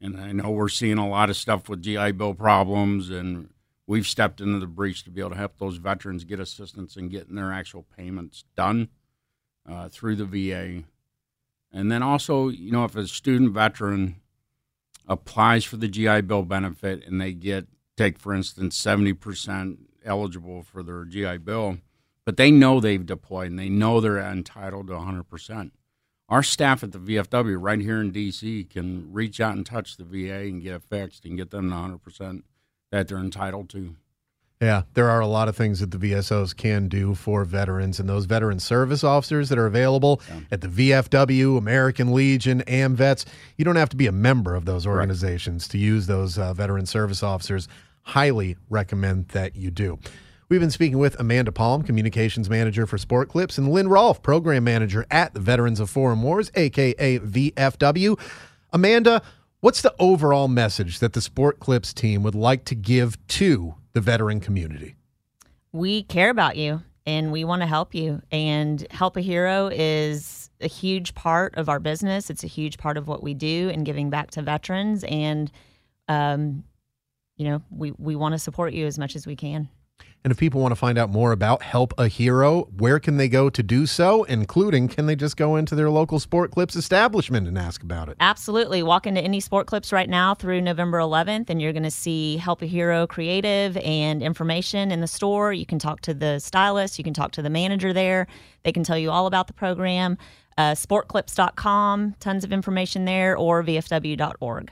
And 0.00 0.20
I 0.20 0.32
know 0.32 0.50
we're 0.50 0.68
seeing 0.68 0.98
a 0.98 1.08
lot 1.08 1.30
of 1.30 1.36
stuff 1.36 1.68
with 1.68 1.82
GI 1.82 2.12
Bill 2.12 2.34
problems, 2.34 3.10
and 3.10 3.50
we've 3.86 4.08
stepped 4.08 4.40
into 4.40 4.58
the 4.58 4.66
breach 4.66 5.04
to 5.04 5.10
be 5.10 5.20
able 5.20 5.30
to 5.30 5.36
help 5.36 5.58
those 5.58 5.76
veterans 5.76 6.24
get 6.24 6.40
assistance 6.40 6.96
in 6.96 7.10
getting 7.10 7.36
their 7.36 7.52
actual 7.52 7.86
payments 7.96 8.44
done 8.56 8.88
uh, 9.70 9.88
through 9.88 10.16
the 10.16 10.24
VA. 10.24 10.82
And 11.72 11.92
then 11.92 12.02
also, 12.02 12.48
you 12.48 12.72
know, 12.72 12.84
if 12.84 12.96
a 12.96 13.06
student 13.06 13.52
veteran 13.52 14.16
applies 15.06 15.64
for 15.64 15.76
the 15.76 15.86
GI 15.86 16.22
Bill 16.22 16.42
benefit 16.42 17.06
and 17.06 17.20
they 17.20 17.32
get 17.32 17.68
take, 17.96 18.18
for 18.18 18.34
instance, 18.34 18.80
70% 18.82 19.78
eligible 20.04 20.62
for 20.62 20.82
their 20.82 21.04
GI 21.04 21.38
Bill, 21.38 21.78
but 22.24 22.36
they 22.36 22.50
know 22.50 22.80
they've 22.80 23.04
deployed 23.04 23.50
and 23.50 23.58
they 23.58 23.68
know 23.68 24.00
they're 24.00 24.18
entitled 24.18 24.88
to 24.88 24.94
100%. 24.94 25.70
Our 26.28 26.42
staff 26.42 26.82
at 26.82 26.92
the 26.92 26.98
VFW 26.98 27.56
right 27.60 27.80
here 27.80 28.00
in 28.00 28.10
D.C. 28.10 28.64
can 28.64 29.12
reach 29.12 29.40
out 29.40 29.56
and 29.56 29.64
touch 29.64 29.96
the 29.96 30.04
VA 30.04 30.48
and 30.48 30.62
get 30.62 30.74
it 30.74 30.82
fixed 30.82 31.24
and 31.24 31.36
get 31.36 31.50
them 31.50 31.70
to 31.70 31.76
100%. 31.76 32.42
that 32.90 33.08
they're 33.08 33.18
entitled 33.18 33.68
to. 33.70 33.96
Yeah, 34.60 34.82
there 34.94 35.10
are 35.10 35.20
a 35.20 35.26
lot 35.26 35.48
of 35.48 35.56
things 35.56 35.80
that 35.80 35.90
the 35.90 35.98
VSOs 35.98 36.56
can 36.56 36.88
do 36.88 37.14
for 37.14 37.44
veterans, 37.44 37.98
and 37.98 38.08
those 38.08 38.24
veteran 38.24 38.60
service 38.60 39.02
officers 39.02 39.48
that 39.48 39.58
are 39.58 39.66
available 39.66 40.22
yeah. 40.28 40.40
at 40.52 40.60
the 40.60 40.68
VFW, 40.68 41.58
American 41.58 42.12
Legion, 42.12 42.62
AMVETS. 42.66 43.26
You 43.58 43.64
don't 43.64 43.76
have 43.76 43.88
to 43.90 43.96
be 43.96 44.06
a 44.06 44.12
member 44.12 44.54
of 44.54 44.64
those 44.64 44.86
organizations 44.86 45.64
right. 45.64 45.70
to 45.72 45.78
use 45.78 46.06
those 46.06 46.38
uh, 46.38 46.54
veteran 46.54 46.86
service 46.86 47.22
officers. 47.22 47.68
Highly 48.02 48.56
recommend 48.70 49.28
that 49.28 49.56
you 49.56 49.70
do. 49.70 49.98
We've 50.48 50.60
been 50.60 50.70
speaking 50.70 50.98
with 50.98 51.18
Amanda 51.18 51.50
Palm, 51.50 51.82
Communications 51.82 52.48
Manager 52.48 52.86
for 52.86 52.96
Sport 52.96 53.30
Clips, 53.30 53.58
and 53.58 53.72
Lynn 53.72 53.88
Rolfe, 53.88 54.22
Program 54.22 54.62
Manager 54.62 55.04
at 55.10 55.34
the 55.34 55.40
Veterans 55.40 55.80
of 55.80 55.90
Foreign 55.90 56.22
Wars, 56.22 56.52
aka 56.54 57.18
VFW. 57.18 58.20
Amanda, 58.72 59.20
what's 59.60 59.82
the 59.82 59.94
overall 59.98 60.46
message 60.46 61.00
that 61.00 61.12
the 61.12 61.20
Sport 61.20 61.60
Clips 61.60 61.92
team 61.92 62.22
would 62.22 62.34
like 62.34 62.64
to 62.66 62.74
give 62.74 63.18
to 63.28 63.74
the 63.94 64.00
veteran 64.00 64.40
community? 64.40 64.96
We 65.72 66.02
care 66.02 66.30
about 66.30 66.56
you 66.56 66.82
and 67.06 67.32
we 67.32 67.44
want 67.44 67.62
to 67.62 67.66
help 67.66 67.94
you. 67.94 68.20
And 68.30 68.86
Help 68.90 69.16
a 69.16 69.20
Hero 69.20 69.70
is 69.72 70.50
a 70.60 70.68
huge 70.68 71.14
part 71.14 71.54
of 71.56 71.68
our 71.68 71.80
business. 71.80 72.28
It's 72.28 72.44
a 72.44 72.48
huge 72.48 72.76
part 72.78 72.96
of 72.96 73.08
what 73.08 73.22
we 73.22 73.34
do 73.34 73.70
in 73.70 73.84
giving 73.84 74.10
back 74.10 74.30
to 74.32 74.42
veterans. 74.42 75.04
And, 75.04 75.50
um, 76.08 76.64
you 77.36 77.48
know, 77.48 77.62
we, 77.70 77.92
we 77.92 78.16
want 78.16 78.32
to 78.34 78.38
support 78.38 78.72
you 78.74 78.86
as 78.86 78.98
much 78.98 79.16
as 79.16 79.26
we 79.26 79.36
can. 79.36 79.68
And 80.24 80.30
if 80.30 80.38
people 80.38 80.62
want 80.62 80.72
to 80.72 80.76
find 80.76 80.96
out 80.96 81.10
more 81.10 81.32
about 81.32 81.62
Help 81.62 81.92
a 81.98 82.08
Hero, 82.08 82.62
where 82.78 82.98
can 82.98 83.18
they 83.18 83.28
go 83.28 83.50
to 83.50 83.62
do 83.62 83.84
so? 83.84 84.24
Including, 84.24 84.88
can 84.88 85.04
they 85.04 85.16
just 85.16 85.36
go 85.36 85.56
into 85.56 85.74
their 85.74 85.90
local 85.90 86.18
Sport 86.18 86.50
Clips 86.50 86.76
establishment 86.76 87.46
and 87.46 87.58
ask 87.58 87.82
about 87.82 88.08
it? 88.08 88.16
Absolutely. 88.20 88.82
Walk 88.82 89.06
into 89.06 89.20
any 89.20 89.38
Sport 89.38 89.66
Clips 89.66 89.92
right 89.92 90.08
now 90.08 90.34
through 90.34 90.62
November 90.62 90.96
11th, 90.96 91.50
and 91.50 91.60
you're 91.60 91.74
going 91.74 91.82
to 91.82 91.90
see 91.90 92.38
Help 92.38 92.62
a 92.62 92.66
Hero 92.66 93.06
creative 93.06 93.76
and 93.76 94.22
information 94.22 94.90
in 94.90 95.02
the 95.02 95.06
store. 95.06 95.52
You 95.52 95.66
can 95.66 95.78
talk 95.78 96.00
to 96.00 96.14
the 96.14 96.38
stylist, 96.38 96.96
you 96.96 97.04
can 97.04 97.12
talk 97.12 97.32
to 97.32 97.42
the 97.42 97.50
manager 97.50 97.92
there. 97.92 98.26
They 98.62 98.72
can 98.72 98.82
tell 98.82 98.96
you 98.96 99.10
all 99.10 99.26
about 99.26 99.46
the 99.46 99.52
program. 99.52 100.16
Uh, 100.56 100.72
sportclips.com, 100.72 102.14
tons 102.18 102.44
of 102.44 102.52
information 102.52 103.04
there, 103.04 103.36
or 103.36 103.62
vfw.org. 103.62 104.70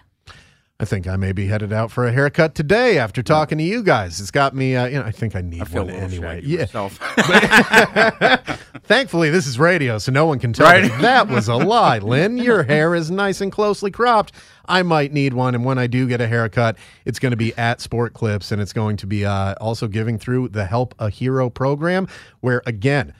I 0.82 0.84
think 0.84 1.06
I 1.06 1.14
may 1.14 1.30
be 1.30 1.46
headed 1.46 1.72
out 1.72 1.92
for 1.92 2.08
a 2.08 2.12
haircut 2.12 2.56
today 2.56 2.98
after 2.98 3.22
talking 3.22 3.56
to 3.56 3.62
you 3.62 3.84
guys. 3.84 4.20
It's 4.20 4.32
got 4.32 4.52
me. 4.52 4.74
Uh, 4.74 4.86
you 4.86 4.98
know, 4.98 5.04
I 5.04 5.12
think 5.12 5.36
I 5.36 5.40
need 5.40 5.62
I 5.62 5.78
one 5.78 5.90
anyway. 5.90 6.42
Yeah. 6.44 6.66
Thankfully, 8.82 9.30
this 9.30 9.46
is 9.46 9.60
radio, 9.60 9.98
so 9.98 10.10
no 10.10 10.26
one 10.26 10.40
can 10.40 10.52
tell 10.52 10.66
right? 10.66 10.90
that 11.00 11.28
was 11.28 11.46
a 11.46 11.54
lie. 11.54 11.98
Lynn, 12.00 12.36
your 12.36 12.64
hair 12.64 12.96
is 12.96 13.12
nice 13.12 13.40
and 13.40 13.52
closely 13.52 13.92
cropped. 13.92 14.32
I 14.66 14.82
might 14.82 15.12
need 15.12 15.34
one, 15.34 15.54
and 15.54 15.64
when 15.64 15.78
I 15.78 15.86
do 15.86 16.08
get 16.08 16.20
a 16.20 16.26
haircut, 16.26 16.76
it's 17.04 17.20
going 17.20 17.30
to 17.30 17.36
be 17.36 17.56
at 17.56 17.80
Sport 17.80 18.12
Clips, 18.12 18.50
and 18.50 18.60
it's 18.60 18.72
going 18.72 18.96
to 18.96 19.06
be 19.06 19.24
uh, 19.24 19.54
also 19.60 19.86
giving 19.86 20.18
through 20.18 20.48
the 20.48 20.64
Help 20.64 20.96
a 20.98 21.10
Hero 21.10 21.48
program, 21.48 22.08
where 22.40 22.60
again 22.66 23.14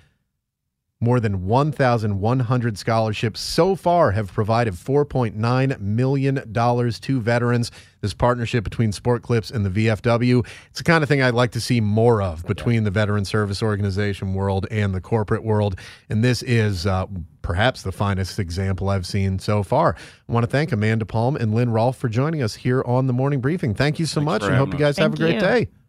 more 1.03 1.19
than 1.19 1.45
1,100 1.47 2.79
scholarships 2.79 3.41
so 3.41 3.75
far 3.75 4.13
have 4.13 4.33
provided 4.33 4.75
$4.9 4.75 5.81
million 5.81 7.01
to 7.01 7.21
veterans. 7.21 7.73
This 8.01 8.15
partnership 8.15 8.65
between 8.65 8.93
Sport 8.93 9.23
Clips 9.23 9.51
and 9.51 9.67
the 9.67 9.71
VFW, 9.71 10.47
it's 10.71 10.79
the 10.79 10.85
kind 10.85 11.03
of 11.03 11.09
thing 11.09 11.21
I'd 11.21 11.35
like 11.35 11.51
to 11.53 11.61
see 11.61 11.81
more 11.81 12.23
of 12.23 12.45
between 12.47 12.85
the 12.85 12.91
veteran 12.91 13.25
service 13.25 13.63
organization 13.63 14.35
world 14.35 14.67
and 14.71 14.95
the 14.95 15.01
corporate 15.01 15.45
world. 15.45 15.77
And 16.09 16.23
this 16.23 16.43
is 16.45 16.87
uh, 16.87 17.07
perhaps 17.43 17.83
the 17.83 17.93
finest 17.93 18.39
example 18.39 18.89
I've 18.89 19.07
seen 19.07 19.41
so 19.41 19.63
far. 19.65 19.97
I 20.29 20.33
want 20.33 20.45
to 20.45 20.51
thank 20.51 20.71
Amanda 20.71 21.05
Palm 21.05 21.35
and 21.37 21.53
Lynn 21.53 21.71
Rolfe 21.71 21.97
for 21.97 22.09
joining 22.09 22.43
us 22.43 22.55
here 22.55 22.83
on 22.87 23.09
the 23.09 23.13
morning 23.13 23.41
briefing. 23.41 23.75
Thank 23.75 23.99
you 23.99 24.07
so 24.07 24.21
Thanks 24.21 24.27
much 24.27 24.43
and 24.45 24.55
hope 24.55 24.73
you 24.73 24.79
guys 24.79 24.97
Thank 24.97 25.13
have 25.13 25.15
a 25.15 25.17
great 25.17 25.35
you. 25.35 25.41
day. 25.41 25.82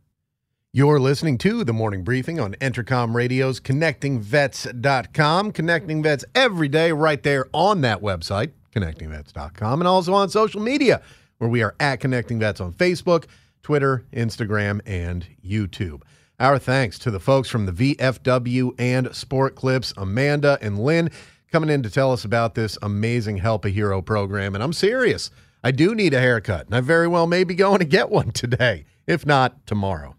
You're 0.76 1.00
listening 1.00 1.38
to 1.38 1.64
the 1.64 1.72
morning 1.72 2.04
briefing 2.04 2.40
on 2.40 2.56
Entercom 2.56 3.14
Radio's 3.14 3.60
ConnectingVets.com. 3.60 5.52
Connecting 5.52 6.02
Vets 6.02 6.26
every 6.34 6.68
day 6.68 6.92
right 6.92 7.22
there 7.22 7.46
on 7.54 7.82
that 7.82 8.02
website, 8.02 8.54
ConnectingVets.com, 8.74 9.82
and 9.82 9.88
also 9.88 10.16
on 10.16 10.30
social 10.30 10.60
media, 10.60 11.04
where 11.38 11.48
we 11.48 11.62
are 11.62 11.76
at 11.80 12.00
Connecting 12.00 12.40
Vets 12.40 12.60
on 12.60 12.74
Facebook, 12.74 13.26
Twitter, 13.62 14.04
Instagram, 14.14 14.82
and 14.88 15.28
YouTube. 15.46 16.02
Our 16.40 16.58
thanks 16.58 16.98
to 17.00 17.12
the 17.12 17.20
folks 17.20 17.50
from 17.50 17.68
the 17.68 17.96
VFW 17.96 18.74
and 18.80 19.16
Sport 19.16 19.54
Clips, 19.54 19.94
Amanda 19.96 20.58
and 20.60 20.80
Lynn, 20.80 21.12
coming 21.52 21.70
in 21.70 21.84
to 21.84 21.90
tell 21.92 22.12
us 22.12 22.26
about 22.26 22.56
this 22.56 22.80
amazing 22.82 23.38
Help 23.38 23.64
a 23.66 23.70
Hero 23.70 24.02
program. 24.02 24.56
And 24.56 24.64
I'm 24.64 24.74
serious. 24.74 25.30
I 25.64 25.70
do 25.70 25.94
need 25.94 26.16
a 26.16 26.20
haircut, 26.20 26.66
and 26.66 26.74
I 26.74 26.82
very 26.82 27.08
well 27.08 27.28
may 27.28 27.44
be 27.44 27.54
going 27.54 27.78
to 27.78 27.86
get 27.86 28.10
one 28.10 28.32
today, 28.32 28.86
if 29.06 29.24
not 29.24 29.68
tomorrow. 29.68 30.16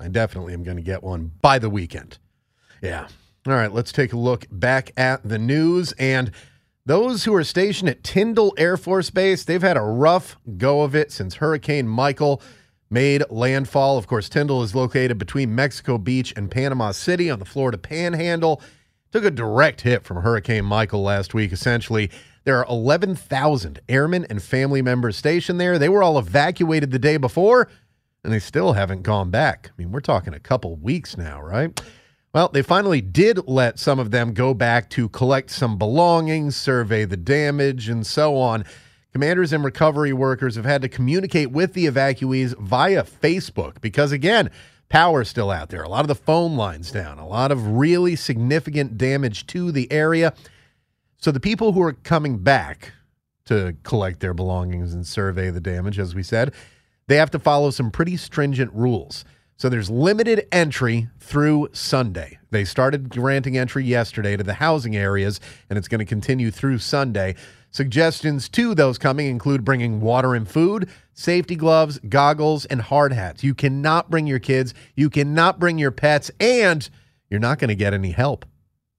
I 0.00 0.08
definitely 0.08 0.54
am 0.54 0.62
going 0.62 0.76
to 0.76 0.82
get 0.82 1.02
one 1.02 1.32
by 1.42 1.58
the 1.58 1.68
weekend. 1.68 2.18
Yeah. 2.80 3.08
All 3.46 3.54
right, 3.54 3.72
let's 3.72 3.90
take 3.90 4.12
a 4.12 4.16
look 4.16 4.46
back 4.50 4.92
at 4.96 5.28
the 5.28 5.38
news. 5.38 5.92
And 5.92 6.30
those 6.86 7.24
who 7.24 7.34
are 7.34 7.44
stationed 7.44 7.88
at 7.88 8.04
Tyndall 8.04 8.54
Air 8.56 8.76
Force 8.76 9.10
Base, 9.10 9.44
they've 9.44 9.60
had 9.60 9.76
a 9.76 9.82
rough 9.82 10.36
go 10.56 10.82
of 10.82 10.94
it 10.94 11.10
since 11.10 11.36
Hurricane 11.36 11.88
Michael 11.88 12.40
made 12.90 13.24
landfall. 13.28 13.98
Of 13.98 14.06
course, 14.06 14.28
Tyndall 14.28 14.62
is 14.62 14.74
located 14.74 15.18
between 15.18 15.54
Mexico 15.54 15.98
Beach 15.98 16.32
and 16.36 16.50
Panama 16.50 16.92
City 16.92 17.28
on 17.28 17.40
the 17.40 17.44
Florida 17.44 17.78
Panhandle. 17.78 18.62
Took 19.10 19.24
a 19.24 19.30
direct 19.30 19.80
hit 19.80 20.04
from 20.04 20.22
Hurricane 20.22 20.64
Michael 20.64 21.02
last 21.02 21.34
week. 21.34 21.52
Essentially, 21.52 22.10
there 22.44 22.56
are 22.56 22.66
11,000 22.68 23.80
airmen 23.88 24.26
and 24.30 24.42
family 24.42 24.80
members 24.80 25.16
stationed 25.16 25.60
there. 25.60 25.78
They 25.78 25.88
were 25.88 26.02
all 26.02 26.18
evacuated 26.18 26.92
the 26.92 26.98
day 26.98 27.16
before 27.16 27.68
and 28.28 28.34
they 28.34 28.40
still 28.40 28.74
haven't 28.74 29.04
gone 29.04 29.30
back. 29.30 29.70
I 29.70 29.72
mean, 29.80 29.90
we're 29.90 30.00
talking 30.00 30.34
a 30.34 30.38
couple 30.38 30.76
weeks 30.76 31.16
now, 31.16 31.40
right? 31.40 31.80
Well, 32.34 32.50
they 32.52 32.60
finally 32.60 33.00
did 33.00 33.48
let 33.48 33.78
some 33.78 33.98
of 33.98 34.10
them 34.10 34.34
go 34.34 34.52
back 34.52 34.90
to 34.90 35.08
collect 35.08 35.48
some 35.48 35.78
belongings, 35.78 36.54
survey 36.54 37.06
the 37.06 37.16
damage, 37.16 37.88
and 37.88 38.06
so 38.06 38.36
on. 38.36 38.66
Commanders 39.14 39.54
and 39.54 39.64
recovery 39.64 40.12
workers 40.12 40.56
have 40.56 40.66
had 40.66 40.82
to 40.82 40.90
communicate 40.90 41.52
with 41.52 41.72
the 41.72 41.86
evacuees 41.86 42.54
via 42.58 43.02
Facebook 43.02 43.80
because, 43.80 44.12
again, 44.12 44.50
power's 44.90 45.30
still 45.30 45.50
out 45.50 45.70
there. 45.70 45.82
A 45.82 45.88
lot 45.88 46.02
of 46.02 46.08
the 46.08 46.14
phone 46.14 46.54
lines 46.54 46.92
down, 46.92 47.18
a 47.18 47.26
lot 47.26 47.50
of 47.50 47.78
really 47.78 48.14
significant 48.14 48.98
damage 48.98 49.46
to 49.46 49.72
the 49.72 49.90
area. 49.90 50.34
So 51.16 51.32
the 51.32 51.40
people 51.40 51.72
who 51.72 51.80
are 51.80 51.94
coming 51.94 52.36
back 52.36 52.92
to 53.46 53.74
collect 53.84 54.20
their 54.20 54.34
belongings 54.34 54.92
and 54.92 55.06
survey 55.06 55.48
the 55.48 55.62
damage, 55.62 55.98
as 55.98 56.14
we 56.14 56.22
said, 56.22 56.52
they 57.08 57.16
have 57.16 57.30
to 57.32 57.38
follow 57.38 57.70
some 57.70 57.90
pretty 57.90 58.16
stringent 58.16 58.72
rules. 58.72 59.24
So 59.56 59.68
there's 59.68 59.90
limited 59.90 60.46
entry 60.52 61.08
through 61.18 61.70
Sunday. 61.72 62.38
They 62.52 62.64
started 62.64 63.08
granting 63.08 63.58
entry 63.58 63.84
yesterday 63.84 64.36
to 64.36 64.44
the 64.44 64.54
housing 64.54 64.94
areas, 64.94 65.40
and 65.68 65.76
it's 65.76 65.88
going 65.88 65.98
to 65.98 66.04
continue 66.04 66.52
through 66.52 66.78
Sunday. 66.78 67.34
Suggestions 67.72 68.48
to 68.50 68.74
those 68.74 68.98
coming 68.98 69.26
include 69.26 69.64
bringing 69.64 70.00
water 70.00 70.36
and 70.36 70.48
food, 70.48 70.88
safety 71.12 71.56
gloves, 71.56 71.98
goggles, 72.08 72.66
and 72.66 72.80
hard 72.80 73.12
hats. 73.12 73.42
You 73.42 73.52
cannot 73.52 74.10
bring 74.10 74.28
your 74.28 74.38
kids, 74.38 74.74
you 74.94 75.10
cannot 75.10 75.58
bring 75.58 75.76
your 75.76 75.90
pets, 75.90 76.30
and 76.38 76.88
you're 77.28 77.40
not 77.40 77.58
going 77.58 77.68
to 77.68 77.74
get 77.74 77.92
any 77.92 78.12
help 78.12 78.46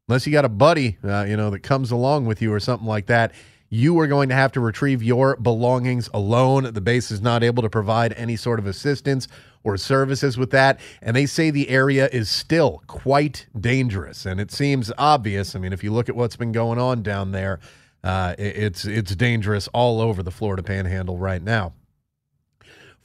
unless 0.10 0.26
you 0.26 0.34
got 0.34 0.44
a 0.44 0.50
buddy, 0.50 0.98
uh, 1.04 1.24
you 1.24 1.38
know, 1.38 1.52
that 1.52 1.62
comes 1.62 1.92
along 1.92 2.26
with 2.26 2.42
you 2.42 2.52
or 2.52 2.60
something 2.60 2.88
like 2.88 3.06
that. 3.06 3.32
You 3.70 4.00
are 4.00 4.08
going 4.08 4.30
to 4.30 4.36
have 4.36 4.52
to 4.54 4.60
retrieve 4.60 5.04
your 5.04 5.36
belongings 5.36 6.10
alone. 6.14 6.74
The 6.74 6.82
base 6.82 7.12
is 7.12 7.22
not 7.22 7.44
able 7.44 7.62
to 7.62 7.70
provide 7.70 8.14
any 8.14 8.36
sort 8.36 8.60
of 8.60 8.66
assistance 8.66 9.28
or 9.64 9.78
services 9.78 10.38
with 10.38 10.52
that. 10.52 10.80
And 11.02 11.16
they 11.16 11.26
say 11.26 11.52
the 11.52 11.70
area 11.70 12.10
is 12.12 12.30
still 12.30 12.82
quite 12.88 13.46
dangerous. 13.60 14.26
And 14.26 14.40
it 14.40 14.52
seems 14.52 14.92
obvious. 14.98 15.56
I 15.56 15.60
mean, 15.60 15.74
if 15.74 15.84
you 15.84 15.94
look 15.94 16.10
at 16.10 16.16
what's 16.16 16.36
been 16.36 16.52
going 16.52 16.80
on 16.80 17.04
down 17.04 17.32
there, 17.32 17.60
uh, 18.04 18.34
it's 18.38 18.86
it's 18.86 19.14
dangerous 19.16 19.68
all 19.74 20.00
over 20.00 20.24
the 20.24 20.32
Florida 20.32 20.64
Panhandle 20.64 21.18
right 21.18 21.44
now. 21.44 21.74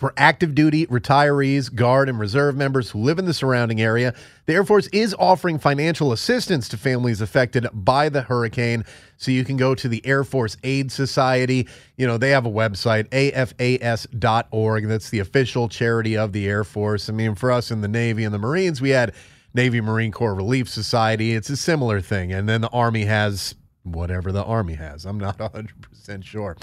For 0.05 0.13
active 0.19 0.55
duty 0.55 0.87
retirees, 0.89 1.75
guard, 1.75 2.11
and 2.11 2.21
reserve 2.21 2.57
members 2.57 2.91
who 2.91 2.99
live 2.99 3.19
in 3.19 3.25
the 3.25 3.33
surrounding 3.33 3.81
area, 3.81 4.13
the 4.45 4.53
Air 4.53 4.63
Force 4.63 4.87
is 4.89 5.17
offering 5.19 5.59
financial 5.59 6.13
assistance 6.13 6.69
to 6.69 6.77
families 6.77 7.23
affected 7.23 7.67
by 7.73 8.11
the 8.11 8.21
hurricane. 8.21 8.85
So 9.17 9.31
you 9.31 9.47
can 9.47 9.57
go 9.57 9.75
to 9.75 9.89
the 9.89 10.05
Air 10.05 10.23
Force 10.23 10.59
Aid 10.63 10.93
Society. 10.93 11.67
You 11.97 12.07
know, 12.07 12.19
they 12.19 12.29
have 12.33 12.45
a 12.45 12.51
website, 12.51 13.09
afas.org. 13.09 14.89
That's 14.89 15.09
the 15.09 15.21
official 15.21 15.71
charity 15.71 16.19
of 16.19 16.35
the 16.35 16.47
Air 16.49 16.65
Force. 16.65 17.09
I 17.09 17.15
mean, 17.15 17.35
for 17.35 17.51
us 17.51 17.71
in 17.71 17.81
the 17.81 17.89
Navy 17.89 18.25
and 18.25 18.35
the 18.35 18.39
Marines, 18.39 18.83
we 18.83 18.91
had 18.91 19.15
Navy 19.55 19.81
Marine 19.81 20.13
Corps 20.13 20.35
Relief 20.35 20.69
Society. 20.69 21.33
It's 21.33 21.49
a 21.49 21.57
similar 21.57 22.03
thing. 22.03 22.31
And 22.31 22.47
then 22.47 22.61
the 22.61 22.69
Army 22.69 23.07
has 23.07 23.55
whatever 23.85 24.33
the 24.33 24.45
Army 24.45 24.75
has. 24.75 25.07
I'm 25.07 25.17
not 25.17 25.39
100% 25.39 26.23
sure. 26.25 26.59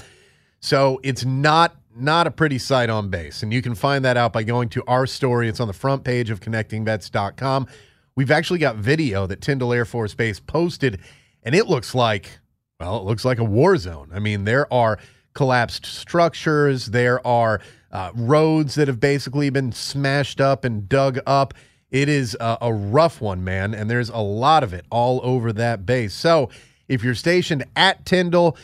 So 0.60 1.00
it's 1.02 1.26
not 1.26 1.81
not 1.96 2.28
a 2.28 2.32
pretty 2.32 2.58
sight 2.58 2.90
on 2.90 3.10
base. 3.10 3.44
And 3.44 3.54
you 3.54 3.62
can 3.62 3.76
find 3.76 4.06
that 4.06 4.18
out 4.18 4.34
by 4.34 4.44
going 4.44 4.70
to 4.70 4.84
our 4.88 5.06
story. 5.06 5.48
It's 5.50 5.60
on 5.60 5.68
the 5.68 5.74
front 5.74 6.04
page 6.04 6.30
of 6.30 6.40
connectingvets.com. 6.40 7.68
We've 8.16 8.32
actually 8.32 8.60
got 8.60 8.76
video 8.76 9.26
that 9.28 9.42
Tyndall 9.42 9.74
Air 9.74 9.86
Force 9.86 10.14
Base 10.14 10.40
posted, 10.40 11.00
and 11.44 11.56
it 11.56 11.68
looks 11.68 11.96
like, 11.96 12.40
well, 12.80 12.98
it 12.98 13.04
looks 13.04 13.24
like 13.24 13.40
a 13.40 13.44
war 13.44 13.78
zone. 13.78 14.10
I 14.14 14.20
mean, 14.20 14.44
there 14.44 14.72
are 14.74 15.00
collapsed 15.34 15.86
structures, 15.86 16.88
there 16.88 17.26
are 17.26 17.62
uh, 17.92 18.12
roads 18.14 18.76
that 18.76 18.88
have 18.88 19.00
basically 19.00 19.50
been 19.50 19.72
smashed 19.72 20.42
up 20.42 20.66
and 20.66 20.90
dug 20.90 21.20
up. 21.26 21.54
It 21.90 22.10
is 22.10 22.36
a, 22.40 22.58
a 22.62 22.74
rough 22.74 23.22
one, 23.22 23.44
man, 23.44 23.74
and 23.74 23.90
there's 23.90 24.10
a 24.10 24.18
lot 24.18 24.64
of 24.64 24.74
it 24.74 24.86
all 24.90 25.20
over 25.24 25.52
that 25.54 25.86
base. 25.86 26.14
So 26.14 26.50
if 26.88 27.04
you're 27.04 27.16
stationed 27.16 27.66
at 27.76 28.06
Tyndall, 28.06 28.58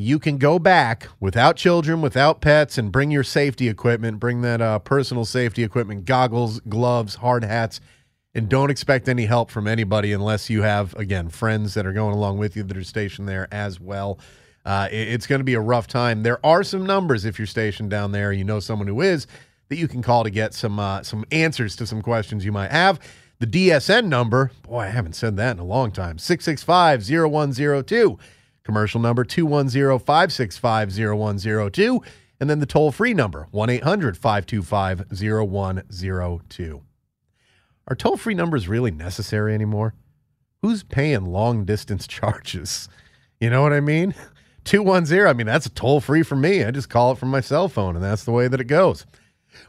you 0.00 0.18
can 0.18 0.38
go 0.38 0.58
back 0.58 1.08
without 1.20 1.56
children, 1.56 2.00
without 2.00 2.40
pets, 2.40 2.78
and 2.78 2.90
bring 2.92 3.10
your 3.10 3.24
safety 3.24 3.68
equipment. 3.68 4.18
Bring 4.20 4.40
that 4.42 4.60
uh, 4.60 4.78
personal 4.80 5.24
safety 5.24 5.62
equipment, 5.62 6.04
goggles, 6.04 6.60
gloves, 6.60 7.16
hard 7.16 7.44
hats, 7.44 7.80
and 8.34 8.48
don't 8.48 8.70
expect 8.70 9.08
any 9.08 9.26
help 9.26 9.50
from 9.50 9.66
anybody 9.66 10.12
unless 10.12 10.48
you 10.48 10.62
have, 10.62 10.94
again, 10.94 11.28
friends 11.28 11.74
that 11.74 11.86
are 11.86 11.92
going 11.92 12.14
along 12.14 12.38
with 12.38 12.56
you 12.56 12.62
that 12.62 12.76
are 12.76 12.84
stationed 12.84 13.28
there 13.28 13.48
as 13.52 13.80
well. 13.80 14.18
Uh, 14.64 14.88
it- 14.90 15.08
it's 15.08 15.26
going 15.26 15.40
to 15.40 15.44
be 15.44 15.54
a 15.54 15.60
rough 15.60 15.86
time. 15.86 16.22
There 16.22 16.44
are 16.44 16.62
some 16.62 16.84
numbers 16.86 17.24
if 17.24 17.38
you're 17.38 17.46
stationed 17.46 17.90
down 17.90 18.12
there. 18.12 18.32
You 18.32 18.44
know 18.44 18.60
someone 18.60 18.88
who 18.88 19.00
is 19.00 19.26
that 19.68 19.76
you 19.76 19.88
can 19.88 20.02
call 20.02 20.24
to 20.24 20.30
get 20.30 20.52
some 20.54 20.78
uh, 20.78 21.02
some 21.02 21.24
answers 21.32 21.76
to 21.76 21.86
some 21.86 22.02
questions 22.02 22.44
you 22.44 22.52
might 22.52 22.70
have. 22.70 23.00
The 23.38 23.46
DSN 23.46 24.06
number, 24.06 24.50
boy, 24.62 24.80
I 24.80 24.88
haven't 24.88 25.14
said 25.14 25.36
that 25.38 25.52
in 25.52 25.58
a 25.60 25.64
long 25.64 25.92
time. 25.92 26.18
665 26.18 27.02
0102. 27.30 28.18
Commercial 28.70 29.00
number 29.00 29.24
210 29.24 29.98
565 29.98 30.96
0102. 30.96 32.00
And 32.38 32.48
then 32.48 32.60
the 32.60 32.66
toll 32.66 32.92
free 32.92 33.12
number 33.12 33.48
1 33.50 33.68
800 33.68 34.16
525 34.16 35.06
0102. 35.10 36.82
Are 37.88 37.96
toll 37.96 38.16
free 38.16 38.34
numbers 38.34 38.68
really 38.68 38.92
necessary 38.92 39.54
anymore? 39.54 39.94
Who's 40.62 40.84
paying 40.84 41.26
long 41.26 41.64
distance 41.64 42.06
charges? 42.06 42.88
You 43.40 43.50
know 43.50 43.62
what 43.62 43.72
I 43.72 43.80
mean? 43.80 44.14
210, 44.64 45.26
I 45.26 45.32
mean, 45.32 45.48
that's 45.48 45.68
toll 45.70 46.00
free 46.00 46.22
for 46.22 46.36
me. 46.36 46.62
I 46.62 46.70
just 46.70 46.88
call 46.88 47.10
it 47.10 47.18
from 47.18 47.30
my 47.30 47.40
cell 47.40 47.66
phone, 47.68 47.96
and 47.96 48.04
that's 48.04 48.22
the 48.22 48.30
way 48.30 48.46
that 48.46 48.60
it 48.60 48.66
goes. 48.66 49.04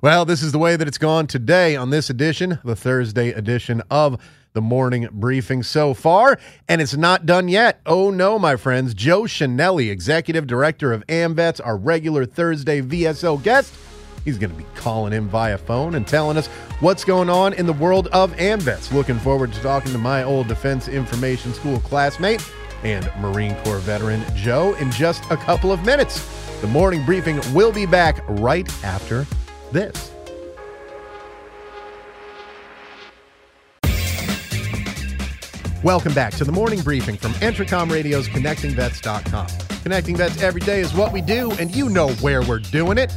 Well, 0.02 0.26
this 0.26 0.42
is 0.42 0.52
the 0.52 0.60
way 0.60 0.76
that 0.76 0.88
it's 0.88 0.98
gone 0.98 1.28
today 1.28 1.76
on 1.76 1.90
this 1.90 2.10
edition, 2.10 2.60
the 2.64 2.76
Thursday 2.76 3.30
edition 3.30 3.82
of 3.92 4.20
the 4.54 4.62
morning 4.62 5.08
briefing 5.12 5.64
so 5.64 5.94
far. 5.94 6.40
And 6.68 6.82
it's 6.82 6.96
not 6.96 7.26
done 7.26 7.48
yet. 7.48 7.82
Oh, 7.86 8.10
no, 8.10 8.40
my 8.40 8.56
friends. 8.56 8.94
Joe 8.94 9.24
Chenelly, 9.24 9.90
Executive 9.90 10.48
Director 10.48 10.92
of 10.92 11.06
AMVETS, 11.08 11.62
our 11.66 11.78
regular 11.78 12.26
Thursday 12.26 12.82
VSO 12.82 13.42
guest. 13.44 13.74
He's 14.26 14.38
going 14.38 14.52
to 14.52 14.58
be 14.58 14.66
calling 14.76 15.14
in 15.14 15.28
via 15.28 15.58
phone 15.58 15.96
and 15.96 16.08
telling 16.08 16.38
us 16.38 16.48
what's 16.80 17.04
going 17.04 17.30
on 17.30 17.54
in 17.54 17.66
the 17.66 17.74
world 17.74 18.08
of 18.08 18.34
AMVETS. 18.34 18.92
Looking 18.92 19.20
forward 19.20 19.54
to 19.54 19.62
talking 19.62 19.92
to 19.92 19.98
my 19.98 20.24
old 20.24 20.48
Defense 20.48 20.88
Information 20.88 21.54
School 21.54 21.80
classmate 21.80 22.48
and 22.84 23.10
Marine 23.20 23.56
Corps 23.64 23.80
veteran 23.80 24.24
Joe 24.36 24.74
in 24.76 24.92
just 24.92 25.24
a 25.32 25.38
couple 25.38 25.72
of 25.72 25.86
minutes. 25.86 26.28
The 26.62 26.68
morning 26.68 27.04
briefing 27.06 27.40
will 27.54 27.72
be 27.72 27.86
back 27.86 28.24
right 28.28 28.68
after 28.84 29.26
this. 29.72 30.12
Welcome 35.84 36.14
back 36.14 36.34
to 36.36 36.44
the 36.44 36.52
morning 36.52 36.82
briefing 36.82 37.18
from 37.18 37.32
Entercom 37.34 37.92
Radio's 37.92 38.28
ConnectingVets.com. 38.28 39.48
Connecting 39.82 40.16
Vets 40.16 40.44
every 40.44 40.62
day 40.62 40.80
is 40.80 40.94
what 40.94 41.12
we 41.12 41.22
do, 41.22 41.52
and 41.54 41.76
you 41.76 41.90
know 41.90 42.10
where 42.16 42.44
we're 42.44 42.60
doing 42.60 43.00
it. 43.00 43.12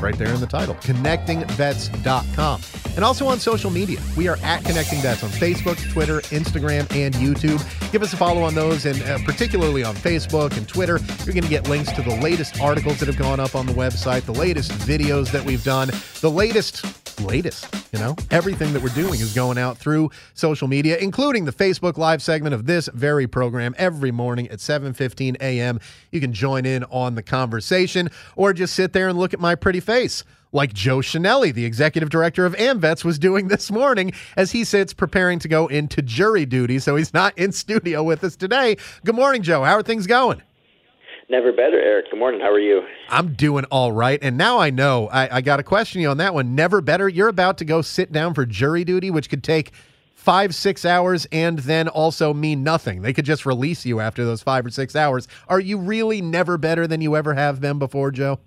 Right 0.00 0.16
there 0.16 0.32
in 0.32 0.40
the 0.40 0.46
title, 0.46 0.74
ConnectingVets.com. 0.76 2.60
And 2.94 3.04
also 3.04 3.26
on 3.26 3.38
social 3.38 3.70
media. 3.70 4.00
We 4.16 4.28
are 4.28 4.36
at 4.42 4.64
Connecting 4.64 5.00
Vets 5.00 5.22
on 5.22 5.30
Facebook, 5.30 5.76
Twitter, 5.92 6.20
Instagram, 6.20 6.90
and 6.94 7.14
YouTube. 7.14 7.62
Give 7.92 8.02
us 8.02 8.12
a 8.12 8.16
follow 8.16 8.42
on 8.42 8.54
those, 8.54 8.86
and 8.86 9.00
uh, 9.02 9.18
particularly 9.24 9.82
on 9.84 9.94
Facebook 9.94 10.56
and 10.56 10.68
Twitter. 10.68 10.98
You're 11.24 11.34
going 11.34 11.42
to 11.42 11.48
get 11.48 11.68
links 11.68 11.90
to 11.92 12.02
the 12.02 12.16
latest 12.16 12.60
articles 12.60 12.98
that 13.00 13.06
have 13.06 13.16
gone 13.16 13.40
up 13.40 13.54
on 13.54 13.66
the 13.66 13.72
website, 13.72 14.22
the 14.22 14.32
latest 14.32 14.70
videos 14.72 15.30
that 15.32 15.44
we've 15.44 15.64
done, 15.64 15.90
the 16.20 16.30
latest 16.30 16.84
latest. 17.20 17.66
You 17.92 17.98
know, 17.98 18.16
everything 18.30 18.72
that 18.72 18.82
we're 18.82 18.88
doing 18.90 19.20
is 19.20 19.34
going 19.34 19.58
out 19.58 19.78
through 19.78 20.10
social 20.34 20.68
media, 20.68 20.98
including 20.98 21.44
the 21.44 21.52
Facebook 21.52 21.96
Live 21.96 22.22
segment 22.22 22.54
of 22.54 22.66
this 22.66 22.88
very 22.92 23.26
program 23.26 23.74
every 23.78 24.10
morning 24.10 24.48
at 24.48 24.58
7:15 24.58 25.36
a.m. 25.40 25.80
You 26.10 26.20
can 26.20 26.32
join 26.32 26.66
in 26.66 26.84
on 26.84 27.14
the 27.14 27.22
conversation, 27.22 28.10
or 28.36 28.52
just 28.52 28.74
sit 28.74 28.92
there 28.92 29.08
and 29.08 29.18
look 29.18 29.34
at 29.34 29.40
my 29.40 29.54
pretty 29.54 29.80
face. 29.80 30.24
Like 30.50 30.72
Joe 30.72 30.98
Chenelly, 30.98 31.52
the 31.52 31.66
executive 31.66 32.08
director 32.08 32.46
of 32.46 32.54
AMVETS, 32.54 33.04
was 33.04 33.18
doing 33.18 33.48
this 33.48 33.70
morning 33.70 34.12
as 34.36 34.52
he 34.52 34.64
sits 34.64 34.94
preparing 34.94 35.38
to 35.40 35.48
go 35.48 35.66
into 35.66 36.00
jury 36.00 36.46
duty. 36.46 36.78
So 36.78 36.96
he's 36.96 37.12
not 37.12 37.36
in 37.36 37.52
studio 37.52 38.02
with 38.02 38.24
us 38.24 38.34
today. 38.34 38.76
Good 39.04 39.14
morning, 39.14 39.42
Joe. 39.42 39.64
How 39.64 39.74
are 39.74 39.82
things 39.82 40.06
going? 40.06 40.42
Never 41.30 41.52
better, 41.52 41.78
Eric. 41.78 42.10
Good 42.10 42.18
morning. 42.18 42.40
How 42.40 42.50
are 42.50 42.58
you? 42.58 42.82
I'm 43.10 43.34
doing 43.34 43.64
all 43.66 43.92
right. 43.92 44.18
And 44.22 44.38
now 44.38 44.58
I 44.58 44.70
know 44.70 45.08
I, 45.08 45.36
I 45.36 45.40
got 45.42 45.58
to 45.58 45.62
question 45.62 46.00
you 46.00 46.08
on 46.08 46.16
that 46.16 46.32
one. 46.32 46.54
Never 46.54 46.80
better. 46.80 47.06
You're 47.06 47.28
about 47.28 47.58
to 47.58 47.66
go 47.66 47.82
sit 47.82 48.12
down 48.12 48.32
for 48.32 48.46
jury 48.46 48.82
duty, 48.82 49.10
which 49.10 49.28
could 49.28 49.44
take 49.44 49.72
five, 50.14 50.54
six 50.54 50.86
hours 50.86 51.26
and 51.30 51.58
then 51.58 51.86
also 51.86 52.32
mean 52.32 52.62
nothing. 52.62 53.02
They 53.02 53.12
could 53.12 53.26
just 53.26 53.44
release 53.44 53.84
you 53.84 54.00
after 54.00 54.24
those 54.24 54.42
five 54.42 54.64
or 54.64 54.70
six 54.70 54.96
hours. 54.96 55.28
Are 55.48 55.60
you 55.60 55.76
really 55.76 56.22
never 56.22 56.56
better 56.56 56.86
than 56.86 57.02
you 57.02 57.14
ever 57.14 57.34
have 57.34 57.60
been 57.60 57.78
before, 57.78 58.10
Joe? 58.10 58.38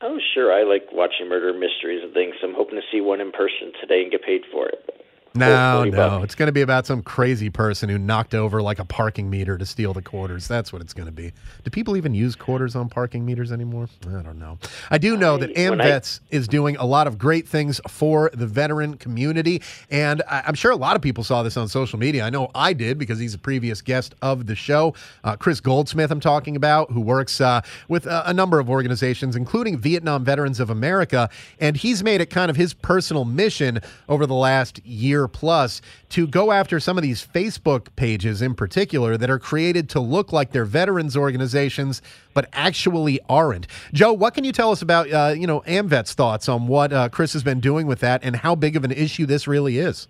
Oh, 0.00 0.18
sure. 0.34 0.52
I 0.52 0.64
like 0.64 0.88
watching 0.92 1.28
murder 1.28 1.52
mysteries 1.52 2.02
and 2.02 2.12
things. 2.12 2.34
I'm 2.42 2.54
hoping 2.54 2.74
to 2.74 2.82
see 2.90 3.00
one 3.00 3.20
in 3.20 3.30
person 3.30 3.72
today 3.80 4.02
and 4.02 4.10
get 4.10 4.24
paid 4.24 4.42
for 4.50 4.68
it. 4.68 5.01
No, 5.34 5.84
no. 5.84 5.90
bucks. 5.90 6.24
It's 6.24 6.34
going 6.34 6.46
to 6.48 6.52
be 6.52 6.60
about 6.60 6.86
some 6.86 7.02
crazy 7.02 7.48
person 7.50 7.88
who 7.88 7.98
knocked 7.98 8.34
over 8.34 8.60
like 8.60 8.78
a 8.78 8.84
parking 8.84 9.30
meter 9.30 9.56
to 9.56 9.64
steal 9.64 9.92
the 9.94 10.02
quarters. 10.02 10.46
That's 10.46 10.72
what 10.72 10.82
it's 10.82 10.92
going 10.92 11.06
to 11.06 11.12
be. 11.12 11.32
Do 11.64 11.70
people 11.70 11.96
even 11.96 12.14
use 12.14 12.36
quarters 12.36 12.76
on 12.76 12.88
parking 12.88 13.24
meters 13.24 13.50
anymore? 13.52 13.88
I 14.06 14.22
don't 14.22 14.38
know. 14.38 14.58
I 14.90 14.98
do 14.98 15.16
know 15.16 15.38
that 15.38 15.50
I- 15.50 15.62
I- 15.62 15.70
AMVETS 15.70 16.20
is 16.30 16.48
doing 16.48 16.76
a 16.76 16.84
lot 16.84 17.06
of 17.06 17.18
great 17.18 17.48
things 17.48 17.80
for 17.88 18.30
the 18.34 18.46
veteran 18.46 18.94
community. 18.98 19.62
And 19.90 20.22
I- 20.28 20.42
I'm 20.46 20.54
sure 20.54 20.70
a 20.70 20.76
lot 20.76 20.96
of 20.96 21.02
people 21.02 21.24
saw 21.24 21.42
this 21.42 21.56
on 21.56 21.66
social 21.68 21.98
media. 21.98 22.24
I 22.24 22.30
know 22.30 22.50
I 22.54 22.72
did 22.74 22.98
because 22.98 23.18
he's 23.18 23.34
a 23.34 23.38
previous 23.38 23.80
guest 23.80 24.14
of 24.22 24.46
the 24.46 24.54
show. 24.54 24.94
Uh, 25.24 25.36
Chris 25.36 25.60
Goldsmith, 25.60 26.10
I'm 26.10 26.20
talking 26.20 26.56
about, 26.56 26.90
who 26.92 27.00
works 27.00 27.40
uh, 27.40 27.62
with 27.88 28.06
a, 28.06 28.28
a 28.28 28.34
number 28.34 28.58
of 28.58 28.68
organizations, 28.68 29.34
including 29.36 29.78
Vietnam 29.78 30.24
Veterans 30.24 30.60
of 30.60 30.68
America. 30.68 31.30
And 31.58 31.76
he's 31.76 32.02
made 32.04 32.20
it 32.20 32.26
kind 32.28 32.50
of 32.50 32.56
his 32.56 32.74
personal 32.74 33.24
mission 33.24 33.80
over 34.08 34.26
the 34.26 34.34
last 34.34 34.84
year 34.84 35.21
plus 35.28 35.80
to 36.10 36.26
go 36.26 36.52
after 36.52 36.78
some 36.80 36.96
of 36.96 37.02
these 37.02 37.26
Facebook 37.26 37.88
pages 37.96 38.42
in 38.42 38.54
particular 38.54 39.16
that 39.16 39.30
are 39.30 39.38
created 39.38 39.88
to 39.90 40.00
look 40.00 40.32
like 40.32 40.52
they're 40.52 40.64
veterans 40.64 41.16
organizations, 41.16 42.02
but 42.34 42.48
actually 42.52 43.20
aren't. 43.28 43.66
Joe, 43.92 44.12
what 44.12 44.34
can 44.34 44.44
you 44.44 44.52
tell 44.52 44.70
us 44.70 44.82
about, 44.82 45.10
uh, 45.12 45.34
you 45.36 45.46
know, 45.46 45.60
AMVET's 45.62 46.14
thoughts 46.14 46.48
on 46.48 46.66
what 46.66 46.92
uh, 46.92 47.08
Chris 47.08 47.32
has 47.32 47.42
been 47.42 47.60
doing 47.60 47.86
with 47.86 48.00
that 48.00 48.22
and 48.24 48.36
how 48.36 48.54
big 48.54 48.76
of 48.76 48.84
an 48.84 48.92
issue 48.92 49.26
this 49.26 49.46
really 49.46 49.78
is? 49.78 50.08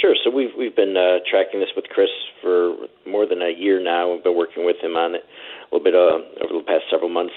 Sure. 0.00 0.14
So 0.22 0.30
we've 0.30 0.50
we've 0.58 0.76
been 0.76 0.96
uh, 0.96 1.24
tracking 1.30 1.60
this 1.60 1.70
with 1.74 1.86
Chris 1.86 2.10
for 2.42 2.76
more 3.06 3.26
than 3.26 3.40
a 3.40 3.48
year 3.48 3.82
now. 3.82 4.12
We've 4.12 4.22
been 4.22 4.36
working 4.36 4.66
with 4.66 4.76
him 4.82 4.96
on 4.96 5.14
it 5.14 5.24
a 5.24 5.74
little 5.74 5.84
bit 5.84 5.94
uh, 5.94 6.44
over 6.44 6.60
the 6.60 6.66
past 6.66 6.84
several 6.90 7.08
months. 7.08 7.32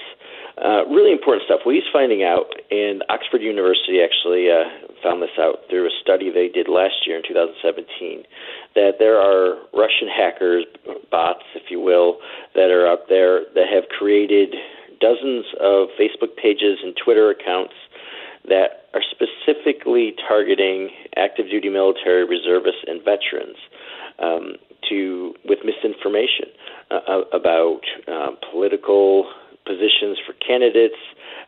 Uh, 0.58 0.84
really 0.86 1.12
important 1.12 1.44
stuff. 1.46 1.60
What 1.64 1.74
he's 1.74 1.88
finding 1.92 2.24
out, 2.24 2.50
and 2.70 3.04
Oxford 3.08 3.42
University 3.42 4.02
actually 4.02 4.50
uh, 4.50 4.87
found 5.02 5.22
this 5.22 5.36
out 5.38 5.60
through 5.68 5.86
a 5.86 5.94
study 6.00 6.30
they 6.30 6.48
did 6.48 6.68
last 6.68 7.06
year 7.06 7.16
in 7.16 7.22
2017, 7.26 8.24
that 8.74 8.98
there 8.98 9.18
are 9.18 9.58
Russian 9.72 10.08
hackers, 10.08 10.64
bots, 11.10 11.44
if 11.54 11.70
you 11.70 11.80
will, 11.80 12.18
that 12.54 12.70
are 12.70 12.86
out 12.86 13.08
there 13.08 13.44
that 13.54 13.68
have 13.72 13.88
created 13.88 14.54
dozens 15.00 15.46
of 15.60 15.88
Facebook 15.98 16.36
pages 16.36 16.78
and 16.82 16.94
Twitter 16.96 17.30
accounts 17.30 17.74
that 18.48 18.88
are 18.94 19.02
specifically 19.02 20.14
targeting 20.26 20.90
active 21.16 21.46
duty 21.50 21.68
military 21.68 22.24
reservists 22.24 22.82
and 22.86 23.04
veterans 23.04 23.56
um, 24.18 24.54
to 24.88 25.34
with 25.44 25.58
misinformation 25.64 26.46
uh, 26.90 27.22
about 27.32 27.80
uh, 28.06 28.30
political 28.50 29.30
positions 29.68 30.16
for 30.24 30.32
candidates, 30.40 30.96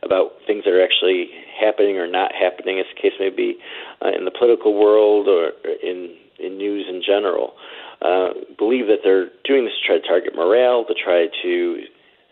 about 0.02 0.32
things 0.46 0.64
that 0.64 0.72
are 0.72 0.84
actually 0.84 1.28
happening 1.56 1.96
or 1.96 2.06
not 2.06 2.32
happening, 2.32 2.78
as 2.78 2.86
the 2.94 3.00
case 3.00 3.12
may 3.20 3.28
be, 3.28 3.56
uh, 4.04 4.12
in 4.16 4.24
the 4.24 4.30
political 4.30 4.76
world 4.76 5.28
or 5.28 5.52
in 5.82 6.16
in 6.38 6.56
news 6.56 6.86
in 6.88 7.02
general. 7.04 7.52
Uh, 8.00 8.32
believe 8.56 8.86
that 8.86 9.00
they're 9.04 9.28
doing 9.44 9.64
this 9.64 9.74
to 9.76 9.86
try 9.86 9.96
to 10.00 10.06
target 10.08 10.34
morale, 10.34 10.84
to 10.88 10.94
try 10.94 11.28
to 11.42 11.82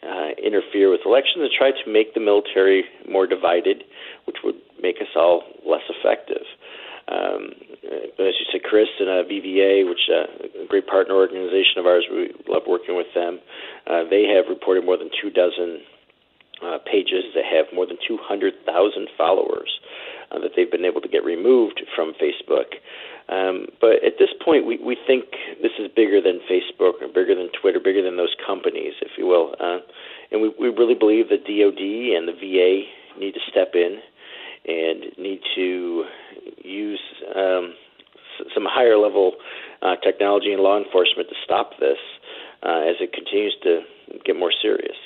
uh, 0.02 0.30
interfere 0.42 0.90
with 0.90 1.00
elections, 1.04 1.44
to 1.44 1.52
try 1.52 1.70
to 1.70 1.90
make 1.90 2.14
the 2.14 2.20
military 2.20 2.84
more 3.06 3.26
divided, 3.26 3.84
which 4.24 4.36
would 4.44 4.56
make 4.80 4.96
us 4.96 5.12
all 5.14 5.42
less 5.66 5.84
effective. 5.90 6.44
Um, 7.08 7.52
as 7.84 8.34
you 8.38 8.46
said, 8.52 8.62
Chris 8.62 8.88
and 8.98 9.08
uh, 9.08 9.22
VVA, 9.24 9.88
which 9.88 10.10
uh, 10.10 10.64
a 10.64 10.66
great 10.66 10.86
partner 10.86 11.14
organization 11.14 11.78
of 11.78 11.86
ours, 11.86 12.06
we 12.10 12.34
love 12.48 12.62
working 12.66 12.96
with 12.96 13.08
them. 13.14 13.38
Uh, 13.86 14.04
they 14.08 14.24
have 14.24 14.46
reported 14.48 14.84
more 14.84 14.96
than 14.96 15.10
two 15.20 15.30
dozen 15.30 15.80
uh, 16.62 16.78
pages 16.90 17.24
that 17.34 17.44
have 17.44 17.66
more 17.72 17.86
than 17.86 17.98
200,000 18.06 19.08
followers 19.16 19.80
uh, 20.32 20.38
that 20.38 20.50
they've 20.56 20.70
been 20.70 20.84
able 20.84 21.00
to 21.00 21.08
get 21.08 21.24
removed 21.24 21.80
from 21.94 22.14
Facebook. 22.14 22.82
Um, 23.28 23.66
but 23.80 24.02
at 24.04 24.18
this 24.18 24.30
point, 24.44 24.66
we, 24.66 24.78
we 24.78 24.96
think 25.06 25.26
this 25.62 25.72
is 25.78 25.90
bigger 25.94 26.20
than 26.20 26.40
Facebook 26.50 27.00
or 27.00 27.08
bigger 27.08 27.34
than 27.34 27.50
Twitter, 27.60 27.78
bigger 27.78 28.02
than 28.02 28.16
those 28.16 28.34
companies, 28.44 28.94
if 29.02 29.12
you 29.16 29.26
will. 29.26 29.54
Uh, 29.60 29.78
and 30.32 30.42
we, 30.42 30.52
we 30.58 30.68
really 30.68 30.94
believe 30.94 31.28
the 31.28 31.38
DoD 31.38 32.16
and 32.16 32.26
the 32.26 32.32
VA 32.32 32.88
need 33.20 33.34
to 33.34 33.40
step 33.50 33.72
in 33.74 34.00
and 34.66 35.16
need 35.18 35.40
to 35.54 36.04
use 36.64 37.00
um, 37.34 37.74
some 38.54 38.64
higher 38.66 38.96
level 38.96 39.32
uh, 39.82 39.96
technology 40.02 40.52
and 40.52 40.62
law 40.62 40.78
enforcement 40.78 41.28
to 41.28 41.34
stop 41.44 41.72
this 41.78 41.98
uh, 42.62 42.80
as 42.88 42.96
it 43.00 43.12
continues 43.12 43.56
to 43.62 43.80
get 44.24 44.36
more 44.36 44.52
serious. 44.62 44.96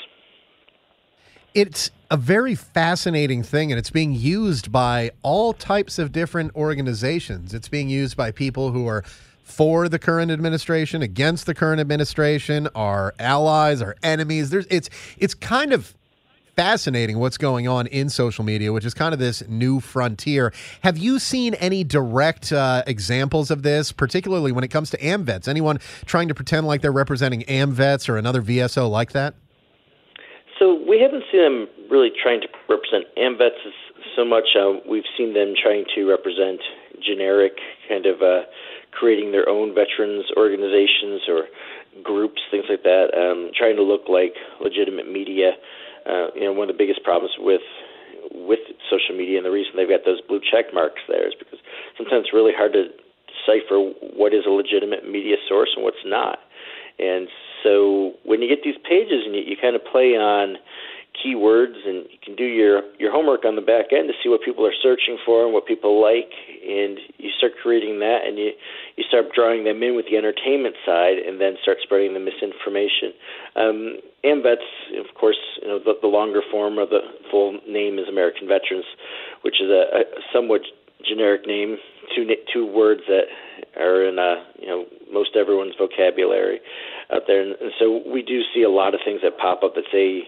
It's 1.55 1.91
a 2.11 2.17
very 2.17 2.55
fascinating 2.55 3.43
thing, 3.43 3.71
and 3.71 3.79
it's 3.79 3.91
being 3.91 4.15
used 4.15 4.73
by 4.73 5.11
all 5.23 5.53
types 5.53 5.99
of 5.99 6.11
different 6.11 6.55
organizations. 6.57 7.53
It's 7.53 7.69
being 7.69 7.91
used 7.91 8.17
by 8.17 8.31
people 8.31 8.73
who 8.73 8.87
are 8.87 9.05
for 9.43 9.89
the 9.89 9.99
current 9.99 10.31
administration, 10.31 11.03
against 11.03 11.45
the 11.45 11.55
current 11.55 11.81
administration, 11.81 12.69
our 12.75 13.15
allies, 13.19 13.83
our 13.83 13.97
enemies. 14.03 14.49
There's 14.49 14.67
it's 14.71 14.89
it's 15.19 15.35
kind 15.35 15.75
of 15.75 15.95
fascinating 16.57 17.19
what's 17.19 17.39
going 17.39 17.67
on 17.67 17.87
in 17.87 18.09
social 18.09 18.45
media, 18.45 18.73
which 18.73 18.85
is 18.85 18.95
kind 18.95 19.13
of 19.13 19.19
this 19.19 19.43
new 19.49 19.81
frontier. 19.81 20.53
Have 20.83 20.99
you 20.99 21.19
seen 21.19 21.55
any 21.55 21.85
direct 21.85 22.53
uh, 22.53 22.83
examples 22.87 23.51
of 23.51 23.63
this, 23.63 23.93
particularly 23.93 24.53
when 24.53 24.65
it 24.65 24.69
comes 24.69 24.91
to 24.91 24.99
AMVETS? 24.99 25.49
Anyone 25.49 25.79
trying 26.05 26.29
to 26.29 26.35
pretend 26.35 26.67
like 26.67 26.83
they're 26.83 26.93
representing 26.93 27.43
AMVETS 27.43 28.09
or 28.09 28.17
another 28.17 28.43
VSO 28.43 28.91
like 28.91 29.13
that? 29.13 29.35
So 30.59 30.81
we 30.87 31.01
haven't 31.01 31.25
seen 31.33 31.43
them 31.43 31.69
really 31.91 32.11
trying 32.23 32.41
to 32.43 32.49
represent 32.69 33.05
AMVETS 33.17 33.73
so 34.15 34.25
much. 34.25 34.55
Uh, 34.59 34.79
we've 34.89 35.09
seen 35.17 35.35
them 35.35 35.55
trying 35.61 35.85
to 35.95 36.05
represent 36.09 36.61
generic 37.05 37.55
kind 37.89 38.07
of 38.07 38.23
uh, 38.23 38.43
creating 38.93 39.33
their 39.33 39.49
own 39.49 39.75
veterans 39.75 40.27
organizations 40.37 41.23
or 41.27 41.49
groups, 42.03 42.41
things 42.51 42.65
like 42.69 42.83
that, 42.85 43.09
um, 43.17 43.51
trying 43.57 43.77
to 43.77 43.83
look 43.83 44.09
like 44.09 44.35
legitimate 44.61 45.11
media. 45.11 45.53
Uh, 46.07 46.35
you 46.35 46.45
know, 46.45 46.53
one 46.53 46.69
of 46.69 46.75
the 46.75 46.79
biggest 46.79 47.03
problems 47.05 47.35
with 47.39 47.63
with 48.31 48.61
social 48.89 49.17
media 49.17 49.37
and 49.37 49.45
the 49.45 49.51
reason 49.51 49.73
they've 49.77 49.89
got 49.91 50.07
those 50.07 50.21
blue 50.23 50.41
check 50.41 50.73
marks 50.73 51.03
there 51.09 51.27
is 51.27 51.35
because 51.39 51.59
sometimes 51.99 52.25
it's 52.25 52.33
really 52.33 52.53
hard 52.55 52.73
to 52.73 52.89
decipher 53.29 53.79
what 54.15 54.33
is 54.33 54.47
a 54.47 54.51
legitimate 54.51 55.09
media 55.09 55.37
source 55.49 55.71
and 55.75 55.85
what's 55.85 56.05
not. 56.07 56.39
And 56.99 57.29
so 57.63 58.15
when 58.25 58.43
you 58.43 58.49
get 58.49 58.63
these 58.63 58.79
pages 58.89 59.27
and 59.27 59.35
you, 59.35 59.43
you 59.43 59.57
kind 59.61 59.75
of 59.75 59.83
play 59.85 60.15
on 60.17 60.57
keywords 61.13 61.77
and 61.85 62.09
you 62.09 62.19
can 62.25 62.35
do 62.35 62.45
your 62.45 62.83
your 62.99 63.13
homework 63.13 63.45
on 63.45 63.55
the 63.55 63.63
back 63.63 63.93
end 63.93 64.09
to 64.09 64.15
see 64.23 64.29
what 64.29 64.41
people 64.43 64.65
are 64.65 64.75
searching 64.83 65.19
for 65.25 65.45
and 65.45 65.53
what 65.53 65.67
people 65.67 66.01
like 66.01 66.33
and 66.65 66.99
you 67.19 67.31
start 67.37 67.53
creating 67.63 68.01
that 68.01 68.25
and 68.25 68.39
you 68.39 68.53
you 68.97 69.05
start 69.05 69.27
drawing 69.35 69.65
them 69.65 69.83
in 69.83 69.95
with 69.95 70.07
the 70.11 70.17
entertainment 70.17 70.75
side 70.87 71.21
and 71.21 71.41
then 71.41 71.57
start 71.61 71.79
spreading 71.83 72.15
the 72.15 72.21
misinformation. 72.21 73.13
Um 73.57 74.01
AMVETS 74.25 74.65
of 75.01 75.15
course 75.15 75.41
you 75.61 75.69
know 75.69 75.79
the, 75.79 75.95
the 76.01 76.09
longer 76.09 76.41
form 76.51 76.79
of 76.79 76.89
the 76.89 77.01
full 77.31 77.61
name 77.69 77.99
is 77.99 78.09
American 78.09 78.49
Veterans 78.49 78.89
which 79.43 79.61
is 79.61 79.69
a, 79.69 80.01
a 80.01 80.03
somewhat 80.33 80.63
generic 81.05 81.47
name 81.47 81.77
two 82.17 82.25
two 82.53 82.65
words 82.65 83.03
that 83.07 83.29
are 83.77 84.09
in 84.09 84.19
uh 84.19 84.41
you 84.59 84.67
know 84.67 84.87
most 85.13 85.37
everyone's 85.37 85.75
vocabulary 85.77 86.61
out 87.13 87.23
there. 87.27 87.43
And, 87.43 87.55
and 87.61 87.73
so 87.79 88.01
we 88.07 88.23
do 88.23 88.41
see 88.55 88.63
a 88.63 88.71
lot 88.71 88.95
of 88.95 89.01
things 89.05 89.21
that 89.23 89.37
pop 89.39 89.63
up 89.63 89.75
that 89.75 89.85
say 89.93 90.25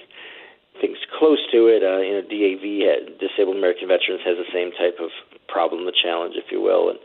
things 0.81 0.99
close 1.19 1.39
to 1.53 1.71
it. 1.71 1.83
Uh, 1.83 2.03
you 2.03 2.15
know, 2.19 2.25
DAV, 2.27 3.19
Disabled 3.21 3.57
American 3.57 3.89
Veterans, 3.89 4.23
has 4.25 4.37
the 4.37 4.51
same 4.53 4.71
type 4.73 4.99
of 4.99 5.11
problem, 5.49 5.87
the 5.87 5.95
challenge, 5.95 6.35
if 6.37 6.51
you 6.51 6.61
will. 6.61 6.91
And 6.91 6.99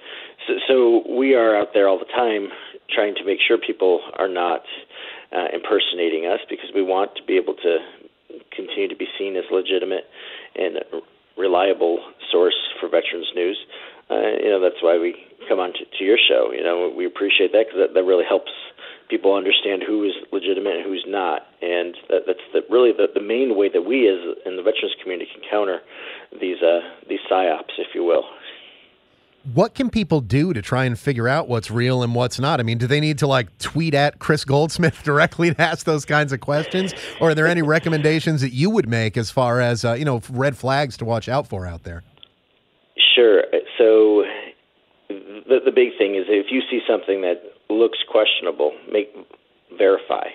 so, 0.47 0.53
so 0.67 0.77
we 1.05 1.35
are 1.35 1.55
out 1.55 1.73
there 1.73 1.87
all 1.87 1.99
the 1.99 2.09
time 2.09 2.49
trying 2.89 3.15
to 3.15 3.23
make 3.23 3.39
sure 3.45 3.57
people 3.57 4.01
are 4.17 4.27
not 4.27 4.63
uh, 5.31 5.53
impersonating 5.53 6.25
us 6.25 6.39
because 6.49 6.69
we 6.73 6.81
want 6.81 7.15
to 7.15 7.23
be 7.23 7.37
able 7.37 7.53
to 7.53 7.77
continue 8.55 8.87
to 8.87 8.95
be 8.95 9.07
seen 9.17 9.35
as 9.35 9.45
legitimate 9.51 10.05
and 10.55 10.79
reliable 11.37 11.99
source 12.31 12.57
for 12.79 12.89
veterans 12.89 13.29
news. 13.35 13.57
Uh, 14.09 14.41
you 14.41 14.49
know, 14.49 14.59
that's 14.59 14.81
why 14.81 14.97
we 14.97 15.15
come 15.47 15.59
on 15.59 15.71
to, 15.73 15.85
to 15.97 16.03
your 16.03 16.17
show. 16.17 16.51
You 16.51 16.63
know, 16.63 16.91
we 16.95 17.05
appreciate 17.05 17.51
that 17.53 17.67
because 17.67 17.79
that, 17.79 17.93
that 17.93 18.03
really 18.03 18.25
helps 18.27 18.51
people 19.09 19.35
understand 19.35 19.83
who 19.85 20.03
is 20.03 20.13
legitimate 20.31 20.77
and 20.77 20.85
who's 20.85 21.03
not. 21.07 21.47
And 21.61 21.97
that, 22.09 22.21
that's 22.27 22.39
the, 22.53 22.61
really 22.69 22.91
the, 22.91 23.07
the 23.13 23.21
main 23.21 23.57
way 23.57 23.69
that 23.69 23.81
we, 23.81 24.07
as 24.07 24.19
in 24.45 24.55
the 24.55 24.61
veterans 24.61 24.95
community, 25.01 25.29
can 25.33 25.41
counter 25.49 25.79
these 26.39 26.61
uh, 26.61 26.79
these 27.07 27.19
psyops, 27.29 27.77
if 27.77 27.87
you 27.93 28.03
will. 28.03 28.23
What 29.53 29.73
can 29.73 29.89
people 29.89 30.21
do 30.21 30.53
to 30.53 30.61
try 30.61 30.83
and 30.83 30.99
figure 30.99 31.27
out 31.27 31.47
what's 31.47 31.71
real 31.71 32.03
and 32.03 32.13
what's 32.13 32.39
not? 32.39 32.59
I 32.59 32.63
mean, 32.63 32.77
do 32.77 32.87
they 32.87 32.99
need 32.99 33.17
to 33.19 33.27
like 33.27 33.57
tweet 33.57 33.93
at 33.93 34.19
Chris 34.19 34.45
Goldsmith 34.45 35.01
directly 35.03 35.53
to 35.53 35.61
ask 35.61 35.85
those 35.85 36.05
kinds 36.05 36.31
of 36.31 36.39
questions, 36.39 36.93
or 37.19 37.31
are 37.31 37.35
there 37.35 37.47
any 37.47 37.61
recommendations 37.61 38.41
that 38.41 38.53
you 38.53 38.69
would 38.69 38.87
make 38.87 39.17
as 39.17 39.31
far 39.31 39.59
as 39.59 39.83
uh, 39.83 39.93
you 39.93 40.05
know 40.05 40.21
red 40.29 40.57
flags 40.57 40.97
to 40.97 41.05
watch 41.05 41.27
out 41.27 41.47
for 41.47 41.65
out 41.65 41.83
there? 41.83 42.03
Sure. 43.15 43.43
So 43.77 44.23
the 45.09 45.59
the 45.65 45.71
big 45.71 45.97
thing 45.97 46.15
is 46.15 46.25
if 46.27 46.51
you 46.51 46.61
see 46.69 46.81
something 46.87 47.21
that 47.21 47.41
looks 47.69 47.99
questionable, 48.09 48.73
make 48.91 49.09
verify. 49.77 50.27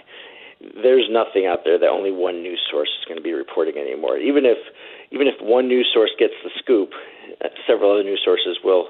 There's 0.60 1.08
nothing 1.10 1.46
out 1.46 1.60
there 1.64 1.78
that 1.78 1.88
only 1.88 2.12
one 2.12 2.42
news 2.42 2.60
source 2.70 2.88
is 2.88 3.04
going 3.04 3.18
to 3.18 3.22
be 3.22 3.32
reporting 3.32 3.76
anymore. 3.76 4.16
Even 4.18 4.46
if 4.46 4.58
even 5.10 5.26
if 5.26 5.34
one 5.42 5.68
news 5.68 5.90
source 5.92 6.10
gets 6.18 6.32
the 6.42 6.50
scoop, 6.58 6.90
uh, 7.44 7.48
several 7.66 7.92
other 7.92 8.04
news 8.04 8.22
sources 8.24 8.58
will 8.64 8.88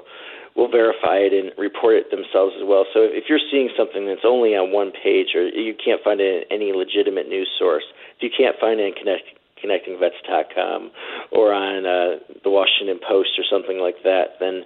will 0.55 0.71
verify 0.71 1.19
it 1.19 1.33
and 1.35 1.51
report 1.59 1.95
it 1.95 2.11
themselves 2.11 2.55
as 2.55 2.63
well. 2.63 2.85
So 2.93 3.03
if 3.03 3.25
you're 3.27 3.43
seeing 3.51 3.69
something 3.75 4.07
that's 4.07 4.23
only 4.23 4.55
on 4.55 4.71
one 4.71 4.91
page, 4.95 5.35
or 5.35 5.43
you 5.43 5.75
can't 5.75 6.01
find 6.01 6.21
it 6.21 6.47
in 6.47 6.61
any 6.61 6.71
legitimate 6.71 7.27
news 7.27 7.51
source, 7.59 7.83
if 8.15 8.23
you 8.23 8.31
can't 8.31 8.55
find 8.55 8.79
it 8.79 8.87
in 8.87 8.93
Connect, 8.95 9.27
connectingvets.com 9.59 10.91
or 11.31 11.51
on 11.51 11.85
uh, 11.85 12.23
the 12.43 12.49
Washington 12.49 12.99
Post 13.03 13.35
or 13.37 13.43
something 13.49 13.79
like 13.79 13.99
that, 14.03 14.39
then 14.39 14.63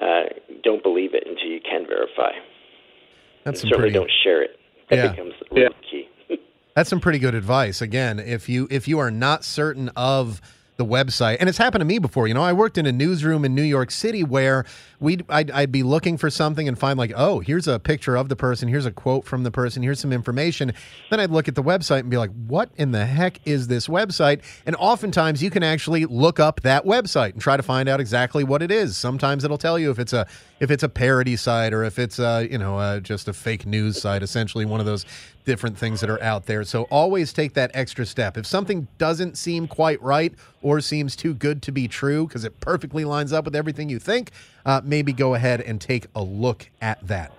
uh, 0.00 0.32
don't 0.64 0.82
believe 0.82 1.12
it 1.12 1.24
until 1.26 1.48
you 1.48 1.60
can 1.60 1.84
verify. 1.86 2.32
That's 3.52 3.62
certainly 3.62 3.78
pretty, 3.78 3.94
don't 3.94 4.10
share 4.22 4.42
it. 4.42 4.58
That 4.90 4.96
yeah. 4.96 5.10
becomes 5.10 5.32
the 5.50 5.60
yeah. 5.60 5.68
key. 5.90 6.08
That's 6.76 6.90
some 6.90 7.00
pretty 7.00 7.18
good 7.18 7.34
advice. 7.34 7.82
Again, 7.82 8.18
if 8.18 8.48
you 8.48 8.68
if 8.70 8.86
you 8.88 8.98
are 8.98 9.10
not 9.10 9.44
certain 9.44 9.90
of 9.96 10.40
the 10.78 10.86
website. 10.86 11.36
And 11.40 11.48
it's 11.48 11.58
happened 11.58 11.80
to 11.80 11.84
me 11.84 11.98
before. 11.98 12.28
You 12.28 12.34
know, 12.34 12.42
I 12.42 12.52
worked 12.52 12.78
in 12.78 12.86
a 12.86 12.92
newsroom 12.92 13.44
in 13.44 13.52
New 13.52 13.62
York 13.62 13.90
City 13.90 14.22
where 14.22 14.64
we 15.00 15.18
I'd, 15.28 15.50
I'd, 15.50 15.72
be 15.72 15.82
looking 15.82 16.16
for 16.16 16.30
something 16.30 16.68
and 16.68 16.78
find 16.78 16.96
like, 16.96 17.12
oh, 17.16 17.40
here's 17.40 17.66
a 17.66 17.80
picture 17.80 18.16
of 18.16 18.28
the 18.28 18.36
person, 18.36 18.68
here's 18.68 18.86
a 18.86 18.92
quote 18.92 19.24
from 19.24 19.42
the 19.42 19.50
person, 19.50 19.82
here's 19.82 19.98
some 19.98 20.12
information. 20.12 20.72
Then 21.10 21.18
I'd 21.18 21.30
look 21.30 21.48
at 21.48 21.56
the 21.56 21.64
website 21.64 22.00
and 22.00 22.10
be 22.10 22.16
like, 22.16 22.30
what 22.46 22.70
in 22.76 22.92
the 22.92 23.06
heck 23.06 23.40
is 23.44 23.66
this 23.66 23.88
website? 23.88 24.40
And 24.66 24.76
oftentimes 24.76 25.42
you 25.42 25.50
can 25.50 25.64
actually 25.64 26.04
look 26.06 26.38
up 26.38 26.60
that 26.62 26.84
website 26.84 27.32
and 27.32 27.42
try 27.42 27.56
to 27.56 27.62
find 27.62 27.88
out 27.88 27.98
exactly 27.98 28.44
what 28.44 28.62
it 28.62 28.70
is. 28.70 28.96
Sometimes 28.96 29.42
it'll 29.42 29.58
tell 29.58 29.80
you 29.80 29.90
if 29.90 29.98
it's 29.98 30.12
a 30.12 30.28
if 30.60 30.70
it's 30.70 30.82
a 30.84 30.88
parody 30.88 31.36
site 31.36 31.72
or 31.72 31.84
if 31.84 31.98
it's 31.98 32.20
a 32.20 32.46
you 32.48 32.58
know 32.58 32.78
uh, 32.78 33.00
just 33.00 33.26
a 33.26 33.32
fake 33.32 33.66
news 33.66 34.00
site, 34.00 34.22
essentially 34.22 34.64
one 34.64 34.78
of 34.78 34.86
those 34.86 35.04
different 35.48 35.78
things 35.78 36.00
that 36.00 36.10
are 36.10 36.22
out 36.22 36.44
there. 36.44 36.62
So 36.62 36.82
always 36.84 37.32
take 37.32 37.54
that 37.54 37.70
extra 37.72 38.04
step. 38.04 38.36
If 38.36 38.46
something 38.46 38.86
doesn't 38.98 39.38
seem 39.38 39.66
quite 39.66 40.00
right 40.02 40.34
or 40.62 40.80
seems 40.80 41.16
too 41.16 41.34
good 41.34 41.62
to 41.62 41.72
be 41.72 41.88
true 41.88 42.26
because 42.26 42.44
it 42.44 42.60
perfectly 42.60 43.04
lines 43.04 43.32
up 43.32 43.44
with 43.44 43.54
everything 43.54 43.88
you 43.88 43.98
think, 43.98 44.30
uh, 44.66 44.80
maybe 44.84 45.12
go 45.12 45.34
ahead 45.34 45.60
and 45.60 45.80
take 45.80 46.06
a 46.14 46.22
look 46.22 46.68
at 46.80 47.06
that. 47.06 47.32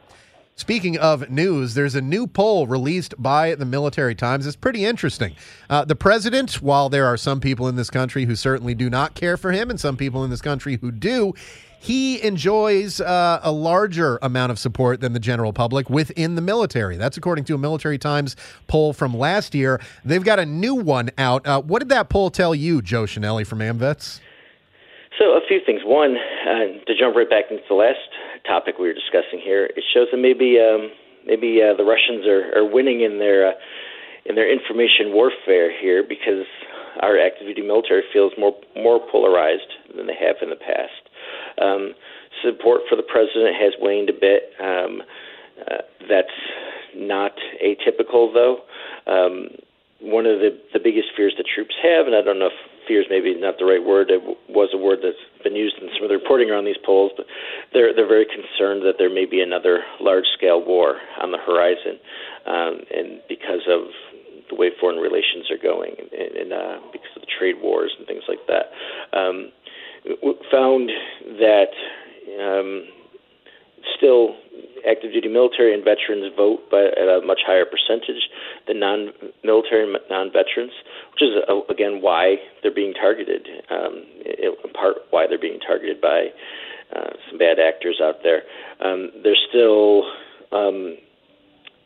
Speaking 0.60 0.98
of 0.98 1.30
news, 1.30 1.74
there's 1.74 1.96
a 1.96 2.02
new 2.02 2.28
poll 2.28 2.68
released 2.68 3.16
by 3.18 3.56
the 3.56 3.64
Military 3.64 4.14
Times. 4.14 4.46
It's 4.46 4.58
pretty 4.58 4.84
interesting. 4.84 5.34
Uh, 5.70 5.86
the 5.86 5.96
president, 5.96 6.62
while 6.62 6.90
there 6.90 7.06
are 7.06 7.16
some 7.16 7.40
people 7.40 7.70
in 7.70 7.78
this 7.78 7.90
country 7.90 8.26
who 8.26 8.36
certainly 8.36 8.76
do 8.76 8.90
not 8.90 9.16
care 9.16 9.38
for 9.38 9.54
him 9.54 9.70
and 9.70 9.80
some 9.80 9.96
people 9.96 10.22
in 10.26 10.30
this 10.30 10.42
country 10.42 10.78
who 10.82 10.92
do, 10.92 11.34
he 11.80 12.22
enjoys 12.22 13.00
uh, 13.00 13.40
a 13.42 13.52
larger 13.52 14.20
amount 14.22 14.52
of 14.52 14.60
support 14.60 15.00
than 15.00 15.14
the 15.14 15.20
general 15.20 15.54
public 15.54 15.90
within 15.90 16.36
the 16.36 16.42
military. 16.42 16.98
That's 16.98 17.18
according 17.18 17.46
to 17.46 17.56
a 17.56 17.58
Military 17.58 17.98
Times 17.98 18.36
poll 18.68 18.94
from 18.94 19.16
last 19.16 19.56
year. 19.56 19.80
They've 20.04 20.24
got 20.24 20.40
a 20.40 20.46
new 20.46 20.76
one 20.76 21.10
out. 21.18 21.48
Uh, 21.48 21.62
what 21.62 21.80
did 21.80 21.90
that 21.90 22.10
poll 22.10 22.30
tell 22.30 22.54
you, 22.54 22.82
Joe 22.82 23.04
Chenelly 23.04 23.48
from 23.48 23.60
AMVETS? 23.60 24.20
So, 25.18 25.32
a 25.32 25.42
few 25.48 25.60
things. 25.66 25.82
One, 25.84 26.16
uh, 26.16 26.84
to 26.86 26.96
jump 26.98 27.16
right 27.16 27.30
back 27.30 27.46
into 27.50 27.64
the 27.68 27.76
last 27.76 28.00
topic 28.46 28.78
we 28.78 28.88
were 28.88 28.94
discussing 28.94 29.40
here, 29.44 29.66
it 29.66 29.84
shows 29.94 30.08
that 30.12 30.18
maybe 30.18 30.60
um, 30.60 30.92
maybe 31.26 31.62
uh, 31.62 31.76
the 31.76 31.84
Russians 31.84 32.26
are, 32.28 32.56
are 32.56 32.66
winning 32.66 33.02
in 33.02 33.20
their 33.20 33.50
uh, 33.50 33.54
in 34.26 34.36
their 34.36 34.52
information 34.52 35.12
warfare 35.12 35.72
here 35.72 36.04
because 36.08 36.46
our 37.02 37.20
active 37.20 37.48
duty 37.48 37.62
military 37.62 38.04
feels 38.14 38.34
more 38.38 38.56
more 38.76 39.00
polarized 39.12 39.72
than 39.96 40.08
they 40.08 40.16
have 40.20 40.38
in 40.42 40.50
the 40.50 40.56
past. 40.56 40.99
Um, 41.62 41.94
support 42.44 42.82
for 42.90 42.96
the 42.96 43.04
president 43.04 43.56
has 43.60 43.74
waned 43.80 44.10
a 44.10 44.14
bit. 44.14 44.54
Um, 44.60 45.02
uh, 45.60 45.84
that's 46.08 46.38
not 46.96 47.34
atypical, 47.64 48.34
though. 48.34 48.60
Um, 49.08 49.50
one 50.02 50.26
of 50.26 50.40
the, 50.40 50.56
the 50.72 50.80
biggest 50.80 51.10
fears 51.16 51.34
that 51.38 51.46
troops 51.54 51.76
have, 51.84 52.08
and 52.08 52.16
I 52.16 52.22
don't 52.22 52.40
know 52.40 52.48
if 52.48 52.60
fears 52.88 53.06
maybe 53.10 53.36
not 53.36 53.60
the 53.60 53.66
right 53.66 53.84
word, 53.84 54.10
it 54.10 54.24
was 54.50 54.70
a 54.74 54.78
word 54.78 55.00
that's 55.04 55.20
been 55.44 55.56
used 55.56 55.76
in 55.78 55.90
some 55.94 56.04
of 56.04 56.10
the 56.10 56.18
reporting 56.18 56.50
around 56.50 56.66
these 56.66 56.80
polls, 56.86 57.12
but 57.16 57.28
they're 57.74 57.94
they're 57.94 58.08
very 58.08 58.26
concerned 58.26 58.82
that 58.88 58.96
there 58.98 59.14
may 59.14 59.26
be 59.26 59.42
another 59.42 59.84
large 60.00 60.26
scale 60.34 60.64
war 60.64 60.98
on 61.22 61.32
the 61.32 61.38
horizon, 61.38 62.00
um, 62.48 62.82
and 62.90 63.22
because 63.28 63.68
of 63.68 63.92
the 64.50 64.56
way 64.56 64.72
foreign 64.80 64.98
relations 64.98 65.52
are 65.52 65.62
going, 65.62 65.94
and, 66.00 66.32
and 66.34 66.50
uh, 66.54 66.80
because 66.92 67.14
of 67.16 67.22
the 67.22 67.32
trade 67.38 67.62
wars 67.62 67.94
and 68.00 68.08
things 68.08 68.24
like 68.28 68.42
that. 68.48 68.74
Um, 69.14 69.52
found 70.52 70.90
that 71.40 71.72
um, 72.40 72.88
still 73.98 74.36
active 74.88 75.12
duty 75.12 75.28
military 75.28 75.74
and 75.74 75.84
veterans 75.84 76.32
vote 76.36 76.70
by, 76.72 76.86
at 76.86 77.08
a 77.08 77.22
much 77.26 77.42
higher 77.46 77.66
percentage 77.66 78.30
than 78.68 78.80
non 78.80 79.12
military 79.44 79.84
and 79.84 79.98
non 80.10 80.32
veterans, 80.32 80.72
which 81.14 81.24
is 81.24 81.36
uh, 81.48 81.62
again 81.70 82.02
why 82.02 82.36
they're 82.62 82.74
being 82.74 82.94
targeted. 82.94 83.48
Um, 83.70 84.06
in 84.26 84.72
part, 84.74 84.98
why 85.10 85.28
they're 85.28 85.40
being 85.40 85.60
targeted 85.60 86.02
by 86.02 86.28
uh, 86.96 87.12
some 87.30 87.38
bad 87.38 87.60
actors 87.60 88.00
out 88.02 88.24
there. 88.24 88.44
Um, 88.80 89.12
they're 89.24 89.36
still 89.50 90.04
um, 90.52 90.98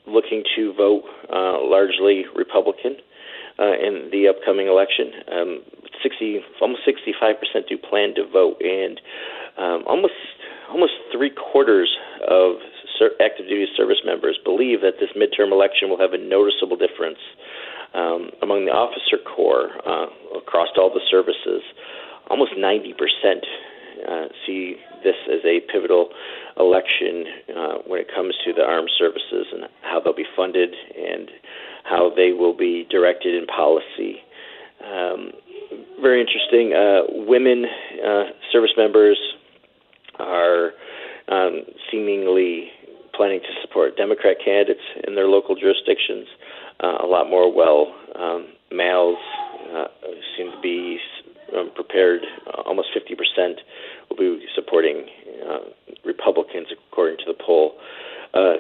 looking 0.07 0.43
to 0.55 0.73
vote 0.73 1.03
uh, 1.31 1.63
largely 1.63 2.25
Republican 2.35 2.97
uh, 3.59 3.73
in 3.73 4.09
the 4.11 4.27
upcoming 4.27 4.67
election. 4.67 5.11
Um, 6.03 6.09
60, 6.09 6.39
almost 6.61 6.81
65 6.85 7.35
percent 7.39 7.65
do 7.69 7.77
plan 7.77 8.13
to 8.15 8.27
vote, 8.27 8.61
and 8.61 8.99
um, 9.57 9.83
almost 9.87 10.13
almost 10.69 10.93
three 11.11 11.31
quarters 11.31 11.95
of 12.27 12.57
active 13.19 13.47
duty 13.47 13.67
service 13.75 13.99
members 14.05 14.39
believe 14.45 14.81
that 14.81 14.95
this 14.99 15.09
midterm 15.11 15.51
election 15.51 15.89
will 15.89 15.99
have 15.99 16.13
a 16.13 16.17
noticeable 16.17 16.77
difference 16.77 17.19
um, 17.93 18.31
among 18.41 18.65
the 18.65 18.71
officer 18.71 19.17
corps 19.23 19.71
uh, 19.85 20.07
across 20.37 20.69
all 20.77 20.89
the 20.89 21.03
services. 21.11 21.61
Almost 22.29 22.53
90 22.57 22.93
percent 22.93 23.43
uh, 24.07 24.27
see 24.45 24.75
this 25.03 25.15
as 25.31 25.43
a 25.45 25.59
pivotal 25.71 26.09
election 26.59 27.25
uh, 27.55 27.77
when 27.87 27.99
it 27.99 28.07
comes 28.13 28.35
to 28.45 28.53
the 28.53 28.63
armed 28.63 28.91
services 28.97 29.47
and 29.51 29.63
how 29.81 29.99
they'll 29.99 30.15
be 30.15 30.27
funded 30.35 30.73
and 30.95 31.29
how 31.83 32.11
they 32.15 32.31
will 32.31 32.55
be 32.55 32.87
directed 32.89 33.35
in 33.35 33.45
policy. 33.47 34.23
Um, 34.83 35.31
very 36.01 36.21
interesting. 36.21 36.73
Uh, 36.73 37.25
women 37.27 37.65
uh, 38.05 38.23
service 38.51 38.71
members 38.77 39.17
are 40.19 40.71
um, 41.29 41.63
seemingly 41.91 42.69
planning 43.15 43.39
to 43.39 43.61
support 43.61 43.95
Democrat 43.95 44.37
candidates 44.43 44.81
in 45.07 45.15
their 45.15 45.27
local 45.27 45.55
jurisdictions 45.55 46.27
uh, 46.81 46.97
a 47.03 47.07
lot 47.07 47.29
more 47.29 47.53
well. 47.53 47.93
Um, 48.15 48.47
males 48.71 49.17
uh, 49.73 49.85
seem 50.37 50.51
to 50.51 50.61
be 50.61 50.99
um, 51.55 51.71
prepared. 51.75 52.21
Uh, 52.47 52.61
almost 52.65 52.89
50% 52.95 53.55
will 54.09 54.17
be 54.17 54.45
supporting 54.55 55.05
uh, 55.47 55.59
Republicans, 56.05 56.67
according 56.91 57.17
to 57.17 57.25
the 57.27 57.33
poll. 57.33 57.73
Uh, 58.33 58.57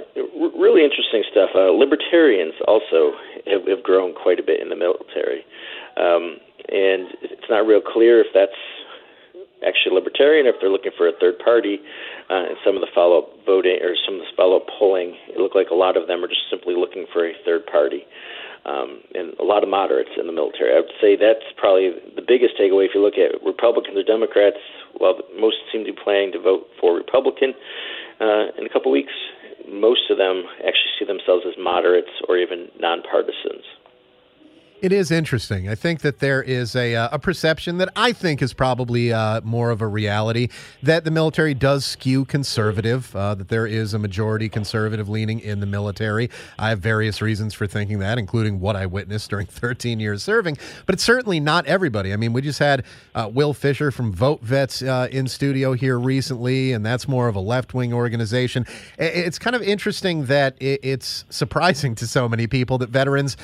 really 0.53 0.85
interesting 0.85 1.23
stuff. 1.31 1.49
Uh, 1.55 1.73
libertarians 1.73 2.53
also 2.67 3.17
have, 3.49 3.65
have 3.67 3.81
grown 3.81 4.13
quite 4.13 4.39
a 4.39 4.43
bit 4.45 4.61
in 4.61 4.69
the 4.69 4.75
military, 4.75 5.41
um, 5.97 6.37
and 6.69 7.09
it's 7.25 7.49
not 7.49 7.65
real 7.65 7.81
clear 7.81 8.21
if 8.21 8.27
that's 8.33 8.53
actually 9.65 9.95
libertarian, 9.95 10.45
or 10.45 10.51
if 10.51 10.55
they're 10.61 10.69
looking 10.69 10.91
for 10.95 11.07
a 11.07 11.15
third 11.19 11.39
party. 11.39 11.79
Uh, 12.29 12.53
and 12.53 12.57
some 12.63 12.75
of 12.75 12.81
the 12.81 12.91
follow-up 12.93 13.31
voting 13.45 13.79
or 13.81 13.95
some 14.05 14.15
of 14.15 14.21
the 14.21 14.31
follow-up 14.35 14.67
polling, 14.77 15.15
it 15.29 15.39
looked 15.39 15.55
like 15.55 15.71
a 15.71 15.75
lot 15.75 15.97
of 15.97 16.07
them 16.07 16.23
are 16.23 16.27
just 16.27 16.45
simply 16.51 16.75
looking 16.75 17.05
for 17.11 17.25
a 17.25 17.33
third 17.45 17.65
party. 17.65 18.05
Um, 18.63 19.03
and 19.13 19.35
a 19.39 19.43
lot 19.43 19.63
of 19.63 19.67
moderates 19.67 20.15
in 20.15 20.25
the 20.25 20.31
military. 20.31 20.71
I 20.71 20.79
would 20.79 20.95
say 21.01 21.19
that's 21.19 21.43
probably 21.59 21.91
the 22.15 22.23
biggest 22.23 22.55
takeaway. 22.55 22.87
If 22.87 22.95
you 22.95 23.03
look 23.03 23.19
at 23.19 23.35
Republicans 23.43 23.97
or 23.97 24.07
Democrats, 24.07 24.55
well, 24.95 25.19
most 25.35 25.57
seem 25.67 25.83
to 25.83 25.91
be 25.91 25.99
planning 25.99 26.31
to 26.31 26.39
vote 26.39 26.71
for 26.79 26.95
Republican 26.95 27.51
uh, 28.23 28.55
in 28.55 28.63
a 28.63 28.71
couple 28.71 28.87
weeks. 28.87 29.11
Most 29.69 30.09
of 30.09 30.17
them 30.17 30.43
actually 30.59 30.93
see 30.99 31.05
themselves 31.05 31.45
as 31.47 31.55
moderates 31.57 32.11
or 32.27 32.37
even 32.37 32.69
nonpartisans. 32.81 33.63
It 34.83 34.91
is 34.91 35.11
interesting. 35.11 35.69
I 35.69 35.75
think 35.75 36.01
that 36.01 36.19
there 36.19 36.43
is 36.43 36.75
a, 36.75 36.93
uh, 36.93 37.07
a 37.13 37.17
perception 37.17 37.77
that 37.77 37.87
I 37.95 38.11
think 38.11 38.41
is 38.41 38.51
probably 38.51 39.13
uh, 39.13 39.39
more 39.39 39.71
of 39.71 39.81
a 39.81 39.87
reality 39.87 40.49
that 40.81 41.05
the 41.05 41.09
military 41.09 41.53
does 41.53 41.85
skew 41.85 42.25
conservative, 42.25 43.15
uh, 43.15 43.33
that 43.35 43.47
there 43.47 43.65
is 43.65 43.93
a 43.93 43.97
majority 43.99 44.49
conservative 44.49 45.07
leaning 45.07 45.39
in 45.39 45.61
the 45.61 45.65
military. 45.65 46.29
I 46.59 46.67
have 46.67 46.79
various 46.79 47.21
reasons 47.21 47.53
for 47.53 47.65
thinking 47.65 47.99
that, 47.99 48.17
including 48.17 48.59
what 48.59 48.75
I 48.75 48.85
witnessed 48.85 49.29
during 49.29 49.45
13 49.47 50.01
years 50.01 50.21
serving, 50.21 50.57
but 50.85 50.95
it's 50.95 51.03
certainly 51.05 51.39
not 51.39 51.65
everybody. 51.65 52.11
I 52.11 52.17
mean, 52.17 52.33
we 52.33 52.41
just 52.41 52.59
had 52.59 52.83
uh, 53.15 53.31
Will 53.33 53.53
Fisher 53.53 53.89
from 53.89 54.11
Vote 54.11 54.41
Vets 54.41 54.81
uh, 54.81 55.07
in 55.09 55.29
studio 55.29 55.71
here 55.71 55.97
recently, 55.97 56.73
and 56.73 56.85
that's 56.85 57.07
more 57.07 57.29
of 57.29 57.37
a 57.37 57.39
left 57.39 57.73
wing 57.73 57.93
organization. 57.93 58.65
It's 58.97 59.39
kind 59.39 59.55
of 59.55 59.61
interesting 59.61 60.25
that 60.25 60.57
it's 60.59 61.23
surprising 61.29 61.95
to 62.03 62.05
so 62.05 62.27
many 62.27 62.47
people 62.47 62.77
that 62.79 62.89
veterans 62.89 63.37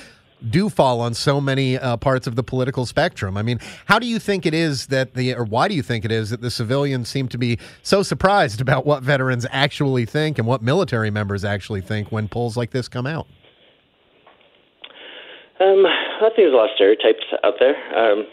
do 0.48 0.70
fall 0.70 1.02
on 1.02 1.14
so 1.14 1.42
many 1.42 1.78
uh, 1.78 1.98
parts 1.98 2.28
of 2.28 2.36
the 2.36 2.44
political 2.44 2.86
spectrum. 2.86 3.38
I 3.38 3.42
mean, 3.42 3.60
how 3.86 4.00
do 4.00 4.08
you 4.08 4.20
think 4.20 4.46
it 4.46 4.54
is 4.54 4.88
that 4.88 5.14
the, 5.14 5.36
or 5.36 5.44
why 5.44 5.68
do 5.68 5.74
you 5.74 5.84
think 5.84 6.06
it 6.06 6.12
is 6.12 6.30
that 6.30 6.42
the 6.42 6.52
civilians 6.52 7.10
seem 7.10 7.28
to 7.30 7.38
be 7.38 7.58
so 7.84 8.04
surprised 8.04 8.62
about 8.62 8.86
what 8.86 9.04
veterans 9.04 9.46
actually 9.52 10.06
think 10.06 10.38
and 10.38 10.48
what 10.48 10.62
military 10.62 11.12
members 11.12 11.44
actually 11.44 11.82
think 11.82 12.12
when 12.12 12.28
polls 12.28 12.56
like 12.56 12.72
this 12.72 12.88
come 12.88 13.06
out? 13.06 13.28
Um, 15.60 15.86
I 15.86 16.30
think 16.30 16.38
there's 16.38 16.54
a 16.54 16.56
lot 16.56 16.70
of 16.70 16.76
stereotypes 16.76 17.26
out 17.44 17.56
there 17.60 17.76
um, 17.98 18.26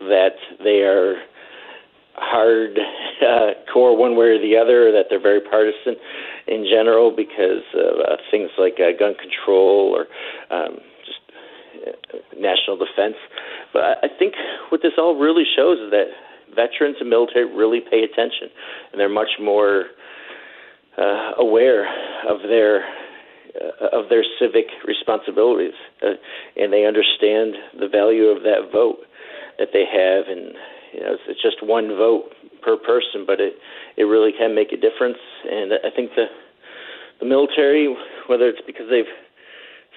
that 0.00 0.36
they 0.62 0.82
are 0.82 1.16
hard 2.14 2.78
uh, 3.26 3.50
core 3.72 3.96
one 3.96 4.16
way 4.16 4.26
or 4.26 4.38
the 4.38 4.56
other, 4.56 4.92
that 4.92 5.06
they're 5.10 5.20
very 5.20 5.40
partisan 5.40 5.96
in 6.46 6.64
general 6.70 7.10
because 7.10 7.64
of 7.74 8.00
uh, 8.00 8.16
things 8.30 8.50
like 8.58 8.74
uh, 8.78 8.96
gun 8.98 9.14
control 9.14 9.96
or 9.96 10.06
um, 10.56 10.78
national 12.38 12.76
defense. 12.76 13.16
But 13.72 14.02
I 14.02 14.08
think 14.18 14.34
what 14.70 14.82
this 14.82 14.92
all 14.98 15.18
really 15.18 15.44
shows 15.56 15.78
is 15.78 15.90
that 15.90 16.08
veterans 16.54 16.96
and 17.00 17.10
military 17.10 17.44
really 17.44 17.80
pay 17.80 18.02
attention, 18.02 18.48
and 18.92 19.00
they're 19.00 19.08
much 19.08 19.38
more 19.40 19.86
uh, 20.98 21.32
aware 21.38 21.86
of 22.28 22.42
their 22.42 22.84
uh, 23.56 23.88
of 23.92 24.08
their 24.08 24.24
civic 24.38 24.66
responsibilities, 24.86 25.74
uh, 26.02 26.14
and 26.56 26.72
they 26.72 26.84
understand 26.84 27.54
the 27.78 27.88
value 27.88 28.26
of 28.26 28.42
that 28.42 28.70
vote 28.72 28.98
that 29.58 29.68
they 29.72 29.84
have. 29.84 30.28
And 30.28 30.52
you 30.92 31.00
know, 31.00 31.12
it's, 31.14 31.22
it's 31.28 31.42
just 31.42 31.64
one 31.64 31.88
vote 31.88 32.32
per 32.62 32.76
person, 32.76 33.24
but 33.26 33.40
it 33.40 33.54
it 33.96 34.04
really 34.04 34.32
can 34.32 34.54
make 34.54 34.72
a 34.72 34.76
difference. 34.76 35.18
And 35.50 35.72
I 35.72 35.90
think 35.94 36.12
the 36.16 36.26
the 37.20 37.26
military, 37.26 37.94
whether 38.28 38.48
it's 38.48 38.60
because 38.66 38.86
they've 38.90 39.12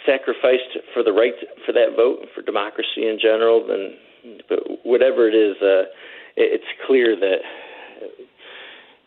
sacrificed 0.05 0.77
for 0.93 1.03
the 1.03 1.11
right 1.11 1.33
for 1.65 1.73
that 1.73 1.95
vote 1.95 2.27
for 2.35 2.41
democracy 2.41 3.07
in 3.07 3.19
general, 3.21 3.65
then 3.65 3.95
but 4.47 4.59
whatever 4.83 5.27
it 5.27 5.35
is, 5.35 5.55
uh, 5.61 5.87
it's 6.35 6.67
clear 6.85 7.15
that 7.15 7.39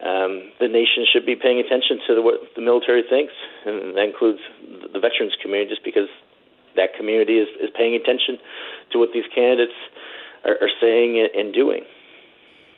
um, 0.03 0.51
the 0.59 0.69
nation 0.69 1.07
should 1.13 1.25
be 1.25 1.37
paying 1.37 1.61
attention 1.61 2.01
to 2.09 2.15
the, 2.17 2.23
what 2.23 2.41
the 2.57 2.63
military 2.63 3.03
thinks, 3.09 3.33
and 3.65 3.97
that 3.97 4.05
includes 4.05 4.41
the 4.93 4.99
veterans 4.99 5.37
community, 5.41 5.71
just 5.71 5.85
because 5.85 6.09
that 6.77 6.95
community 6.97 7.39
is, 7.39 7.49
is 7.61 7.71
paying 7.77 7.95
attention 7.95 8.39
to 8.91 8.99
what 8.99 9.11
these 9.15 9.29
candidates 9.35 9.77
are, 10.45 10.57
are 10.59 10.73
saying 10.81 11.21
and 11.35 11.55
doing. 11.55 11.85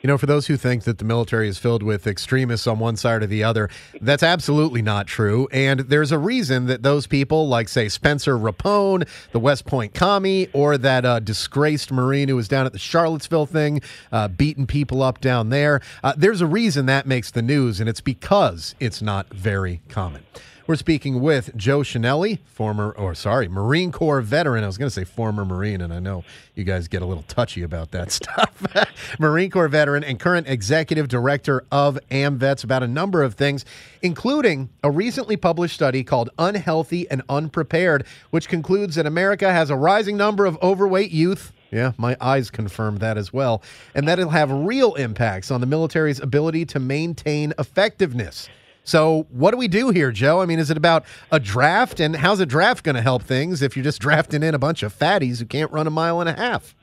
You 0.05 0.07
know, 0.07 0.19
for 0.19 0.27
those 0.27 0.45
who 0.45 0.55
think 0.55 0.83
that 0.83 0.99
the 0.99 1.03
military 1.03 1.47
is 1.47 1.57
filled 1.57 1.81
with 1.81 2.05
extremists 2.05 2.67
on 2.67 2.77
one 2.77 2.95
side 2.95 3.23
or 3.23 3.25
the 3.25 3.43
other, 3.43 3.71
that's 4.01 4.21
absolutely 4.21 4.83
not 4.83 5.07
true. 5.07 5.47
And 5.51 5.79
there's 5.79 6.11
a 6.11 6.19
reason 6.19 6.67
that 6.67 6.83
those 6.83 7.07
people, 7.07 7.47
like, 7.47 7.67
say, 7.67 7.89
Spencer 7.89 8.37
Rapone, 8.37 9.07
the 9.31 9.39
West 9.39 9.65
Point 9.65 9.95
commie, 9.95 10.47
or 10.53 10.77
that 10.77 11.05
uh, 11.05 11.19
disgraced 11.21 11.91
Marine 11.91 12.29
who 12.29 12.35
was 12.35 12.47
down 12.47 12.67
at 12.67 12.71
the 12.71 12.77
Charlottesville 12.77 13.47
thing, 13.47 13.81
uh, 14.11 14.27
beating 14.27 14.67
people 14.67 15.01
up 15.01 15.21
down 15.21 15.49
there, 15.49 15.81
uh, 16.03 16.13
there's 16.15 16.41
a 16.41 16.45
reason 16.45 16.85
that 16.85 17.07
makes 17.07 17.31
the 17.31 17.41
news, 17.41 17.79
and 17.79 17.89
it's 17.89 18.01
because 18.01 18.75
it's 18.79 19.01
not 19.01 19.27
very 19.33 19.81
common. 19.89 20.23
We're 20.67 20.75
speaking 20.77 21.21
with 21.21 21.55
Joe 21.55 21.81
Chenelly, 21.81 22.39
former, 22.45 22.89
or 22.89 23.13
sorry, 23.13 23.47
Marine 23.47 23.91
Corps 23.91 24.21
veteran. 24.21 24.63
I 24.63 24.67
was 24.67 24.79
going 24.79 24.87
to 24.89 24.93
say 24.93 25.03
former 25.03 25.45
Marine, 25.45 25.79
and 25.79 25.93
I 25.93 25.99
know 25.99 26.23
you 26.55 26.63
guys 26.63 26.87
get 26.87 27.03
a 27.03 27.05
little 27.05 27.21
touchy 27.27 27.61
about 27.61 27.91
that 27.91 28.11
stuff. 28.11 28.65
Marine 29.19 29.51
Corps 29.51 29.67
veteran 29.67 30.03
and 30.03 30.19
current 30.19 30.47
executive 30.47 31.07
director 31.07 31.63
of 31.71 31.99
AMVETS 32.09 32.63
about 32.63 32.81
a 32.81 32.87
number 32.87 33.21
of 33.21 33.35
things, 33.35 33.63
including 34.01 34.69
a 34.81 34.89
recently 34.89 35.37
published 35.37 35.75
study 35.75 36.03
called 36.03 36.31
Unhealthy 36.39 37.07
and 37.11 37.21
Unprepared, 37.29 38.03
which 38.31 38.49
concludes 38.49 38.95
that 38.95 39.05
America 39.05 39.53
has 39.53 39.69
a 39.69 39.75
rising 39.75 40.17
number 40.17 40.47
of 40.47 40.57
overweight 40.63 41.11
youth 41.11 41.51
yeah, 41.71 41.91
my 41.97 42.15
eyes 42.21 42.49
confirm 42.49 42.97
that 42.99 43.17
as 43.17 43.33
well. 43.33 43.61
And 43.95 44.07
that 44.07 44.17
it'll 44.17 44.31
have 44.31 44.49
real 44.49 44.93
impacts 44.95 45.51
on 45.51 45.59
the 45.59 45.67
military's 45.67 46.21
ability 46.21 46.65
to 46.67 46.79
maintain 46.79 47.53
effectiveness. 47.59 48.47
So, 48.85 49.25
what 49.31 49.51
do 49.51 49.57
we 49.57 49.67
do 49.67 49.89
here, 49.89 50.11
Joe? 50.11 50.41
I 50.41 50.45
mean, 50.45 50.59
is 50.59 50.69
it 50.69 50.77
about 50.77 51.05
a 51.31 51.39
draft? 51.39 51.99
And 51.99 52.15
how's 52.15 52.39
a 52.39 52.45
draft 52.45 52.83
going 52.83 52.95
to 52.95 53.01
help 53.01 53.23
things 53.23 53.63
if 53.63 53.75
you're 53.75 53.83
just 53.83 53.99
drafting 53.99 54.43
in 54.43 54.53
a 54.53 54.59
bunch 54.59 54.83
of 54.83 54.97
fatties 54.97 55.39
who 55.39 55.45
can't 55.45 55.71
run 55.71 55.87
a 55.87 55.89
mile 55.89 56.21
and 56.21 56.29
a 56.29 56.33
half? 56.33 56.75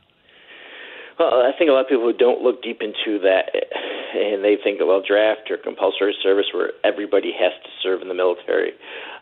Well, 1.19 1.47
I 1.47 1.53
think 1.57 1.71
a 1.71 1.73
lot 1.73 1.83
of 1.83 1.89
people 1.89 2.03
who 2.03 2.13
don't 2.13 2.43
look 2.43 2.61
deep 2.61 2.83
into 2.83 3.21
that 3.21 3.55
and 4.19 4.43
they 4.43 4.57
think, 4.63 4.81
well, 4.81 5.01
draft 5.01 5.49
or 5.49 5.57
compulsory 5.57 6.15
service, 6.21 6.47
where 6.53 6.73
everybody 6.83 7.33
has 7.39 7.53
to 7.63 7.71
serve 7.81 8.03
in 8.03 8.09
the 8.09 8.15
military, 8.15 8.73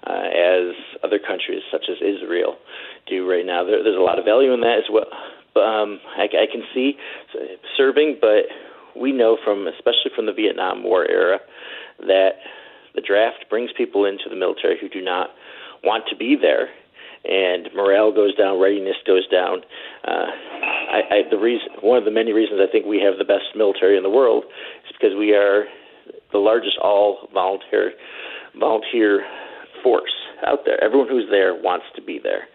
uh, 0.06 0.32
as 0.32 0.74
other 1.04 1.18
countries 1.18 1.60
such 1.70 1.84
as 1.90 1.98
Israel 2.00 2.56
do 3.06 3.28
right 3.28 3.44
now. 3.44 3.62
There, 3.62 3.84
there's 3.84 3.98
a 3.98 4.02
lot 4.02 4.18
of 4.18 4.24
value 4.24 4.54
in 4.54 4.62
that 4.62 4.78
as 4.78 4.88
well. 4.90 5.12
Um, 5.60 6.00
I, 6.16 6.24
I 6.24 6.46
can 6.50 6.62
see 6.72 6.96
serving, 7.76 8.16
but 8.22 8.48
we 8.96 9.12
know 9.12 9.36
from, 9.44 9.66
especially 9.66 10.16
from 10.16 10.24
the 10.24 10.32
Vietnam 10.32 10.82
War 10.82 11.04
era, 11.04 11.38
that 12.06 12.40
the 12.94 13.00
draft 13.00 13.46
brings 13.48 13.70
people 13.76 14.04
into 14.04 14.28
the 14.28 14.36
military 14.36 14.78
who 14.80 14.88
do 14.88 15.02
not 15.02 15.30
want 15.84 16.04
to 16.10 16.16
be 16.16 16.36
there, 16.40 16.68
and 17.24 17.68
morale 17.74 18.12
goes 18.12 18.34
down, 18.36 18.60
readiness 18.60 18.96
goes 19.06 19.26
down. 19.28 19.60
Uh, 20.06 20.26
I, 20.90 21.00
I, 21.10 21.22
the 21.30 21.38
reason, 21.38 21.68
one 21.82 21.98
of 21.98 22.04
the 22.04 22.10
many 22.10 22.32
reasons 22.32 22.60
I 22.62 22.70
think 22.70 22.86
we 22.86 23.00
have 23.00 23.18
the 23.18 23.24
best 23.24 23.56
military 23.56 23.96
in 23.96 24.02
the 24.02 24.10
world 24.10 24.44
is 24.86 24.92
because 24.92 25.16
we 25.16 25.34
are 25.34 25.64
the 26.32 26.38
largest 26.38 26.78
all 26.82 27.28
volunteer 27.32 27.92
volunteer 28.58 29.24
force 29.82 30.14
out 30.46 30.60
there. 30.64 30.82
Everyone 30.82 31.08
who's 31.08 31.28
there 31.30 31.54
wants 31.54 31.86
to 31.96 32.02
be 32.02 32.18
there. 32.22 32.48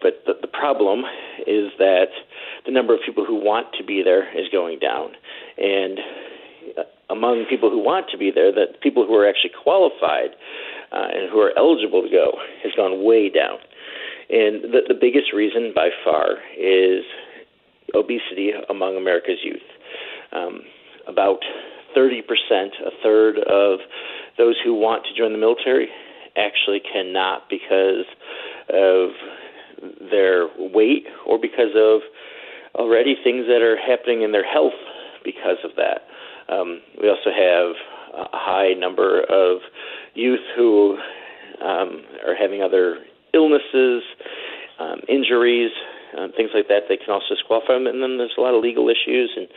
But 0.00 0.22
the, 0.26 0.34
the 0.40 0.48
problem 0.48 1.00
is 1.46 1.72
that 1.78 2.08
the 2.64 2.72
number 2.72 2.94
of 2.94 3.00
people 3.04 3.24
who 3.24 3.36
want 3.36 3.68
to 3.78 3.84
be 3.84 4.02
there 4.02 4.28
is 4.38 4.46
going 4.52 4.78
down. 4.78 5.12
And 5.58 5.98
uh, 6.78 6.82
among 7.10 7.46
people 7.48 7.70
who 7.70 7.82
want 7.82 8.06
to 8.10 8.18
be 8.18 8.30
there, 8.30 8.52
that 8.52 8.80
people 8.82 9.06
who 9.06 9.14
are 9.14 9.28
actually 9.28 9.52
qualified 9.62 10.34
uh, 10.92 11.08
and 11.12 11.30
who 11.30 11.38
are 11.40 11.52
eligible 11.56 12.02
to 12.02 12.10
go 12.10 12.32
has 12.62 12.72
gone 12.76 13.04
way 13.04 13.30
down. 13.30 13.58
And 14.28 14.74
the, 14.74 14.82
the 14.88 14.94
biggest 14.94 15.32
reason 15.32 15.72
by 15.74 15.90
far 16.04 16.38
is 16.58 17.04
obesity 17.94 18.50
among 18.68 18.96
America's 18.96 19.38
youth. 19.42 19.62
Um, 20.32 20.62
about 21.06 21.38
30%, 21.96 22.20
a 22.84 22.90
third 23.02 23.38
of 23.38 23.78
those 24.36 24.56
who 24.64 24.74
want 24.74 25.04
to 25.06 25.16
join 25.16 25.32
the 25.32 25.38
military 25.38 25.88
actually 26.36 26.80
cannot 26.80 27.48
because 27.48 28.04
of 28.68 29.10
their 30.10 30.48
weight 30.58 31.06
or 31.26 31.38
because 31.38 31.72
of 31.76 32.00
already 32.74 33.16
things 33.22 33.46
that 33.46 33.62
are 33.62 33.76
happening 33.76 34.22
in 34.22 34.32
their 34.32 34.44
health 34.44 34.76
because 35.24 35.56
of 35.64 35.70
that. 35.76 36.02
Um, 36.48 36.80
we 37.00 37.08
also 37.08 37.30
have 37.30 37.74
a 38.14 38.38
high 38.38 38.72
number 38.74 39.20
of 39.22 39.60
youth 40.14 40.40
who 40.56 40.96
um, 41.62 42.02
are 42.26 42.34
having 42.38 42.62
other 42.62 42.98
illnesses, 43.34 44.02
um, 44.78 45.00
injuries, 45.08 45.70
um, 46.16 46.32
things 46.36 46.50
like 46.54 46.68
that. 46.68 46.88
They 46.88 46.96
can 46.96 47.10
also 47.10 47.34
disqualify 47.34 47.74
them. 47.74 47.86
And 47.86 48.02
then 48.02 48.18
there's 48.18 48.34
a 48.38 48.40
lot 48.40 48.54
of 48.54 48.62
legal 48.62 48.88
issues 48.88 49.30
and 49.36 49.48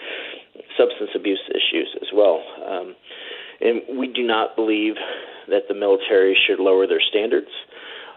substance 0.78 1.12
abuse 1.16 1.42
issues 1.50 1.96
as 2.02 2.10
well. 2.14 2.44
Um, 2.68 2.96
and 3.62 4.00
we 4.00 4.08
do 4.08 4.26
not 4.26 4.56
believe 4.56 4.96
that 5.48 5.68
the 5.68 5.74
military 5.76 6.38
should 6.48 6.60
lower 6.60 6.88
their 6.88 7.02
standards. 7.02 7.52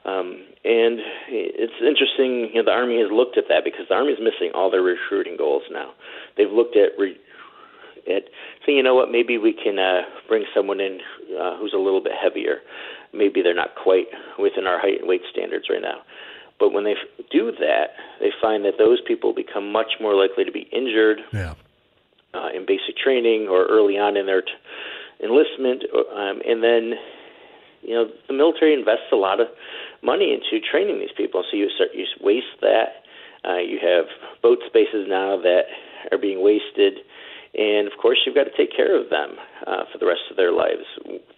Um, 0.05 0.43
and 0.65 0.99
it's 1.31 1.79
interesting, 1.79 2.51
you 2.55 2.63
know, 2.63 2.67
the 2.67 2.75
Army 2.75 2.99
has 3.01 3.11
looked 3.11 3.39
at 3.39 3.45
that 3.49 3.63
because 3.65 3.87
the 3.89 3.95
Army 3.95 4.13
is 4.13 4.19
missing 4.19 4.51
all 4.55 4.71
their 4.71 4.83
recruiting 4.83 5.37
goals 5.37 5.63
now. 5.71 5.91
They've 6.37 6.51
looked 6.51 6.77
at 6.77 6.99
re- 6.99 7.19
at 8.09 8.25
saying, 8.65 8.77
you 8.79 8.83
know 8.83 8.95
what, 8.95 9.11
maybe 9.11 9.39
we 9.39 9.53
can 9.53 9.79
uh, 9.79 10.03
bring 10.29 10.45
someone 10.55 10.81
in 10.81 11.01
uh, 11.41 11.57
who's 11.59 11.73
a 11.75 11.79
little 11.79 12.03
bit 12.03 12.13
heavier. 12.21 12.59
Maybe 13.13 13.43
they're 13.43 13.55
not 13.55 13.75
quite 13.75 14.07
within 14.39 14.67
our 14.67 14.79
height 14.81 15.01
and 15.01 15.09
weight 15.09 15.23
standards 15.31 15.67
right 15.69 15.83
now. 15.83 16.01
But 16.59 16.73
when 16.73 16.85
they 16.85 16.93
f- 16.93 17.27
do 17.31 17.53
that, 17.59 17.95
they 18.21 18.31
find 18.41 18.65
that 18.65 18.79
those 18.79 19.01
people 19.07 19.35
become 19.35 19.73
much 19.73 19.93
more 20.01 20.15
likely 20.15 20.45
to 20.45 20.53
be 20.53 20.69
injured 20.73 21.21
Yeah. 21.33 21.55
uh, 22.35 22.49
in 22.55 22.65
basic 22.67 22.97
training 22.97 23.49
or 23.49 23.65
early 23.67 23.99
on 23.99 24.17
in 24.17 24.27
their 24.27 24.43
t- 24.43 24.53
enlistment, 25.23 25.85
um, 26.15 26.41
and 26.47 26.63
then 26.63 26.95
you 27.83 27.95
know 27.95 28.07
the 28.29 28.33
military 28.35 28.75
invests 28.75 29.11
a 29.13 29.17
lot 29.17 29.41
of 29.41 29.49
money 30.03 30.33
into 30.33 30.65
training 30.65 30.99
these 31.01 31.13
people. 31.17 31.45
So 31.51 31.57
you 31.57 31.69
start 31.75 31.91
you 31.95 32.07
waste 32.21 32.59
that. 32.61 33.05
Uh, 33.45 33.59
you 33.59 33.79
have 33.83 34.07
boat 34.41 34.59
spaces 34.67 35.07
now 35.09 35.37
that 35.37 35.63
are 36.13 36.19
being 36.19 36.43
wasted, 36.43 36.99
and 37.55 37.87
of 37.87 37.95
course 38.01 38.19
you've 38.25 38.35
got 38.35 38.45
to 38.45 38.57
take 38.57 38.75
care 38.75 38.97
of 38.97 39.11
them 39.11 39.37
uh, 39.67 39.85
for 39.93 39.99
the 39.99 40.07
rest 40.07 40.25
of 40.31 40.37
their 40.37 40.53
lives. 40.53 40.89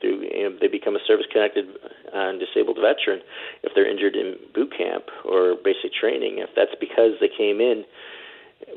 Through, 0.00 0.22
you 0.30 0.50
know, 0.50 0.56
they 0.60 0.68
become 0.68 0.94
a 0.94 1.02
service-connected 1.06 1.66
uh, 1.66 2.30
and 2.30 2.38
disabled 2.38 2.78
veteran 2.78 3.20
if 3.62 3.72
they're 3.74 3.90
injured 3.90 4.14
in 4.14 4.36
boot 4.54 4.70
camp 4.76 5.10
or 5.24 5.56
basic 5.58 5.92
training. 5.92 6.38
If 6.38 6.50
that's 6.54 6.74
because 6.78 7.18
they 7.20 7.30
came 7.30 7.60
in 7.60 7.84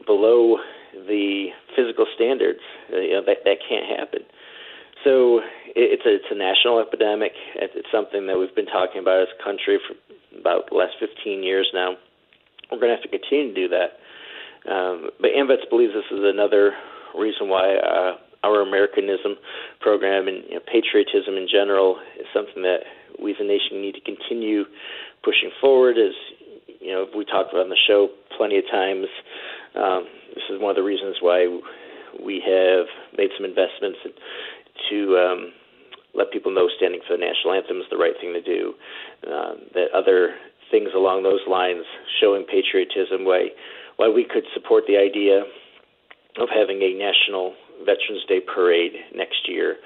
below 0.06 0.58
the 0.94 1.54
physical 1.76 2.06
standards, 2.16 2.66
uh, 2.92 2.98
you 2.98 3.14
know, 3.14 3.24
that 3.26 3.46
that 3.46 3.62
can't 3.62 3.86
happen. 3.86 4.26
So 5.06 5.42
it's 5.78 6.04
a 6.10 6.18
it's 6.18 6.32
a 6.32 6.36
national 6.36 6.82
epidemic. 6.82 7.34
It's 7.56 7.88
something 7.94 8.26
that 8.28 8.38
we've 8.38 8.56
been 8.56 8.66
talking 8.66 9.00
about 9.00 9.22
as 9.22 9.32
a 9.38 9.44
country 9.44 9.78
for 9.78 9.94
about 10.40 10.70
the 10.70 10.76
last 10.76 10.98
15 11.00 11.44
years 11.44 11.70
now. 11.74 11.96
We're 12.72 12.82
going 12.82 12.92
to 12.92 12.98
have 12.98 13.06
to 13.06 13.14
continue 13.14 13.54
to 13.54 13.56
do 13.56 13.68
that. 13.78 14.02
Um, 14.68 15.10
but 15.22 15.32
AMVETS 15.32 15.70
believes 15.70 15.94
this 15.94 16.12
is 16.12 16.20
another 16.26 16.74
reason 17.18 17.50
why 17.50 17.76
uh, 17.76 18.18
our 18.44 18.62
Americanism 18.62 19.36
program 19.82 20.28
and 20.28 20.44
you 20.48 20.56
know, 20.56 20.66
patriotism 20.66 21.36
in 21.36 21.48
general 21.52 21.98
is 22.20 22.26
something 22.34 22.64
that 22.64 22.86
we 23.22 23.32
as 23.32 23.38
a 23.40 23.44
nation 23.44 23.82
need 23.82 23.96
to 23.96 24.02
continue 24.02 24.64
pushing 25.24 25.52
forward. 25.60 25.98
As 25.98 26.14
you 26.80 26.92
know, 26.92 27.08
we 27.16 27.26
talked 27.26 27.52
about 27.52 27.66
on 27.66 27.70
the 27.70 27.84
show 27.88 28.10
plenty 28.38 28.58
of 28.58 28.66
times. 28.70 29.08
Um, 29.76 30.06
this 30.36 30.46
is 30.50 30.62
one 30.62 30.70
of 30.70 30.78
the 30.78 30.86
reasons 30.86 31.18
why 31.22 31.50
we 32.24 32.42
have 32.46 32.86
made 33.18 33.30
some 33.36 33.46
investments 33.46 34.00
in, 34.06 34.14
to 34.90 35.18
um, 35.18 35.54
let 36.14 36.32
people 36.32 36.54
know 36.54 36.70
standing 36.78 37.02
for 37.06 37.18
the 37.18 37.22
national 37.22 37.54
anthem 37.54 37.78
is 37.78 37.90
the 37.90 37.98
right 37.98 38.14
thing 38.22 38.34
to 38.34 38.42
do. 38.42 38.74
Uh, 39.26 39.54
that 39.74 39.90
other 39.94 40.36
things 40.70 40.90
along 40.96 41.24
those 41.24 41.42
lines, 41.50 41.86
showing 42.22 42.46
patriotism, 42.46 43.26
why 43.26 43.50
why 43.98 44.08
we 44.08 44.24
could 44.24 44.44
support 44.54 44.84
the 44.88 44.98
idea 44.98 45.42
of 46.40 46.50
having 46.50 46.82
a 46.82 46.94
national 46.94 47.54
Veterans 47.86 48.26
Day 48.28 48.40
parade 48.42 48.94
next 49.16 49.48
year. 49.48 49.78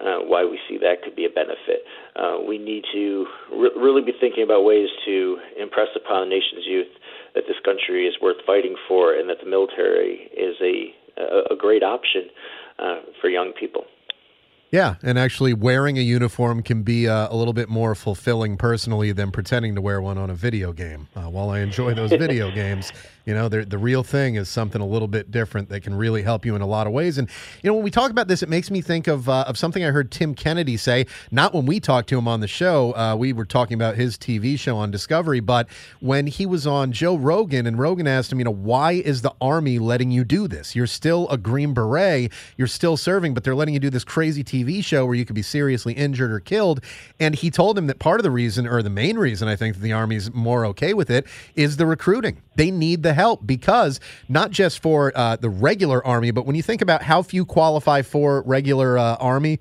Uh, 0.00 0.22
why 0.22 0.44
we 0.44 0.60
see 0.68 0.78
that 0.78 1.02
could 1.02 1.16
be 1.16 1.24
a 1.24 1.28
benefit. 1.28 1.82
Uh, 2.14 2.38
we 2.46 2.56
need 2.56 2.84
to 2.92 3.26
re- 3.50 3.74
really 3.74 4.00
be 4.00 4.12
thinking 4.20 4.44
about 4.44 4.62
ways 4.62 4.86
to 5.04 5.38
impress 5.58 5.88
upon 5.96 6.28
the 6.28 6.30
nation's 6.30 6.64
youth 6.64 6.86
that 7.34 7.44
this 7.48 7.56
country 7.64 8.06
is 8.06 8.14
worth 8.22 8.36
fighting 8.46 8.76
for, 8.86 9.12
and 9.12 9.28
that 9.28 9.38
the 9.42 9.50
military 9.50 10.30
is 10.36 10.54
a 10.62 10.94
a, 11.18 11.54
a 11.54 11.56
great 11.56 11.82
option 11.82 12.30
uh, 12.78 13.00
for 13.20 13.28
young 13.28 13.52
people. 13.58 13.84
Yeah, 14.70 14.96
and 15.02 15.18
actually 15.18 15.54
wearing 15.54 15.96
a 15.96 16.02
uniform 16.02 16.62
can 16.62 16.82
be 16.82 17.08
uh, 17.08 17.32
a 17.32 17.34
little 17.34 17.54
bit 17.54 17.70
more 17.70 17.94
fulfilling 17.94 18.58
personally 18.58 19.12
than 19.12 19.30
pretending 19.30 19.74
to 19.76 19.80
wear 19.80 20.02
one 20.02 20.18
on 20.18 20.28
a 20.28 20.34
video 20.34 20.74
game. 20.74 21.08
Uh, 21.16 21.22
while 21.22 21.48
I 21.48 21.60
enjoy 21.60 21.94
those 21.94 22.10
video 22.18 22.50
games, 22.50 22.92
you 23.28 23.34
know, 23.34 23.46
the 23.50 23.76
real 23.76 24.02
thing 24.02 24.36
is 24.36 24.48
something 24.48 24.80
a 24.80 24.86
little 24.86 25.06
bit 25.06 25.30
different 25.30 25.68
that 25.68 25.82
can 25.82 25.94
really 25.94 26.22
help 26.22 26.46
you 26.46 26.56
in 26.56 26.62
a 26.62 26.66
lot 26.66 26.86
of 26.86 26.94
ways. 26.94 27.18
And 27.18 27.28
you 27.62 27.68
know, 27.68 27.74
when 27.74 27.84
we 27.84 27.90
talk 27.90 28.10
about 28.10 28.26
this, 28.26 28.42
it 28.42 28.48
makes 28.48 28.70
me 28.70 28.80
think 28.80 29.06
of 29.06 29.28
uh, 29.28 29.44
of 29.46 29.58
something 29.58 29.84
I 29.84 29.90
heard 29.90 30.10
Tim 30.10 30.34
Kennedy 30.34 30.78
say. 30.78 31.04
Not 31.30 31.52
when 31.52 31.66
we 31.66 31.78
talked 31.78 32.08
to 32.08 32.16
him 32.16 32.26
on 32.26 32.40
the 32.40 32.48
show, 32.48 32.96
uh, 32.96 33.16
we 33.16 33.34
were 33.34 33.44
talking 33.44 33.74
about 33.74 33.96
his 33.96 34.16
TV 34.16 34.58
show 34.58 34.78
on 34.78 34.90
Discovery, 34.90 35.40
but 35.40 35.68
when 36.00 36.26
he 36.26 36.46
was 36.46 36.66
on 36.66 36.90
Joe 36.90 37.18
Rogan, 37.18 37.66
and 37.66 37.78
Rogan 37.78 38.06
asked 38.06 38.32
him, 38.32 38.38
you 38.38 38.46
know, 38.46 38.50
why 38.50 38.92
is 38.92 39.20
the 39.20 39.34
Army 39.42 39.78
letting 39.78 40.10
you 40.10 40.24
do 40.24 40.48
this? 40.48 40.74
You're 40.74 40.86
still 40.86 41.28
a 41.28 41.36
Green 41.36 41.74
Beret, 41.74 42.32
you're 42.56 42.66
still 42.66 42.96
serving, 42.96 43.34
but 43.34 43.44
they're 43.44 43.54
letting 43.54 43.74
you 43.74 43.80
do 43.80 43.90
this 43.90 44.04
crazy 44.04 44.42
TV 44.42 44.82
show 44.82 45.04
where 45.04 45.14
you 45.14 45.26
could 45.26 45.36
be 45.36 45.42
seriously 45.42 45.92
injured 45.92 46.32
or 46.32 46.40
killed. 46.40 46.82
And 47.20 47.34
he 47.34 47.50
told 47.50 47.76
him 47.76 47.88
that 47.88 47.98
part 47.98 48.20
of 48.20 48.24
the 48.24 48.30
reason, 48.30 48.66
or 48.66 48.82
the 48.82 48.88
main 48.88 49.18
reason, 49.18 49.48
I 49.48 49.56
think 49.56 49.74
that 49.74 49.82
the 49.82 49.92
Army's 49.92 50.32
more 50.32 50.64
okay 50.64 50.94
with 50.94 51.10
it, 51.10 51.26
is 51.54 51.76
the 51.76 51.84
recruiting. 51.84 52.40
They 52.56 52.70
need 52.70 53.02
the 53.02 53.17
help 53.18 53.44
because 53.44 53.98
not 54.28 54.52
just 54.52 54.80
for 54.80 55.12
uh, 55.16 55.34
the 55.36 55.50
regular 55.50 56.06
Army, 56.06 56.30
but 56.30 56.46
when 56.46 56.54
you 56.54 56.62
think 56.62 56.80
about 56.80 57.02
how 57.02 57.20
few 57.20 57.44
qualify 57.44 58.02
for 58.02 58.42
regular 58.42 58.96
uh, 58.96 59.16
Army, 59.16 59.58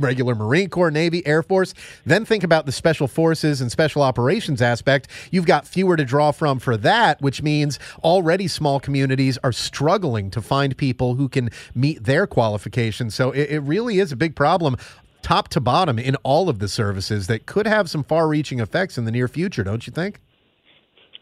regular 0.00 0.34
Marine 0.34 0.68
Corps, 0.68 0.90
Navy, 0.90 1.24
Air 1.26 1.42
Force. 1.42 1.74
Then 2.04 2.24
think 2.24 2.42
about 2.42 2.66
the 2.66 2.72
special 2.72 3.06
forces 3.06 3.60
and 3.60 3.70
special 3.70 4.02
operations 4.02 4.62
aspect. 4.62 5.08
You've 5.30 5.46
got 5.46 5.66
fewer 5.66 5.96
to 5.96 6.04
draw 6.04 6.32
from 6.32 6.58
for 6.58 6.76
that, 6.78 7.20
which 7.20 7.42
means 7.42 7.78
already 8.02 8.48
small 8.48 8.80
communities 8.80 9.38
are 9.44 9.52
struggling 9.52 10.30
to 10.30 10.40
find 10.40 10.76
people 10.76 11.14
who 11.14 11.28
can 11.28 11.50
meet 11.74 12.04
their 12.04 12.26
qualifications. 12.26 13.14
So 13.14 13.30
it, 13.30 13.50
it 13.50 13.60
really 13.60 13.98
is 13.98 14.10
a 14.10 14.16
big 14.16 14.34
problem. 14.34 14.76
Top 15.22 15.48
to 15.48 15.60
bottom 15.60 15.98
in 15.98 16.16
all 16.22 16.48
of 16.48 16.60
the 16.60 16.68
services 16.68 17.26
that 17.26 17.44
could 17.44 17.66
have 17.66 17.90
some 17.90 18.02
far 18.02 18.26
reaching 18.26 18.58
effects 18.58 18.96
in 18.96 19.04
the 19.04 19.12
near 19.12 19.28
future, 19.28 19.62
don't 19.62 19.86
you 19.86 19.92
think? 19.92 20.18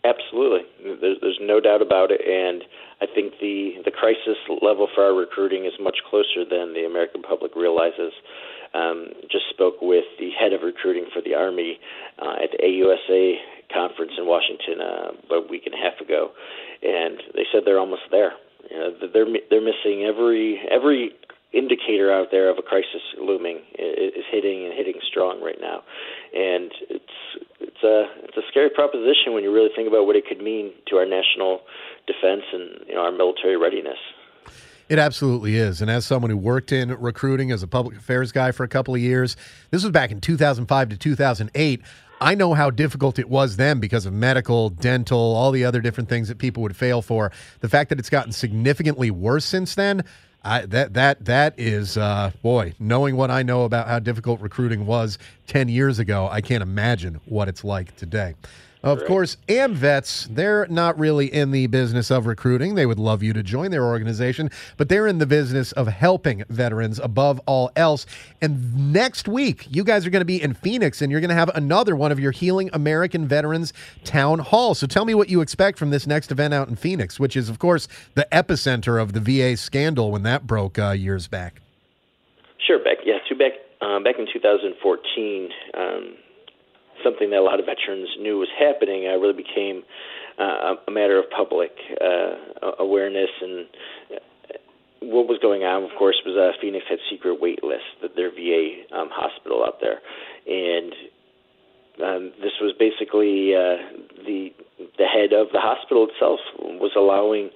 Absolutely. 0.04 0.62
There's, 1.00 1.18
there's 1.20 1.38
no 1.40 1.60
doubt 1.60 1.82
about 1.82 2.10
it. 2.10 2.22
And 2.22 2.62
I 3.02 3.06
think 3.12 3.34
the, 3.40 3.82
the 3.84 3.90
crisis 3.90 4.38
level 4.62 4.88
for 4.94 5.04
our 5.04 5.14
recruiting 5.14 5.66
is 5.66 5.72
much 5.80 5.98
closer 6.08 6.44
than 6.48 6.72
the 6.72 6.86
American 6.86 7.22
public 7.22 7.54
realizes 7.56 8.12
um, 8.74 9.08
just 9.30 9.48
spoke 9.50 9.80
with 9.80 10.04
the 10.18 10.30
head 10.38 10.52
of 10.52 10.62
recruiting 10.62 11.06
for 11.12 11.22
the 11.22 11.34
Army 11.34 11.78
uh, 12.18 12.36
at 12.42 12.50
the 12.52 12.58
AUSA 12.62 13.36
conference 13.72 14.12
in 14.18 14.26
Washington 14.26 14.80
uh, 14.80 15.08
about 15.26 15.44
a 15.44 15.48
week 15.48 15.64
and 15.66 15.74
a 15.74 15.78
half 15.78 16.00
ago, 16.00 16.30
and 16.82 17.20
they 17.34 17.44
said 17.52 17.62
they're 17.64 17.78
almost 17.78 18.02
there. 18.10 18.32
You 18.70 18.76
know, 18.76 18.90
they're 19.12 19.26
they're 19.50 19.64
missing 19.64 20.04
every 20.04 20.60
every 20.70 21.12
indicator 21.52 22.12
out 22.12 22.28
there 22.30 22.50
of 22.50 22.58
a 22.58 22.62
crisis 22.62 23.00
looming 23.18 23.60
is 23.78 24.24
hitting 24.30 24.64
and 24.64 24.74
hitting 24.74 25.00
strong 25.08 25.42
right 25.42 25.58
now, 25.60 25.82
and 26.34 26.70
it's 26.90 27.18
it's 27.60 27.82
a 27.82 28.04
it's 28.24 28.36
a 28.36 28.42
scary 28.50 28.70
proposition 28.70 29.32
when 29.32 29.42
you 29.42 29.52
really 29.52 29.70
think 29.74 29.88
about 29.88 30.06
what 30.06 30.16
it 30.16 30.24
could 30.26 30.42
mean 30.42 30.72
to 30.88 30.96
our 30.96 31.06
national 31.06 31.60
defense 32.06 32.42
and 32.52 32.86
you 32.86 32.94
know 32.94 33.00
our 33.02 33.12
military 33.12 33.56
readiness. 33.56 33.98
It 34.88 34.98
absolutely 34.98 35.56
is. 35.56 35.82
And 35.82 35.90
as 35.90 36.06
someone 36.06 36.30
who 36.30 36.38
worked 36.38 36.72
in 36.72 36.90
recruiting 36.98 37.50
as 37.50 37.62
a 37.62 37.66
public 37.66 37.98
affairs 37.98 38.32
guy 38.32 38.52
for 38.52 38.64
a 38.64 38.68
couple 38.68 38.94
of 38.94 39.00
years, 39.02 39.36
this 39.70 39.82
was 39.82 39.92
back 39.92 40.10
in 40.10 40.20
2005 40.20 40.88
to 40.88 40.96
2008. 40.96 41.82
I 42.20 42.34
know 42.34 42.54
how 42.54 42.70
difficult 42.70 43.18
it 43.18 43.28
was 43.28 43.56
then 43.56 43.80
because 43.80 44.06
of 44.06 44.12
medical, 44.12 44.70
dental, 44.70 45.18
all 45.18 45.50
the 45.50 45.64
other 45.64 45.80
different 45.80 46.08
things 46.08 46.28
that 46.28 46.38
people 46.38 46.62
would 46.62 46.74
fail 46.74 47.02
for. 47.02 47.30
The 47.60 47.68
fact 47.68 47.90
that 47.90 47.98
it's 47.98 48.10
gotten 48.10 48.32
significantly 48.32 49.10
worse 49.10 49.44
since 49.44 49.74
then, 49.74 50.04
I, 50.48 50.66
that 50.66 50.94
that 50.94 51.24
that 51.26 51.54
is 51.58 51.98
uh, 51.98 52.32
boy. 52.42 52.72
Knowing 52.78 53.16
what 53.16 53.30
I 53.30 53.42
know 53.42 53.64
about 53.64 53.86
how 53.86 53.98
difficult 53.98 54.40
recruiting 54.40 54.86
was 54.86 55.18
ten 55.46 55.68
years 55.68 55.98
ago, 55.98 56.28
I 56.30 56.40
can't 56.40 56.62
imagine 56.62 57.20
what 57.26 57.48
it's 57.48 57.64
like 57.64 57.94
today. 57.96 58.34
Of 58.82 59.05
course, 59.06 59.36
AMVETS, 59.48 60.28
they're 60.34 60.66
not 60.68 60.96
really 60.98 61.32
in 61.32 61.50
the 61.50 61.66
business 61.66 62.10
of 62.12 62.26
recruiting. 62.26 62.76
They 62.76 62.86
would 62.86 62.98
love 62.98 63.24
you 63.24 63.32
to 63.32 63.42
join 63.42 63.72
their 63.72 63.84
organization, 63.84 64.50
but 64.76 64.88
they're 64.88 65.09
in 65.09 65.18
the 65.18 65.26
business 65.26 65.72
of 65.72 65.88
helping 65.88 66.44
veterans 66.48 67.00
above 67.00 67.40
all 67.46 67.72
else. 67.74 68.06
And 68.40 68.92
next 68.92 69.26
week, 69.26 69.66
you 69.68 69.82
guys 69.82 70.06
are 70.06 70.10
going 70.10 70.20
to 70.20 70.26
be 70.26 70.40
in 70.40 70.55
Phoenix 70.55 71.02
and 71.02 71.10
you're 71.10 71.20
going 71.20 71.30
to 71.30 71.34
have 71.34 71.50
another 71.56 71.96
one 71.96 72.12
of 72.12 72.20
your 72.20 72.30
Healing 72.30 72.70
American 72.72 73.26
Veterans 73.26 73.72
town 74.05 74.38
hall. 74.38 74.76
So 74.76 74.86
tell 74.86 75.05
me 75.05 75.14
what 75.14 75.28
you 75.28 75.40
expect 75.40 75.76
from 75.76 75.90
this 75.90 76.06
next 76.06 76.30
event 76.30 76.55
out 76.55 76.68
in 76.68 76.76
Phoenix, 76.76 77.18
which 77.18 77.36
is, 77.36 77.48
of 77.48 77.59
course, 77.59 77.88
the 78.14 78.28
epicenter 78.30 79.02
of 79.02 79.12
the 79.12 79.20
VA 79.20 79.56
scandal 79.56 80.12
when 80.12 80.22
that 80.22 80.46
broke 80.46 80.78
uh, 80.78 80.90
years 80.90 81.26
back. 81.26 81.60
Sure, 82.64 82.78
back 82.78 82.98
yeah, 83.05 83.18
so 83.28 83.36
back 83.36 83.52
um, 83.80 84.05
back 84.05 84.16
in 84.18 84.26
2014. 84.32 85.48
Um, 85.74 86.16
something 87.04 87.30
that 87.30 87.38
a 87.38 87.42
lot 87.42 87.60
of 87.60 87.66
veterans 87.66 88.08
knew 88.18 88.38
was 88.38 88.48
happening 88.58 89.06
uh, 89.06 89.16
really 89.18 89.36
became 89.36 89.82
uh, 90.38 90.74
a 90.86 90.90
matter 90.90 91.18
of 91.18 91.30
public 91.30 91.72
uh, 92.00 92.72
awareness. 92.78 93.30
And 93.40 93.66
uh, 94.14 94.18
what 95.00 95.28
was 95.28 95.38
going 95.40 95.62
on, 95.62 95.84
of 95.84 95.90
course, 95.98 96.16
was 96.24 96.36
uh, 96.36 96.56
Phoenix 96.60 96.84
had 96.88 96.98
secret 97.10 97.40
wait 97.40 97.62
lists 97.62 97.98
at 98.02 98.16
their 98.16 98.30
VA 98.30 98.82
um, 98.94 99.08
hospital 99.10 99.64
out 99.64 99.80
there, 99.80 100.00
and 100.46 100.92
um, 102.02 102.32
this 102.40 102.52
was 102.60 102.74
basically 102.78 103.54
uh, 103.54 103.82
the 104.24 104.50
the 104.96 105.06
head 105.06 105.32
of 105.32 105.48
the 105.52 105.60
hospital 105.60 106.06
itself 106.06 106.40
was 106.58 106.92
allowing 106.96 107.50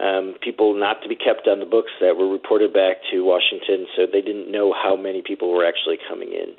um, 0.00 0.34
people 0.40 0.78
not 0.78 1.02
to 1.02 1.08
be 1.08 1.16
kept 1.16 1.48
on 1.48 1.58
the 1.58 1.66
books 1.66 1.90
that 2.00 2.16
were 2.16 2.28
reported 2.28 2.72
back 2.72 2.98
to 3.10 3.24
Washington, 3.24 3.86
so 3.96 4.06
they 4.06 4.22
didn't 4.22 4.50
know 4.50 4.72
how 4.72 4.94
many 4.96 5.22
people 5.22 5.52
were 5.52 5.66
actually 5.66 5.98
coming 6.08 6.30
in 6.30 6.54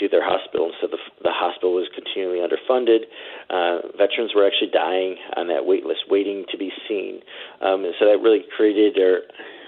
to 0.00 0.08
their 0.08 0.24
hospital, 0.24 0.66
and 0.66 0.74
so 0.80 0.86
the, 0.86 1.00
the 1.22 1.32
hospital 1.32 1.74
was 1.74 1.88
continually 1.94 2.40
underfunded. 2.40 3.08
Uh, 3.48 3.88
veterans 3.96 4.32
were 4.34 4.46
actually 4.46 4.70
dying 4.72 5.16
on 5.36 5.48
that 5.48 5.64
wait 5.64 5.84
list, 5.84 6.04
waiting 6.08 6.44
to 6.50 6.58
be 6.58 6.70
seen, 6.88 7.20
um, 7.60 7.84
and 7.84 7.94
so 7.98 8.04
that 8.04 8.20
really 8.20 8.44
created 8.56 8.98
or 8.98 9.22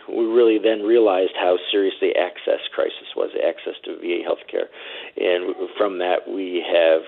we 0.09 0.25
really 0.27 0.59
then 0.59 0.83
realized 0.83 1.33
how 1.39 1.57
serious 1.71 1.95
the 2.01 2.13
access 2.13 2.61
crisis 2.75 3.17
was, 3.17 3.31
the 3.33 3.41
access 3.41 3.75
to 3.85 3.97
VA 3.97 4.21
healthcare. 4.21 4.69
And 5.17 5.55
from 5.79 5.99
that, 5.99 6.29
we 6.29 6.61
have 6.61 7.03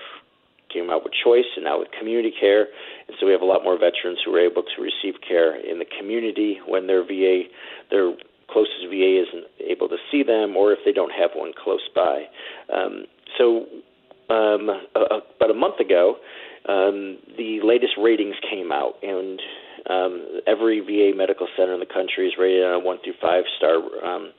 came 0.71 0.89
out 0.89 1.03
with 1.03 1.13
choice 1.13 1.47
and 1.55 1.65
now 1.65 1.79
with 1.79 1.89
community 1.97 2.31
care. 2.31 2.67
And 3.07 3.15
so 3.19 3.25
we 3.25 3.31
have 3.31 3.41
a 3.41 3.45
lot 3.45 3.63
more 3.63 3.77
veterans 3.77 4.19
who 4.23 4.33
are 4.35 4.39
able 4.39 4.63
to 4.63 4.81
receive 4.81 5.21
care 5.27 5.55
in 5.55 5.79
the 5.79 5.85
community 5.85 6.59
when 6.67 6.87
their 6.87 7.03
VA, 7.03 7.43
their 7.89 8.13
closest 8.49 8.87
VA 8.89 9.23
isn't 9.27 9.45
able 9.59 9.89
to 9.89 9.97
see 10.11 10.23
them 10.23 10.55
or 10.55 10.71
if 10.71 10.79
they 10.85 10.91
don't 10.91 11.11
have 11.11 11.31
one 11.35 11.51
close 11.53 11.87
by. 11.93 12.25
Um, 12.73 13.05
so 13.37 13.65
um, 14.29 14.69
about 14.95 15.51
a 15.51 15.53
month 15.53 15.79
ago, 15.79 16.15
um, 16.67 17.17
the 17.37 17.59
latest 17.63 17.93
ratings 17.97 18.35
came 18.49 18.71
out, 18.71 18.95
and 19.01 19.39
um, 19.89 20.41
every 20.45 20.81
VA 20.81 21.15
medical 21.15 21.47
center 21.55 21.73
in 21.73 21.79
the 21.79 21.85
country 21.85 22.27
is 22.27 22.33
rated 22.37 22.63
on 22.63 22.73
a 22.73 22.79
one 22.79 22.97
through 23.03 23.13
five 23.21 23.45
star. 23.57 23.77
Um, 24.03 24.31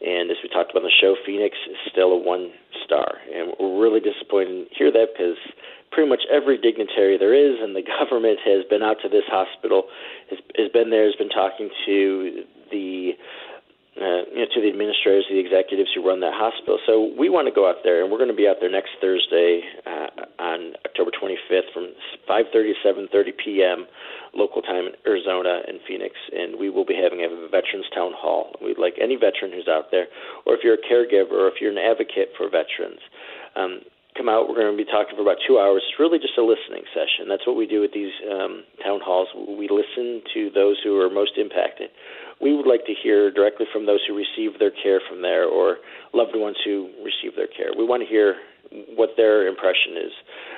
and 0.00 0.30
as 0.30 0.36
we 0.42 0.48
talked 0.48 0.70
about 0.70 0.82
on 0.82 0.90
the 0.90 1.00
show, 1.00 1.14
Phoenix 1.26 1.56
is 1.70 1.76
still 1.90 2.12
a 2.12 2.18
one 2.18 2.50
star. 2.84 3.18
And 3.32 3.54
we're 3.58 3.80
really 3.80 4.00
disappointed 4.00 4.68
to 4.68 4.74
hear 4.74 4.90
that 4.92 5.14
because 5.14 5.38
pretty 5.92 6.08
much 6.08 6.22
every 6.30 6.58
dignitary 6.58 7.16
there 7.18 7.34
is 7.34 7.60
and 7.62 7.74
the 7.76 7.82
government 8.00 8.38
has 8.44 8.64
been 8.68 8.82
out 8.82 8.98
to 9.02 9.08
this 9.08 9.24
hospital, 9.28 9.84
has, 10.30 10.38
has 10.56 10.68
been 10.72 10.90
there, 10.90 11.06
has 11.06 11.14
been 11.16 11.30
talking 11.30 11.70
to 11.86 12.44
the 12.70 13.12
uh, 13.94 14.26
you 14.34 14.42
know, 14.42 14.50
to 14.50 14.58
the 14.58 14.66
administrators, 14.66 15.24
the 15.30 15.38
executives 15.38 15.90
who 15.94 16.02
run 16.02 16.18
that 16.18 16.34
hospital. 16.34 16.82
So 16.82 17.14
we 17.14 17.30
want 17.30 17.46
to 17.46 17.54
go 17.54 17.70
out 17.70 17.86
there, 17.86 18.02
and 18.02 18.10
we're 18.10 18.18
going 18.18 18.32
to 18.32 18.34
be 18.34 18.48
out 18.50 18.58
there 18.58 18.70
next 18.70 18.90
Thursday 19.00 19.62
uh, 19.86 20.42
on 20.42 20.74
October 20.82 21.14
25th 21.14 21.70
from 21.70 21.94
5:30 22.26 22.50
to 22.50 22.74
7:30 22.82 23.38
p.m. 23.38 23.86
local 24.36 24.62
time 24.62 24.86
in 24.86 24.94
Arizona 25.06 25.62
and 25.66 25.78
Phoenix, 25.86 26.14
and 26.34 26.58
we 26.58 26.70
will 26.70 26.84
be 26.84 26.94
having 26.94 27.24
a 27.24 27.30
veterans 27.48 27.86
town 27.94 28.12
hall. 28.14 28.54
We'd 28.62 28.78
like 28.78 28.94
any 29.00 29.16
veteran 29.16 29.52
who's 29.52 29.68
out 29.68 29.90
there, 29.90 30.06
or 30.46 30.54
if 30.54 30.60
you're 30.62 30.78
a 30.78 30.84
caregiver, 30.84 31.32
or 31.32 31.48
if 31.48 31.60
you're 31.60 31.72
an 31.72 31.78
advocate 31.78 32.34
for 32.36 32.50
veterans. 32.50 33.00
Um, 33.56 33.80
come 34.16 34.28
out. 34.30 34.46
We're 34.46 34.54
going 34.54 34.70
to 34.70 34.78
be 34.78 34.86
talking 34.86 35.18
for 35.18 35.26
about 35.26 35.42
two 35.42 35.58
hours. 35.58 35.82
It's 35.82 35.98
really 35.98 36.22
just 36.22 36.38
a 36.38 36.44
listening 36.46 36.86
session. 36.94 37.26
That's 37.26 37.46
what 37.46 37.58
we 37.58 37.66
do 37.66 37.82
with 37.82 37.90
these 37.90 38.14
um, 38.30 38.62
town 38.78 39.02
halls. 39.02 39.26
We 39.34 39.66
listen 39.66 40.22
to 40.34 40.54
those 40.54 40.78
who 40.82 41.02
are 41.02 41.10
most 41.10 41.34
impacted 41.34 41.90
we 42.40 42.54
would 42.54 42.66
like 42.66 42.84
to 42.86 42.94
hear 42.94 43.30
directly 43.30 43.66
from 43.72 43.86
those 43.86 44.00
who 44.06 44.16
receive 44.16 44.58
their 44.58 44.70
care 44.70 45.00
from 45.08 45.22
there 45.22 45.44
or 45.44 45.78
loved 46.12 46.32
ones 46.34 46.56
who 46.64 46.90
receive 47.02 47.36
their 47.36 47.46
care. 47.46 47.70
We 47.76 47.84
want 47.84 48.02
to 48.02 48.08
hear 48.08 48.36
what 48.96 49.10
their 49.16 49.46
impression 49.46 49.96
is 49.96 50.12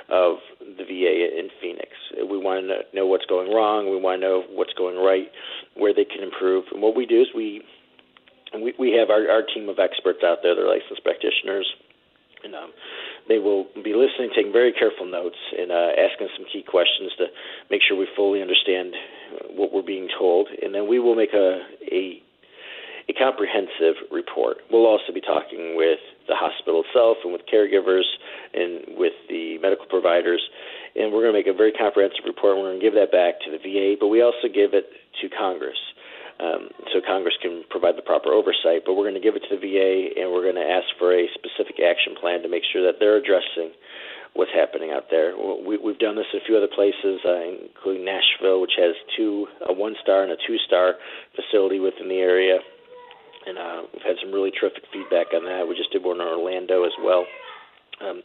of 0.09 0.37
the 0.61 0.85
VA 0.85 1.39
in 1.39 1.49
Phoenix. 1.61 1.91
We 2.17 2.39
want 2.39 2.67
to 2.69 2.97
know 2.97 3.07
what's 3.07 3.27
going 3.27 3.53
wrong. 3.53 3.91
We 3.91 4.01
want 4.01 4.21
to 4.21 4.27
know 4.27 4.45
what's 4.51 4.73
going 4.75 4.97
right, 4.97 5.29
where 5.75 5.93
they 5.93 6.05
can 6.05 6.23
improve. 6.23 6.65
And 6.73 6.83
what 6.83 6.97
we 6.97 7.07
do 7.07 7.21
is 7.21 7.29
we 7.35 7.63
we, 8.55 8.75
we 8.79 8.93
have 8.93 9.11
our, 9.11 9.29
our 9.29 9.43
team 9.43 9.69
of 9.69 9.79
experts 9.79 10.21
out 10.25 10.39
there. 10.43 10.55
They're 10.55 10.69
licensed 10.69 11.03
practitioners, 11.03 11.67
and 12.45 12.55
um, 12.55 12.71
they 13.29 13.39
will 13.39 13.67
be 13.75 13.93
listening, 13.93 14.31
taking 14.35 14.53
very 14.53 14.73
careful 14.73 15.05
notes, 15.05 15.37
and 15.59 15.71
uh, 15.71 15.99
asking 15.99 16.29
some 16.37 16.47
key 16.47 16.63
questions 16.63 17.11
to 17.19 17.27
make 17.71 17.83
sure 17.83 17.99
we 17.99 18.07
fully 18.15 18.41
understand 18.41 18.95
what 19.51 19.73
we're 19.73 19.83
being 19.83 20.09
told, 20.19 20.49
and 20.63 20.75
then 20.75 20.89
we 20.89 20.99
will 20.99 21.15
make 21.15 21.35
a 21.35 21.61
a, 21.91 22.23
a 23.09 23.13
comprehensive 23.15 24.11
report. 24.11 24.59
We'll 24.71 24.87
also 24.87 25.15
be 25.15 25.21
talking 25.21 25.77
with 25.79 26.03
the 26.27 26.35
hospital 26.35 26.83
itself 26.83 27.19
and 27.23 27.33
with 27.33 27.47
caregivers 27.47 28.07
and 28.53 28.99
with 28.99 29.15
the 29.29 29.59
medical 29.63 29.87
providers, 29.87 30.43
and 30.99 31.13
we're 31.13 31.23
going 31.23 31.35
to 31.35 31.39
make 31.39 31.47
a 31.47 31.57
very 31.57 31.73
comprehensive 31.73 32.27
report. 32.27 32.59
We're 32.59 32.75
going 32.75 32.81
to 32.81 32.87
give 32.87 32.99
that 32.99 33.15
back 33.15 33.39
to 33.47 33.55
the 33.55 33.63
VA, 33.63 33.95
but 33.95 34.09
we 34.09 34.23
also 34.23 34.51
give 34.51 34.75
it 34.75 34.91
to 35.23 35.31
Congress. 35.31 35.79
Um, 36.37 36.69
so 36.93 37.01
Congress 37.01 37.35
can 37.41 37.65
provide 37.71 37.97
the 37.97 38.05
proper 38.05 38.35
oversight, 38.35 38.85
but 38.85 38.93
we're 38.93 39.09
going 39.09 39.17
to 39.17 39.25
give 39.25 39.37
it 39.37 39.45
to 39.49 39.57
the 39.57 39.63
VA 39.63 40.21
and 40.21 40.29
we're 40.29 40.45
going 40.45 40.61
to 40.61 40.69
ask 40.69 40.85
for 40.99 41.15
a 41.15 41.25
specific 41.33 41.81
action 41.81 42.13
plan 42.13 42.43
to 42.43 42.49
make 42.49 42.61
sure 42.69 42.85
that 42.85 43.01
they're 43.01 43.17
addressing 43.17 43.73
what's 44.37 44.53
happening 44.53 44.93
out 44.93 45.09
there. 45.09 45.33
We, 45.33 45.81
we've 45.81 45.99
done 45.99 46.15
this 46.15 46.29
in 46.37 46.41
a 46.41 46.45
few 46.45 46.61
other 46.61 46.69
places, 46.69 47.25
uh, 47.25 47.41
including 47.73 48.05
Nashville, 48.05 48.61
which 48.61 48.77
has 48.77 48.93
two, 49.17 49.49
a 49.65 49.73
one-star 49.73 50.29
and 50.29 50.33
a 50.33 50.37
two-star 50.47 51.01
facility 51.33 51.81
within 51.81 52.09
the 52.13 52.21
area, 52.21 52.61
and 53.47 53.57
uh, 53.59 53.81
we've 53.93 54.03
had 54.03 54.17
some 54.23 54.33
really 54.33 54.51
terrific 54.51 54.85
feedback 54.93 55.33
on 55.35 55.45
that. 55.47 55.67
We 55.67 55.75
just 55.75 55.93
did 55.93 56.05
one 56.05 56.21
in 56.21 56.27
Orlando 56.27 56.85
as 56.85 56.93
well. 57.03 57.25
Um, 58.03 58.23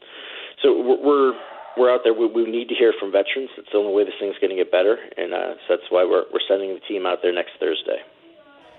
so 0.61 0.75
we're, 0.75 1.01
we're 1.01 1.33
we're 1.77 1.91
out 1.93 2.01
there. 2.03 2.13
We, 2.13 2.27
we 2.27 2.43
need 2.49 2.67
to 2.67 2.75
hear 2.75 2.93
from 2.99 3.11
veterans. 3.11 3.49
It's 3.57 3.71
the 3.71 3.79
only 3.79 3.93
way 3.95 4.03
this 4.03 4.17
thing's 4.19 4.35
going 4.41 4.51
to 4.51 4.59
get 4.59 4.71
better, 4.71 4.99
and 5.17 5.33
uh, 5.33 5.55
so 5.63 5.77
that's 5.77 5.87
why 5.89 6.03
we're 6.03 6.27
we're 6.33 6.43
sending 6.47 6.75
the 6.75 6.83
team 6.83 7.05
out 7.05 7.19
there 7.23 7.33
next 7.33 7.55
Thursday 7.59 8.03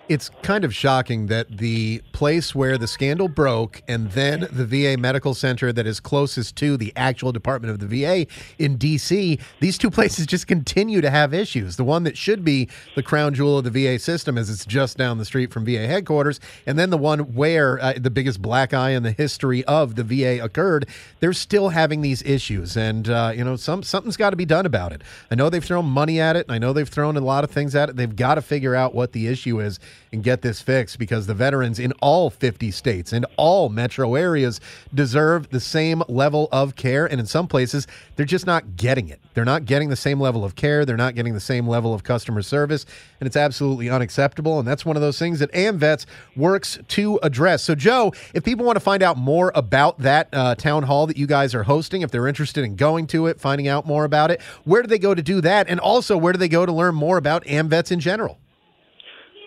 it's 0.09 0.31
kind 0.43 0.65
of 0.65 0.75
shocking 0.75 1.27
that 1.27 1.49
the 1.59 2.03
place 2.13 2.55
where 2.55 2.77
the 2.77 2.89
scandal 2.89 3.29
broke 3.29 3.83
and 3.87 4.11
then 4.11 4.49
the 4.51 4.67
VA 4.67 5.01
medical 5.01 5.33
center 5.33 5.73
that 5.73 5.87
is 5.87 6.01
closest 6.01 6.57
to 6.57 6.77
the 6.77 6.93
actual 6.97 7.31
department 7.31 7.73
of 7.73 7.79
the 7.79 7.87
VA 7.87 8.27
in 8.59 8.77
DC, 8.77 9.41
these 9.61 9.79
two 9.79 9.91
places 10.03 10.27
just 10.27 10.47
continue 10.47 11.01
to 11.01 11.09
have 11.09 11.33
issues. 11.33 11.77
The 11.77 11.85
one 11.85 12.03
that 12.03 12.17
should 12.17 12.45
be 12.45 12.69
the 12.97 13.03
crown 13.03 13.35
jewel 13.35 13.59
of 13.59 13.65
the 13.65 13.71
VA 13.71 13.99
system 13.99 14.37
as 14.37 14.51
it's 14.51 14.67
just 14.67 14.97
down 14.99 15.19
the 15.19 15.25
street 15.25 15.53
from 15.53 15.65
VA 15.65 15.87
headquarters, 15.87 16.41
and 16.67 16.79
then 16.79 16.91
the 16.91 16.99
one 16.99 17.21
where 17.35 17.81
uh, 17.81 17.95
the 17.97 18.11
biggest 18.11 18.43
black 18.43 18.75
eye 18.75 18.91
in 18.91 19.05
the 19.05 19.13
history 19.13 19.65
of 19.65 19.95
the 19.95 20.05
VA 20.05 20.43
occurred, 20.43 20.89
they're 21.21 21.33
still 21.33 21.69
having 21.69 22.01
these 22.01 22.23
issues. 22.23 22.77
And, 22.77 23.09
uh, 23.09 23.33
you 23.35 23.45
know, 23.45 23.57
some 23.57 23.83
something's 23.83 24.17
got 24.17 24.31
to 24.31 24.37
be 24.37 24.45
done 24.45 24.67
about 24.67 24.93
it. 24.93 25.03
I 25.31 25.37
know 25.37 25.49
they've 25.49 25.65
thrown 25.65 25.87
money 25.87 26.21
at 26.21 26.35
it, 26.35 26.47
and 26.47 26.55
I 26.55 26.59
know 26.59 26.73
they've 26.73 26.89
thrown 26.89 27.17
a 27.17 27.21
lot 27.21 27.45
of 27.45 27.51
things 27.51 27.75
at 27.75 27.89
it. 27.89 27.97
They've 27.97 28.15
got 28.15 28.35
to 28.35 28.43
figure 28.43 28.75
out 28.75 28.95
what 28.95 29.13
the 29.13 29.29
issue 29.29 29.61
is 29.61 29.79
and 30.13 30.23
get 30.23 30.43
this 30.43 30.61
fixed 30.61 30.99
because 30.99 31.27
the 31.27 31.35
veterans 31.35 31.79
in 31.79 31.93
all 32.01 32.29
50 32.31 32.71
states 32.71 33.13
and 33.13 33.25
all 33.37 33.69
metro 33.69 34.15
areas 34.15 34.61
deserve 34.93 35.49
the 35.51 35.61
same 35.61 36.03
level 36.09 36.49
of 36.53 36.77
care. 36.77 37.07
And 37.07 37.19
in 37.19 37.27
some 37.27 37.49
places, 37.49 37.87
they're 38.17 38.27
just 38.27 38.47
not 38.47 38.77
getting 38.77 39.09
it. 39.09 39.21
They're 39.35 39.45
not 39.45 39.65
getting 39.65 39.89
the 39.89 39.97
same 39.97 40.21
level 40.21 40.45
of 40.45 40.55
care. 40.55 40.85
They're 40.85 40.97
not 40.97 41.15
getting 41.15 41.33
the 41.33 41.41
same 41.41 41.67
level 41.67 41.95
of 41.95 42.05
customer 42.05 42.43
service. 42.43 42.85
And 43.21 43.27
it's 43.27 43.37
absolutely 43.37 43.89
unacceptable. 43.89 44.59
And 44.59 44.69
that's 44.69 44.85
one 44.85 44.97
of 44.97 45.03
those 45.03 45.19
things 45.19 45.39
that 45.39 45.51
AMVETS 45.53 46.05
works 46.37 46.79
to 46.89 47.19
address. 47.23 47.63
So, 47.63 47.75
Joe, 47.75 48.13
if 48.35 48.45
people 48.45 48.67
want 48.67 48.77
to 48.77 48.81
find 48.81 49.03
out 49.03 49.17
more 49.17 49.51
about 49.55 49.99
that 50.01 50.29
uh, 50.33 50.55
town 50.57 50.83
hall 50.83 51.07
that 51.07 51.17
you 51.17 51.27
guys 51.27 51.55
are 51.55 51.63
hosting, 51.63 52.03
if 52.03 52.11
they're 52.11 52.29
interested 52.29 52.65
in 52.65 52.77
going 52.77 53.07
to 53.09 53.27
it, 53.27 53.41
finding 53.41 53.69
out 53.69 53.87
more 53.87 54.05
about 54.05 54.31
it, 54.31 54.43
where 54.65 54.83
do 54.83 54.89
they 54.89 54.99
go 54.99 55.15
to 55.15 55.23
do 55.23 55.41
that? 55.41 55.69
And 55.69 55.81
also, 55.81 56.19
where 56.19 56.33
do 56.33 56.39
they 56.39 56.49
go 56.49 56.67
to 56.67 56.73
learn 56.73 56.95
more 56.95 57.17
about 57.17 57.45
AMVETS 57.45 57.91
in 57.91 58.01
general? 58.01 58.39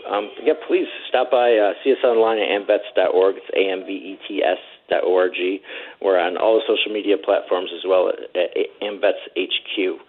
Um, 0.09 0.29
yeah, 0.43 0.53
please 0.67 0.87
stop 1.09 1.31
by, 1.31 1.57
uh, 1.57 1.73
see 1.83 1.91
us 1.91 2.03
online 2.03 2.37
at 2.37 2.49
amvets.org. 2.49 3.35
It's 3.37 3.49
A-M-V-E-T-S 3.53 4.57
dot 4.89 5.03
org. 5.03 5.33
We're 6.01 6.19
on 6.19 6.37
all 6.37 6.61
the 6.61 6.65
social 6.67 6.93
media 6.93 7.17
platforms 7.17 7.71
as 7.73 7.83
well 7.87 8.09
at, 8.09 8.49
AMVETS 8.81 9.33
HQ. 9.33 9.99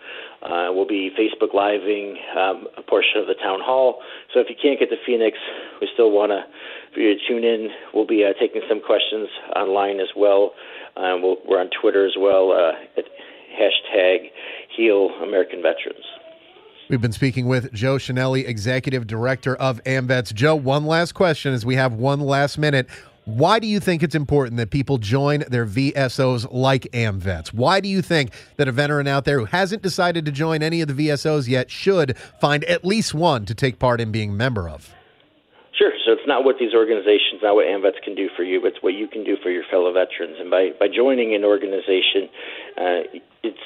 Uh, 0.42 0.68
we'll 0.72 0.86
be 0.86 1.10
Facebook 1.16 1.54
Living 1.54 2.18
um, 2.36 2.68
a 2.76 2.82
portion 2.82 3.20
of 3.20 3.26
the 3.26 3.34
town 3.34 3.60
hall. 3.62 4.00
So 4.34 4.40
if 4.40 4.48
you 4.50 4.56
can't 4.60 4.78
get 4.78 4.90
to 4.90 4.96
Phoenix, 5.06 5.38
we 5.80 5.88
still 5.94 6.10
want 6.10 6.30
to 6.30 6.44
for 6.92 7.00
you 7.00 7.14
to 7.14 7.20
tune 7.26 7.44
in. 7.44 7.68
We'll 7.94 8.06
be 8.06 8.24
uh, 8.24 8.38
taking 8.38 8.62
some 8.68 8.80
questions 8.80 9.28
online 9.54 10.00
as 10.00 10.08
well. 10.14 10.52
Uh, 10.96 11.16
we 11.16 11.36
we 11.48 11.54
are 11.56 11.60
on 11.60 11.70
Twitter 11.80 12.06
as 12.06 12.14
well 12.18 12.52
uh, 12.52 12.72
at 12.98 13.04
hashtag 13.56 14.28
Heal 14.76 15.10
American 15.22 15.62
Veterans. 15.62 16.04
We've 16.88 17.00
been 17.00 17.10
speaking 17.10 17.48
with 17.48 17.72
Joe 17.72 17.96
Chenelly, 17.96 18.46
Executive 18.46 19.08
Director 19.08 19.56
of 19.56 19.82
AMVETS. 19.82 20.32
Joe, 20.32 20.54
one 20.54 20.86
last 20.86 21.14
question 21.14 21.52
as 21.52 21.66
we 21.66 21.74
have 21.74 21.94
one 21.94 22.20
last 22.20 22.58
minute. 22.58 22.86
Why 23.24 23.58
do 23.58 23.66
you 23.66 23.80
think 23.80 24.04
it's 24.04 24.14
important 24.14 24.56
that 24.58 24.70
people 24.70 24.98
join 24.98 25.42
their 25.48 25.66
VSOs 25.66 26.46
like 26.52 26.82
AMVETS? 26.92 27.52
Why 27.52 27.80
do 27.80 27.88
you 27.88 28.02
think 28.02 28.30
that 28.56 28.68
a 28.68 28.72
veteran 28.72 29.08
out 29.08 29.24
there 29.24 29.40
who 29.40 29.46
hasn't 29.46 29.82
decided 29.82 30.24
to 30.26 30.30
join 30.30 30.62
any 30.62 30.80
of 30.80 30.86
the 30.86 31.08
VSOs 31.08 31.48
yet 31.48 31.72
should 31.72 32.16
find 32.40 32.62
at 32.66 32.84
least 32.84 33.14
one 33.14 33.46
to 33.46 33.54
take 33.54 33.80
part 33.80 34.00
in 34.00 34.12
being 34.12 34.30
a 34.30 34.34
member 34.34 34.68
of? 34.68 34.94
Sure. 35.76 35.90
So 36.06 36.12
it's 36.12 36.26
not 36.28 36.44
what 36.44 36.54
these 36.60 36.72
organizations, 36.72 37.42
not 37.42 37.56
what 37.56 37.66
AMVETS 37.66 38.00
can 38.04 38.14
do 38.14 38.28
for 38.36 38.44
you, 38.44 38.60
but 38.60 38.68
it's 38.68 38.82
what 38.82 38.94
you 38.94 39.08
can 39.08 39.24
do 39.24 39.36
for 39.42 39.50
your 39.50 39.64
fellow 39.68 39.92
veterans. 39.92 40.36
And 40.38 40.48
by, 40.48 40.70
by 40.78 40.86
joining 40.86 41.34
an 41.34 41.42
organization, 41.42 42.30
uh, 42.78 43.10
it's 43.42 43.58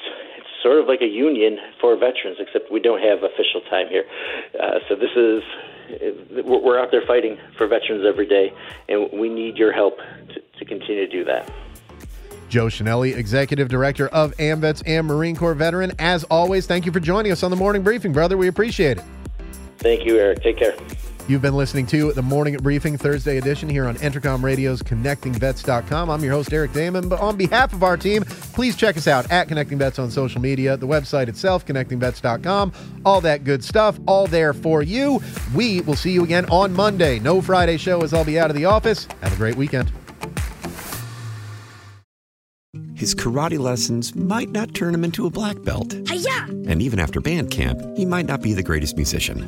sort 0.61 0.79
of 0.79 0.87
like 0.87 1.01
a 1.01 1.07
union 1.07 1.57
for 1.79 1.95
veterans, 1.95 2.37
except 2.39 2.71
we 2.71 2.79
don't 2.79 3.01
have 3.01 3.23
official 3.23 3.61
time 3.69 3.87
here. 3.89 4.05
Uh, 4.59 4.79
so 4.87 4.95
this 4.95 5.11
is 5.15 5.43
we're 6.45 6.79
out 6.79 6.89
there 6.91 7.03
fighting 7.05 7.37
for 7.57 7.67
veterans 7.67 8.05
every 8.07 8.25
day, 8.25 8.53
and 8.87 9.09
we 9.19 9.29
need 9.29 9.57
your 9.57 9.73
help 9.73 9.97
to, 9.97 10.41
to 10.59 10.65
continue 10.65 11.05
to 11.05 11.11
do 11.11 11.25
that. 11.25 11.51
Joe 12.49 12.65
Chenelly, 12.65 13.15
Executive 13.15 13.69
Director 13.69 14.09
of 14.09 14.35
AMVETS 14.37 14.83
and 14.85 15.07
Marine 15.07 15.35
Corps 15.35 15.53
veteran. 15.53 15.93
As 15.99 16.25
always, 16.25 16.67
thank 16.67 16.85
you 16.85 16.91
for 16.91 16.99
joining 16.99 17.31
us 17.31 17.43
on 17.43 17.51
the 17.51 17.57
morning 17.57 17.81
briefing, 17.81 18.11
brother. 18.11 18.37
We 18.37 18.47
appreciate 18.47 18.97
it. 18.97 19.03
Thank 19.77 20.05
you, 20.05 20.17
Eric. 20.17 20.43
Take 20.43 20.57
care. 20.57 20.75
You've 21.27 21.41
been 21.41 21.55
listening 21.55 21.85
to 21.87 22.11
the 22.11 22.21
Morning 22.21 22.57
Briefing 22.57 22.97
Thursday 22.97 23.37
edition 23.37 23.69
here 23.69 23.85
on 23.85 23.95
Entercom 23.97 24.43
Radio's 24.43 24.81
ConnectingVets.com. 24.81 26.09
I'm 26.09 26.23
your 26.23 26.33
host, 26.33 26.51
Eric 26.51 26.73
Damon. 26.73 27.07
But 27.07 27.21
on 27.21 27.37
behalf 27.37 27.71
of 27.73 27.83
our 27.83 27.95
team, 27.95 28.23
please 28.23 28.75
check 28.75 28.97
us 28.97 29.07
out 29.07 29.31
at 29.31 29.47
Connecting 29.47 29.77
Vets 29.77 29.99
on 29.99 30.11
social 30.11 30.41
media, 30.41 30.75
the 30.75 30.87
website 30.87 31.29
itself, 31.29 31.65
ConnectingVets.com, 31.65 32.73
all 33.05 33.21
that 33.21 33.43
good 33.43 33.63
stuff, 33.63 33.97
all 34.07 34.27
there 34.27 34.51
for 34.51 34.81
you. 34.81 35.21
We 35.55 35.81
will 35.81 35.95
see 35.95 36.11
you 36.11 36.23
again 36.23 36.45
on 36.49 36.73
Monday. 36.73 37.19
No 37.19 37.39
Friday 37.39 37.77
show 37.77 38.01
as 38.01 38.13
I'll 38.13 38.25
be 38.25 38.39
out 38.39 38.49
of 38.49 38.55
the 38.55 38.65
office. 38.65 39.07
Have 39.21 39.33
a 39.33 39.37
great 39.37 39.55
weekend. 39.55 39.91
His 42.93 43.15
karate 43.15 43.57
lessons 43.57 44.15
might 44.15 44.49
not 44.49 44.73
turn 44.73 44.93
him 44.93 45.03
into 45.03 45.25
a 45.25 45.29
black 45.29 45.61
belt. 45.63 45.95
Hi-ya! 46.07 46.45
And 46.67 46.81
even 46.81 46.99
after 46.99 47.21
band 47.21 47.51
camp, 47.51 47.79
he 47.95 48.05
might 48.05 48.25
not 48.25 48.41
be 48.41 48.53
the 48.53 48.63
greatest 48.63 48.95
musician. 48.95 49.47